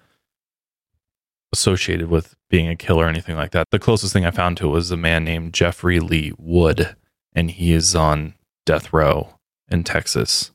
associated 1.52 2.08
with 2.08 2.34
being 2.50 2.68
a 2.68 2.76
killer 2.76 3.06
or 3.06 3.08
anything 3.08 3.36
like 3.36 3.52
that. 3.52 3.66
The 3.70 3.78
closest 3.78 4.12
thing 4.12 4.24
I 4.24 4.30
found 4.30 4.56
to 4.58 4.68
it 4.68 4.72
was 4.72 4.90
a 4.90 4.96
man 4.96 5.24
named 5.24 5.54
Jeffrey 5.54 6.00
Lee 6.00 6.32
Wood, 6.38 6.94
and 7.34 7.50
he 7.50 7.72
is 7.72 7.94
on 7.94 8.34
death 8.66 8.92
row 8.92 9.34
in 9.70 9.84
Texas. 9.84 10.50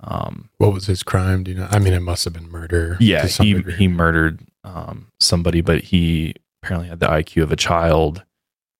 Um, 0.00 0.48
What 0.58 0.72
was 0.72 0.86
his 0.86 1.02
crime? 1.02 1.42
Do 1.44 1.50
you 1.50 1.58
know? 1.58 1.68
I 1.70 1.78
mean, 1.78 1.92
it 1.92 2.00
must 2.00 2.24
have 2.24 2.32
been 2.32 2.48
murder. 2.50 2.96
yeah, 3.00 3.26
he 3.26 3.54
degree. 3.54 3.74
he 3.74 3.88
murdered 3.88 4.40
um, 4.64 5.08
somebody, 5.20 5.60
but 5.60 5.82
he 5.84 6.34
apparently 6.62 6.88
had 6.88 7.00
the 7.00 7.06
IQ 7.06 7.42
of 7.42 7.52
a 7.52 7.56
child. 7.56 8.24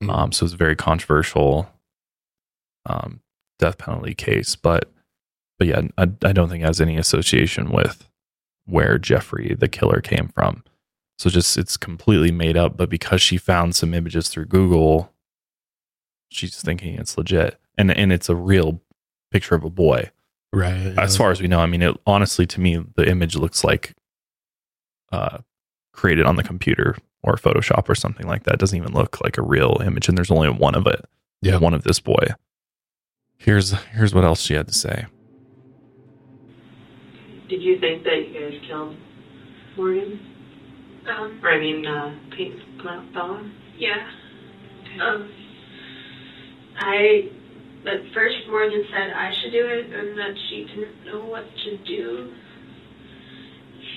Mm. 0.03 0.13
Um, 0.13 0.33
so 0.33 0.45
it's 0.45 0.55
a 0.55 0.59
very 0.59 0.77
controversial 0.77 1.69
um, 2.87 3.21
death 3.59 3.79
penalty 3.79 4.15
case. 4.15 4.57
But 4.57 4.91
but 5.59 5.67
yeah, 5.67 5.83
I, 5.97 6.03
I 6.03 6.33
don't 6.33 6.49
think 6.49 6.63
it 6.63 6.67
has 6.67 6.81
any 6.81 6.97
association 6.97 7.71
with 7.71 8.09
where 8.67 8.99
Jeffrey 8.99 9.57
the 9.59 9.69
killer 9.69 10.01
came 10.01 10.29
from. 10.29 10.63
So 11.19 11.31
just 11.31 11.59
it's 11.59 11.77
completely 11.77 12.31
made 12.31 12.57
up. 12.57 12.77
But 12.77 12.91
because 12.91 13.21
she 13.21 13.37
found 13.37 13.75
some 13.75 13.93
images 13.93 14.29
through 14.29 14.47
Google, 14.47 15.13
she's 16.31 16.61
thinking 16.61 16.95
it's 16.95 17.19
legit, 17.19 17.59
and 17.77 17.91
and 17.91 18.13
it's 18.13 18.29
a 18.29 18.37
real 18.37 18.81
picture 19.31 19.55
of 19.55 19.65
a 19.65 19.71
boy 19.71 20.11
right. 20.53 20.95
as 20.97 21.17
far 21.17 21.31
as 21.31 21.41
we 21.41 21.49
know. 21.49 21.61
I 21.61 21.67
mean, 21.67 21.83
it 21.83 21.97
honestly 22.07 22.47
to 22.47 22.61
me 22.61 22.85
the 22.95 23.09
image 23.09 23.37
looks 23.37 23.65
like 23.65 23.95
uh, 25.11 25.39
created 25.93 26.25
on 26.25 26.37
the 26.37 26.45
computer 26.45 26.97
or 27.29 27.37
Photoshop 27.37 27.89
or 27.89 27.95
something 27.95 28.27
like 28.27 28.45
that. 28.45 28.55
It 28.55 28.61
doesn't 28.61 28.77
even 28.77 28.93
look 28.93 29.21
like 29.23 29.39
a 29.39 29.43
real 29.43 29.81
image, 29.85 30.09
and 30.09 30.17
there's 30.17 30.31
only 30.31 30.49
one 30.51 30.75
of 30.75 30.87
it. 30.87 31.05
Yeah. 31.41 31.59
one 31.59 31.75
of 31.75 31.85
this 31.85 32.01
boy. 32.01 32.27
Here's 33.37 33.71
here's 33.93 34.13
what 34.15 34.25
else 34.25 34.41
she 34.41 34.55
had 34.55 34.67
to 34.69 34.75
say. 34.75 35.07
Did 37.49 37.63
you 37.63 37.79
think 37.81 38.03
that 38.05 38.17
you 38.29 38.41
guys 38.51 38.61
killed 38.67 38.97
Morgan? 39.77 40.21
Um, 41.09 41.41
Or 41.43 41.51
I 41.51 41.59
mean, 41.59 41.87
uh, 41.87 42.15
Pete, 42.37 42.55
Bella? 42.83 43.51
yeah. 43.79 44.11
Um, 45.03 45.31
I, 46.79 47.31
at 47.87 48.13
first 48.13 48.37
Morgan 48.51 48.85
said 48.91 49.13
I 49.15 49.33
should 49.33 49.53
do 49.53 49.65
it 49.67 49.87
and 49.93 50.19
that 50.19 50.35
she 50.49 50.65
didn't 50.65 51.05
know 51.07 51.25
what 51.25 51.45
to 51.65 51.77
do. 51.79 52.33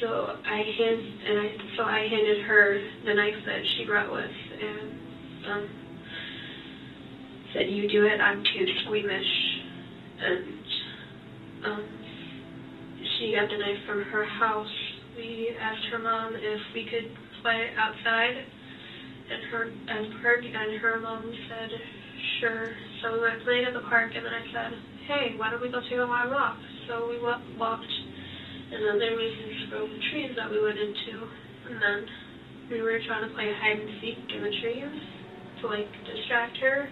So 0.02 0.36
I 0.45 0.57
hand, 0.78 1.02
and 1.28 1.40
I, 1.40 1.57
so 1.78 1.84
I 1.84 2.07
handed 2.10 2.41
her 2.45 2.82
the 3.06 3.14
knife 3.14 3.36
that 3.45 3.61
she 3.78 3.86
brought 3.86 4.11
with 4.11 4.26
and, 4.26 4.91
um, 5.48 5.69
said, 7.53 7.69
you 7.69 7.88
do 7.88 8.06
it, 8.06 8.19
I'm 8.19 8.44
too 8.44 8.65
squeamish. 8.84 9.61
And, 10.19 10.64
um, 11.65 11.86
she 13.18 13.34
got 13.34 13.49
the 13.49 13.57
knife 13.57 13.78
from 13.88 14.02
her 14.03 14.26
house. 14.26 14.68
We 15.15 15.56
asked 15.60 15.86
her 15.91 15.99
mom 15.99 16.36
if 16.36 16.61
we 16.73 16.86
could 16.86 17.15
play 17.44 17.69
outside 17.78 18.45
and 19.32 19.44
her 19.52 19.64
and 19.88 20.14
her 20.22 20.36
and 20.36 20.82
her 20.82 20.99
mom 20.99 21.23
said, 21.48 21.69
sure. 22.40 22.72
So 23.02 23.14
we 23.14 23.19
went 23.22 23.44
playing 23.44 23.65
at 23.65 23.73
the 23.73 23.86
park, 23.88 24.11
and 24.15 24.26
then 24.26 24.34
I 24.34 24.44
said, 24.52 24.78
hey, 25.07 25.34
why 25.38 25.52
don't 25.52 25.61
we 25.61 25.72
go 25.72 25.80
take 25.82 25.99
a 25.99 26.03
long 26.03 26.32
walk? 26.32 26.57
So 26.88 27.07
we 27.10 27.22
wa- 27.22 27.41
walked, 27.57 27.88
and 28.72 28.80
then 28.88 28.99
there 28.99 29.15
was 29.15 29.31
this 29.43 29.69
grove 29.69 29.91
of 29.91 30.02
trees 30.11 30.31
that 30.35 30.49
we 30.49 30.64
went 30.64 30.80
into, 30.80 31.27
and 31.69 31.76
then 31.81 31.99
we 32.72 32.81
were 32.81 32.99
trying 33.06 33.27
to 33.27 33.34
play 33.35 33.52
hide 33.52 33.80
and 33.80 33.91
seek 33.99 34.18
in 34.31 34.41
the 34.43 34.53
trees 34.64 34.95
to 35.61 35.68
like 35.68 35.91
distract 36.07 36.57
her. 36.57 36.89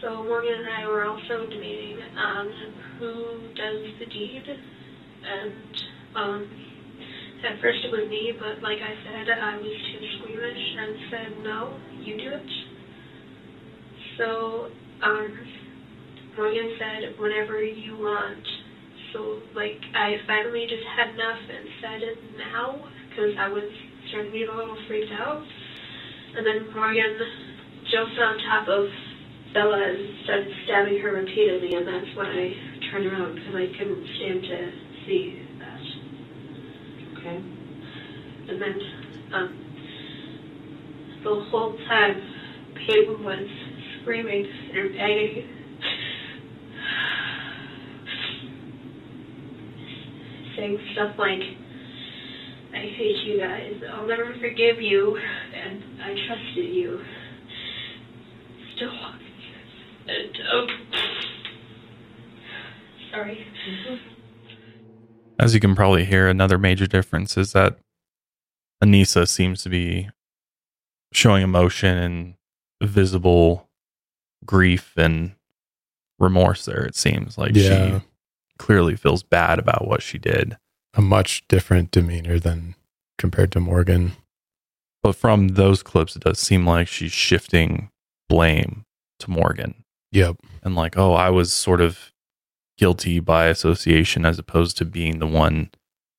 So 0.00 0.24
Morgan 0.24 0.54
and 0.64 0.68
I 0.82 0.88
were 0.88 1.04
also 1.04 1.46
debating 1.46 2.00
on 2.16 2.50
who 2.98 3.52
does 3.54 3.80
the 4.00 4.06
deed, 4.06 4.42
and 4.48 5.52
um, 6.16 6.40
at 7.44 7.60
first 7.60 7.84
it 7.84 7.92
was 7.92 8.08
me, 8.08 8.32
but 8.38 8.62
like 8.62 8.78
I 8.78 8.94
said, 9.04 9.28
I 9.28 9.56
was 9.56 9.76
too 9.92 10.02
squeamish 10.18 10.66
and 10.78 10.96
said, 11.10 11.44
no, 11.44 11.78
you 12.00 12.16
do 12.16 12.30
it. 12.32 12.50
So, 14.18 14.68
um, 15.02 15.38
Morgan 16.36 16.76
said, 16.78 17.18
whenever 17.18 17.62
you 17.62 17.96
want. 17.98 18.61
So 19.12 19.40
like 19.54 19.80
I 19.94 20.16
finally 20.26 20.66
just 20.68 20.84
had 20.96 21.14
enough 21.14 21.38
and 21.38 21.68
said 21.80 22.02
it 22.02 22.18
now 22.38 22.84
because 23.08 23.36
I 23.38 23.48
was 23.48 23.64
starting 24.08 24.32
to 24.32 24.38
get 24.38 24.48
a 24.48 24.56
little 24.56 24.76
freaked 24.88 25.12
out. 25.12 25.42
And 26.36 26.46
then 26.46 26.72
Morgan 26.74 27.18
jumped 27.92 28.18
on 28.18 28.38
top 28.48 28.68
of 28.68 28.88
Bella 29.52 29.76
and 29.84 30.24
started 30.24 30.48
stabbing 30.64 30.98
her 31.00 31.12
repeatedly, 31.12 31.76
and 31.76 31.86
that's 31.86 32.16
when 32.16 32.26
I 32.26 32.52
turned 32.90 33.06
around 33.06 33.34
because 33.34 33.54
I 33.54 33.66
couldn't 33.76 34.06
stand 34.16 34.42
to 34.42 34.72
see 35.04 35.44
that. 35.60 35.80
Okay. 37.18 37.36
And 38.48 38.62
then, 38.62 38.80
um, 39.34 39.48
the 41.22 41.44
whole 41.50 41.76
time, 41.86 42.16
Payton 42.86 43.22
was 43.22 43.46
screaming 44.00 44.46
and 44.74 44.92
begging. 44.96 45.61
Saying 50.62 50.78
stuff 50.92 51.18
like, 51.18 51.40
I 52.72 52.76
hate 52.96 53.16
you 53.24 53.36
guys, 53.40 53.82
I'll 53.92 54.06
never 54.06 54.32
forgive 54.40 54.80
you, 54.80 55.16
and 55.16 55.82
I 56.00 56.14
trusted 56.28 56.72
you. 56.72 57.00
Still 58.76 58.92
and, 60.06 60.36
um, 60.52 60.68
sorry. 63.10 63.44
As 65.40 65.52
you 65.52 65.58
can 65.58 65.74
probably 65.74 66.04
hear, 66.04 66.28
another 66.28 66.58
major 66.58 66.86
difference 66.86 67.36
is 67.36 67.50
that 67.54 67.78
Anissa 68.80 69.26
seems 69.26 69.64
to 69.64 69.68
be 69.68 70.10
showing 71.12 71.42
emotion 71.42 71.98
and 71.98 72.34
visible 72.80 73.68
grief 74.46 74.92
and 74.96 75.32
remorse 76.20 76.66
there, 76.66 76.84
it 76.84 76.94
seems. 76.94 77.36
Like 77.36 77.56
Yeah. 77.56 77.98
she 77.98 78.06
clearly 78.62 78.94
feels 78.96 79.22
bad 79.24 79.58
about 79.58 79.88
what 79.88 80.02
she 80.02 80.18
did. 80.18 80.56
A 80.94 81.00
much 81.02 81.46
different 81.48 81.90
demeanor 81.90 82.38
than 82.38 82.74
compared 83.18 83.50
to 83.52 83.60
Morgan. 83.60 84.12
But 85.02 85.16
from 85.16 85.48
those 85.48 85.82
clips, 85.82 86.14
it 86.14 86.22
does 86.22 86.38
seem 86.38 86.64
like 86.66 86.86
she's 86.86 87.10
shifting 87.12 87.90
blame 88.28 88.84
to 89.18 89.30
Morgan. 89.30 89.84
Yep. 90.12 90.36
And 90.62 90.76
like, 90.76 90.96
oh, 90.96 91.14
I 91.14 91.30
was 91.30 91.52
sort 91.52 91.80
of 91.80 92.12
guilty 92.78 93.18
by 93.18 93.46
association 93.46 94.24
as 94.24 94.38
opposed 94.38 94.76
to 94.78 94.84
being 94.84 95.18
the 95.18 95.26
one 95.26 95.70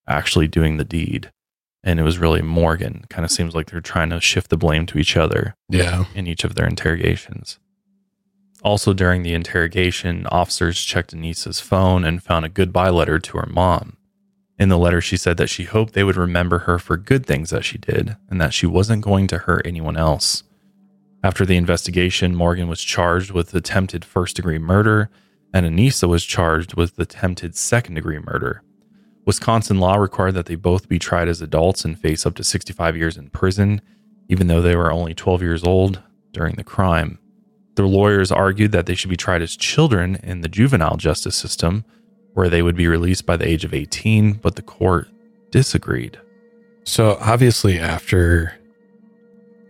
actually 0.08 0.48
doing 0.50 0.76
the 0.78 0.84
deed. 0.84 1.32
And 1.84 2.00
it 2.00 2.04
was 2.04 2.18
really 2.18 2.42
Morgan. 2.42 3.06
Kind 3.10 3.24
of 3.24 3.32
seems 3.32 3.56
like 3.56 3.70
they're 3.72 3.80
trying 3.82 4.10
to 4.10 4.20
shift 4.20 4.50
the 4.50 4.58
blame 4.58 4.86
to 4.88 4.98
each 4.98 5.16
other 5.16 5.56
Yeah. 5.70 6.06
in 6.14 6.28
each 6.28 6.44
of 6.44 6.56
their 6.56 6.68
interrogations. 6.68 7.58
Also, 8.64 8.94
during 8.94 9.24
the 9.24 9.34
interrogation, 9.34 10.26
officers 10.28 10.82
checked 10.82 11.14
Anissa's 11.14 11.60
phone 11.60 12.06
and 12.06 12.24
found 12.24 12.46
a 12.46 12.50
goodbye 12.50 12.90
letter 12.90 13.20
to 13.20 13.38
her 13.38 13.48
mom. 13.48 13.98
In 14.58 14.70
the 14.70 14.78
letter, 14.78 15.02
she 15.02 15.18
said 15.18 15.36
that 15.38 15.50
she 15.50 15.66
hoped 15.66 15.94
they 15.94 16.04
would 16.04 16.16
remember 16.16 16.60
her 16.60 16.80
for 16.80 16.96
good 16.96 17.26
things 17.26 17.50
that 17.50 17.66
she 17.66 17.78
did 17.78 18.16
and 18.30 18.40
that 18.40 18.54
she 18.54 18.66
wasn't 18.66 19.04
going 19.04 19.28
to 19.28 19.40
hurt 19.40 19.68
anyone 19.68 19.98
else. 19.98 20.44
After 21.24 21.46
the 21.46 21.58
investigation, 21.58 22.36
Morgan 22.36 22.68
was 22.70 22.82
charged 22.82 23.32
with 23.32 23.54
attempted 23.54 24.06
first 24.06 24.38
degree 24.38 24.60
murder, 24.60 25.10
and 25.54 25.66
Anissa 25.66 26.08
was 26.08 26.24
charged 26.24 26.76
with 26.76 26.98
attempted 27.00 27.56
second 27.56 27.96
degree 27.96 28.20
murder. 28.20 28.62
Wisconsin 29.26 29.80
law 29.80 29.96
required 29.96 30.34
that 30.34 30.46
they 30.46 30.56
both 30.56 30.90
be 30.90 31.00
tried 31.00 31.28
as 31.28 31.42
adults 31.42 31.86
and 31.86 32.00
face 32.00 32.26
up 32.26 32.36
to 32.36 32.44
65 32.44 32.96
years 32.96 33.18
in 33.18 33.30
prison, 33.30 33.82
even 34.30 34.48
though 34.48 34.62
they 34.62 34.76
were 34.76 34.92
only 34.92 35.14
12 35.14 35.42
years 35.42 35.64
old 35.64 36.02
during 36.32 36.56
the 36.56 36.64
crime. 36.64 37.20
Their 37.76 37.88
lawyers 37.88 38.32
argued 38.32 38.72
that 38.72 38.86
they 38.86 38.96
should 38.96 39.10
be 39.10 39.18
tried 39.18 39.42
as 39.42 39.56
children 39.56 40.16
in 40.24 40.42
the 40.42 40.50
juvenile 40.50 40.98
justice 40.98 41.36
system, 41.36 41.86
where 42.34 42.50
they 42.50 42.62
would 42.62 42.76
be 42.76 42.88
released 42.88 43.26
by 43.26 43.38
the 43.38 43.48
age 43.48 43.66
of 43.66 43.74
18, 43.74 44.34
but 44.34 44.56
the 44.56 44.62
court 44.62 45.08
disagreed. 45.52 46.20
So 46.84 47.18
obviously, 47.20 47.80
after 47.80 48.60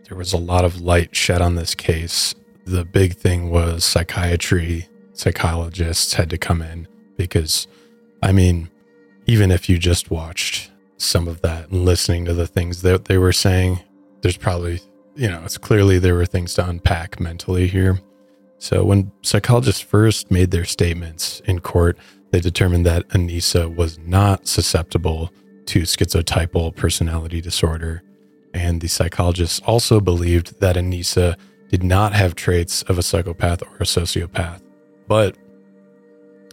there 0.07 0.17
was 0.17 0.34
a 0.34 0.38
lot 0.38 0.65
of 0.65 0.81
light 0.81 1.15
shed 1.15 1.41
on 1.41 1.55
this 1.55 1.75
case, 1.75 2.35
the 2.65 2.85
big 2.85 3.15
thing 3.15 3.49
was 3.49 3.84
psychiatry. 3.84 4.88
Psychologists 5.13 6.13
had 6.13 6.30
to 6.31 6.38
come 6.38 6.61
in 6.61 6.88
because, 7.17 7.67
I 8.21 8.31
mean, 8.31 8.69
even 9.27 9.51
if 9.51 9.69
you 9.69 9.77
just 9.77 10.09
watched 10.09 10.71
some 10.97 11.27
of 11.27 11.41
that 11.41 11.69
and 11.69 11.85
listening 11.85 12.25
to 12.25 12.34
the 12.34 12.47
things 12.47 12.81
that 12.81 13.05
they 13.05 13.17
were 13.17 13.34
saying, 13.34 13.80
there's 14.21 14.38
probably, 14.38 14.80
you 15.15 15.30
know, 15.30 15.41
it's 15.44 15.57
clearly 15.57 15.99
there 15.99 16.15
were 16.15 16.26
things 16.26 16.53
to 16.56 16.68
unpack 16.68 17.19
mentally 17.19 17.68
here. 17.68 17.99
So 18.57 18.84
when 18.84 19.11
psychologists 19.22 19.81
first 19.81 20.31
made 20.31 20.52
their 20.52 20.65
statements 20.65 21.41
in 21.41 21.60
court, 21.60 21.98
they 22.31 22.40
determined 22.40 22.85
that 22.85 23.07
Anissa 23.10 23.73
was 23.73 23.99
not 23.99 24.48
susceptible 24.48 25.31
to 25.65 25.81
schizotypal 25.81 26.76
personality 26.76 27.41
disorder. 27.41 28.02
And 28.53 28.81
the 28.81 28.88
psychologists 28.88 29.61
also 29.65 29.99
believed 29.99 30.60
that 30.60 30.76
Anissa 30.76 31.35
did 31.69 31.84
not 31.84 32.14
have 32.14 32.35
traits 32.35 32.84
of 32.84 32.98
a 32.98 33.03
psychopath 33.03 33.61
or 33.64 33.76
a 33.77 33.84
sociopath. 33.84 34.61
But 35.07 35.38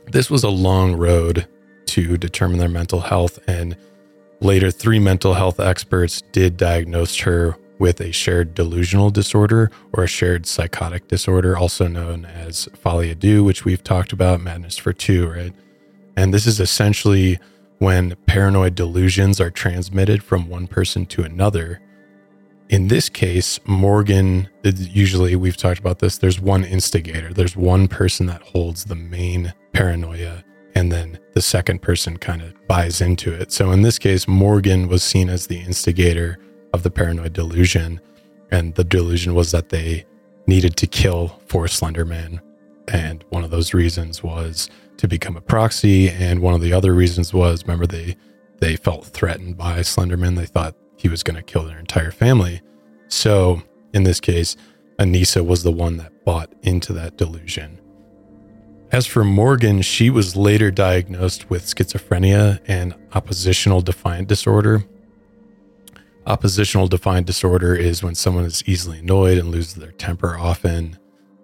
this 0.06 0.30
was 0.30 0.42
a 0.44 0.50
long 0.50 0.96
road 0.96 1.46
to 1.86 2.16
determine 2.16 2.58
their 2.58 2.68
mental 2.68 3.00
health. 3.00 3.38
And 3.46 3.76
later, 4.40 4.70
three 4.70 4.98
mental 4.98 5.34
health 5.34 5.60
experts 5.60 6.22
did 6.32 6.56
diagnose 6.56 7.16
her 7.18 7.56
with 7.80 8.00
a 8.00 8.12
shared 8.12 8.54
delusional 8.54 9.10
disorder 9.10 9.70
or 9.94 10.04
a 10.04 10.06
shared 10.06 10.46
psychotic 10.46 11.08
disorder, 11.08 11.56
also 11.56 11.88
known 11.88 12.26
as 12.26 12.68
folie 12.74 13.12
à 13.12 13.18
deux, 13.18 13.42
which 13.42 13.64
we've 13.64 13.82
talked 13.82 14.12
about, 14.12 14.40
madness 14.40 14.76
for 14.76 14.92
two, 14.92 15.26
right? 15.28 15.54
And 16.14 16.32
this 16.32 16.46
is 16.46 16.60
essentially 16.60 17.40
when 17.78 18.14
paranoid 18.26 18.74
delusions 18.74 19.40
are 19.40 19.50
transmitted 19.50 20.22
from 20.22 20.48
one 20.48 20.66
person 20.66 21.06
to 21.06 21.22
another. 21.22 21.80
In 22.68 22.88
this 22.88 23.08
case, 23.08 23.58
Morgan, 23.64 24.50
usually 24.62 25.34
we've 25.34 25.56
talked 25.56 25.80
about 25.80 26.00
this, 26.00 26.18
there's 26.18 26.38
one 26.38 26.64
instigator, 26.64 27.32
there's 27.32 27.56
one 27.56 27.88
person 27.88 28.26
that 28.26 28.42
holds 28.42 28.84
the 28.84 28.94
main 28.94 29.54
paranoia, 29.72 30.44
and 30.74 30.92
then 30.92 31.18
the 31.32 31.40
second 31.40 31.80
person 31.80 32.18
kind 32.18 32.42
of 32.42 32.54
buys 32.68 33.00
into 33.00 33.32
it. 33.32 33.50
So 33.52 33.70
in 33.72 33.80
this 33.80 33.98
case, 33.98 34.28
Morgan 34.28 34.86
was 34.86 35.02
seen 35.02 35.30
as 35.30 35.46
the 35.46 35.60
instigator 35.60 36.38
of 36.72 36.82
the 36.82 36.90
paranoid 36.90 37.32
delusion. 37.32 38.00
And 38.50 38.74
the 38.74 38.84
delusion 38.84 39.34
was 39.34 39.52
that 39.52 39.68
they 39.68 40.04
needed 40.46 40.76
to 40.76 40.86
kill 40.86 41.40
for 41.46 41.66
Slenderman. 41.66 42.40
And 42.88 43.24
one 43.30 43.44
of 43.44 43.50
those 43.50 43.72
reasons 43.72 44.22
was 44.22 44.68
to 44.96 45.06
become 45.06 45.36
a 45.36 45.40
proxy. 45.40 46.10
And 46.10 46.40
one 46.40 46.54
of 46.54 46.60
the 46.60 46.72
other 46.72 46.94
reasons 46.94 47.32
was, 47.32 47.62
remember, 47.62 47.86
they 47.86 48.16
they 48.58 48.76
felt 48.76 49.06
threatened 49.06 49.56
by 49.56 49.78
Slenderman. 49.78 50.36
They 50.36 50.46
thought 50.46 50.76
he 50.96 51.08
was 51.08 51.22
going 51.22 51.36
to 51.36 51.42
kill 51.42 51.64
their 51.64 51.78
entire 51.78 52.10
family. 52.10 52.60
So 53.08 53.62
in 53.94 54.02
this 54.02 54.20
case, 54.20 54.56
Anissa 54.98 55.44
was 55.44 55.62
the 55.62 55.72
one 55.72 55.96
that 55.96 56.24
bought 56.24 56.52
into 56.62 56.92
that 56.92 57.16
delusion. 57.16 57.80
As 58.92 59.06
for 59.06 59.24
Morgan, 59.24 59.82
she 59.82 60.10
was 60.10 60.36
later 60.36 60.70
diagnosed 60.70 61.48
with 61.48 61.64
schizophrenia 61.64 62.60
and 62.66 62.94
oppositional 63.14 63.80
defiant 63.80 64.28
disorder. 64.28 64.84
Oppositional 66.26 66.86
defiant 66.86 67.26
disorder 67.26 67.74
is 67.74 68.02
when 68.02 68.14
someone 68.14 68.44
is 68.44 68.62
easily 68.66 68.98
annoyed 68.98 69.38
and 69.38 69.50
loses 69.50 69.74
their 69.74 69.92
temper 69.92 70.36
often. 70.38 70.98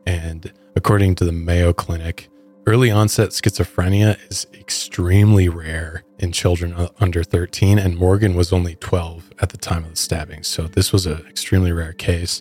And 0.07 0.53
according 0.77 1.15
to 1.17 1.25
the 1.25 1.33
Mayo 1.33 1.73
Clinic, 1.73 2.29
early 2.67 2.91
onset 2.91 3.31
schizophrenia 3.31 4.19
is 4.31 4.47
extremely 4.55 5.49
rare 5.49 6.05
in 6.19 6.31
children 6.31 6.89
under 7.01 7.25
13, 7.25 7.79
and 7.79 7.97
Morgan 7.97 8.35
was 8.35 8.53
only 8.53 8.75
12 8.77 9.33
at 9.41 9.49
the 9.49 9.57
time 9.57 9.85
of 9.85 9.91
the 9.91 9.97
stabbing. 9.97 10.43
So 10.43 10.65
this 10.65 10.93
was 10.93 11.07
an 11.07 11.25
extremely 11.27 11.73
rare 11.73 11.95
case. 11.95 12.41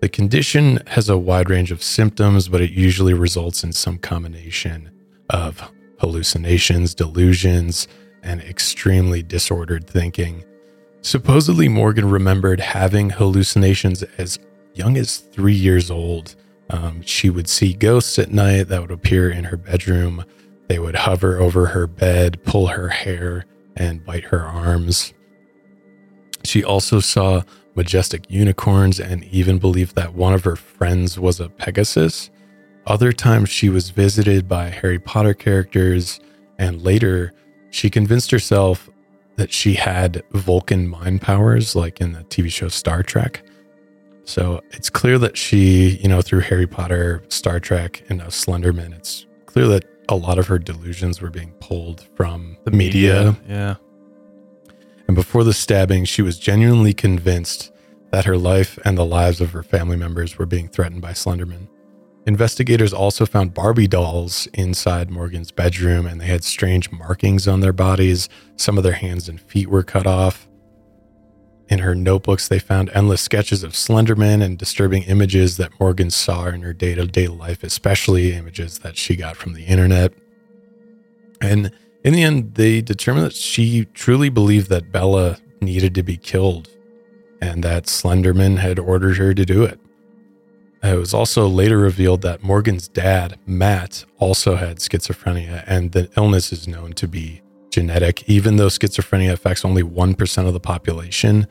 The 0.00 0.08
condition 0.08 0.80
has 0.88 1.08
a 1.08 1.18
wide 1.18 1.50
range 1.50 1.70
of 1.72 1.82
symptoms, 1.82 2.48
but 2.48 2.60
it 2.62 2.70
usually 2.70 3.14
results 3.14 3.62
in 3.64 3.72
some 3.72 3.98
combination 3.98 4.90
of 5.30 5.70
hallucinations, 6.00 6.94
delusions, 6.94 7.86
and 8.22 8.40
extremely 8.40 9.22
disordered 9.22 9.86
thinking. 9.86 10.44
Supposedly, 11.02 11.68
Morgan 11.68 12.10
remembered 12.10 12.60
having 12.60 13.10
hallucinations 13.10 14.02
as 14.18 14.38
young 14.74 14.96
as 14.96 15.18
three 15.18 15.54
years 15.54 15.90
old. 15.90 16.34
Um, 16.70 17.02
she 17.02 17.30
would 17.30 17.48
see 17.48 17.74
ghosts 17.74 18.18
at 18.18 18.32
night 18.32 18.64
that 18.64 18.80
would 18.80 18.90
appear 18.90 19.30
in 19.30 19.44
her 19.44 19.56
bedroom. 19.56 20.24
They 20.68 20.78
would 20.78 20.96
hover 20.96 21.38
over 21.38 21.66
her 21.66 21.86
bed, 21.86 22.42
pull 22.44 22.68
her 22.68 22.88
hair, 22.88 23.44
and 23.76 24.04
bite 24.04 24.24
her 24.24 24.42
arms. 24.42 25.12
She 26.44 26.64
also 26.64 27.00
saw 27.00 27.42
majestic 27.74 28.24
unicorns 28.28 28.98
and 28.98 29.22
even 29.24 29.58
believed 29.58 29.94
that 29.96 30.14
one 30.14 30.32
of 30.32 30.44
her 30.44 30.56
friends 30.56 31.18
was 31.18 31.40
a 31.40 31.48
Pegasus. 31.48 32.30
Other 32.86 33.12
times, 33.12 33.48
she 33.48 33.68
was 33.68 33.90
visited 33.90 34.48
by 34.48 34.70
Harry 34.70 34.98
Potter 34.98 35.34
characters, 35.34 36.20
and 36.58 36.82
later, 36.82 37.32
she 37.70 37.90
convinced 37.90 38.30
herself 38.30 38.88
that 39.36 39.52
she 39.52 39.74
had 39.74 40.22
Vulcan 40.32 40.88
mind 40.88 41.22
powers, 41.22 41.76
like 41.76 42.00
in 42.00 42.12
the 42.12 42.24
TV 42.24 42.50
show 42.50 42.68
Star 42.68 43.02
Trek. 43.02 43.42
So 44.24 44.60
it's 44.72 44.90
clear 44.90 45.18
that 45.18 45.36
she, 45.36 45.98
you 46.02 46.08
know, 46.08 46.20
through 46.20 46.40
Harry 46.40 46.66
Potter, 46.66 47.22
Star 47.28 47.60
Trek, 47.60 48.02
and 48.08 48.18
now 48.18 48.26
Slenderman, 48.26 48.92
it's 48.94 49.26
clear 49.46 49.68
that 49.68 49.84
a 50.08 50.16
lot 50.16 50.38
of 50.38 50.46
her 50.48 50.58
delusions 50.58 51.20
were 51.20 51.30
being 51.30 51.52
pulled 51.60 52.08
from 52.16 52.56
the 52.64 52.70
media. 52.70 53.36
Yeah. 53.48 53.76
And 55.06 55.14
before 55.14 55.44
the 55.44 55.52
stabbing, 55.52 56.04
she 56.04 56.22
was 56.22 56.38
genuinely 56.38 56.92
convinced 56.92 57.72
that 58.10 58.24
her 58.24 58.36
life 58.36 58.78
and 58.84 58.98
the 58.98 59.04
lives 59.04 59.40
of 59.40 59.52
her 59.52 59.62
family 59.62 59.96
members 59.96 60.38
were 60.38 60.46
being 60.46 60.68
threatened 60.68 61.02
by 61.02 61.12
Slenderman. 61.12 61.68
Investigators 62.26 62.92
also 62.92 63.24
found 63.24 63.54
Barbie 63.54 63.86
dolls 63.86 64.48
inside 64.52 65.10
Morgan's 65.10 65.52
bedroom, 65.52 66.06
and 66.06 66.20
they 66.20 66.26
had 66.26 66.42
strange 66.42 66.90
markings 66.90 67.46
on 67.46 67.60
their 67.60 67.72
bodies. 67.72 68.28
Some 68.56 68.76
of 68.76 68.82
their 68.82 68.94
hands 68.94 69.28
and 69.28 69.40
feet 69.40 69.68
were 69.68 69.84
cut 69.84 70.08
off. 70.08 70.48
In 71.68 71.78
her 71.80 71.94
notebooks, 71.94 72.48
they 72.48 72.58
found 72.58 72.90
endless 72.94 73.20
sketches 73.20 73.62
of 73.62 73.72
Slenderman 73.72 74.42
and 74.42 74.58
disturbing 74.58 75.04
images 75.04 75.56
that 75.56 75.78
Morgan 75.78 76.10
saw 76.10 76.46
in 76.46 76.62
her 76.62 76.72
day 76.72 76.96
to 76.96 77.06
day 77.06 77.28
life, 77.28 77.62
especially 77.62 78.32
images 78.32 78.80
that 78.80 78.96
she 78.96 79.14
got 79.14 79.36
from 79.36 79.52
the 79.52 79.64
internet. 79.64 80.12
And 81.40 81.70
in 82.04 82.12
the 82.12 82.24
end, 82.24 82.54
they 82.54 82.80
determined 82.80 83.26
that 83.26 83.34
she 83.34 83.84
truly 83.94 84.30
believed 84.30 84.68
that 84.70 84.90
Bella 84.90 85.38
needed 85.60 85.94
to 85.94 86.02
be 86.02 86.16
killed 86.16 86.68
and 87.40 87.62
that 87.62 87.84
Slenderman 87.84 88.58
had 88.58 88.78
ordered 88.78 89.18
her 89.18 89.34
to 89.34 89.44
do 89.44 89.62
it. 89.62 89.78
It 90.94 90.98
was 90.98 91.14
also 91.14 91.46
later 91.48 91.78
revealed 91.78 92.22
that 92.22 92.42
Morgan's 92.42 92.88
dad, 92.88 93.38
Matt, 93.46 94.04
also 94.18 94.56
had 94.56 94.78
schizophrenia, 94.78 95.64
and 95.66 95.92
the 95.92 96.10
illness 96.16 96.52
is 96.52 96.68
known 96.68 96.92
to 96.94 97.08
be 97.08 97.42
genetic. 97.70 98.28
Even 98.28 98.56
though 98.56 98.68
schizophrenia 98.68 99.32
affects 99.32 99.64
only 99.64 99.82
1% 99.82 100.46
of 100.46 100.52
the 100.52 100.60
population, 100.60 101.46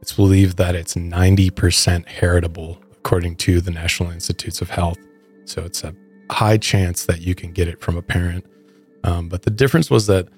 it's 0.00 0.12
believed 0.12 0.56
that 0.56 0.74
it's 0.74 0.94
90% 0.94 2.06
heritable, 2.06 2.80
according 2.92 3.36
to 3.36 3.60
the 3.60 3.70
National 3.70 4.10
Institutes 4.10 4.60
of 4.60 4.70
Health. 4.70 4.98
So 5.44 5.62
it's 5.62 5.84
a 5.84 5.94
high 6.30 6.56
chance 6.56 7.06
that 7.06 7.20
you 7.20 7.34
can 7.34 7.52
get 7.52 7.68
it 7.68 7.80
from 7.80 7.96
a 7.96 8.02
parent. 8.02 8.46
Um, 9.04 9.28
but 9.28 9.42
the 9.42 9.50
difference 9.50 9.90
was 9.90 10.06
that 10.06 10.28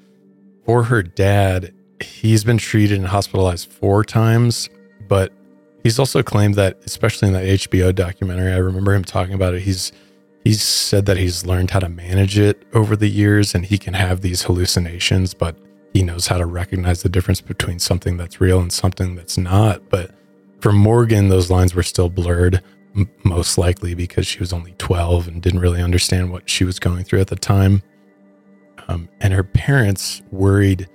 for 0.64 0.84
her 0.84 1.02
dad, 1.02 1.74
he's 2.02 2.44
been 2.44 2.58
treated 2.58 2.98
and 2.98 3.06
hospitalized 3.06 3.70
four 3.70 4.04
times, 4.04 4.68
but 5.08 5.32
he's 5.82 5.98
also 5.98 6.22
claimed 6.22 6.54
that, 6.54 6.78
especially 6.84 7.28
in 7.28 7.34
that 7.34 7.44
HBO 7.44 7.94
documentary, 7.94 8.52
I 8.52 8.58
remember 8.58 8.94
him 8.94 9.04
talking 9.04 9.34
about 9.34 9.54
it. 9.54 9.62
He's 9.62 9.92
he's 10.44 10.62
said 10.62 11.06
that 11.06 11.16
he's 11.16 11.46
learned 11.46 11.70
how 11.70 11.78
to 11.80 11.88
manage 11.88 12.38
it 12.38 12.64
over 12.74 12.96
the 12.96 13.08
years, 13.08 13.54
and 13.54 13.64
he 13.64 13.78
can 13.78 13.94
have 13.94 14.20
these 14.20 14.42
hallucinations, 14.42 15.34
but 15.34 15.56
he 15.92 16.02
knows 16.02 16.26
how 16.26 16.38
to 16.38 16.46
recognize 16.46 17.02
the 17.02 17.08
difference 17.08 17.40
between 17.40 17.78
something 17.78 18.16
that's 18.16 18.40
real 18.40 18.60
and 18.60 18.72
something 18.72 19.14
that's 19.14 19.36
not. 19.36 19.88
But 19.90 20.10
for 20.60 20.72
Morgan, 20.72 21.28
those 21.28 21.50
lines 21.50 21.74
were 21.74 21.82
still 21.82 22.08
blurred, 22.08 22.62
m- 22.96 23.10
most 23.24 23.58
likely 23.58 23.94
because 23.94 24.26
she 24.26 24.38
was 24.38 24.52
only 24.52 24.74
12 24.78 25.28
and 25.28 25.42
didn't 25.42 25.60
really 25.60 25.82
understand 25.82 26.32
what 26.32 26.48
she 26.48 26.64
was 26.64 26.78
going 26.78 27.04
through 27.04 27.20
at 27.20 27.26
the 27.26 27.36
time. 27.36 27.82
Um, 28.88 29.08
and 29.20 29.32
her 29.32 29.44
parents 29.44 30.22
worried 30.30 30.88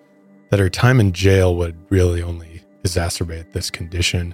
that 0.50 0.60
her 0.60 0.70
time 0.70 1.00
in 1.00 1.12
jail 1.12 1.56
would 1.56 1.78
really 1.90 2.22
only 2.22 2.62
exacerbate 2.84 3.52
this 3.54 3.70
condition. 3.70 4.34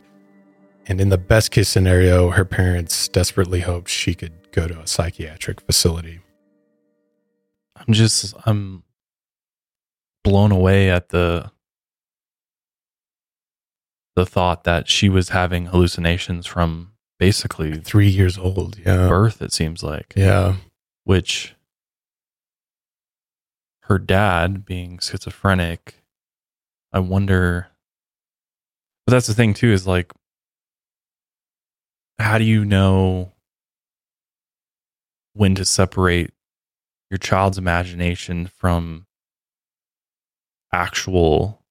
And 0.86 1.00
in 1.00 1.10
the 1.10 1.18
best 1.18 1.52
case 1.52 1.70
scenario, 1.70 2.32
her 2.32 2.44
parents 2.46 3.08
desperately 3.08 3.62
hoped 3.62 3.90
she 3.90 4.14
could 4.14 4.34
go 4.52 4.68
to 4.68 4.80
a 4.82 4.88
psychiatric 4.88 5.62
facility. 5.62 6.20
I'm 7.76 7.94
just 7.94 8.34
I'm 8.46 8.84
blown 10.24 10.52
away 10.52 10.90
at 10.90 11.10
the 11.10 11.52
the 14.16 14.26
thought 14.26 14.64
that 14.66 14.88
she 14.90 15.10
was 15.10 15.30
having 15.30 15.68
hallucinations 15.68 16.46
from 16.46 16.92
basically 17.18 17.78
Three 17.80 18.10
years 18.10 18.38
old. 18.38 18.78
Yeah. 18.86 19.08
birth 19.08 19.42
it 19.42 19.52
seems 19.54 19.82
like 19.84 20.14
Yeah. 20.16 20.58
which 21.04 21.56
her 23.84 23.98
dad 23.98 24.66
being 24.66 24.98
schizophrenic 25.00 26.04
i 26.94 27.00
wonder 27.00 27.68
but 29.06 29.12
that's 29.12 29.28
the 29.28 29.34
thing 29.34 29.54
too 29.54 29.68
is 29.72 29.86
like 29.88 30.12
how 32.20 32.38
do 32.38 32.44
you 32.44 32.64
know 32.66 33.32
when 35.34 35.56
to 35.56 35.66
separate 35.66 36.32
your 37.10 37.18
child's 37.18 37.58
imagination 37.58 38.48
from 38.48 39.06
actual 40.72 41.62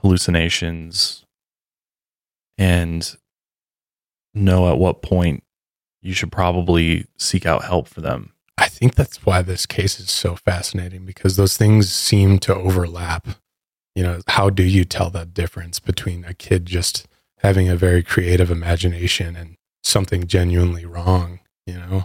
hallucinations 0.00 1.24
and 2.58 3.16
know 4.34 4.70
at 4.70 4.78
what 4.78 5.02
point 5.02 5.42
you 6.02 6.12
should 6.12 6.32
probably 6.32 7.06
seek 7.18 7.44
out 7.44 7.64
help 7.64 7.88
for 7.88 8.00
them 8.00 8.32
I 8.60 8.68
think 8.68 8.94
that's 8.94 9.24
why 9.24 9.40
this 9.40 9.64
case 9.64 9.98
is 9.98 10.10
so 10.10 10.36
fascinating 10.36 11.06
because 11.06 11.36
those 11.36 11.56
things 11.56 11.90
seem 11.90 12.38
to 12.40 12.54
overlap. 12.54 13.26
You 13.94 14.02
know, 14.02 14.20
how 14.28 14.50
do 14.50 14.62
you 14.62 14.84
tell 14.84 15.08
that 15.10 15.32
difference 15.32 15.80
between 15.80 16.26
a 16.26 16.34
kid 16.34 16.66
just 16.66 17.08
having 17.42 17.68
a 17.68 17.76
very 17.76 18.02
creative 18.02 18.50
imagination 18.50 19.36
and 19.36 19.56
something 19.82 20.26
genuinely 20.26 20.84
wrong? 20.84 21.40
You 21.66 21.74
know, 21.74 22.04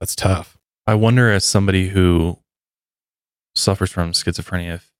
that's 0.00 0.16
tough. 0.16 0.58
I 0.86 0.94
wonder, 0.94 1.30
as 1.30 1.44
somebody 1.44 1.88
who 1.88 2.38
suffers 3.54 3.90
from 3.90 4.12
schizophrenia, 4.12 4.74
if 4.74 4.92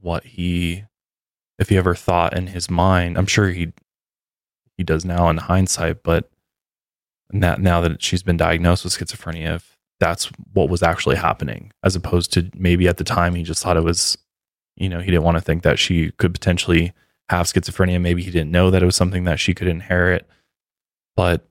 what 0.00 0.24
he, 0.24 0.84
if 1.58 1.68
he 1.68 1.76
ever 1.76 1.94
thought 1.94 2.36
in 2.36 2.48
his 2.48 2.70
mind, 2.70 3.18
I'm 3.18 3.26
sure 3.26 3.50
he, 3.50 3.72
he 4.76 4.84
does 4.84 5.04
now 5.04 5.28
in 5.28 5.36
hindsight, 5.36 6.02
but 6.02 6.30
now, 7.32 7.56
now 7.56 7.80
that 7.82 8.02
she's 8.02 8.22
been 8.22 8.36
diagnosed 8.36 8.84
with 8.84 8.94
schizophrenia, 8.94 9.56
if 9.56 9.76
that's 9.98 10.30
what 10.52 10.70
was 10.70 10.82
actually 10.82 11.16
happening, 11.16 11.72
as 11.84 11.94
opposed 11.94 12.32
to 12.32 12.50
maybe 12.54 12.88
at 12.88 12.96
the 12.96 13.04
time 13.04 13.34
he 13.34 13.42
just 13.42 13.62
thought 13.62 13.76
it 13.76 13.84
was, 13.84 14.16
you 14.76 14.88
know, 14.88 15.00
he 15.00 15.10
didn't 15.10 15.24
want 15.24 15.36
to 15.36 15.42
think 15.42 15.62
that 15.62 15.78
she 15.78 16.10
could 16.12 16.32
potentially 16.32 16.92
have 17.30 17.46
schizophrenia. 17.46 18.00
Maybe 18.00 18.22
he 18.22 18.30
didn't 18.30 18.50
know 18.50 18.70
that 18.70 18.82
it 18.82 18.86
was 18.86 18.96
something 18.96 19.24
that 19.24 19.40
she 19.40 19.54
could 19.54 19.68
inherit, 19.68 20.28
but 21.16 21.46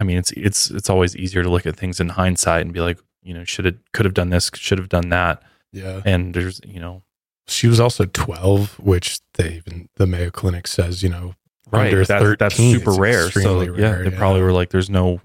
I 0.00 0.04
mean, 0.04 0.18
it's 0.18 0.32
it's 0.32 0.70
it's 0.70 0.90
always 0.90 1.16
easier 1.16 1.42
to 1.42 1.48
look 1.48 1.66
at 1.66 1.76
things 1.76 2.00
in 2.00 2.10
hindsight 2.10 2.62
and 2.62 2.72
be 2.72 2.80
like, 2.80 2.98
you 3.22 3.32
know, 3.32 3.44
should 3.44 3.64
have 3.64 3.76
could 3.92 4.04
have 4.04 4.14
done 4.14 4.30
this, 4.30 4.50
should 4.54 4.78
have 4.78 4.88
done 4.88 5.08
that. 5.10 5.42
Yeah. 5.72 6.02
And 6.04 6.34
there's, 6.34 6.60
you 6.64 6.78
know, 6.78 7.02
She 7.46 7.66
was 7.66 7.78
also 7.78 8.06
12, 8.06 8.80
which 8.80 9.20
they 9.34 9.54
even, 9.54 9.88
the 9.96 10.06
Mayo 10.06 10.30
Clinic 10.30 10.66
says, 10.66 11.02
you 11.02 11.10
know, 11.10 11.34
under 11.72 12.04
that's, 12.04 12.22
13, 12.22 12.36
that's 12.38 12.54
super 12.56 12.92
rare. 12.92 13.30
So 13.30 13.60
extremely 13.60 13.82
yeah, 13.82 13.90
rare, 13.90 14.04
they 14.08 14.16
probably 14.16 14.40
were 14.40 14.52
like, 14.52 14.70
there's 14.70 14.88
no. 14.90 15.20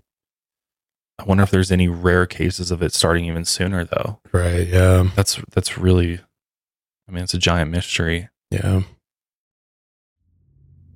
I 1.17 1.23
wonder 1.23 1.43
if 1.43 1.51
there's 1.51 1.71
any 1.71 1.89
rare 1.89 2.25
cases 2.25 2.71
of 2.71 2.81
it 2.81 2.93
starting 2.93 3.25
even 3.25 3.43
sooner, 3.43 3.83
though. 3.83 4.19
Right. 4.31 4.67
Yeah. 4.67 5.09
That's 5.15 5.41
that's 5.51 5.77
really, 5.77 6.19
I 7.09 7.11
mean, 7.11 7.23
it's 7.23 7.33
a 7.33 7.39
giant 7.39 7.71
mystery. 7.71 8.29
Yeah. 8.51 8.81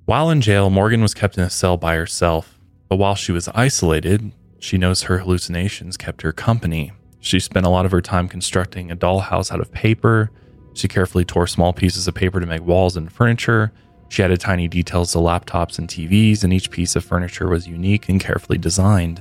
While 0.04 0.30
in 0.30 0.40
jail, 0.40 0.70
Morgan 0.70 1.02
was 1.02 1.12
kept 1.12 1.36
in 1.36 1.42
a 1.42 1.50
cell 1.50 1.76
by 1.76 1.96
herself. 1.96 2.60
But 2.88 2.96
while 2.96 3.16
she 3.16 3.32
was 3.32 3.48
isolated, 3.48 4.30
she 4.60 4.78
knows 4.78 5.02
her 5.02 5.18
hallucinations 5.18 5.96
kept 5.96 6.22
her 6.22 6.32
company. 6.32 6.92
She 7.18 7.40
spent 7.40 7.66
a 7.66 7.70
lot 7.70 7.84
of 7.84 7.90
her 7.90 8.00
time 8.00 8.28
constructing 8.28 8.90
a 8.90 8.96
dollhouse 8.96 9.50
out 9.50 9.60
of 9.60 9.72
paper. 9.72 10.30
She 10.74 10.86
carefully 10.86 11.24
tore 11.24 11.48
small 11.48 11.72
pieces 11.72 12.06
of 12.06 12.14
paper 12.14 12.38
to 12.38 12.46
make 12.46 12.64
walls 12.64 12.96
and 12.96 13.10
furniture. 13.10 13.72
She 14.08 14.22
added 14.22 14.38
tiny 14.38 14.68
details 14.68 15.10
to 15.12 15.18
laptops 15.18 15.78
and 15.78 15.88
TVs, 15.88 16.44
and 16.44 16.52
each 16.52 16.70
piece 16.70 16.94
of 16.94 17.04
furniture 17.04 17.48
was 17.48 17.66
unique 17.66 18.08
and 18.08 18.20
carefully 18.20 18.58
designed. 18.58 19.20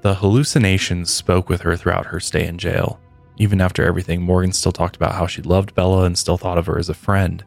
The 0.00 0.14
hallucinations 0.14 1.12
spoke 1.12 1.50
with 1.50 1.60
her 1.62 1.76
throughout 1.76 2.06
her 2.06 2.20
stay 2.20 2.46
in 2.46 2.56
jail. 2.56 3.00
Even 3.36 3.60
after 3.60 3.84
everything, 3.84 4.22
Morgan 4.22 4.52
still 4.52 4.72
talked 4.72 4.96
about 4.96 5.14
how 5.14 5.26
she 5.26 5.42
loved 5.42 5.74
Bella 5.74 6.04
and 6.04 6.16
still 6.16 6.38
thought 6.38 6.58
of 6.58 6.66
her 6.66 6.78
as 6.78 6.88
a 6.88 6.94
friend. 6.94 7.44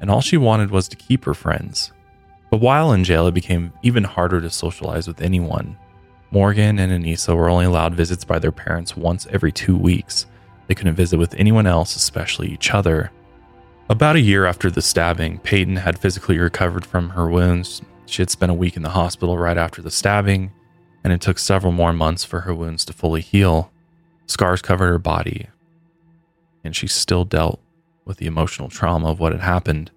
And 0.00 0.10
all 0.10 0.20
she 0.20 0.36
wanted 0.36 0.70
was 0.70 0.88
to 0.88 0.96
keep 0.96 1.24
her 1.24 1.34
friends. 1.34 1.92
But 2.50 2.60
while 2.60 2.92
in 2.92 3.04
jail, 3.04 3.26
it 3.26 3.34
became 3.34 3.72
even 3.82 4.04
harder 4.04 4.40
to 4.40 4.50
socialize 4.50 5.06
with 5.06 5.22
anyone. 5.22 5.76
Morgan 6.30 6.78
and 6.78 6.92
Anissa 6.92 7.34
were 7.34 7.48
only 7.48 7.64
allowed 7.64 7.94
visits 7.94 8.24
by 8.24 8.38
their 8.38 8.52
parents 8.52 8.96
once 8.96 9.26
every 9.30 9.52
two 9.52 9.76
weeks. 9.76 10.26
They 10.66 10.74
couldn't 10.74 10.94
visit 10.94 11.18
with 11.18 11.34
anyone 11.34 11.66
else, 11.66 11.96
especially 11.96 12.48
each 12.48 12.72
other. 12.72 13.10
About 13.88 14.16
a 14.16 14.20
year 14.20 14.46
after 14.46 14.70
the 14.70 14.82
stabbing, 14.82 15.38
Payton 15.40 15.76
had 15.76 15.98
physically 15.98 16.38
recovered 16.38 16.86
from 16.86 17.10
her 17.10 17.28
wounds. 17.28 17.82
She 18.06 18.22
had 18.22 18.30
spent 18.30 18.50
a 18.50 18.54
week 18.54 18.76
in 18.76 18.82
the 18.82 18.90
hospital 18.90 19.36
right 19.36 19.58
after 19.58 19.82
the 19.82 19.90
stabbing, 19.90 20.52
and 21.02 21.12
it 21.12 21.20
took 21.20 21.38
several 21.38 21.72
more 21.72 21.92
months 21.92 22.24
for 22.24 22.42
her 22.42 22.54
wounds 22.54 22.84
to 22.84 22.92
fully 22.92 23.20
heal. 23.20 23.72
Scars 24.30 24.62
covered 24.62 24.86
her 24.86 24.98
body, 24.98 25.48
and 26.62 26.74
she 26.76 26.86
still 26.86 27.24
dealt 27.24 27.60
with 28.04 28.18
the 28.18 28.26
emotional 28.26 28.68
trauma 28.68 29.08
of 29.08 29.18
what 29.18 29.32
had 29.32 29.40
happened. 29.40 29.90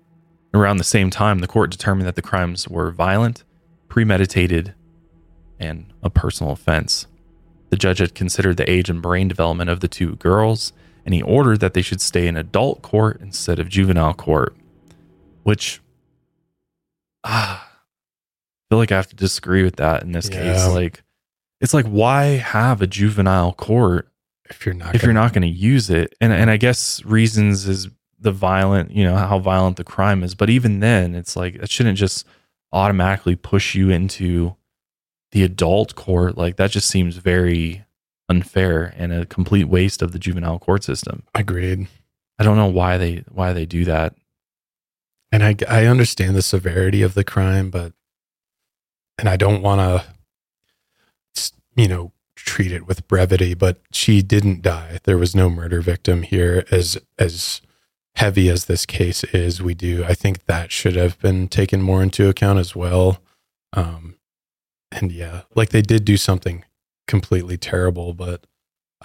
Around 0.56 0.78
the 0.78 0.84
same 0.84 1.10
time, 1.10 1.40
the 1.40 1.48
court 1.48 1.70
determined 1.70 2.08
that 2.08 2.16
the 2.16 2.22
crimes 2.22 2.68
were 2.68 2.92
violent, 2.92 3.44
premeditated, 3.90 4.74
and 5.60 5.94
a 6.02 6.10
personal 6.10 6.52
offense. 6.52 7.06
The 7.70 7.78
judge 7.78 8.00
had 8.00 8.16
considered 8.16 8.58
the 8.58 8.70
age 8.70 8.90
and 8.90 9.02
brain 9.02 9.28
development 9.28 9.70
of 9.70 9.82
the 9.82 9.88
two 9.88 10.16
girls, 10.16 10.74
and 11.06 11.14
he 11.14 11.22
ordered 11.22 11.60
that 11.60 11.76
they 11.76 11.82
should 11.84 12.02
stay 12.02 12.28
in 12.28 12.36
adult 12.36 12.82
court 12.82 13.22
instead 13.22 13.60
of 13.60 13.70
juvenile 13.70 14.16
court, 14.16 14.56
which 15.44 15.80
ah, 17.24 17.70
I 17.72 18.74
feel 18.74 18.80
like 18.80 18.92
I 18.92 18.96
have 18.96 19.10
to 19.10 19.16
disagree 19.16 19.64
with 19.64 19.76
that 19.76 20.02
in 20.02 20.12
this 20.12 20.28
case. 20.30 20.68
Like, 20.68 21.04
it's 21.62 21.74
like 21.74 21.86
why 21.86 22.24
have 22.38 22.82
a 22.82 22.88
juvenile 22.88 23.54
court 23.54 24.10
if 24.54 24.66
you're 24.66 24.76
not 24.76 24.96
if 24.96 25.04
you're 25.04 25.14
not 25.14 25.34
going 25.34 25.42
to 25.42 25.48
use 25.48 25.90
it? 25.90 26.16
And 26.22 26.34
and 26.34 26.50
I 26.50 26.58
guess 26.58 27.04
reasons 27.06 27.68
is 27.68 27.90
the 28.20 28.32
violent, 28.32 28.92
you 28.92 29.04
know, 29.04 29.16
how 29.16 29.38
violent 29.40 29.78
the 29.78 29.84
crime 29.84 30.24
is. 30.24 30.34
But 30.34 30.50
even 30.50 30.80
then, 30.80 31.14
it's 31.14 31.36
like 31.36 31.56
it 31.56 31.70
shouldn't 31.70 31.98
just 31.98 32.26
automatically 32.72 33.36
push 33.36 33.76
you 33.76 33.90
into 33.90 34.56
the 35.32 35.44
adult 35.44 35.96
court. 35.96 36.38
Like 36.38 36.56
that 36.56 36.72
just 36.72 36.88
seems 36.88 37.18
very 37.18 37.86
unfair 38.30 38.94
and 38.98 39.12
a 39.12 39.26
complete 39.26 39.66
waste 39.66 40.02
of 40.02 40.12
the 40.12 40.20
juvenile 40.20 40.60
court 40.60 40.84
system. 40.84 41.24
agreed. 41.36 41.88
I 42.40 42.44
don't 42.44 42.58
know 42.58 42.68
why 42.68 42.98
they 42.98 43.24
why 43.32 43.54
they 43.54 43.66
do 43.66 43.86
that. 43.86 44.16
And 45.32 45.44
I 45.44 45.56
I 45.68 45.86
understand 45.86 46.36
the 46.36 46.42
severity 46.42 47.02
of 47.02 47.14
the 47.14 47.24
crime, 47.24 47.70
but 47.70 47.94
and 49.20 49.28
I 49.28 49.38
don't 49.38 49.62
want 49.62 49.82
to 49.82 51.52
you 51.76 51.88
know 51.88 52.12
treat 52.46 52.72
it 52.72 52.88
with 52.88 53.08
brevity, 53.08 53.54
but 53.54 53.82
she 53.92 54.22
didn't 54.22 54.62
die. 54.62 55.00
There 55.04 55.18
was 55.18 55.36
no 55.36 55.50
murder 55.50 55.82
victim 55.82 56.24
here 56.24 56.66
as 56.72 56.98
as 57.18 57.62
heavy 58.16 58.50
as 58.50 58.66
this 58.66 58.86
case 58.86 59.24
is, 59.26 59.62
we 59.62 59.74
do 59.74 60.04
I 60.04 60.14
think 60.14 60.46
that 60.46 60.72
should 60.72 60.96
have 60.96 61.20
been 61.20 61.48
taken 61.48 61.82
more 61.82 62.04
into 62.04 62.30
account 62.30 62.60
as 62.60 62.76
well. 62.76 63.20
Um 63.74 64.16
and 64.92 65.12
yeah, 65.12 65.42
like 65.56 65.70
they 65.70 65.82
did 65.82 66.06
do 66.06 66.18
something 66.18 66.64
completely 67.08 67.58
terrible, 67.58 68.14
but 68.14 68.46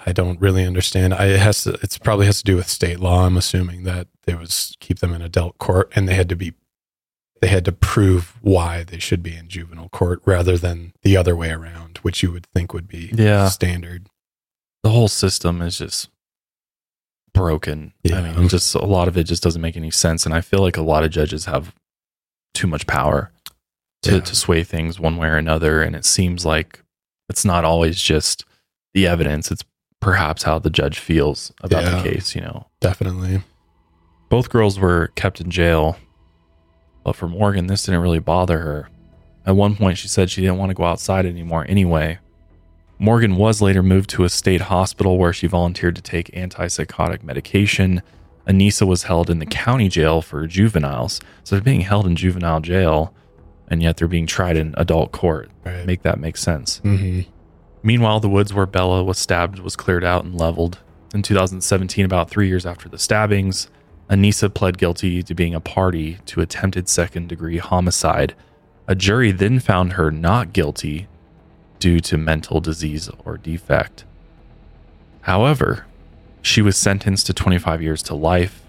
I 0.07 0.13
don't 0.13 0.41
really 0.41 0.65
understand. 0.65 1.15
I 1.15 1.27
it 1.27 1.41
has 1.41 1.65
to. 1.65 1.79
It's 1.83 1.99
probably 1.99 2.27
has 2.27 2.39
to 2.39 2.45
do 2.45 2.57
with 2.57 2.69
state 2.69 3.01
law. 3.01 3.27
I'm 3.27 3.37
assuming 3.37 3.85
that 3.85 4.09
they 4.25 4.35
was 4.35 4.77
keep 4.81 5.01
them 5.01 5.13
in 5.13 5.23
adult 5.23 5.59
court, 5.59 5.93
and 5.95 6.09
they 6.09 6.15
had 6.15 6.29
to 6.29 6.37
be, 6.37 6.53
they 7.41 7.49
had 7.49 7.65
to 7.67 7.73
prove 7.73 8.37
why 8.41 8.83
they 8.85 8.99
should 8.99 9.23
be 9.23 9.37
in 9.37 9.49
juvenile 9.49 9.89
court 9.91 10.21
rather 10.25 10.57
than 10.59 10.93
the 11.03 11.17
other 11.17 11.37
way 11.37 11.51
around, 11.51 11.99
which 11.99 12.23
you 12.23 12.33
would 12.33 12.47
think 12.47 12.73
would 12.73 12.89
be 12.89 13.11
Yeah. 13.15 13.49
standard. 13.49 14.09
The 14.83 14.91
whole 14.91 15.09
system 15.09 15.63
is 15.63 15.79
just 15.79 16.09
broken. 17.35 17.93
I 18.05 18.09
Yeah. 18.09 18.33
mean, 18.33 18.49
just 18.49 18.75
a 18.75 18.85
lot 18.85 19.09
of 19.09 19.17
it 19.17 19.25
just 19.25 19.43
doesn't 19.43 19.63
make 19.63 19.77
any 19.77 19.91
sense. 19.91 20.25
And 20.25 20.35
I 20.35 20.41
feel 20.41 20.61
like 20.61 20.77
a 20.77 20.83
lot 20.83 21.05
of 21.05 21.11
judges 21.11 21.45
have 21.45 21.75
too 22.55 22.67
much 22.67 22.87
power 22.87 23.31
to, 24.03 24.15
Yeah. 24.15 24.21
to 24.21 24.35
sway 24.37 24.65
things 24.65 24.99
one 24.99 25.17
way 25.17 25.29
or 25.29 25.37
another. 25.37 25.83
And 25.83 25.95
it 25.95 26.05
seems 26.05 26.45
like 26.45 26.83
it's 27.29 27.45
not 27.45 27.65
always 27.65 28.01
just 28.01 28.45
the 28.95 29.07
evidence, 29.07 29.51
it's 29.51 29.65
perhaps 30.01 30.45
how 30.45 30.59
the 30.59 30.71
judge 30.71 30.99
feels 30.99 31.53
about 31.63 31.83
Yeah. 31.85 32.03
the 32.03 32.11
case, 32.11 32.35
you 32.35 32.41
know. 32.41 32.69
Definitely. 32.81 33.43
Both 34.31 34.49
girls 34.51 34.79
were 34.79 35.09
kept 35.15 35.41
in 35.41 35.51
jail, 35.51 35.99
but 37.05 37.17
for 37.17 37.29
Morgan, 37.29 37.67
this 37.67 37.85
didn't 37.85 38.01
really 38.01 38.19
bother 38.19 38.59
her. 38.61 38.89
At 39.47 39.57
one 39.57 39.77
point, 39.77 39.99
she 39.99 40.09
said 40.09 40.31
she 40.31 40.41
didn't 40.43 40.59
want 40.59 40.71
to 40.71 40.75
go 40.75 40.85
outside 40.85 41.25
anymore 41.27 41.65
anyway. 41.69 42.19
Morgan 42.99 43.37
was 43.37 43.63
later 43.63 43.83
moved 43.83 44.11
to 44.11 44.25
a 44.25 44.29
state 44.29 44.63
hospital 44.63 45.19
where 45.19 45.33
she 45.33 45.47
volunteered 45.47 45.95
to 45.97 46.03
take 46.03 46.29
antipsychotic 46.33 47.23
medication. 47.23 48.03
Anissa 48.47 48.87
was 48.87 49.05
held 49.05 49.31
in 49.31 49.39
the 49.39 49.47
county 49.47 49.89
jail 49.89 50.21
for 50.21 50.47
juveniles. 50.47 51.21
So 51.45 51.55
they're 51.57 51.63
being 51.63 51.83
held 51.83 52.07
in 52.07 52.17
juvenile 52.17 52.61
jail, 52.61 53.15
and 53.69 53.83
yet 53.83 53.97
they're 53.97 54.09
being 54.09 54.27
tried 54.27 54.57
in 54.57 54.75
adult 54.77 55.13
court. 55.13 55.51
Right. 55.65 55.87
Make 55.87 56.03
that 56.03 56.19
make 56.19 56.37
sense. 56.37 56.79
hmm 56.79 57.21
Meanwhile, 57.81 58.19
the 58.21 58.29
woods 58.29 58.53
where 58.53 58.67
Bella 58.67 59.05
was 59.05 59.19
stabbed 59.19 59.61
was 59.61 59.77
cleared 59.77 60.03
out 60.05 60.25
and 60.25 60.35
leveled. 60.35 60.79
In 61.15 61.23
2017, 61.23 62.05
about 62.05 62.29
three 62.29 62.49
years 62.49 62.67
after 62.67 62.89
the 62.89 62.99
stabbings, 62.99 63.69
Anissa 64.11 64.53
pled 64.53 64.79
guilty 64.79 65.23
to 65.23 65.35
being 65.35 65.55
a 65.55 65.61
party 65.61 66.19
to 66.27 66.41
attempted 66.41 66.89
second 66.89 67.29
degree 67.29 67.59
homicide. 67.59 68.35
A 68.87 68.95
jury 68.95 69.33
then 69.33 69.61
found 69.61 69.95
her 69.95 70.11
not 70.11 70.53
guilty 70.55 71.09
due 71.79 72.01
to 72.01 72.17
mental 72.17 72.61
disease 72.61 73.11
or 73.25 73.37
defect. 73.37 74.05
However, 75.23 75.87
she 76.41 76.63
was 76.63 76.77
sentenced 76.77 77.27
to 77.27 77.35
25 77.35 77.83
years 77.83 78.03
to 78.05 78.15
life, 78.15 78.63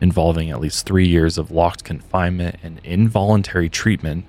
involving 0.00 0.50
at 0.50 0.60
least 0.60 0.84
three 0.84 1.06
years 1.06 1.38
of 1.38 1.50
locked 1.50 1.82
confinement 1.82 2.56
and 2.62 2.80
involuntary 2.84 3.70
treatment 3.70 4.26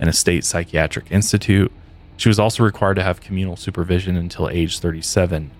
in 0.00 0.08
a 0.08 0.12
state 0.12 0.44
psychiatric 0.44 1.10
institute. 1.10 1.70
She 2.16 2.30
was 2.30 2.38
also 2.38 2.64
required 2.64 2.94
to 2.94 3.02
have 3.02 3.20
communal 3.20 3.56
supervision 3.56 4.16
until 4.16 4.48
age 4.48 4.78
37. 4.78 5.50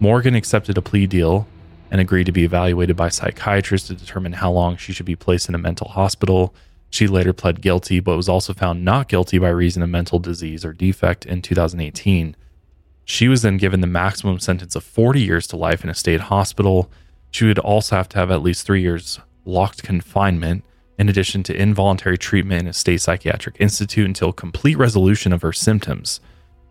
Morgan 0.00 0.34
accepted 0.34 0.78
a 0.78 0.82
plea 0.82 1.06
deal 1.06 1.46
and 1.92 2.00
agreed 2.00 2.24
to 2.24 2.32
be 2.32 2.42
evaluated 2.42 2.96
by 2.96 3.10
psychiatrists 3.10 3.86
to 3.86 3.94
determine 3.94 4.32
how 4.32 4.50
long 4.50 4.78
she 4.78 4.94
should 4.94 5.04
be 5.04 5.14
placed 5.14 5.50
in 5.50 5.54
a 5.54 5.58
mental 5.58 5.88
hospital. 5.88 6.54
She 6.88 7.06
later 7.06 7.34
pled 7.34 7.60
guilty, 7.60 8.00
but 8.00 8.16
was 8.16 8.30
also 8.30 8.54
found 8.54 8.82
not 8.82 9.08
guilty 9.08 9.38
by 9.38 9.50
reason 9.50 9.82
of 9.82 9.90
mental 9.90 10.18
disease 10.18 10.64
or 10.64 10.72
defect 10.72 11.26
in 11.26 11.42
2018. 11.42 12.34
She 13.04 13.28
was 13.28 13.42
then 13.42 13.58
given 13.58 13.82
the 13.82 13.86
maximum 13.86 14.38
sentence 14.38 14.74
of 14.74 14.82
40 14.82 15.20
years 15.20 15.46
to 15.48 15.56
life 15.56 15.84
in 15.84 15.90
a 15.90 15.94
state 15.94 16.22
hospital. 16.22 16.90
She 17.30 17.44
would 17.44 17.58
also 17.58 17.96
have 17.96 18.08
to 18.10 18.18
have 18.18 18.30
at 18.30 18.42
least 18.42 18.64
three 18.64 18.80
years 18.80 19.20
locked 19.44 19.82
confinement, 19.82 20.64
in 20.98 21.10
addition 21.10 21.42
to 21.42 21.54
involuntary 21.54 22.16
treatment 22.16 22.62
in 22.62 22.68
a 22.68 22.72
state 22.72 23.02
psychiatric 23.02 23.56
institute 23.58 24.06
until 24.06 24.32
complete 24.32 24.78
resolution 24.78 25.30
of 25.34 25.42
her 25.42 25.52
symptoms, 25.52 26.20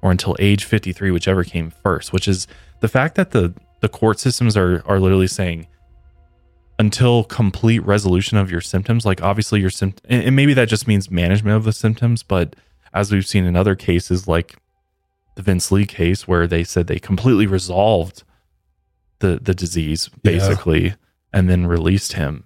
or 0.01 0.09
until 0.09 0.35
age 0.39 0.63
53, 0.63 1.11
whichever 1.11 1.43
came 1.43 1.69
first, 1.69 2.11
which 2.11 2.27
is 2.27 2.47
the 2.79 2.87
fact 2.87 3.13
that 3.15 3.31
the, 3.31 3.53
the 3.81 3.89
court 3.89 4.19
systems 4.19 4.55
are, 4.55 4.81
are 4.85 4.99
literally 4.99 5.27
saying 5.27 5.67
until 6.79 7.23
complete 7.23 7.79
resolution 7.85 8.37
of 8.37 8.49
your 8.49 8.61
symptoms. 8.61 9.05
Like, 9.05 9.21
obviously, 9.21 9.59
your 9.59 9.69
symptoms, 9.69 10.05
and 10.09 10.35
maybe 10.35 10.53
that 10.53 10.67
just 10.69 10.87
means 10.87 11.11
management 11.11 11.55
of 11.57 11.63
the 11.63 11.73
symptoms, 11.73 12.23
but 12.23 12.55
as 12.93 13.11
we've 13.11 13.25
seen 13.27 13.45
in 13.45 13.55
other 13.55 13.75
cases, 13.75 14.27
like 14.27 14.55
the 15.35 15.41
Vince 15.41 15.71
Li 15.71 15.85
case, 15.85 16.27
where 16.27 16.47
they 16.47 16.63
said 16.63 16.87
they 16.87 16.99
completely 16.99 17.45
resolved 17.47 18.23
the 19.19 19.39
the 19.41 19.53
disease 19.53 20.09
Yeah. 20.23 20.31
basically 20.31 20.95
and 21.31 21.47
then 21.49 21.67
released 21.67 22.13
him 22.13 22.45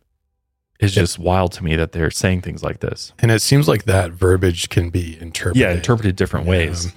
is 0.81 0.93
just 0.93 1.17
wild 1.17 1.53
to 1.53 1.63
me 1.63 1.75
that 1.77 1.93
they're 1.93 2.11
saying 2.11 2.41
things 2.41 2.61
like 2.61 2.81
this. 2.81 3.13
And 3.19 3.31
it 3.31 3.41
seems 3.41 3.67
like 3.69 3.85
that 3.85 4.11
verbiage 4.11 4.67
can 4.67 4.89
be 4.89 5.17
interpreted. 5.21 5.55
Yeah, 5.61 5.71
interpreted 5.71 6.17
different 6.17 6.45
Yeah. 6.45 6.49
ways. 6.51 6.93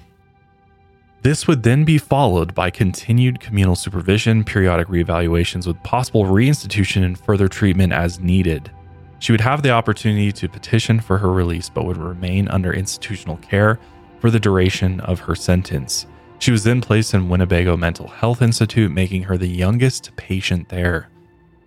This 1.23 1.49
would 1.49 1.65
then 1.65 1.85
be 1.85 1.99
followed 1.99 2.55
by 2.55 2.71
continued 2.71 3.41
communal 3.41 3.75
supervision, 3.75 4.45
periodic 4.45 4.87
reevaluations 4.87 5.67
with 5.67 5.83
possible 5.83 6.25
reinstitution 6.25 7.05
and 7.05 7.19
further 7.19 7.49
treatment 7.49 7.93
as 7.93 8.21
needed. 8.21 8.71
She 9.19 9.33
would 9.33 9.41
have 9.41 9.63
the 9.63 9.71
opportunity 9.71 10.31
to 10.31 10.49
petition 10.49 11.01
for 11.01 11.19
her 11.19 11.33
release, 11.33 11.69
but 11.69 11.85
would 11.85 11.97
remain 11.97 12.47
under 12.49 12.73
institutional 12.73 13.37
care 13.39 13.81
for 14.21 14.31
the 14.31 14.39
duration 14.39 15.01
of 15.01 15.19
her 15.21 15.35
sentence. 15.35 16.07
She 16.39 16.53
was 16.53 16.63
then 16.63 16.81
placed 16.81 17.15
in 17.15 17.29
Winnebago 17.29 17.77
Mental 17.77 18.07
Health 18.07 18.41
Institute, 18.41 18.93
making 18.93 19.25
her 19.25 19.37
the 19.37 19.49
youngest 19.49 20.15
patient 20.15 20.69
there. 20.69 21.09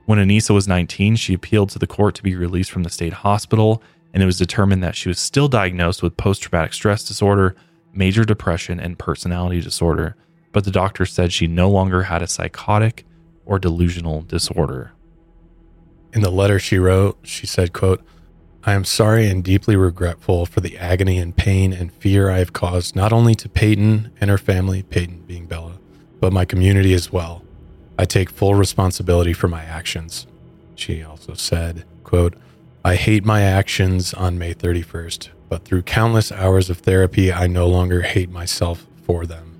When 0.05 0.17
Anissa 0.17 0.53
was 0.53 0.67
19, 0.67 1.17
she 1.17 1.33
appealed 1.33 1.69
to 1.71 1.79
the 1.79 1.87
court 1.87 2.15
to 2.15 2.23
be 2.23 2.35
released 2.35 2.71
from 2.71 2.83
the 2.83 2.89
state 2.89 3.13
hospital, 3.13 3.83
and 4.13 4.23
it 4.23 4.25
was 4.25 4.37
determined 4.37 4.81
that 4.81 4.95
she 4.95 5.09
was 5.09 5.19
still 5.19 5.49
diagnosed 5.49 6.01
with 6.01 6.15
post 6.15 6.41
traumatic 6.41 6.73
stress 6.73 7.05
disorder, 7.05 7.55
major 7.93 8.23
depression, 8.23 8.79
and 8.79 8.97
personality 8.97 9.61
disorder, 9.61 10.15
but 10.51 10.63
the 10.63 10.71
doctor 10.71 11.05
said 11.05 11.31
she 11.31 11.47
no 11.47 11.69
longer 11.69 12.03
had 12.03 12.21
a 12.21 12.27
psychotic 12.27 13.05
or 13.45 13.59
delusional 13.59 14.21
disorder. 14.21 14.91
In 16.13 16.21
the 16.21 16.29
letter 16.29 16.59
she 16.59 16.77
wrote, 16.77 17.19
she 17.23 17.47
said, 17.47 17.73
quote, 17.73 18.03
I 18.63 18.73
am 18.73 18.83
sorry 18.83 19.27
and 19.27 19.43
deeply 19.43 19.75
regretful 19.75 20.45
for 20.45 20.59
the 20.59 20.77
agony 20.77 21.17
and 21.17 21.35
pain 21.35 21.73
and 21.73 21.91
fear 21.91 22.29
I 22.29 22.37
have 22.37 22.53
caused 22.53 22.95
not 22.95 23.11
only 23.11 23.33
to 23.35 23.49
Payton 23.49 24.11
and 24.21 24.29
her 24.29 24.37
family, 24.37 24.83
Payton 24.83 25.21
being 25.21 25.47
Bella, 25.47 25.79
but 26.19 26.31
my 26.31 26.45
community 26.45 26.93
as 26.93 27.11
well. 27.11 27.43
I 27.97 28.05
take 28.05 28.29
full 28.29 28.53
responsibility 28.53 29.33
for 29.33 29.47
my 29.47 29.63
actions. 29.63 30.27
She 30.75 31.03
also 31.03 31.33
said, 31.33 31.85
quote, 32.03 32.35
I 32.85 32.95
hate 32.95 33.25
my 33.25 33.41
actions 33.41 34.13
on 34.13 34.37
May 34.37 34.53
31st, 34.53 35.29
but 35.51 35.65
through 35.65 35.81
countless 35.81 36.31
hours 36.31 36.69
of 36.69 36.77
therapy, 36.77 37.29
I 37.29 37.45
no 37.45 37.67
longer 37.67 38.03
hate 38.03 38.29
myself 38.29 38.87
for 39.03 39.25
them. 39.25 39.59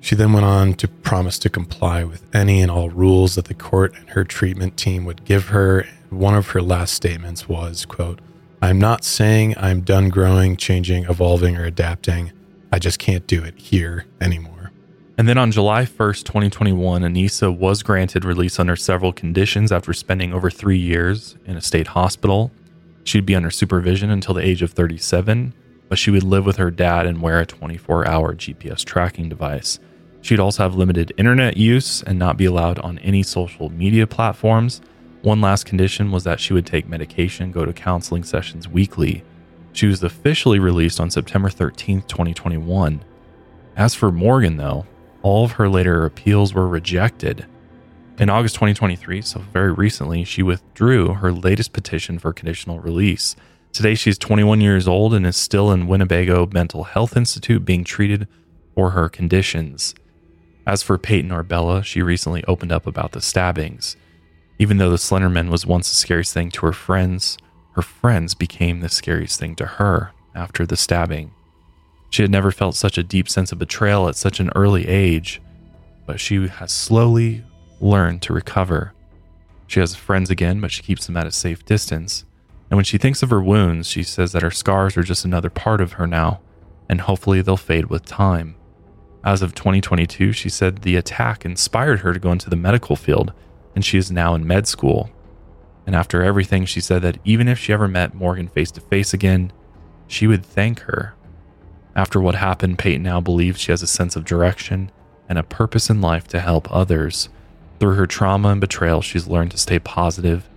She 0.00 0.14
then 0.14 0.34
went 0.34 0.44
on 0.44 0.74
to 0.74 0.86
promise 0.86 1.38
to 1.38 1.48
comply 1.48 2.04
with 2.04 2.22
any 2.34 2.60
and 2.60 2.70
all 2.70 2.90
rules 2.90 3.36
that 3.36 3.46
the 3.46 3.54
court 3.54 3.94
and 3.94 4.10
her 4.10 4.22
treatment 4.22 4.76
team 4.76 5.06
would 5.06 5.24
give 5.24 5.46
her. 5.46 5.86
One 6.10 6.34
of 6.34 6.48
her 6.48 6.60
last 6.60 6.92
statements 6.92 7.48
was, 7.48 7.86
quote, 7.86 8.20
I'm 8.60 8.78
not 8.78 9.02
saying 9.02 9.54
I'm 9.56 9.80
done 9.80 10.10
growing, 10.10 10.58
changing, 10.58 11.04
evolving, 11.04 11.56
or 11.56 11.64
adapting. 11.64 12.32
I 12.70 12.78
just 12.78 12.98
can't 12.98 13.26
do 13.26 13.42
it 13.42 13.58
here 13.58 14.04
anymore. 14.20 14.72
And 15.16 15.26
then 15.26 15.38
on 15.38 15.52
July 15.52 15.86
1st, 15.86 16.24
2021, 16.24 17.00
Anissa 17.00 17.56
was 17.56 17.82
granted 17.82 18.26
release 18.26 18.60
under 18.60 18.76
several 18.76 19.14
conditions 19.14 19.72
after 19.72 19.94
spending 19.94 20.34
over 20.34 20.50
three 20.50 20.78
years 20.78 21.38
in 21.46 21.56
a 21.56 21.62
state 21.62 21.86
hospital. 21.86 22.50
She'd 23.06 23.24
be 23.24 23.36
under 23.36 23.52
supervision 23.52 24.10
until 24.10 24.34
the 24.34 24.44
age 24.44 24.62
of 24.62 24.72
37, 24.72 25.54
but 25.88 25.96
she 25.96 26.10
would 26.10 26.24
live 26.24 26.44
with 26.44 26.56
her 26.56 26.72
dad 26.72 27.06
and 27.06 27.22
wear 27.22 27.38
a 27.38 27.46
24 27.46 28.06
hour 28.06 28.34
GPS 28.34 28.84
tracking 28.84 29.28
device. 29.28 29.78
She'd 30.22 30.40
also 30.40 30.64
have 30.64 30.74
limited 30.74 31.12
internet 31.16 31.56
use 31.56 32.02
and 32.02 32.18
not 32.18 32.36
be 32.36 32.46
allowed 32.46 32.80
on 32.80 32.98
any 32.98 33.22
social 33.22 33.70
media 33.70 34.08
platforms. 34.08 34.80
One 35.22 35.40
last 35.40 35.66
condition 35.66 36.10
was 36.10 36.24
that 36.24 36.40
she 36.40 36.52
would 36.52 36.66
take 36.66 36.88
medication, 36.88 37.52
go 37.52 37.64
to 37.64 37.72
counseling 37.72 38.24
sessions 38.24 38.66
weekly. 38.66 39.22
She 39.72 39.86
was 39.86 40.02
officially 40.02 40.58
released 40.58 40.98
on 40.98 41.12
September 41.12 41.48
13th, 41.48 42.08
2021. 42.08 43.04
As 43.76 43.94
for 43.94 44.10
Morgan, 44.10 44.56
though, 44.56 44.84
all 45.22 45.44
of 45.44 45.52
her 45.52 45.68
later 45.68 46.04
appeals 46.04 46.54
were 46.54 46.66
rejected. 46.66 47.46
In 48.18 48.30
August 48.30 48.54
2023, 48.54 49.20
so 49.20 49.40
very 49.52 49.70
recently, 49.70 50.24
she 50.24 50.42
withdrew 50.42 51.14
her 51.14 51.30
latest 51.30 51.74
petition 51.74 52.18
for 52.18 52.32
conditional 52.32 52.80
release. 52.80 53.36
Today, 53.74 53.94
she's 53.94 54.16
21 54.16 54.62
years 54.62 54.88
old 54.88 55.12
and 55.12 55.26
is 55.26 55.36
still 55.36 55.70
in 55.70 55.86
Winnebago 55.86 56.46
Mental 56.46 56.84
Health 56.84 57.14
Institute 57.14 57.66
being 57.66 57.84
treated 57.84 58.26
for 58.74 58.92
her 58.92 59.10
conditions. 59.10 59.94
As 60.66 60.82
for 60.82 60.96
Payton 60.96 61.30
or 61.30 61.42
Bella, 61.42 61.82
she 61.82 62.00
recently 62.00 62.42
opened 62.44 62.72
up 62.72 62.86
about 62.86 63.12
the 63.12 63.20
stabbings. 63.20 63.96
Even 64.58 64.78
though 64.78 64.88
the 64.90 64.96
Slenderman 64.96 65.50
was 65.50 65.66
once 65.66 65.90
the 65.90 65.96
scariest 65.96 66.32
thing 66.32 66.50
to 66.52 66.64
her 66.64 66.72
friends, 66.72 67.36
her 67.72 67.82
friends 67.82 68.34
became 68.34 68.80
the 68.80 68.88
scariest 68.88 69.38
thing 69.38 69.54
to 69.56 69.66
her 69.66 70.12
after 70.34 70.64
the 70.64 70.78
stabbing. 70.78 71.32
She 72.08 72.22
had 72.22 72.30
never 72.30 72.50
felt 72.50 72.76
such 72.76 72.96
a 72.96 73.02
deep 73.02 73.28
sense 73.28 73.52
of 73.52 73.58
betrayal 73.58 74.08
at 74.08 74.16
such 74.16 74.40
an 74.40 74.50
early 74.56 74.88
age, 74.88 75.42
but 76.06 76.18
she 76.18 76.48
has 76.48 76.72
slowly 76.72 77.44
learned 77.80 78.22
to 78.22 78.32
recover. 78.32 78.92
She 79.66 79.80
has 79.80 79.94
friends 79.94 80.30
again, 80.30 80.60
but 80.60 80.70
she 80.70 80.82
keeps 80.82 81.06
them 81.06 81.16
at 81.16 81.26
a 81.26 81.32
safe 81.32 81.64
distance. 81.64 82.24
And 82.70 82.76
when 82.76 82.84
she 82.84 82.98
thinks 82.98 83.22
of 83.22 83.30
her 83.30 83.42
wounds, 83.42 83.88
she 83.88 84.02
says 84.02 84.32
that 84.32 84.42
her 84.42 84.50
scars 84.50 84.96
are 84.96 85.02
just 85.02 85.24
another 85.24 85.50
part 85.50 85.80
of 85.80 85.92
her 85.92 86.06
now, 86.06 86.40
and 86.88 87.00
hopefully 87.00 87.42
they'll 87.42 87.56
fade 87.56 87.86
with 87.86 88.04
time. 88.04 88.56
As 89.24 89.42
of 89.42 89.54
2022, 89.54 90.32
she 90.32 90.48
said 90.48 90.82
the 90.82 90.96
attack 90.96 91.44
inspired 91.44 92.00
her 92.00 92.12
to 92.12 92.20
go 92.20 92.32
into 92.32 92.48
the 92.48 92.56
medical 92.56 92.96
field, 92.96 93.32
and 93.74 93.84
she 93.84 93.98
is 93.98 94.10
now 94.10 94.34
in 94.34 94.46
med 94.46 94.66
school. 94.66 95.10
And 95.86 95.94
after 95.94 96.22
everything, 96.22 96.64
she 96.64 96.80
said 96.80 97.02
that 97.02 97.18
even 97.24 97.48
if 97.48 97.58
she 97.58 97.72
ever 97.72 97.88
met 97.88 98.14
Morgan 98.14 98.48
face 98.48 98.70
to 98.72 98.80
face 98.80 99.12
again, 99.12 99.52
she 100.06 100.26
would 100.26 100.44
thank 100.44 100.80
her. 100.80 101.14
After 101.94 102.20
what 102.20 102.34
happened, 102.34 102.78
Payton 102.78 103.02
now 103.02 103.20
believes 103.20 103.60
she 103.60 103.72
has 103.72 103.82
a 103.82 103.86
sense 103.86 104.16
of 104.16 104.24
direction 104.24 104.90
and 105.28 105.38
a 105.38 105.42
purpose 105.42 105.88
in 105.90 106.00
life 106.00 106.28
to 106.28 106.40
help 106.40 106.70
others. 106.72 107.28
Through 107.78 107.94
her 107.94 108.06
trauma 108.06 108.48
and 108.48 108.60
betrayal, 108.60 109.02
she's 109.02 109.26
learned 109.26 109.50
to 109.52 109.58
stay 109.58 109.78
positive 109.78 110.48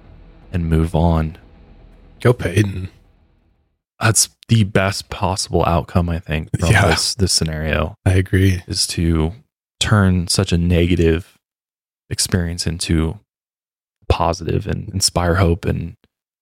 and 0.51 0.69
move 0.69 0.95
on. 0.95 1.37
Go 2.21 2.33
Payton. 2.33 2.89
That's 3.99 4.29
the 4.47 4.63
best 4.63 5.09
possible 5.09 5.65
outcome, 5.65 6.09
I 6.09 6.19
think, 6.19 6.49
from 6.57 6.71
Yeah. 6.71 6.87
this 6.87 7.13
this 7.15 7.33
scenario 7.33 7.95
I 8.05 8.13
agree. 8.13 8.63
is 8.67 8.87
to 8.87 9.33
turn 9.79 10.27
such 10.27 10.51
a 10.53 10.57
negative 10.57 11.37
experience 12.09 12.65
into 12.65 13.19
positive 14.07 14.65
and 14.67 14.89
inspire 14.89 15.35
hope 15.35 15.65
and 15.65 15.95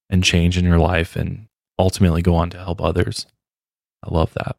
and 0.10 0.24
change 0.24 0.58
in 0.58 0.64
your 0.66 0.78
life 0.78 1.16
and 1.16 1.48
ultimately 1.80 2.22
go 2.22 2.36
on 2.36 2.50
to 2.52 2.58
help 2.58 2.82
others. 2.82 3.26
I 4.04 4.14
love 4.14 4.34
that. 4.36 4.56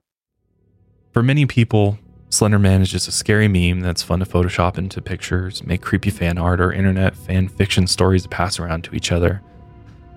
For 1.12 1.22
many 1.22 1.46
people, 1.46 1.98
Slenderman 2.30 2.82
is 2.82 2.90
just 2.90 3.08
a 3.08 3.12
scary 3.12 3.48
meme 3.48 3.80
that's 3.80 4.02
fun 4.02 4.18
to 4.18 4.26
Photoshop 4.26 4.76
into 4.76 5.00
pictures, 5.00 5.64
make 5.64 5.80
creepy 5.80 6.10
fan 6.10 6.36
art 6.36 6.60
or 6.60 6.72
internet 6.72 7.16
fan 7.16 7.48
fiction 7.48 7.86
stories 7.86 8.24
to 8.24 8.28
pass 8.28 8.58
around 8.58 8.84
to 8.84 8.94
each 8.94 9.12
other. 9.12 9.40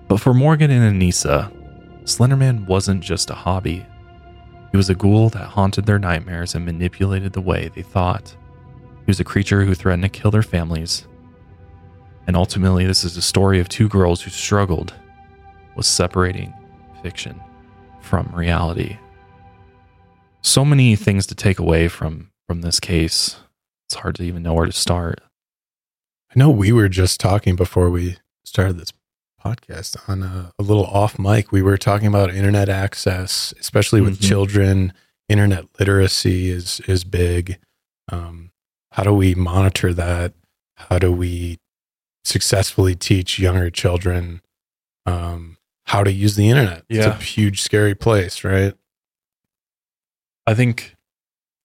But 0.08 0.20
for 0.20 0.34
Morgan 0.34 0.70
and 0.70 1.00
Anissa, 1.00 1.50
Slenderman 2.04 2.66
wasn't 2.66 3.02
just 3.02 3.30
a 3.30 3.34
hobby. 3.34 3.86
He 4.72 4.76
was 4.76 4.90
a 4.90 4.94
ghoul 4.94 5.30
that 5.30 5.46
haunted 5.46 5.86
their 5.86 5.98
nightmares 5.98 6.54
and 6.54 6.66
manipulated 6.66 7.32
the 7.32 7.40
way 7.40 7.70
they 7.74 7.82
thought. 7.82 8.36
He 8.98 9.06
was 9.06 9.20
a 9.20 9.24
creature 9.24 9.64
who 9.64 9.74
threatened 9.74 10.02
to 10.02 10.08
kill 10.08 10.30
their 10.30 10.42
families. 10.42 11.06
And 12.26 12.36
ultimately, 12.36 12.86
this 12.86 13.04
is 13.04 13.16
a 13.16 13.22
story 13.22 13.58
of 13.58 13.68
two 13.68 13.88
girls 13.88 14.20
who 14.20 14.30
struggled 14.30 14.92
with 15.76 15.86
separating 15.86 16.52
fiction 17.02 17.40
from 18.00 18.30
reality. 18.34 18.98
So 20.42 20.64
many 20.64 20.96
things 20.96 21.26
to 21.28 21.34
take 21.34 21.58
away 21.58 21.88
from 21.88 22.30
from 22.46 22.62
this 22.62 22.80
case. 22.80 23.36
It's 23.88 23.94
hard 23.96 24.16
to 24.16 24.22
even 24.24 24.42
know 24.42 24.54
where 24.54 24.66
to 24.66 24.72
start. 24.72 25.20
I 26.34 26.38
know 26.38 26.50
we 26.50 26.72
were 26.72 26.88
just 26.88 27.20
talking 27.20 27.56
before 27.56 27.90
we 27.90 28.16
started 28.44 28.78
this 28.78 28.92
podcast 29.44 30.08
on 30.08 30.22
a, 30.22 30.52
a 30.58 30.62
little 30.62 30.86
off 30.86 31.18
mic. 31.18 31.52
We 31.52 31.62
were 31.62 31.76
talking 31.78 32.06
about 32.08 32.34
internet 32.34 32.68
access, 32.68 33.52
especially 33.60 34.00
with 34.00 34.18
Mhm. 34.20 34.28
children. 34.28 34.92
Internet 35.28 35.66
literacy 35.78 36.50
is 36.50 36.80
is 36.88 37.04
big. 37.04 37.58
Um, 38.10 38.50
how 38.92 39.04
do 39.04 39.12
we 39.14 39.34
monitor 39.34 39.94
that? 39.94 40.34
How 40.76 40.98
do 40.98 41.12
we 41.12 41.58
successfully 42.24 42.94
teach 42.94 43.38
younger 43.38 43.70
children 43.70 44.42
um, 45.06 45.56
how 45.86 46.02
to 46.04 46.12
use 46.12 46.36
the 46.36 46.48
internet? 46.48 46.84
Yeah. 46.88 46.98
It's 46.98 47.06
a 47.06 47.24
huge, 47.24 47.62
scary 47.62 47.94
place, 47.94 48.44
right? 48.44 48.74
I 50.46 50.54
think 50.54 50.96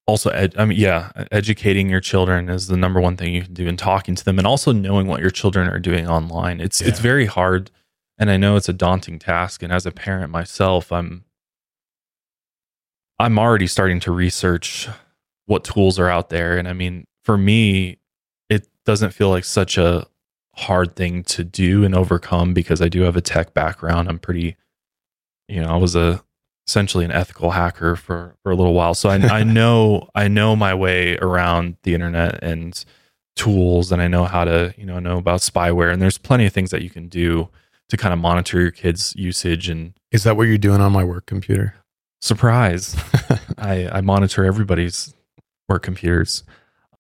also, 0.08 0.30
ed- 0.30 0.56
I 0.58 0.66
mean, 0.66 0.80
yeah, 0.80 1.12
educating 1.32 1.90
your 1.90 2.00
children 2.00 2.48
is 2.50 2.68
the 2.68 2.78
number 2.78 3.02
one 3.02 3.18
thing 3.18 3.34
you 3.34 3.44
can 3.44 3.54
do, 3.54 3.68
and 3.68 3.78
talking 3.78 4.16
to 4.16 4.24
them, 4.24 4.38
and 4.38 4.48
also 4.48 4.72
knowing 4.72 5.08
what 5.08 5.20
your 5.20 5.30
children 5.30 5.68
are 5.68 5.80
doing 5.80 6.08
online. 6.08 6.62
It's 6.62 6.80
it's 6.80 7.00
very 7.00 7.26
hard, 7.26 7.72
and 8.18 8.32
I 8.32 8.38
know 8.38 8.56
it's 8.56 8.70
a 8.70 8.74
daunting 8.74 9.20
task. 9.20 9.62
And 9.62 9.74
as 9.74 9.86
a 9.86 9.92
parent 9.92 10.32
myself, 10.32 10.92
I'm 10.94 11.26
I'm 13.20 13.38
already 13.38 13.68
starting 13.68 14.00
to 14.02 14.12
research 14.12 14.88
what 15.46 15.64
tools 15.66 16.00
are 16.00 16.10
out 16.10 16.30
there, 16.30 16.58
and 16.58 16.68
I 16.68 16.74
mean, 16.74 17.06
for 17.26 17.38
me, 17.38 17.98
it 18.50 18.68
doesn't 18.86 19.12
feel 19.12 19.30
like 19.30 19.44
such 19.44 19.78
a 19.78 20.08
hard 20.56 20.96
thing 20.96 21.24
to 21.24 21.44
do 21.44 21.84
and 21.84 21.94
overcome 21.94 22.54
because 22.54 22.82
I 22.82 22.88
do 22.88 23.02
have 23.02 23.16
a 23.18 23.22
tech 23.22 23.54
background. 23.54 24.08
I'm 24.08 24.20
pretty, 24.20 24.56
you 25.48 25.62
know, 25.62 25.68
I 25.68 25.76
was 25.76 25.96
a 25.96 26.24
essentially 26.68 27.06
an 27.06 27.12
ethical 27.12 27.52
hacker 27.52 27.96
for 27.96 28.36
for 28.44 28.52
a 28.52 28.56
little 28.56 28.74
while. 28.74 28.94
So 28.94 29.10
I, 29.10 29.16
I 29.16 29.44
know 29.44 30.10
I 30.16 30.28
know 30.28 30.56
my 30.56 30.74
way 30.74 31.18
around 31.18 31.78
the 31.84 31.94
internet 31.94 32.44
and 32.44 32.84
tools, 33.36 33.92
and 33.92 34.02
I 34.02 34.08
know 34.08 34.26
how 34.26 34.44
to 34.46 34.74
you 34.78 34.86
know 34.86 35.00
know 35.00 35.18
about 35.18 35.42
spyware. 35.42 35.92
And 35.92 36.02
there's 36.02 36.18
plenty 36.18 36.46
of 36.46 36.54
things 36.54 36.72
that 36.72 36.82
you 36.82 36.90
can 36.90 37.08
do 37.08 37.50
to 37.90 37.98
kind 37.98 38.14
of 38.14 38.20
monitor 38.20 38.60
your 38.60 38.72
kids' 38.72 39.14
usage. 39.16 39.70
And 39.70 39.94
Is 40.12 40.24
that 40.24 40.36
what 40.36 40.44
you're 40.44 40.58
doing 40.58 40.82
on 40.82 40.92
my 40.92 41.04
work 41.04 41.26
computer? 41.26 41.76
surprise, 42.22 42.96
I 43.58 43.88
I 43.92 44.02
monitor 44.02 44.44
everybody's 44.44 45.14
work 45.70 45.84
computers. 45.84 46.44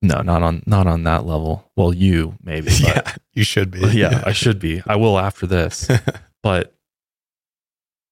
No, 0.02 0.22
not 0.22 0.44
on 0.44 0.62
not 0.68 0.86
on 0.86 1.04
that 1.04 1.26
level. 1.26 1.70
Well, 1.76 1.92
you 1.94 2.36
maybe. 2.44 2.68
But 2.68 2.80
yeah, 2.82 3.16
you 3.34 3.44
should 3.44 3.72
be. 3.72 3.80
yeah, 3.98 4.24
I 4.26 4.32
should 4.42 4.60
be. 4.60 4.84
I 4.86 4.96
will 4.96 5.18
after 5.18 5.48
this. 5.48 5.90
but 6.44 6.74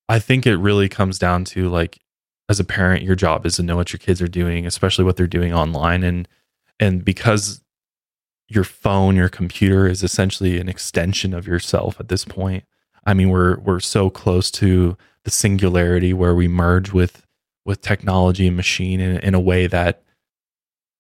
I 0.07 0.19
think 0.19 0.45
it 0.45 0.57
really 0.57 0.89
comes 0.89 1.17
down 1.19 1.45
to 1.45 1.69
like 1.69 1.99
as 2.47 2.59
a 2.59 2.63
parent, 2.63 3.03
your 3.03 3.15
job 3.15 3.45
is 3.45 3.55
to 3.55 3.63
know 3.63 3.75
what 3.75 3.91
your 3.91 3.99
kids 3.99 4.21
are 4.21 4.27
doing, 4.27 4.65
especially 4.65 5.03
what 5.03 5.15
they're 5.15 5.27
doing 5.27 5.53
online 5.53 6.03
and 6.03 6.27
and 6.79 7.05
because 7.05 7.61
your 8.47 8.63
phone, 8.63 9.15
your 9.15 9.29
computer 9.29 9.87
is 9.87 10.03
essentially 10.03 10.59
an 10.59 10.69
extension 10.69 11.33
of 11.33 11.47
yourself 11.47 11.99
at 11.99 12.09
this 12.09 12.25
point. 12.25 12.63
I 13.05 13.13
mean, 13.13 13.29
we're 13.29 13.57
we're 13.59 13.79
so 13.79 14.09
close 14.09 14.51
to 14.51 14.97
the 15.23 15.31
singularity 15.31 16.13
where 16.13 16.35
we 16.35 16.47
merge 16.47 16.91
with 16.91 17.25
with 17.65 17.81
technology 17.81 18.47
and 18.47 18.55
machine 18.55 18.99
in, 18.99 19.17
in 19.19 19.33
a 19.33 19.39
way 19.39 19.65
that 19.67 20.03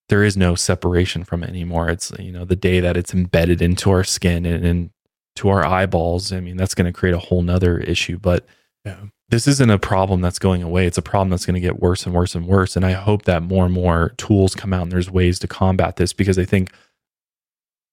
there 0.09 0.23
is 0.23 0.37
no 0.37 0.55
separation 0.55 1.23
from 1.23 1.43
it 1.43 1.49
anymore. 1.49 1.89
It's 1.89 2.11
you 2.19 2.31
know 2.31 2.45
the 2.45 2.55
day 2.55 2.79
that 2.79 2.97
it's 2.97 3.13
embedded 3.13 3.61
into 3.61 3.91
our 3.91 4.03
skin 4.03 4.45
and, 4.45 4.65
and 4.65 4.89
to 5.37 5.49
our 5.49 5.65
eyeballs. 5.65 6.31
I 6.31 6.39
mean, 6.39 6.57
that's 6.57 6.75
going 6.75 6.91
to 6.91 6.97
create 6.97 7.15
a 7.15 7.19
whole 7.19 7.41
nother 7.41 7.77
issue. 7.79 8.17
But 8.17 8.45
Yeah. 8.85 8.97
this 9.29 9.47
isn't 9.47 9.71
a 9.71 9.79
problem 9.79 10.21
that's 10.21 10.39
going 10.39 10.61
away. 10.61 10.85
It's 10.85 10.97
a 10.97 11.01
problem 11.01 11.29
that's 11.29 11.45
going 11.45 11.55
to 11.55 11.59
get 11.59 11.81
worse 11.81 12.05
and 12.05 12.13
worse 12.13 12.35
and 12.35 12.45
worse. 12.47 12.75
And 12.75 12.85
I 12.85 12.91
hope 12.91 13.23
that 13.23 13.41
more 13.41 13.65
and 13.65 13.73
more 13.73 14.13
tools 14.17 14.53
come 14.53 14.73
out 14.73 14.83
and 14.83 14.91
there's 14.91 15.09
ways 15.09 15.39
to 15.39 15.47
combat 15.47 15.95
this 15.95 16.13
because 16.13 16.37
I 16.37 16.45
think 16.45 16.71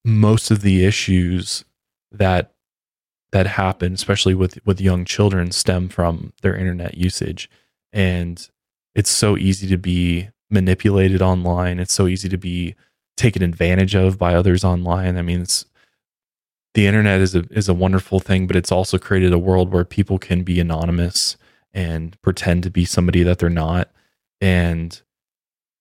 most 0.05 0.51
of 0.51 0.63
the 0.63 0.85
issues 0.85 1.65
that 2.11 2.53
that 3.33 3.47
happen, 3.47 3.95
especially 3.95 4.35
with 4.35 4.59
with 4.67 4.81
young 4.81 5.05
children, 5.05 5.51
stem 5.51 5.89
from 5.89 6.33
their 6.43 6.55
internet 6.55 6.99
usage. 6.99 7.49
And 7.93 8.47
it's 8.95 9.11
so 9.11 9.39
easy 9.39 9.67
to 9.69 9.79
be 9.79 10.29
manipulated 10.51 11.23
online. 11.23 11.79
It's 11.81 11.95
so 11.95 12.07
easy 12.07 12.29
to 12.29 12.37
be 12.37 12.75
taken 13.17 13.43
advantage 13.43 13.95
of 13.95 14.19
by 14.19 14.35
others 14.35 14.65
online. 14.65 15.17
I 15.17 15.23
mean, 15.23 15.41
it's 15.43 15.65
the 16.75 16.87
internet 16.87 17.21
is 17.21 17.35
a 17.35 17.45
is 17.51 17.69
a 17.69 17.75
wonderful 17.75 18.21
thing, 18.21 18.47
but 18.47 18.57
it's 18.57 18.73
also 18.73 18.99
created 18.99 19.33
a 19.33 19.39
world 19.39 19.73
where 19.73 19.85
people 19.85 20.19
can 20.19 20.43
be 20.43 20.59
anonymous 20.59 21.37
and 21.73 22.21
pretend 22.23 22.63
to 22.63 22.71
be 22.71 22.85
somebody 22.85 23.23
that 23.23 23.39
they're 23.39 23.51
not. 23.51 23.91
And 24.41 25.01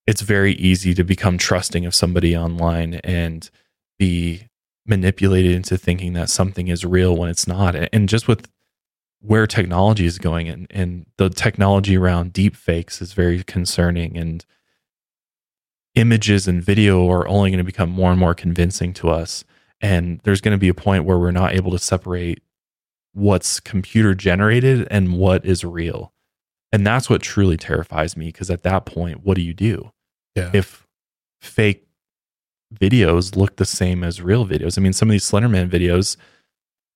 it's 0.08 0.22
very 0.22 0.54
easy 0.54 0.94
to 0.94 1.04
become 1.04 1.38
trusting 1.38 1.86
of 1.86 1.96
somebody 1.96 2.36
online 2.36 2.96
and 2.96 3.50
be 4.00 4.48
manipulated 4.86 5.52
into 5.52 5.78
thinking 5.78 6.14
that 6.14 6.30
something 6.30 6.68
is 6.68 6.84
real 6.84 7.16
when 7.16 7.30
it's 7.30 7.48
not. 7.48 7.76
And 7.76 8.10
just 8.10 8.28
with 8.28 8.50
where 9.22 9.46
technology 9.46 10.06
is 10.06 10.18
going 10.18 10.50
and, 10.50 10.68
and 10.72 11.06
the 11.18 11.30
technology 11.30 11.96
around 11.96 12.34
deep 12.34 12.56
fakes 12.56 13.02
is 13.02 13.14
very 13.14 13.44
concerning 13.44 14.18
and 14.18 14.44
images 15.94 16.48
and 16.48 16.64
video 16.64 17.10
are 17.10 17.28
only 17.28 17.52
going 17.52 17.60
to 17.60 17.64
become 17.64 17.90
more 17.90 18.12
and 18.12 18.20
more 18.20 18.34
convincing 18.34 18.94
to 18.94 19.10
us 19.10 19.44
and 19.82 20.20
there's 20.24 20.42
going 20.42 20.54
to 20.54 20.58
be 20.60 20.70
a 20.70 20.74
point 20.74 21.06
where 21.06 21.18
we're 21.18 21.32
not 21.32 21.54
able 21.54 21.72
to 21.72 21.80
separate 21.80 22.42
what's 23.14 23.60
computer 23.60 24.14
generated 24.16 24.88
and 24.90 25.14
what 25.18 25.46
is 25.46 25.64
real 25.66 26.14
and 26.72 26.88
that's 26.88 27.10
what 27.10 27.22
truly 27.22 27.58
terrifies 27.58 28.16
me 28.16 28.28
because 28.28 28.50
at 28.50 28.64
that 28.64 28.86
point 28.86 29.24
what 29.26 29.36
do 29.36 29.42
you 29.42 29.54
do 29.54 29.92
Yeah. 30.36 30.50
if 30.54 30.88
fake 31.42 31.86
videos 32.74 33.36
look 33.36 33.58
the 33.58 33.66
same 33.66 34.04
as 34.04 34.22
real 34.22 34.46
videos. 34.48 34.78
I 34.78 34.82
mean, 34.82 34.94
some 34.94 35.10
of 35.10 35.12
these 35.12 35.30
Slenderman 35.30 35.70
videos 35.70 36.16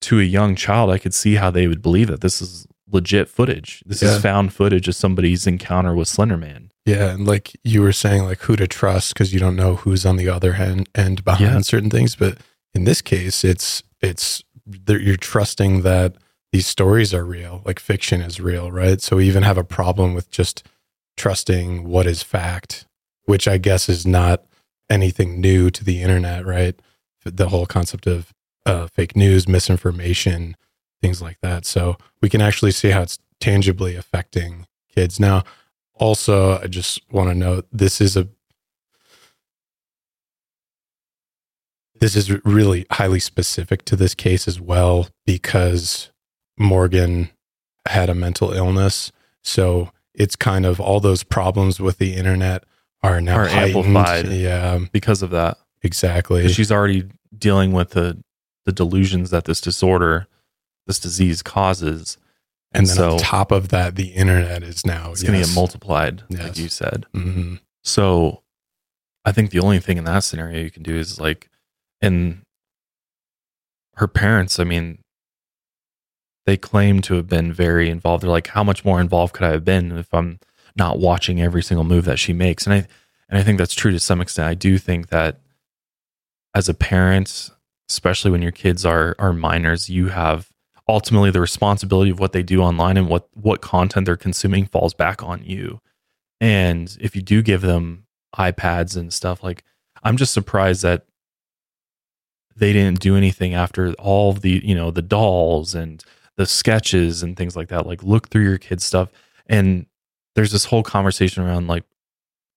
to 0.02 0.20
a 0.20 0.24
young 0.24 0.56
child, 0.56 0.90
I 0.90 0.98
could 0.98 1.14
see 1.14 1.36
how 1.36 1.52
they 1.52 1.68
would 1.68 1.82
believe 1.82 2.07
that 2.07 2.22
this 2.22 2.41
is 2.41 2.66
legit 2.90 3.28
footage. 3.28 3.84
This 3.86 4.02
Yeah. 4.02 4.16
is 4.16 4.22
found 4.22 4.53
footage 4.53 4.88
of 4.88 4.95
somebody's 4.95 5.45
encounter 5.48 5.94
with 5.94 6.07
Slenderman. 6.07 6.70
Yeah, 6.86 7.10
and 7.14 7.28
like 7.28 7.57
you 7.64 7.82
were 7.82 7.91
saying, 7.91 8.24
like 8.24 8.40
who 8.44 8.56
to 8.56 8.68
trust 8.68 9.14
because 9.14 9.34
you 9.34 9.40
don't 9.40 9.56
know 9.56 9.76
who's 9.76 10.06
on 10.06 10.16
the 10.18 10.30
other 10.30 10.53
hand 10.53 10.88
end 10.95 11.26
behind 11.26 11.41
Yeah. 11.56 11.60
certain 11.62 11.90
things. 11.90 12.16
But 12.16 12.38
in 12.76 12.84
this 12.84 13.02
case, 13.02 13.44
it's 13.44 13.82
it's 14.02 14.44
you're 14.88 15.18
trusting 15.18 15.82
that 15.82 16.16
these 16.52 16.68
stories 16.68 17.14
are 17.14 17.26
real, 17.26 17.62
like 17.66 17.80
fiction 17.80 18.22
is 18.22 18.40
real, 18.40 18.72
right? 18.72 19.02
So 19.02 19.18
we 19.18 19.28
even 19.28 19.44
have 19.44 19.58
a 19.58 19.64
problem 19.64 20.14
with 20.14 20.30
just 20.30 20.64
trusting 21.18 21.88
what 21.88 22.06
is 22.06 22.22
fact, 22.22 22.86
which 23.26 23.48
I 23.48 23.58
guess 23.58 23.90
is 23.90 24.06
not 24.06 24.44
anything 24.90 25.42
new 25.42 25.70
to 25.72 25.84
the 25.84 26.02
internet, 26.02 26.46
right? 26.46 26.80
The 27.24 27.50
whole 27.50 27.66
concept 27.66 28.06
of 28.06 28.34
uh, 28.66 28.88
fake 28.88 29.16
news, 29.16 29.48
misinformation, 29.48 30.56
things 31.02 31.22
like 31.22 31.40
that. 31.42 31.66
So 31.66 31.98
we 32.22 32.30
can 32.30 32.42
actually 32.42 32.72
see 32.72 32.90
how 32.90 33.02
it's 33.02 33.20
tangibly 33.40 33.96
affecting 33.96 34.66
kids 34.94 35.20
now 35.20 35.44
also 35.96 36.58
i 36.60 36.68
just 36.68 37.00
want 37.12 37.30
to 37.30 37.36
note 37.36 37.68
this 37.72 38.00
is 38.00 38.16
a 38.18 38.28
this 42.06 42.15
is 42.30 42.45
really 42.45 42.86
highly 42.91 43.19
specific 43.19 43.84
to 43.86 43.95
this 43.95 44.14
case 44.15 44.48
as 44.48 44.60
well 44.61 45.07
because 45.26 46.11
morgan 46.57 47.30
had 47.88 48.10
a 48.10 48.15
mental 48.15 48.52
illness 48.53 49.11
so 49.44 49.90
it's 50.14 50.36
kind 50.36 50.65
of 50.65 50.80
all 50.80 50.99
those 50.99 51.23
problems 51.23 51.80
with 51.80 51.98
the 51.98 52.14
internet 52.15 52.64
are 53.03 53.19
now 53.22 53.38
Are 53.38 53.48
amplified. 53.48 54.27
yeah 54.27 54.80
because 54.91 55.22
of 55.22 55.30
that. 55.32 55.57
Exactly. 55.84 56.48
she's 56.48 56.72
already 56.72 57.03
dealing 57.38 57.72
with 57.73 57.91
the 57.91 58.18
the 58.65 58.72
delusions 58.72 59.30
that 59.30 59.45
this 59.45 59.61
disorder, 59.61 60.26
this 60.88 60.98
disease 60.98 61.44
causes. 61.44 62.18
and 62.72 62.88
then 62.88 62.95
so 62.95 63.11
on 63.11 63.18
top 63.19 63.52
of 63.52 63.69
that 63.69 63.95
the 63.95 64.07
internet 64.07 64.64
is 64.64 64.84
now 64.86 65.11
it's 65.11 65.22
going 65.22 65.40
to 65.40 65.45
get 65.45 65.53
multiplied, 65.53 66.23
like 66.32 66.57
you 66.57 66.68
said. 66.69 67.06
Mhm. 67.14 67.60
So 67.84 68.41
I 69.23 69.32
think 69.32 69.52
the 69.52 69.60
only 69.60 69.77
thing 69.80 69.99
in 69.99 70.06
that 70.06 70.23
scenario 70.23 70.64
you 70.64 70.72
can 70.72 70.82
do 70.82 70.95
is 70.95 71.19
like, 71.19 71.49
and 72.02 72.42
her 73.96 74.08
parents, 74.08 74.60
I 74.60 74.64
mean, 74.64 75.00
they 76.46 76.58
claim 76.58 77.02
to 77.02 77.16
have 77.16 77.28
been 77.28 77.52
very 77.52 77.90
involved. 77.90 78.24
They're 78.24 78.30
like, 78.30 78.48
how 78.48 78.64
much 78.64 78.86
more 78.86 79.02
involved 79.02 79.34
could 79.34 79.46
I 79.46 79.52
have 79.52 79.66
been 79.66 79.92
if 79.98 80.14
I'm 80.14 80.40
not 80.76 81.00
watching 81.00 81.42
every 81.42 81.64
single 81.64 81.84
move 81.84 82.06
that 82.06 82.20
she 82.20 82.34
makes? 82.34 82.66
And 82.66 82.74
I, 82.74 82.88
and 83.30 83.40
I 83.40 83.44
think 83.44 83.58
that's 83.58 83.74
true 83.74 83.92
to 83.92 84.00
some 84.00 84.22
extent. 84.22 84.48
I 84.48 84.54
do 84.54 84.78
think 84.78 85.10
that 85.10 85.40
as 86.54 86.70
a 86.70 86.74
parent, 86.74 87.50
especially 87.90 88.32
when 88.32 88.42
your 88.42 88.52
kids 88.52 88.86
are, 88.86 89.16
are 89.18 89.34
minors, 89.34 89.90
you 89.90 90.10
have 90.10 90.50
ultimately 90.88 91.32
the 91.32 91.42
responsibility 91.42 92.12
of 92.12 92.20
what 92.20 92.32
they 92.32 92.44
do 92.44 92.62
online 92.62 92.98
and 92.98 93.08
what, 93.08 93.28
what 93.34 93.62
content 93.62 94.06
they're 94.06 94.16
consuming 94.16 94.66
falls 94.66 94.94
back 94.94 95.24
on 95.24 95.44
you. 95.44 95.80
And 96.40 96.96
if 97.00 97.16
you 97.16 97.24
do 97.24 97.42
give 97.42 97.62
them 97.62 98.06
iPads 98.38 98.96
and 98.96 99.12
stuff, 99.12 99.44
like 99.44 99.64
I'm 100.04 100.18
just 100.18 100.34
surprised 100.34 100.84
that 100.84 101.06
they 102.56 102.73
didn't 102.73 102.99
do 102.99 103.15
anything 103.15 103.53
after 103.53 103.94
all 103.94 104.34
the, 104.34 104.61
you 104.64 104.76
know, 104.76 104.91
the 104.91 105.02
dolls 105.02 105.76
and 105.76 106.03
the 106.38 106.45
sketches 106.45 107.23
and 107.23 107.36
things 107.36 107.56
like 107.56 107.69
that. 107.69 107.86
Like 107.86 108.03
look 108.03 108.30
through 108.30 108.44
your 108.44 108.57
kids' 108.57 108.86
stuff. 108.86 109.10
And 109.48 109.86
there's 110.36 110.52
this 110.52 110.65
whole 110.65 110.84
conversation 110.84 111.44
around 111.44 111.68
like, 111.68 111.84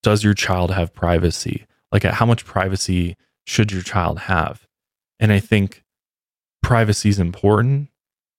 does 0.01 0.23
your 0.23 0.33
child 0.33 0.71
have 0.71 0.93
privacy? 0.93 1.65
Like 1.91 2.03
how 2.03 2.25
much 2.25 2.45
privacy 2.45 3.17
should 3.45 3.71
your 3.71 3.81
child 3.81 4.19
have? 4.19 4.67
And 5.19 5.31
I 5.33 5.39
think 5.39 5.83
privacy 6.61 7.09
is 7.09 7.19
important 7.19 7.89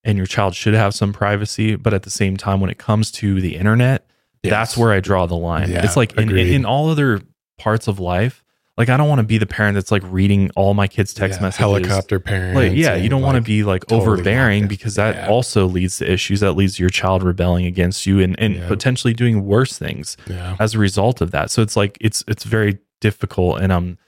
and 0.04 0.16
your 0.16 0.26
child 0.26 0.54
should 0.54 0.74
have 0.74 0.94
some 0.94 1.12
privacy. 1.12 1.76
But 1.76 1.92
at 1.92 2.04
the 2.04 2.10
same 2.10 2.36
time, 2.36 2.60
when 2.60 2.70
it 2.70 2.78
comes 2.78 3.10
to 3.12 3.40
the 3.40 3.56
internet, 3.56 4.06
that's 4.42 4.76
where 4.76 4.92
I 4.92 5.00
draw 5.00 5.26
the 5.26 5.36
line. 5.36 5.70
Yeah, 5.70 5.84
it's 5.84 5.96
like 5.96 6.16
in, 6.16 6.30
in, 6.30 6.46
in 6.46 6.64
all 6.64 6.88
other 6.88 7.20
parts 7.58 7.88
of 7.88 8.00
life, 8.00 8.42
like 8.80 8.88
I 8.88 8.96
don't 8.96 9.08
want 9.10 9.18
to 9.20 9.26
be 9.26 9.36
the 9.36 9.46
parent 9.46 9.74
that's 9.74 9.92
like 9.92 10.02
reading 10.06 10.50
all 10.56 10.72
my 10.72 10.88
kids' 10.88 11.12
text 11.12 11.38
Yeah, 11.38 11.48
messages. 11.48 11.58
helicopter 11.58 12.18
parent. 12.18 12.54
Like, 12.56 12.72
yeah, 12.72 12.96
you 12.96 13.10
don't 13.10 13.20
want 13.20 13.36
to 13.36 13.42
be 13.42 13.62
like 13.62 13.82
totally 13.86 14.00
overbearing 14.00 14.68
because 14.68 14.94
that 14.94 15.14
Yeah. 15.16 15.26
also 15.28 15.66
leads 15.66 15.98
to 15.98 16.10
issues. 16.10 16.40
That 16.40 16.52
leads 16.52 16.76
to 16.76 16.82
your 16.82 16.88
child 16.88 17.22
rebelling 17.22 17.66
against 17.66 18.06
you 18.06 18.20
and, 18.20 18.34
and 18.40 18.54
Yeah. 18.56 18.68
potentially 18.68 19.12
doing 19.12 19.44
worse 19.44 19.76
things 19.76 20.16
as 20.58 20.74
a 20.74 20.78
result 20.78 21.20
of 21.20 21.30
that. 21.32 21.50
So 21.50 21.60
it's 21.60 21.76
like 21.76 21.98
it's 22.00 22.24
it's 22.26 22.44
very 22.44 22.78
difficult, 23.02 23.60
and 23.60 23.70
I'm 23.72 23.98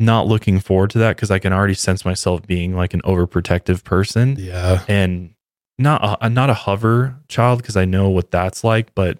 not 0.00 0.26
looking 0.26 0.58
forward 0.58 0.90
to 0.90 0.98
that 0.98 1.14
because 1.14 1.30
I 1.30 1.38
can 1.38 1.52
already 1.52 1.74
sense 1.74 2.04
myself 2.04 2.44
being 2.46 2.74
like 2.74 2.92
an 2.94 3.02
overprotective 3.02 3.84
person 3.84 4.36
yeah 4.38 4.82
and 4.88 5.34
not 5.78 6.18
a, 6.20 6.28
not 6.28 6.50
a 6.50 6.54
hover 6.54 7.16
child 7.28 7.60
because 7.62 7.76
I 7.76 7.84
know 7.84 8.08
what 8.08 8.30
that's 8.32 8.64
like, 8.64 8.94
but 8.94 9.18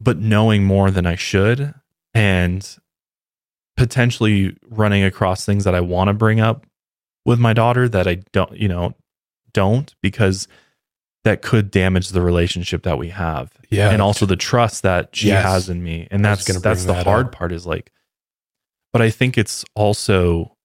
but 0.00 0.16
knowing 0.18 0.64
more 0.64 0.90
than 0.90 1.06
I 1.06 1.16
should 1.16 1.74
and 2.14 2.76
potentially 3.78 4.56
running 4.68 5.02
across 5.04 5.44
things 5.46 5.64
that 5.64 5.74
I 5.74 5.80
want 5.80 6.08
to 6.08 6.14
bring 6.14 6.40
up 6.40 6.66
with 7.24 7.38
my 7.38 7.52
daughter 7.52 7.88
that 7.88 8.06
I 8.06 8.16
don't, 8.32 8.54
you 8.56 8.68
know, 8.68 8.94
don't 9.52 9.94
because 10.02 10.48
that 11.24 11.42
could 11.42 11.70
damage 11.70 12.08
the 12.10 12.20
relationship 12.20 12.82
that 12.82 12.98
we 12.98 13.08
have. 13.08 13.52
Yeah. 13.70 13.90
And 13.90 14.02
also 14.02 14.26
the 14.26 14.36
trust 14.36 14.82
that 14.82 15.14
she 15.14 15.28
Yes. 15.28 15.44
has 15.44 15.68
in 15.68 15.82
me. 15.82 16.08
And 16.10 16.24
that's 16.24 16.44
gonna 16.46 16.60
that's 16.60 16.84
the 16.84 16.92
that 16.94 17.06
hard 17.06 17.26
up. 17.26 17.32
part 17.32 17.52
is 17.52 17.66
like 17.66 17.90
but 18.92 19.02
I 19.02 19.10
think 19.10 19.36
it's 19.36 19.64
also 19.74 20.56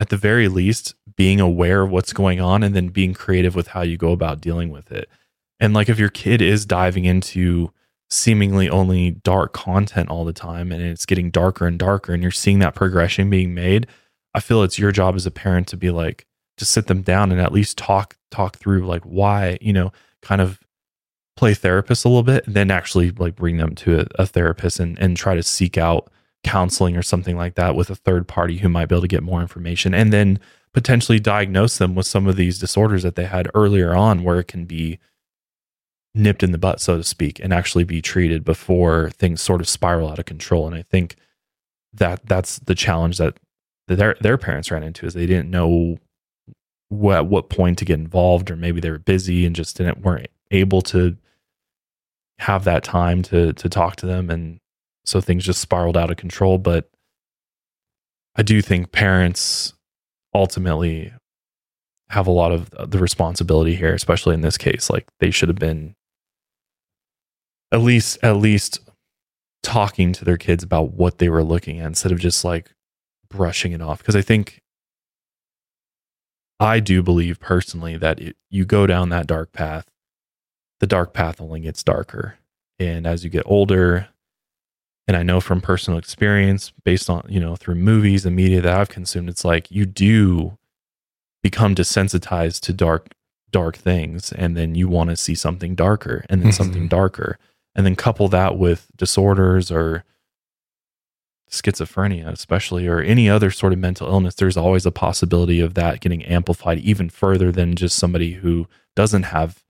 at 0.00 0.08
the 0.08 0.16
very 0.16 0.48
least 0.48 0.94
being 1.16 1.40
aware 1.40 1.82
of 1.82 1.90
what's 1.90 2.12
going 2.12 2.40
on 2.40 2.62
and 2.62 2.74
then 2.74 2.88
being 2.88 3.12
creative 3.12 3.54
with 3.54 3.68
how 3.68 3.82
you 3.82 3.96
go 3.96 4.12
about 4.12 4.40
dealing 4.40 4.70
with 4.70 4.90
it. 4.92 5.08
And 5.60 5.74
like 5.74 5.88
if 5.88 5.98
your 5.98 6.08
kid 6.08 6.40
is 6.40 6.64
diving 6.64 7.04
into 7.04 7.72
seemingly 8.12 8.68
only 8.68 9.10
dark 9.10 9.54
content 9.54 10.10
all 10.10 10.24
the 10.24 10.34
time 10.34 10.70
and 10.70 10.82
it's 10.82 11.06
getting 11.06 11.30
darker 11.30 11.66
and 11.66 11.78
darker 11.78 12.12
and 12.12 12.22
you're 12.22 12.30
seeing 12.30 12.58
that 12.58 12.74
progression 12.74 13.30
being 13.30 13.54
made, 13.54 13.86
I 14.34 14.40
feel 14.40 14.62
it's 14.62 14.78
your 14.78 14.92
job 14.92 15.14
as 15.14 15.24
a 15.24 15.30
parent 15.30 15.66
to 15.68 15.78
be 15.78 15.90
like 15.90 16.26
to 16.58 16.66
sit 16.66 16.88
them 16.88 17.00
down 17.00 17.32
and 17.32 17.40
at 17.40 17.52
least 17.52 17.78
talk 17.78 18.16
talk 18.30 18.56
through 18.56 18.86
like 18.86 19.02
why, 19.04 19.56
you 19.62 19.72
know, 19.72 19.92
kind 20.20 20.42
of 20.42 20.60
play 21.36 21.54
therapist 21.54 22.04
a 22.04 22.08
little 22.08 22.22
bit 22.22 22.46
and 22.46 22.54
then 22.54 22.70
actually 22.70 23.10
like 23.12 23.34
bring 23.34 23.56
them 23.56 23.74
to 23.74 24.00
a, 24.00 24.06
a 24.16 24.26
therapist 24.26 24.78
and, 24.78 24.98
and 24.98 25.16
try 25.16 25.34
to 25.34 25.42
seek 25.42 25.78
out 25.78 26.10
counseling 26.44 26.96
or 26.96 27.02
something 27.02 27.36
like 27.36 27.54
that 27.54 27.74
with 27.74 27.88
a 27.88 27.94
third 27.94 28.28
party 28.28 28.58
who 28.58 28.68
might 28.68 28.86
be 28.86 28.94
able 28.94 29.00
to 29.00 29.08
get 29.08 29.22
more 29.22 29.40
information 29.40 29.94
and 29.94 30.12
then 30.12 30.38
potentially 30.74 31.18
diagnose 31.18 31.78
them 31.78 31.94
with 31.94 32.06
some 32.06 32.26
of 32.26 32.36
these 32.36 32.58
disorders 32.58 33.02
that 33.02 33.14
they 33.14 33.24
had 33.24 33.48
earlier 33.54 33.94
on 33.94 34.22
where 34.22 34.38
it 34.38 34.48
can 34.48 34.66
be 34.66 34.98
nipped 36.14 36.42
in 36.42 36.52
the 36.52 36.58
butt 36.58 36.80
so 36.80 36.98
to 36.98 37.04
speak 37.04 37.40
and 37.40 37.54
actually 37.54 37.84
be 37.84 38.02
treated 38.02 38.44
before 38.44 39.10
things 39.10 39.40
sort 39.40 39.60
of 39.60 39.68
spiral 39.68 40.10
out 40.10 40.18
of 40.18 40.26
control. 40.26 40.66
And 40.66 40.74
i 40.74 40.82
think 40.82 41.16
that 41.94 42.20
that's 42.26 42.58
the 42.60 42.74
challenge 42.74 43.18
that 43.18 43.38
their 43.88 44.16
their 44.20 44.38
parents 44.38 44.70
ran 44.70 44.82
into 44.82 45.06
is 45.06 45.14
they 45.14 45.26
didn't 45.26 45.50
know 45.50 45.98
what 46.88 47.16
at 47.16 47.26
what 47.26 47.48
point 47.48 47.78
to 47.78 47.84
get 47.84 47.98
involved 47.98 48.50
or 48.50 48.56
maybe 48.56 48.80
they 48.80 48.90
were 48.90 48.98
busy 48.98 49.46
and 49.46 49.56
just 49.56 49.76
didn't 49.76 50.02
weren't 50.02 50.28
able 50.50 50.82
to 50.82 51.16
have 52.38 52.64
that 52.64 52.84
time 52.84 53.22
to 53.22 53.52
to 53.54 53.68
talk 53.68 53.96
to 53.96 54.06
them. 54.06 54.30
And 54.30 54.58
so 55.04 55.20
things 55.20 55.44
just 55.44 55.60
spiraled 55.60 55.96
out 55.96 56.10
of 56.10 56.16
control. 56.16 56.58
But 56.58 56.88
i 58.36 58.42
do 58.42 58.62
think 58.62 58.92
parents 58.92 59.74
ultimately 60.34 61.12
have 62.08 62.26
a 62.26 62.30
lot 62.30 62.52
of 62.52 62.70
the 62.90 62.98
responsibility 62.98 63.74
here 63.74 63.94
especially 63.94 64.34
in 64.34 64.42
this 64.42 64.58
case. 64.58 64.90
Like 64.90 65.06
they 65.18 65.30
should 65.30 65.48
have 65.48 65.58
been 65.58 65.94
at 67.72 67.80
least 67.80 68.18
at 68.22 68.36
least 68.36 68.80
talking 69.62 70.12
to 70.12 70.24
their 70.24 70.36
kids 70.36 70.62
about 70.62 70.92
what 70.92 71.18
they 71.18 71.28
were 71.28 71.44
looking 71.44 71.80
at 71.80 71.86
instead 71.86 72.12
of 72.12 72.18
just 72.18 72.44
like 72.44 72.72
brushing 73.28 73.72
it 73.72 73.80
off. 73.80 73.98
Because 73.98 74.16
i 74.16 74.22
think 74.22 74.62
i 76.60 76.78
do 76.78 77.02
believe 77.02 77.40
personally 77.40 77.96
that 77.96 78.20
it, 78.20 78.36
you 78.50 78.64
go 78.64 78.86
down 78.86 79.08
that 79.08 79.26
dark 79.26 79.52
path 79.52 79.86
the 80.82 80.86
dark 80.88 81.14
path 81.14 81.40
only 81.40 81.60
gets 81.60 81.84
darker. 81.84 82.38
And 82.80 83.06
as 83.06 83.22
you 83.22 83.30
get 83.30 83.44
older 83.46 84.08
and 85.06 85.16
i 85.16 85.22
know 85.22 85.40
from 85.40 85.60
personal 85.60 85.98
experience 85.98 86.72
based 86.84 87.08
on 87.08 87.24
you 87.28 87.38
know 87.38 87.54
through 87.54 87.76
movies 87.76 88.26
and 88.26 88.34
media 88.34 88.60
that 88.60 88.76
i've 88.76 88.88
consumed 88.88 89.28
it's 89.28 89.44
like 89.44 89.70
you 89.70 89.86
do 89.86 90.58
become 91.42 91.74
desensitized 91.74 92.60
to 92.62 92.72
dark 92.72 93.10
dark 93.50 93.76
things 93.76 94.32
and 94.32 94.56
then 94.56 94.74
you 94.74 94.88
want 94.88 95.10
to 95.10 95.16
see 95.16 95.34
something 95.34 95.74
darker 95.74 96.24
and 96.28 96.42
then 96.42 96.52
something 96.52 96.82
mm-hmm. 96.82 96.88
darker 96.88 97.38
and 97.74 97.86
then 97.86 97.96
couple 97.96 98.28
that 98.28 98.56
with 98.58 98.88
disorders 98.96 99.70
or 99.70 100.04
schizophrenia 101.50 102.28
especially 102.28 102.86
or 102.86 103.00
any 103.00 103.28
other 103.28 103.50
sort 103.50 103.74
of 103.74 103.78
mental 103.78 104.08
illness 104.08 104.34
there's 104.36 104.56
always 104.56 104.86
a 104.86 104.90
possibility 104.90 105.60
of 105.60 105.74
that 105.74 106.00
getting 106.00 106.24
amplified 106.24 106.78
even 106.78 107.10
further 107.10 107.52
than 107.52 107.76
just 107.76 107.98
somebody 107.98 108.32
who 108.34 108.66
doesn't 108.96 109.24
have 109.24 109.62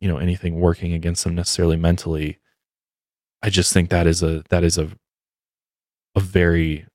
you 0.00 0.08
know 0.08 0.18
anything 0.18 0.58
working 0.58 0.92
against 0.92 1.22
them 1.22 1.36
necessarily 1.36 1.76
mentally 1.76 2.38
i 3.42 3.48
just 3.48 3.72
think 3.72 3.90
that 3.90 4.08
is 4.08 4.24
a 4.24 4.42
that 4.48 4.64
is 4.64 4.76
a 4.76 4.90
a 6.16 6.20
very 6.20 6.86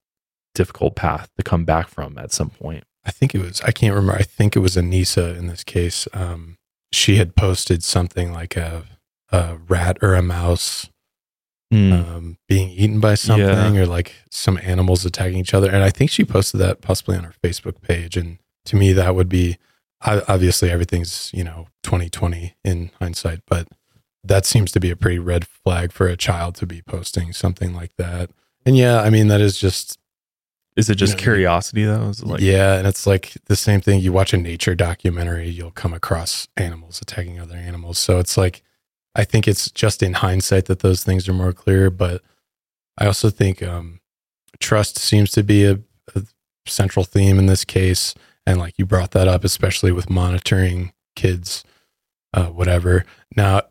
difficult 0.54 0.96
path 0.96 1.30
to 1.38 1.44
come 1.44 1.66
back 1.66 1.88
from 1.88 2.18
at 2.18 2.32
some 2.32 2.50
point. 2.50 2.84
I 3.06 3.12
think 3.12 3.36
it 3.36 3.42
was, 3.42 3.62
I 3.62 3.72
can't 3.72 3.94
remember. 3.94 4.20
I 4.20 4.24
think 4.24 4.56
it 4.56 4.60
was 4.60 4.76
Anissa 4.76 5.38
in 5.38 5.48
this 5.48 5.64
case. 5.64 6.08
Um, 6.14 6.58
she 6.92 7.18
had 7.18 7.36
posted 7.36 7.84
something 7.84 8.34
like 8.34 8.56
a, 8.58 8.84
a 9.36 9.58
rat 9.68 9.98
or 10.02 10.14
a 10.16 10.22
mouse 10.22 10.90
Mm. 11.74 11.92
um, 11.94 12.38
being 12.48 12.70
eaten 12.70 13.00
by 13.00 13.16
something 13.16 13.78
or 13.78 13.88
like 13.88 14.14
some 14.30 14.60
animals 14.62 15.04
attacking 15.04 15.40
each 15.40 15.54
other. 15.54 15.68
And 15.70 15.84
I 15.84 15.90
think 15.90 16.12
she 16.12 16.24
posted 16.24 16.62
that 16.62 16.80
possibly 16.80 17.18
on 17.18 17.24
her 17.24 17.34
Facebook 17.44 17.82
page. 17.82 18.16
And 18.16 18.38
to 18.66 18.76
me, 18.76 18.94
that 18.94 19.16
would 19.16 19.28
be 19.28 19.58
obviously 20.02 20.70
everything's, 20.70 21.32
you 21.34 21.44
know, 21.44 21.68
2020 21.82 22.54
in 22.64 22.92
hindsight, 23.00 23.40
but 23.48 23.68
that 24.24 24.46
seems 24.46 24.72
to 24.74 24.80
be 24.80 24.92
a 24.92 24.96
pretty 24.96 25.18
red 25.18 25.48
flag 25.48 25.92
for 25.92 26.08
a 26.08 26.16
child 26.16 26.54
to 26.56 26.68
be 26.68 26.82
posting 26.84 27.34
something 27.34 27.74
like 27.74 27.96
that. 27.98 28.30
And 28.64 28.78
yeah, 28.78 29.02
I 29.02 29.10
mean, 29.10 29.28
that 29.30 29.42
is 29.42 29.58
just 29.58 29.98
Is 30.78 30.88
it 30.90 30.96
just 30.96 31.14
You 31.14 31.18
know, 31.18 31.24
curiosity 31.24 31.84
though? 31.86 32.10
Is 32.10 32.22
it 32.22 32.28
like 32.28 32.42
yeah, 32.42 32.78
and 32.78 32.86
it's 32.88 33.08
like 33.08 33.34
the 33.46 33.56
same 33.56 33.82
thing. 33.82 34.02
You 34.02 34.14
watch 34.14 34.34
a 34.34 34.38
nature 34.38 34.76
documentary, 34.76 35.50
you'll 35.50 35.72
come 35.72 35.94
across 35.96 36.48
animals 36.56 37.02
attacking 37.02 37.40
other 37.40 37.56
animals. 37.58 37.98
So 37.98 38.20
it's 38.20 38.38
like, 38.38 38.62
I 39.16 39.24
think 39.24 39.48
it's 39.48 39.72
just 39.72 40.04
in 40.04 40.14
hindsight 40.14 40.66
that 40.66 40.80
those 40.80 41.04
things 41.04 41.28
are 41.30 41.34
more 41.34 41.54
clear. 41.54 41.90
But 41.90 42.22
I 42.98 43.06
also 43.06 43.30
think 43.30 43.64
um, 43.64 44.00
trust 44.60 44.98
seems 44.98 45.32
to 45.32 45.44
be 45.44 45.66
a, 45.66 45.80
a 46.16 46.24
central 46.68 47.06
theme 47.06 47.40
in 47.40 47.46
this 47.46 47.66
case. 47.66 48.14
And 48.46 48.60
like 48.60 48.76
you 48.78 48.86
brought 48.86 49.12
that 49.12 49.28
up, 49.28 49.44
especially 49.44 49.92
with 49.92 50.10
monitoring 50.10 50.94
kids, 51.16 51.64
uh, 52.34 52.48
whatever. 52.48 53.06
Now, 53.36 53.64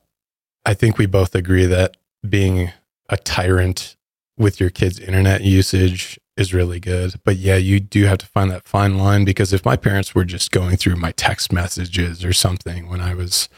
I 0.65 0.75
think 0.75 0.99
we 0.99 1.07
both 1.07 1.35
agree 1.35 1.67
that 1.67 1.97
being 2.29 2.73
a 3.09 3.17
tyrant 3.17 3.97
with 4.37 4.59
your 4.59 4.71
kids' 4.71 4.99
internet 4.99 5.43
usage 5.43 6.19
is 6.37 6.55
really 6.55 6.81
good. 6.81 7.15
But 7.25 7.37
yeah, 7.37 7.57
you 7.57 7.79
do 7.81 8.07
have 8.07 8.19
to 8.19 8.27
find 8.27 8.51
that 8.51 8.67
fine 8.67 8.99
line 8.99 9.25
because 9.25 9.53
if 9.53 9.65
my 9.65 9.77
parents 9.77 10.15
were 10.15 10.25
just 10.25 10.51
going 10.51 10.77
through 10.77 10.97
my 10.97 11.13
text 11.13 11.53
messages 11.53 12.25
or 12.25 12.33
something 12.33 12.89
when 12.89 13.01
I 13.01 13.15
was, 13.15 13.49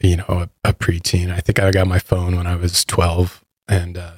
you 0.00 0.16
know, 0.16 0.24
a, 0.28 0.50
a 0.64 0.72
preteen, 0.72 1.32
I 1.32 1.40
think 1.40 1.58
I 1.58 1.70
got 1.70 1.86
my 1.86 1.98
phone 1.98 2.36
when 2.36 2.46
I 2.46 2.56
was 2.56 2.84
12. 2.84 3.44
And 3.66 3.98
uh, 3.98 4.12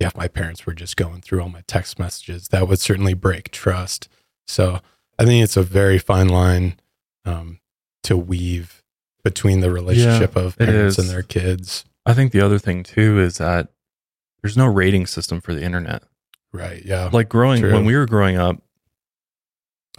yeah, 0.00 0.08
if 0.08 0.16
my 0.16 0.28
parents 0.28 0.66
were 0.66 0.74
just 0.74 0.96
going 0.96 1.20
through 1.20 1.42
all 1.42 1.48
my 1.48 1.62
text 1.66 1.98
messages, 1.98 2.48
that 2.48 2.68
would 2.68 2.78
certainly 2.78 3.14
break 3.14 3.50
trust. 3.50 4.08
So 4.46 4.80
I 5.18 5.24
think 5.24 5.42
it's 5.42 5.56
a 5.56 5.62
very 5.62 5.98
fine 5.98 6.28
line 6.28 6.78
um, 7.24 7.60
to 8.04 8.16
weave 8.16 8.82
between 9.24 9.60
the 9.60 9.72
relationship 9.72 10.36
of 10.36 10.56
parents 10.56 10.98
and 10.98 11.08
their 11.08 11.22
kids. 11.22 11.84
I 12.04 12.14
think 12.14 12.30
the 12.30 12.40
other 12.40 12.58
thing 12.58 12.84
too 12.84 13.18
is 13.18 13.38
that 13.38 13.68
there's 14.42 14.56
no 14.56 14.66
rating 14.66 15.06
system 15.06 15.40
for 15.40 15.52
the 15.52 15.62
internet. 15.62 16.04
Right. 16.52 16.82
Yeah. 16.84 17.10
Like 17.12 17.28
growing 17.28 17.60
True. 17.60 17.72
when 17.72 17.84
we 17.84 17.96
were 17.96 18.06
growing 18.06 18.36
up, 18.36 18.62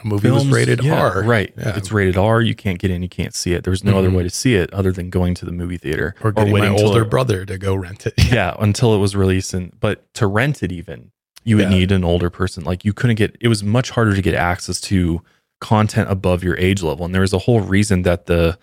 movie 0.08 0.32
was 0.32 0.48
rated 0.48 0.84
yeah, 0.84 1.00
R. 1.00 1.24
Right. 1.24 1.54
Yeah. 1.58 1.76
It's 1.78 1.92
rated 1.92 2.18
R. 2.18 2.42
You 2.42 2.56
can't 2.56 2.80
get 2.80 2.90
in. 2.92 3.02
You 3.04 3.10
can't 3.10 3.34
see 3.36 3.54
it. 3.54 3.64
There's 3.64 3.84
no 3.84 3.98
other 3.98 4.10
Mhm. 4.10 4.16
way 4.18 4.24
to 4.24 4.30
see 4.30 4.56
it 4.56 4.74
other 4.74 4.92
than 4.92 5.10
going 5.10 5.34
to 5.36 5.46
the 5.46 5.52
movie 5.52 5.78
theater 5.78 6.16
or 6.24 6.32
getting 6.32 6.54
my 6.58 6.68
till 6.76 6.88
older 6.88 7.04
it- 7.04 7.10
brother 7.10 7.46
to 7.46 7.58
go 7.58 7.76
rent 7.76 8.06
it. 8.08 8.14
yeah, 8.32 8.56
until 8.60 8.96
it 8.96 8.98
was 9.00 9.16
released. 9.16 9.54
And 9.54 9.72
but 9.80 10.12
to 10.16 10.26
rent 10.28 10.64
it, 10.64 10.72
even 10.72 11.12
you 11.44 11.56
would 11.58 11.70
Yeah. 11.70 11.78
need 11.78 11.92
an 11.92 12.04
older 12.04 12.30
person. 12.30 12.64
Like 12.64 12.84
you 12.84 12.94
couldn't 12.94 13.16
get. 13.18 13.36
It 13.40 13.48
was 13.48 13.64
much 13.64 13.92
harder 13.92 14.16
to 14.16 14.22
get 14.22 14.34
access 14.36 14.82
to 14.82 15.22
content 15.62 16.10
above 16.12 16.44
your 16.44 16.58
age 16.58 16.82
level. 16.84 17.06
And 17.06 17.14
there 17.14 17.22
was 17.22 17.34
a 17.34 17.40
whole 17.40 17.62
reason 17.62 18.02
that 18.04 18.26
the, 18.28 18.58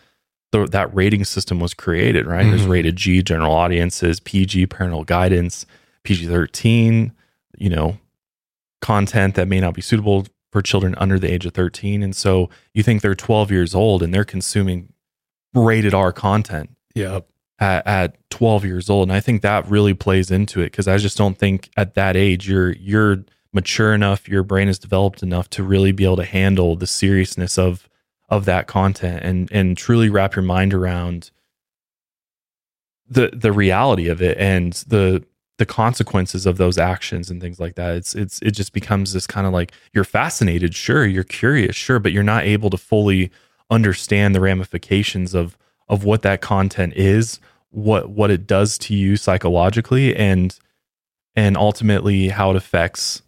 the 0.53 0.67
that 0.67 0.95
rating 0.95 1.25
system 1.25 1.59
was 1.61 1.75
created. 1.75 2.27
Right. 2.27 2.45
There's 2.49 2.67
Mhm. 2.67 2.71
rated 2.71 2.97
G, 2.97 3.23
general 3.23 3.53
audiences, 3.55 4.21
PG, 4.21 4.67
parental 4.67 5.05
guidance, 5.05 5.67
PG 6.05 6.27
thirteen. 6.27 7.13
You 7.57 7.71
know, 7.71 7.99
content 8.83 9.35
that 9.37 9.49
may 9.49 9.61
not 9.61 9.75
be 9.75 9.81
suitable 9.81 10.27
for 10.55 10.63
children 10.63 10.95
under 10.99 11.19
the 11.19 11.29
age 11.29 11.45
of 11.45 11.53
13 11.53 12.01
and 12.01 12.15
so 12.15 12.49
you 12.75 12.85
think 12.85 13.03
they're 13.03 13.13
12 13.17 13.51
years 13.51 13.75
old 13.75 14.05
and 14.05 14.15
they're 14.15 14.25
consuming 14.25 14.93
rated 15.53 15.93
r 15.93 16.13
content 16.13 16.71
Yeah. 16.95 17.21
at, 17.59 17.85
at 17.89 18.31
12 18.31 18.65
years 18.65 18.89
old 18.89 19.09
and 19.09 19.13
i 19.17 19.19
think 19.19 19.43
that 19.43 19.69
really 19.69 19.95
plays 19.95 20.31
into 20.31 20.61
it 20.61 20.67
because 20.67 20.87
i 20.87 20.97
just 20.97 21.19
don't 21.19 21.37
think 21.37 21.71
at 21.77 21.95
that 21.95 22.15
age 22.17 22.49
you're 22.49 22.71
you're 22.77 23.25
mature 23.53 23.93
enough 23.93 24.29
your 24.29 24.45
brain 24.45 24.69
is 24.69 24.79
developed 24.79 25.25
enough 25.25 25.51
to 25.51 25.65
really 25.65 25.91
be 25.91 26.05
able 26.05 26.15
to 26.19 26.25
handle 26.25 26.77
the 26.77 26.87
seriousness 26.87 27.59
of 27.59 27.89
of 28.29 28.45
that 28.45 28.69
content 28.69 29.25
and 29.25 29.51
and 29.51 29.77
truly 29.77 30.09
wrap 30.09 30.37
your 30.37 30.45
mind 30.45 30.73
around 30.73 31.33
the 33.09 33.29
the 33.35 33.51
reality 33.51 34.07
of 34.09 34.23
it 34.23 34.39
and 34.39 34.73
the 34.87 35.25
the 35.59 35.67
consequences 35.67 36.47
of 36.47 36.57
those 36.57 36.79
actions 36.79 37.31
and 37.31 37.41
things 37.41 37.61
like 37.61 37.77
that. 37.77 37.95
It's 37.97 38.15
it's 38.15 38.41
it 38.43 38.53
just 38.53 38.73
becomes 38.73 39.13
this 39.13 39.27
kind 39.27 39.47
of 39.47 39.53
like 39.53 39.73
you're 39.93 40.05
fascinated 40.05 40.75
sure 40.75 41.07
you're 41.07 41.23
curious 41.25 41.77
sure 41.77 41.99
but 41.99 42.13
you're 42.13 42.23
not 42.23 42.45
able 42.45 42.71
to 42.71 42.77
fully 42.77 43.31
understand 43.71 44.35
the 44.35 44.41
ramifications 44.41 45.35
of 45.35 45.57
of 45.89 46.05
what 46.05 46.23
that 46.23 46.41
content 46.41 46.93
is 46.97 47.39
what 47.71 48.11
what 48.11 48.31
it 48.31 48.47
does 48.47 48.79
to 48.79 48.95
you 48.95 49.17
psychologically 49.17 50.15
and 50.17 50.59
and 51.37 51.57
ultimately 51.57 52.29
how 52.29 52.51
it 52.51 52.57
affects 52.57 53.23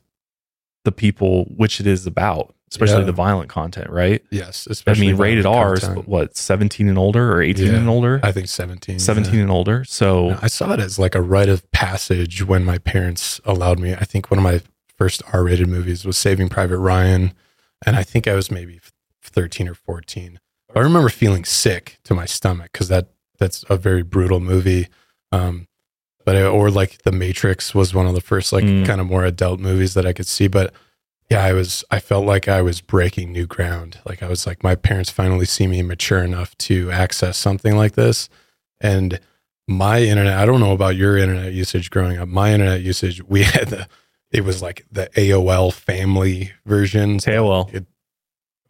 the 0.84 0.92
people 0.92 1.44
which 1.56 1.80
it 1.80 1.86
is 1.86 2.06
about 2.06 2.55
especially 2.70 3.00
Yeah. 3.00 3.04
the 3.06 3.12
violent 3.12 3.48
content 3.48 3.90
right 3.90 4.22
Yes. 4.30 4.66
i 4.86 4.94
mean 4.94 5.16
rated 5.16 5.46
r 5.46 5.74
is 5.74 5.84
what 6.04 6.36
17 6.36 6.88
and 6.88 6.98
older 6.98 7.32
or 7.32 7.40
18 7.42 7.66
Yeah. 7.66 7.74
and 7.78 7.88
older 7.88 8.20
I 8.22 8.32
think 8.32 8.48
17. 8.48 8.98
17 8.98 9.34
yeah. 9.34 9.40
and 9.42 9.50
older 9.50 9.84
so 9.84 10.30
No, 10.30 10.38
I 10.42 10.48
saw 10.48 10.72
it 10.72 10.80
as 10.80 10.98
like 10.98 11.14
a 11.14 11.22
rite 11.22 11.48
of 11.48 11.68
passage 11.70 12.44
when 12.44 12.64
my 12.64 12.78
parents 12.78 13.40
allowed 13.44 13.78
me. 13.78 13.94
I 13.94 14.04
think 14.04 14.30
one 14.30 14.38
of 14.38 14.44
my 14.44 14.60
first 14.96 15.22
R 15.32 15.44
rated 15.44 15.68
movies 15.68 16.04
was 16.04 16.16
Saving 16.16 16.48
Private 16.48 16.78
Ryan. 16.78 17.32
And 17.84 17.94
I 17.96 18.02
think 18.02 18.26
I 18.26 18.34
was 18.34 18.50
maybe 18.50 18.80
13 19.22 19.68
or 19.68 19.74
14. 19.74 20.40
I 20.74 20.80
remember 20.80 21.08
feeling 21.10 21.44
sick 21.44 21.98
to 22.04 22.14
my 22.14 22.24
stomach 22.26 22.70
because 22.72 22.88
that, 22.88 23.08
that's 23.38 23.64
a 23.68 23.76
very 23.76 24.02
brutal 24.02 24.40
movie. 24.40 24.88
Um, 25.30 25.68
but 26.24 26.36
I, 26.36 26.42
or 26.44 26.70
like 26.70 27.02
The 27.02 27.12
Matrix 27.12 27.74
was 27.74 27.94
one 27.94 28.06
of 28.06 28.14
the 28.14 28.20
first 28.20 28.52
like 28.52 28.64
Mm. 28.64 28.86
kind 28.86 29.00
of 29.00 29.06
more 29.06 29.24
adult 29.24 29.60
movies 29.60 29.94
that 29.94 30.06
I 30.06 30.12
could 30.12 30.26
see. 30.26 30.48
But 30.48 30.72
yeah, 31.30 31.44
I 31.44 31.52
was, 31.52 31.84
I 31.90 31.98
felt 31.98 32.24
like 32.26 32.46
I 32.48 32.62
was 32.62 32.80
breaking 32.80 33.32
new 33.32 33.46
ground. 33.46 33.98
Like 34.06 34.22
I 34.22 34.28
was 34.28 34.46
like, 34.46 34.62
my 34.62 34.74
parents 34.74 35.10
finally 35.10 35.44
see 35.46 35.66
me 35.66 35.82
mature 35.82 36.22
enough 36.22 36.56
to 36.58 36.90
access 36.90 37.36
something 37.36 37.76
like 37.76 37.92
this. 37.92 38.28
And 38.80 39.18
my 39.68 40.00
internet, 40.02 40.38
I 40.38 40.46
don't 40.46 40.60
know 40.60 40.72
about 40.72 40.94
your 40.96 41.16
internet 41.18 41.52
usage 41.52 41.90
growing 41.90 42.18
up. 42.18 42.28
My 42.28 42.52
internet 42.52 42.82
usage, 42.82 43.22
we 43.24 43.42
had 43.54 43.68
the, 43.68 43.88
it 44.30 44.44
was 44.44 44.62
like 44.62 44.84
the 44.92 45.08
AOL 45.16 45.72
family 45.72 46.52
version. 46.64 47.18
KOL. 47.18 47.70
It- 47.72 47.86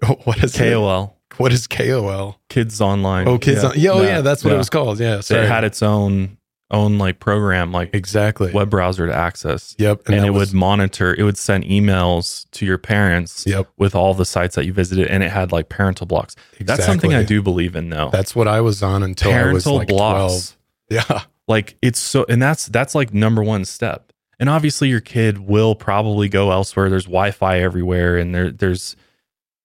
what 0.25 0.43
is 0.45 0.55
it? 0.59 0.71
KOL 0.73 1.17
What 1.39 1.53
is 1.53 1.67
KOL? 1.67 2.39
kids 2.51 2.81
online 2.81 3.27
Oh, 3.29 3.39
kids. 3.39 3.65
on, 3.65 3.73
yeah, 3.77 3.91
oh, 3.91 4.03
Yeah. 4.03 4.09
yeah, 4.09 4.21
that's 4.21 4.45
what 4.45 4.51
Yeah. 4.51 4.57
it 4.57 4.59
was 4.59 4.71
called. 4.71 5.01
Yeah, 5.01 5.17
So 5.17 5.35
sorry. 5.35 5.45
it 5.47 5.49
had 5.49 5.65
its 5.65 5.83
own 5.83 6.37
own 6.71 6.99
like 6.99 7.21
program 7.21 7.71
like 7.71 7.95
exactly. 7.95 8.51
web 8.53 8.69
browser 8.69 9.07
to 9.07 9.15
access 9.15 9.77
Yep, 9.79 10.09
and, 10.09 10.19
that 10.19 10.27
it 10.27 10.31
was- 10.31 10.49
would 10.53 10.59
monitor 10.59 11.15
it 11.15 11.23
would 11.23 11.39
send 11.39 11.63
emails 11.65 12.51
to 12.51 12.67
your 12.67 12.77
parents 12.79 13.45
Yep. 13.47 13.69
with 13.77 13.95
all 13.95 14.15
the 14.15 14.25
sites 14.25 14.57
that 14.57 14.67
you 14.67 14.73
visited 14.73 15.07
and 15.07 15.23
it 15.23 15.31
had 15.31 15.53
like 15.53 15.69
parental 15.69 16.07
blocks 16.07 16.35
that's 16.61 16.85
something 16.85 17.15
i 17.15 17.23
do 17.23 17.41
believe 17.41 17.77
in 17.77 17.91
though 17.91 18.11
That's 18.11 18.35
what 18.35 18.49
I 18.49 18.61
was 18.63 18.83
on 18.83 19.03
until 19.05 19.33
I 19.33 19.53
was 19.53 19.65
like 19.67 19.89
blocks 19.89 20.57
12. 20.89 21.07
Yeah. 21.11 21.21
like 21.47 21.77
it's 21.83 22.01
so 22.01 22.27
and 22.29 22.43
that's 22.43 22.67
that's 22.67 22.95
like 22.97 23.15
number 23.15 23.43
one 23.45 23.65
step 23.65 24.13
and 24.41 24.49
obviously 24.51 24.89
your 24.89 25.01
kid 25.01 25.39
will 25.39 25.75
probably 25.77 26.29
go 26.29 26.51
elsewhere 26.51 26.91
there's 26.91 27.05
wi-fi 27.07 27.61
everywhere 27.61 28.17
and 28.19 28.35
there 28.35 28.51
there's 28.51 28.97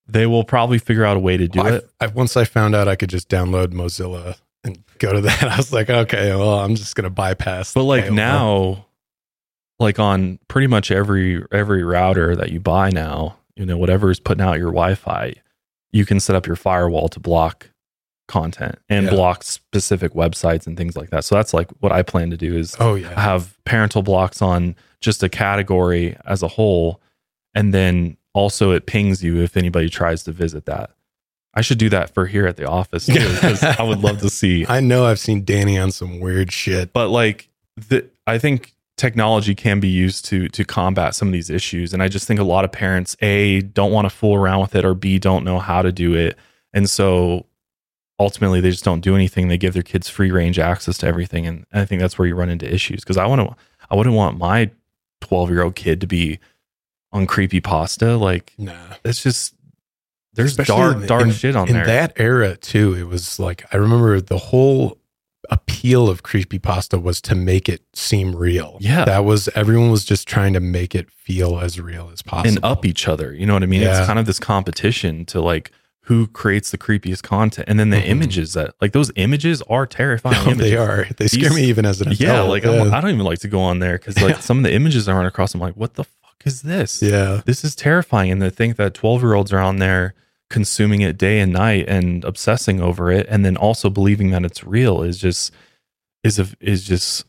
they 0.07 0.28
will 0.28 0.44
probably 0.44 0.78
figure 0.78 1.03
out 1.06 1.18
a 1.18 1.19
way 1.19 1.38
to 1.38 1.48
do 1.48 1.61
I, 1.61 1.72
it 1.78 1.90
I, 1.99 2.07
once 2.07 2.38
I 2.38 2.44
found 2.44 2.76
out 2.76 2.88
I 2.88 2.95
could 2.95 3.10
just 3.10 3.28
download 3.30 3.68
Mozilla 3.68 4.26
and 4.28 4.36
go 5.02 5.14
to 5.14 5.22
that, 5.22 5.44
I 5.52 5.57
was 5.57 5.73
like, 5.73 5.90
okay, 5.90 6.30
well, 6.36 6.60
I'm 6.60 6.76
just 6.76 6.95
to 6.95 7.10
bypass. 7.10 7.73
but 7.73 7.84
like 7.84 8.06
AOL. 8.06 8.14
now 8.14 8.86
like 9.80 9.98
on 9.99 10.38
pretty 10.48 10.68
much 10.68 10.91
every 10.91 11.44
every 11.52 11.84
router 11.84 12.36
that 12.36 12.52
you 12.52 12.60
buy 12.60 12.91
now 12.91 13.36
you 13.56 13.65
know 13.65 13.78
whatever 13.78 14.11
is 14.11 14.19
putting 14.19 14.44
out 14.44 14.57
your 14.60 14.68
wi-fi 14.72 15.34
you 15.91 16.06
can 16.06 16.19
set 16.19 16.36
up 16.36 16.45
your 16.45 16.56
firewall 16.56 17.10
to 17.10 17.19
block 17.19 17.68
content 18.28 18.78
and 18.90 19.06
Yeah. 19.06 19.11
block 19.11 19.44
specific 19.44 20.14
websites 20.14 20.68
and 20.68 20.78
things 20.78 20.95
like 20.95 21.10
that 21.10 21.23
so 21.26 21.34
that's 21.36 21.52
like 21.53 21.69
what 21.80 21.91
i 21.91 22.03
plan 22.03 22.30
to 22.30 22.38
do 22.38 22.56
is 22.56 22.76
Oh, 22.80 22.94
yeah. 22.95 23.19
have 23.19 23.57
parental 23.65 24.03
blocks 24.03 24.40
on 24.41 24.76
just 25.02 25.23
a 25.23 25.30
category 25.30 26.15
as 26.28 26.44
a 26.44 26.48
whole 26.48 27.02
and 27.56 27.73
then 27.73 28.18
also 28.34 28.72
it 28.72 28.86
pings 28.86 29.23
you 29.23 29.41
if 29.41 29.57
anybody 29.57 29.90
tries 29.90 30.23
to 30.26 30.32
visit 30.32 30.65
that 30.65 30.91
i 31.53 31.61
should 31.61 31.78
do 31.78 31.90
that 31.90 32.14
for 32.14 32.26
here 32.28 32.48
at 32.48 32.57
the 32.57 32.68
office 32.68 33.06
too 33.06 33.14
because 33.14 33.64
i 33.64 33.84
would 33.84 33.99
love 34.02 34.19
to 34.19 34.30
see 34.41 34.65
I 34.68 34.80
know 34.80 35.06
I've 35.06 35.19
seen 35.19 35.44
Danny 35.45 35.78
on 35.78 35.91
some 35.91 36.19
weird 36.19 36.52
shit. 36.52 36.94
but 36.94 37.10
like 37.10 37.49
the 37.90 38.06
i 38.28 38.38
think 38.38 38.73
technology 38.98 39.56
can 39.56 39.80
be 39.80 39.88
used 39.88 40.26
to 40.26 40.48
to 40.49 40.64
combat 40.64 41.15
some 41.15 41.28
of 41.30 41.32
these 41.32 41.49
issues 41.49 41.94
and 41.94 42.03
i 42.03 42.07
just 42.07 42.28
think 42.28 42.40
a 42.40 42.44
lot 42.44 42.64
of 42.65 42.72
parents 42.72 43.15
a 43.22 43.61
don't 43.61 43.91
want 43.91 44.06
to 44.06 44.10
fool 44.10 44.36
around 44.36 44.61
with 44.61 44.76
it 44.76 44.86
or 44.86 44.94
b 44.94 45.18
don't 45.19 45.44
know 45.44 45.60
how 45.60 45.82
to 45.82 45.91
do 45.91 46.14
it 46.14 46.38
and 46.73 46.90
so 46.90 47.45
ultimately 48.19 48.61
they 48.61 48.69
just 48.69 48.84
don't 48.86 49.02
do 49.02 49.15
anything 49.15 49.48
they 49.48 49.57
give 49.57 49.73
their 49.73 49.82
kids 49.82 50.07
free 50.07 50.30
range 50.32 50.60
access 50.60 50.98
to 50.99 51.07
everything 51.07 51.48
and 51.48 51.65
i 51.73 51.84
think 51.86 51.99
that's 51.99 52.19
where 52.19 52.28
you 52.28 52.36
run 52.36 52.49
into 52.49 52.72
issues 52.72 52.99
because 53.02 53.18
i 53.18 53.26
want 53.26 53.41
to 53.41 53.56
i 53.90 53.95
wouldn't 53.95 54.15
want 54.15 54.38
my 54.38 54.69
12 55.22 55.49
year 55.49 55.64
old 55.64 55.76
kid 55.76 55.99
to 56.02 56.07
be 56.07 56.40
on 57.14 57.28
creepy 57.28 57.60
pasta. 57.60 58.15
Like, 58.18 58.53
Nah. 58.57 58.73
it's 59.03 59.22
just 59.22 59.53
there's 60.34 60.52
Especially 60.52 60.76
dark, 60.76 61.06
dark 61.08 61.24
in- 61.24 61.32
shit 61.32 61.56
on 61.56 61.68
in 61.68 61.74
there. 61.74 61.84
In 61.84 61.88
that 61.88 62.14
era 62.18 62.56
too. 62.56 62.94
It 62.95 63.03
was 63.08 63.40
like 63.40 63.66
I 63.74 63.78
remember 63.78 64.20
the 64.22 64.38
whole 64.38 64.98
appeal 65.49 66.08
of 66.08 66.24
creepy 66.24 66.60
pasta 66.60 66.98
was 66.99 67.20
to 67.22 67.36
make 67.36 67.68
it 67.68 67.82
seem 67.94 68.36
real. 68.36 68.78
Yeah. 68.80 69.03
That 69.06 69.26
was 69.26 69.49
everyone 69.56 69.91
was 69.91 70.06
just 70.06 70.28
trying 70.28 70.53
to 70.53 70.60
make 70.60 70.95
it 70.95 71.10
feel 71.12 71.60
as 71.60 71.80
real 71.80 72.10
as 72.14 72.22
possible. 72.22 72.49
and 72.49 72.60
up 72.64 72.86
each 72.86 73.08
other. 73.08 73.34
You 73.34 73.45
know 73.45 73.53
what 73.53 73.64
I 73.64 73.66
mean? 73.66 73.82
Yeah. 73.82 73.98
It's 73.98 74.08
kind 74.08 74.20
of 74.20 74.26
this 74.26 74.40
competition 74.40 75.26
to 75.26 75.41
like 75.41 75.72
who 76.06 76.26
creates 76.28 76.72
the 76.72 76.78
creepiest 76.80 77.22
content, 77.24 77.68
and 77.70 77.80
then 77.80 77.90
the 77.91 77.98
Mhm. 77.98 78.08
images 78.08 78.53
that 78.53 78.74
like 78.82 78.91
those 78.91 79.12
images 79.18 79.62
are 79.70 79.86
terrifying. 79.86 80.36
No, 80.45 80.52
images. 80.52 80.72
they 80.72 80.76
are. 80.78 81.08
They 81.18 81.28
scare 81.28 81.53
me 81.53 81.64
even 81.66 81.86
as 81.86 82.02
an 82.02 82.08
adult. 82.08 82.20
Yeah, 82.22 82.41
like 82.41 82.64
yeah. 82.64 82.84
I 82.95 83.02
don't 83.02 83.12
even 83.12 83.26
like 83.26 83.40
to 83.40 83.48
go 83.48 83.60
on 83.62 83.80
there 83.80 83.98
because 83.98 84.20
like 84.22 84.36
Yeah. 84.36 84.40
some 84.40 84.58
of 84.58 84.64
the 84.64 84.74
images 84.74 85.08
I 85.08 85.14
run 85.14 85.26
across, 85.26 85.53
I'm 85.53 85.60
like, 85.62 85.76
what 85.76 85.94
the 85.95 86.03
fuck 86.42 86.48
is 86.48 86.62
this? 86.62 87.02
yeah. 87.02 87.42
This 87.46 87.64
is 87.64 87.76
terrifying. 87.76 88.32
And 88.32 88.42
to 88.42 88.50
think 88.50 88.78
that 88.78 88.94
12 88.94 89.22
year 89.22 89.34
olds 89.34 89.54
are 89.54 89.60
on 89.60 89.78
there 89.78 90.14
consuming 90.50 91.02
it 91.02 91.18
day 91.18 91.40
and 91.40 91.54
night 91.54 91.86
and 91.88 92.24
obsessing 92.26 92.82
over 92.82 93.12
it, 93.12 93.26
and 93.30 93.46
then 93.46 93.58
also 93.58 93.90
believing 93.90 94.32
that 94.32 94.44
it's 94.44 94.64
real 94.64 95.02
is 95.02 95.18
just 95.18 95.54
is 96.24 96.40
a 96.40 96.48
is 96.60 96.84
just 96.84 97.26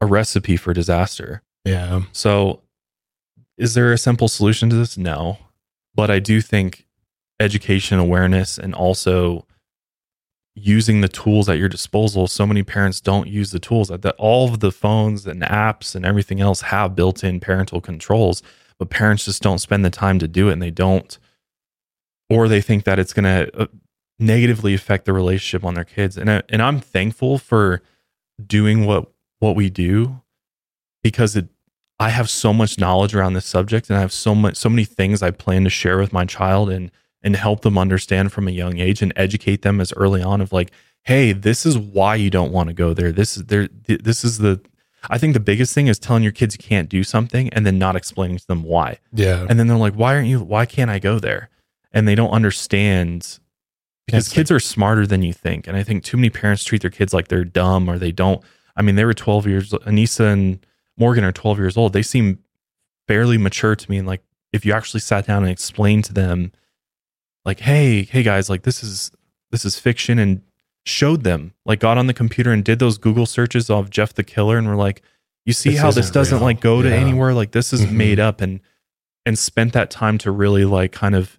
a 0.00 0.06
recipe 0.06 0.56
for 0.56 0.72
disaster. 0.72 1.42
Yeah. 1.64 2.02
So, 2.12 2.60
is 3.58 3.74
there 3.74 3.92
a 3.92 3.98
simple 3.98 4.28
solution 4.28 4.70
to 4.70 4.76
this? 4.76 4.96
No. 4.96 5.38
But 5.94 6.10
I 6.10 6.18
do 6.18 6.40
think 6.40 6.86
education, 7.38 7.98
awareness, 7.98 8.58
and 8.58 8.74
also 8.74 9.46
using 10.54 11.00
the 11.00 11.08
tools 11.08 11.48
at 11.48 11.58
your 11.58 11.68
disposal. 11.68 12.26
So 12.28 12.46
many 12.46 12.62
parents 12.62 13.00
don't 13.00 13.28
use 13.28 13.50
the 13.50 13.58
tools 13.58 13.88
that, 13.88 14.04
all 14.18 14.48
of 14.48 14.60
the 14.60 14.72
phones 14.72 15.26
and 15.26 15.42
apps 15.42 15.94
and 15.94 16.04
everything 16.04 16.40
else 16.40 16.62
have 16.62 16.94
built 16.94 17.24
in 17.24 17.40
parental 17.40 17.80
controls, 17.80 18.42
but 18.78 18.90
parents 18.90 19.24
just 19.24 19.42
don't 19.42 19.58
spend 19.58 19.84
the 19.84 19.90
time 19.90 20.18
to 20.18 20.28
do 20.28 20.48
it 20.48 20.54
and 20.54 20.62
they 20.62 20.70
don't, 20.70 21.18
or 22.28 22.48
they 22.48 22.60
think 22.60 22.84
that 22.84 22.98
it's 22.98 23.12
going 23.12 23.24
to 23.24 23.62
uh, 23.62 23.66
negatively 24.18 24.74
affect 24.74 25.06
the 25.06 25.12
relationship 25.12 25.64
on 25.64 25.74
their 25.74 25.84
kids. 25.84 26.18
And, 26.18 26.30
I, 26.30 26.42
and 26.50 26.60
I'm 26.60 26.80
thankful 26.80 27.38
for 27.38 27.82
doing 28.44 28.84
what, 28.84 29.10
what 29.38 29.56
we 29.56 29.70
do 29.70 30.20
because 31.02 31.34
it, 31.34 31.48
I 31.98 32.10
have 32.10 32.28
so 32.28 32.52
much 32.52 32.78
knowledge 32.78 33.14
around 33.14 33.34
this 33.34 33.46
subject 33.46 33.88
and 33.88 33.96
I 33.96 34.00
have 34.00 34.12
so 34.12 34.34
much 34.34 34.56
so 34.56 34.68
many 34.68 34.84
things 34.84 35.22
I 35.22 35.30
plan 35.30 35.62
to 35.64 35.70
share 35.70 35.98
with 35.98 36.12
my 36.12 36.24
child 36.24 36.68
and 36.68 36.90
and 37.22 37.36
help 37.36 37.62
them 37.62 37.78
understand 37.78 38.32
from 38.32 38.48
a 38.48 38.50
young 38.50 38.78
age 38.78 39.02
and 39.02 39.12
educate 39.16 39.62
them 39.62 39.80
as 39.80 39.92
early 39.94 40.22
on 40.22 40.40
of 40.40 40.52
like 40.52 40.70
hey 41.04 41.32
this 41.32 41.64
is 41.66 41.76
why 41.78 42.14
you 42.14 42.30
don't 42.30 42.52
want 42.52 42.68
to 42.68 42.74
go 42.74 42.92
there 42.94 43.12
this 43.12 43.36
is 43.36 43.44
there 43.44 43.68
this 43.86 44.24
is 44.24 44.38
the 44.38 44.60
I 45.10 45.18
think 45.18 45.34
the 45.34 45.40
biggest 45.40 45.74
thing 45.74 45.88
is 45.88 45.98
telling 45.98 46.22
your 46.22 46.32
kids 46.32 46.56
you 46.56 46.62
can't 46.64 46.88
do 46.88 47.02
something 47.02 47.48
and 47.50 47.66
then 47.66 47.78
not 47.78 47.96
explaining 47.96 48.38
to 48.38 48.46
them 48.46 48.62
why 48.62 48.98
Yeah. 49.12 49.46
and 49.48 49.58
then 49.58 49.66
they're 49.66 49.76
like 49.76 49.94
why 49.94 50.14
aren't 50.14 50.28
you 50.28 50.40
why 50.40 50.66
can't 50.66 50.90
I 50.90 50.98
go 50.98 51.18
there 51.18 51.48
and 51.92 52.06
they 52.06 52.14
don't 52.14 52.30
understand 52.30 53.38
because 54.06 54.28
kids 54.28 54.50
are 54.50 54.60
smarter 54.60 55.06
than 55.06 55.22
you 55.22 55.32
think 55.32 55.66
and 55.66 55.76
I 55.76 55.82
think 55.82 56.04
too 56.04 56.16
many 56.16 56.30
parents 56.30 56.64
treat 56.64 56.82
their 56.82 56.90
kids 56.90 57.12
like 57.14 57.28
they're 57.28 57.44
dumb 57.44 57.88
or 57.88 57.98
they 57.98 58.12
don't 58.12 58.42
I 58.76 58.82
mean 58.82 58.94
they 58.96 59.04
were 59.04 59.14
12 59.14 59.46
years 59.46 59.70
Anissa 59.72 60.32
and 60.32 60.64
Morgan 60.98 61.24
are 61.24 61.32
12 61.32 61.58
years 61.58 61.76
old. 61.76 61.94
They 61.94 62.02
seem 62.02 62.38
fairly 63.08 63.38
mature 63.38 63.74
to 63.74 63.90
me. 63.90 63.96
And 63.96 64.06
like, 64.06 64.22
if 64.52 64.66
you 64.66 64.74
actually 64.74 65.00
sat 65.00 65.26
down 65.26 65.42
and 65.42 65.50
explained 65.50 66.04
to 66.04 66.12
them, 66.12 66.52
like, 67.44 67.60
hey, 67.60 68.02
hey 68.04 68.22
guys, 68.22 68.48
like 68.50 68.62
this 68.62 68.82
is 68.82 69.10
this 69.50 69.64
is 69.64 69.78
fiction, 69.78 70.18
and 70.18 70.42
showed 70.84 71.22
them, 71.24 71.52
like, 71.66 71.78
got 71.80 71.98
on 71.98 72.06
the 72.06 72.14
computer 72.14 72.50
and 72.52 72.64
did 72.64 72.78
those 72.78 72.98
Google 72.98 73.26
searches 73.26 73.68
of 73.70 73.90
Jeff 73.90 74.14
the 74.14 74.24
Killer, 74.24 74.56
and 74.58 74.66
we're 74.66 74.76
like, 74.76 75.02
you 75.44 75.52
see 75.52 75.70
This 75.70 75.80
how 75.80 75.90
this 75.90 76.10
doesn't 76.10 76.38
real. 76.38 76.44
like 76.44 76.60
go 76.60 76.82
to 76.82 76.88
Yeah. 76.88 76.94
anywhere. 76.96 77.34
Like 77.34 77.52
this 77.52 77.72
is 77.72 77.82
Mhm. 77.86 77.92
made 77.92 78.20
up, 78.20 78.40
and 78.40 78.60
and 79.26 79.38
spent 79.38 79.72
that 79.72 79.90
time 79.90 80.18
to 80.18 80.30
really 80.30 80.64
like 80.64 80.90
kind 80.92 81.14
of 81.14 81.38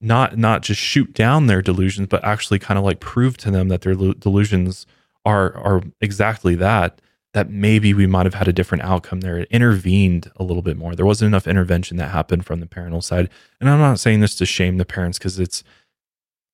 not 0.00 0.36
not 0.38 0.62
just 0.62 0.80
shoot 0.80 1.12
down 1.14 1.46
their 1.46 1.62
delusions, 1.62 2.08
but 2.08 2.24
actually 2.24 2.58
kind 2.58 2.78
of 2.78 2.84
like 2.84 3.00
prove 3.00 3.36
to 3.38 3.50
them 3.50 3.68
that 3.68 3.80
their 3.82 3.94
delusions 3.94 4.86
are 5.24 5.56
are 5.56 5.82
exactly 6.00 6.54
that. 6.56 7.00
That 7.34 7.50
maybe 7.50 7.92
we 7.92 8.06
might 8.06 8.26
have 8.26 8.34
had 8.34 8.48
a 8.48 8.52
different 8.52 8.84
outcome 8.84 9.20
there. 9.20 9.38
It 9.38 9.48
intervened 9.50 10.30
a 10.36 10.42
little 10.42 10.62
bit 10.62 10.76
more. 10.76 10.94
There 10.94 11.06
wasn't 11.06 11.28
enough 11.28 11.46
intervention 11.46 11.98
that 11.98 12.10
happened 12.10 12.46
from 12.46 12.60
the 12.60 12.66
parental 12.66 13.02
side. 13.02 13.28
And 13.60 13.68
I'm 13.68 13.78
not 13.78 14.00
saying 14.00 14.20
this 14.20 14.34
to 14.36 14.46
shame 14.46 14.78
the 14.78 14.86
parents 14.86 15.18
because 15.18 15.38
it's 15.38 15.62